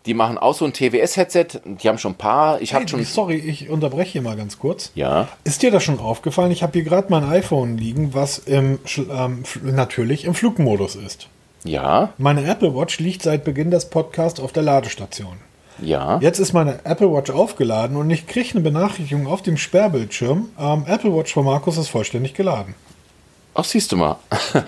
Die 0.06 0.14
machen 0.14 0.38
auch 0.38 0.54
so 0.54 0.64
ein 0.64 0.72
TWS-Headset. 0.72 1.48
Die 1.66 1.90
haben 1.90 1.98
schon 1.98 2.14
ein 2.14 2.18
paar. 2.18 2.62
Ich 2.62 2.74
habe 2.74 2.84
Hey, 2.84 2.90
schon. 2.90 3.04
sorry, 3.04 3.36
ich 3.36 3.70
unterbreche 3.70 4.14
hier 4.14 4.22
mal 4.22 4.38
ganz 4.38 4.58
kurz. 4.58 4.92
Ja. 4.96 5.28
Ist 5.44 5.62
dir 5.62 5.72
das 5.72 5.84
schon 5.84 6.00
aufgefallen? 6.00 6.52
Ich 6.52 6.64
habe 6.64 6.72
hier 6.74 6.84
gerade 6.84 7.08
mein 7.10 7.26
iPhone 7.26 7.78
liegen, 7.78 8.14
was 8.14 8.38
im, 8.40 8.80
ähm, 9.12 9.44
natürlich 9.64 10.24
im 10.24 10.34
Flugmodus 10.34 10.96
ist. 10.96 11.28
Ja. 11.64 12.14
Meine 12.18 12.46
Apple 12.46 12.76
Watch 12.76 13.00
liegt 13.00 13.24
seit 13.24 13.44
Beginn 13.44 13.72
des 13.72 13.90
Podcasts 13.90 14.40
auf 14.40 14.52
der 14.52 14.64
Ladestation. 14.64 15.38
Ja. 15.82 16.20
Jetzt 16.22 16.40
ist 16.40 16.54
meine 16.54 16.80
Apple 16.84 17.12
Watch 17.12 17.32
aufgeladen 17.32 17.96
und 17.96 18.10
ich 18.10 18.28
kriege 18.28 18.52
eine 18.52 18.62
Benachrichtigung 18.62 19.28
auf 19.28 19.42
dem 19.42 19.58
Sperrbildschirm. 19.58 20.50
Ähm, 20.60 20.86
Apple 20.88 21.16
Watch 21.16 21.34
von 21.34 21.46
Markus 21.46 21.78
ist 21.78 21.90
vollständig 21.90 22.34
geladen. 22.34 22.76
Ach, 23.54 23.64
siehst 23.64 23.92
du 23.92 23.98
mal. 23.98 24.18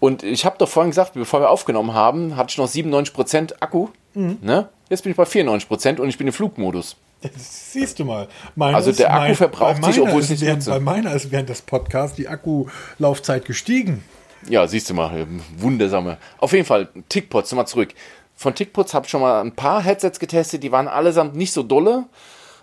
Und 0.00 0.22
ich 0.22 0.46
habe 0.46 0.56
doch 0.58 0.68
vorhin 0.68 0.90
gesagt, 0.90 1.12
bevor 1.12 1.40
wir 1.40 1.50
aufgenommen 1.50 1.92
haben, 1.92 2.36
hatte 2.36 2.52
ich 2.52 2.58
noch 2.58 2.68
97% 2.68 3.56
Akku. 3.60 3.88
Mhm. 4.14 4.38
Ne? 4.40 4.68
Jetzt 4.88 5.02
bin 5.02 5.12
ich 5.12 5.16
bei 5.16 5.24
94% 5.24 6.00
und 6.00 6.08
ich 6.08 6.18
bin 6.18 6.26
im 6.26 6.32
Flugmodus. 6.32 6.96
Das 7.22 7.32
siehst 7.72 7.98
du 7.98 8.06
mal. 8.06 8.26
Meine 8.56 8.76
Also 8.76 8.92
der 8.92 9.12
Akku 9.12 9.34
verbraucht 9.34 9.82
bei 9.82 9.92
sich, 9.92 10.00
obwohl 10.00 10.22
ist 10.22 10.30
nicht 10.30 10.40
während, 10.40 10.60
nutze. 10.60 10.70
Bei 10.70 10.80
meiner 10.80 11.14
ist 11.14 11.30
während 11.30 11.50
des 11.50 11.60
Podcasts 11.62 12.16
die 12.16 12.28
Akkulaufzeit 12.28 13.44
gestiegen. 13.44 14.02
Ja, 14.48 14.66
siehst 14.66 14.88
du 14.90 14.94
mal, 14.94 15.26
wundersame. 15.56 16.18
Auf 16.38 16.52
jeden 16.52 16.64
Fall, 16.64 16.88
Tickpots, 17.08 17.50
nochmal 17.50 17.66
zurück. 17.66 17.90
Von 18.34 18.54
Tickpots 18.54 18.94
habe 18.94 19.04
ich 19.04 19.10
schon 19.10 19.20
mal 19.20 19.40
ein 19.42 19.54
paar 19.54 19.82
Headsets 19.82 20.18
getestet, 20.18 20.62
die 20.62 20.72
waren 20.72 20.88
allesamt 20.88 21.36
nicht 21.36 21.52
so 21.52 21.62
dolle. 21.62 22.06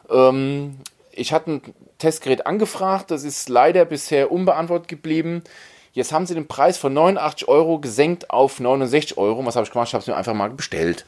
Ähm, 0.09 0.78
ich 1.11 1.34
hatte 1.34 1.51
ein 1.51 1.61
Testgerät 1.99 2.47
angefragt, 2.47 3.11
das 3.11 3.23
ist 3.23 3.49
leider 3.49 3.86
bisher 3.86 4.32
unbeantwortet 4.32 4.88
geblieben. 4.88 5.43
Jetzt 5.93 6.11
haben 6.11 6.25
sie 6.25 6.36
den 6.36 6.47
Preis 6.47 6.78
von 6.78 6.93
89 6.93 7.47
Euro 7.47 7.80
gesenkt 7.80 8.30
auf 8.30 8.59
69 8.59 9.17
Euro. 9.17 9.43
Was 9.45 9.55
habe 9.55 9.65
ich 9.65 9.71
gemacht? 9.71 9.88
Ich 9.88 9.93
habe 9.93 10.01
es 10.01 10.07
mir 10.07 10.15
einfach 10.15 10.36
mal 10.36 10.49
bestellt. 10.51 11.05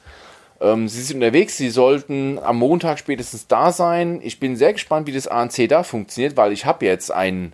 Ähm, 0.61 0.88
sie 0.88 1.01
sind 1.01 1.17
unterwegs, 1.17 1.57
sie 1.57 1.70
sollten 1.70 2.39
am 2.39 2.57
Montag 2.57 2.99
spätestens 2.99 3.47
da 3.47 3.72
sein. 3.72 4.20
Ich 4.24 4.39
bin 4.39 4.55
sehr 4.55 4.74
gespannt, 4.74 5.07
wie 5.07 5.13
das 5.13 5.28
ANC 5.28 5.67
da 5.70 5.84
funktioniert, 5.84 6.38
weil 6.38 6.51
ich 6.51 6.65
habe 6.65 6.86
jetzt 6.86 7.11
ein 7.11 7.53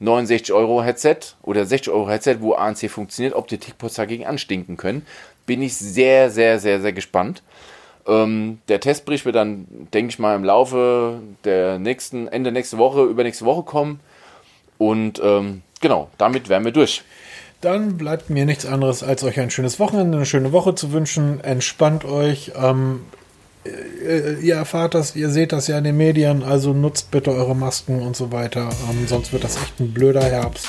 69 0.00 0.52
Euro 0.52 0.82
Headset 0.82 1.18
oder 1.42 1.64
60 1.64 1.92
Euro 1.92 2.08
Headset, 2.08 2.36
wo 2.40 2.54
ANC 2.54 2.90
funktioniert, 2.90 3.34
ob 3.34 3.48
die 3.48 3.58
Tickpots 3.58 3.94
dagegen 3.94 4.26
anstinken 4.26 4.76
können. 4.76 5.06
Bin 5.46 5.62
ich 5.62 5.76
sehr, 5.76 6.30
sehr, 6.30 6.58
sehr, 6.58 6.80
sehr 6.80 6.92
gespannt. 6.92 7.42
Ähm, 8.06 8.58
der 8.68 8.80
Testbericht 8.80 9.24
wird 9.24 9.36
dann, 9.36 9.66
denke 9.92 10.10
ich 10.10 10.18
mal, 10.18 10.34
im 10.34 10.44
Laufe 10.44 11.20
der 11.44 11.78
nächsten, 11.78 12.28
Ende 12.28 12.52
nächste 12.52 12.78
Woche, 12.78 13.04
übernächste 13.04 13.44
Woche 13.44 13.64
kommen. 13.64 14.00
Und 14.78 15.20
ähm, 15.22 15.62
genau, 15.80 16.08
damit 16.16 16.48
wären 16.48 16.64
wir 16.64 16.72
durch. 16.72 17.02
Dann 17.60 17.98
bleibt 17.98 18.30
mir 18.30 18.46
nichts 18.46 18.66
anderes, 18.66 19.02
als 19.02 19.24
euch 19.24 19.40
ein 19.40 19.50
schönes 19.50 19.80
Wochenende, 19.80 20.16
eine 20.16 20.26
schöne 20.26 20.52
Woche 20.52 20.76
zu 20.76 20.92
wünschen. 20.92 21.40
Entspannt 21.40 22.04
euch. 22.04 22.52
Ähm, 22.56 23.00
äh, 23.12 23.17
ihr 24.40 24.54
erfahrt 24.54 24.94
das, 24.94 25.16
ihr 25.16 25.30
seht 25.30 25.52
das 25.52 25.66
ja 25.66 25.78
in 25.78 25.84
den 25.84 25.96
Medien, 25.96 26.42
also 26.42 26.72
nutzt 26.72 27.10
bitte 27.10 27.30
eure 27.30 27.54
Masken 27.54 28.00
und 28.00 28.16
so 28.16 28.32
weiter. 28.32 28.68
Ähm, 28.90 29.06
sonst 29.06 29.32
wird 29.32 29.44
das 29.44 29.56
echt 29.56 29.80
ein 29.80 29.92
blöder 29.92 30.24
Herbst. 30.24 30.68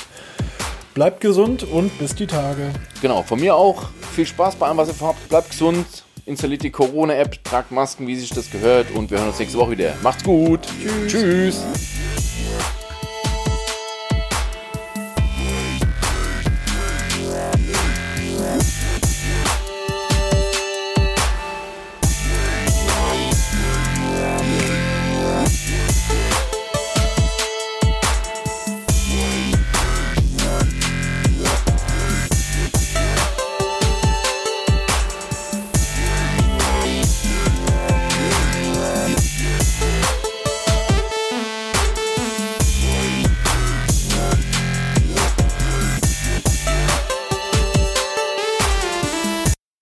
Bleibt 0.94 1.20
gesund 1.20 1.62
und 1.62 1.96
bis 1.98 2.14
die 2.14 2.26
Tage. 2.26 2.70
Genau, 3.00 3.22
von 3.22 3.40
mir 3.40 3.54
auch. 3.54 3.90
Viel 4.14 4.26
Spaß 4.26 4.56
bei 4.56 4.66
allem, 4.66 4.76
was 4.76 4.88
ihr 4.88 4.94
vorhabt. 4.94 5.28
Bleibt 5.28 5.50
gesund. 5.50 5.86
Installiert 6.26 6.62
die 6.62 6.70
Corona-App, 6.70 7.42
tragt 7.44 7.72
Masken, 7.72 8.06
wie 8.06 8.16
sich 8.16 8.30
das 8.30 8.50
gehört. 8.50 8.90
Und 8.90 9.10
wir 9.10 9.18
hören 9.18 9.28
uns 9.28 9.38
nächste 9.38 9.58
Woche 9.58 9.72
wieder. 9.72 9.94
Macht's 10.02 10.22
gut. 10.22 10.60
Tschüss. 11.08 11.12
Tschüss. 11.12 11.99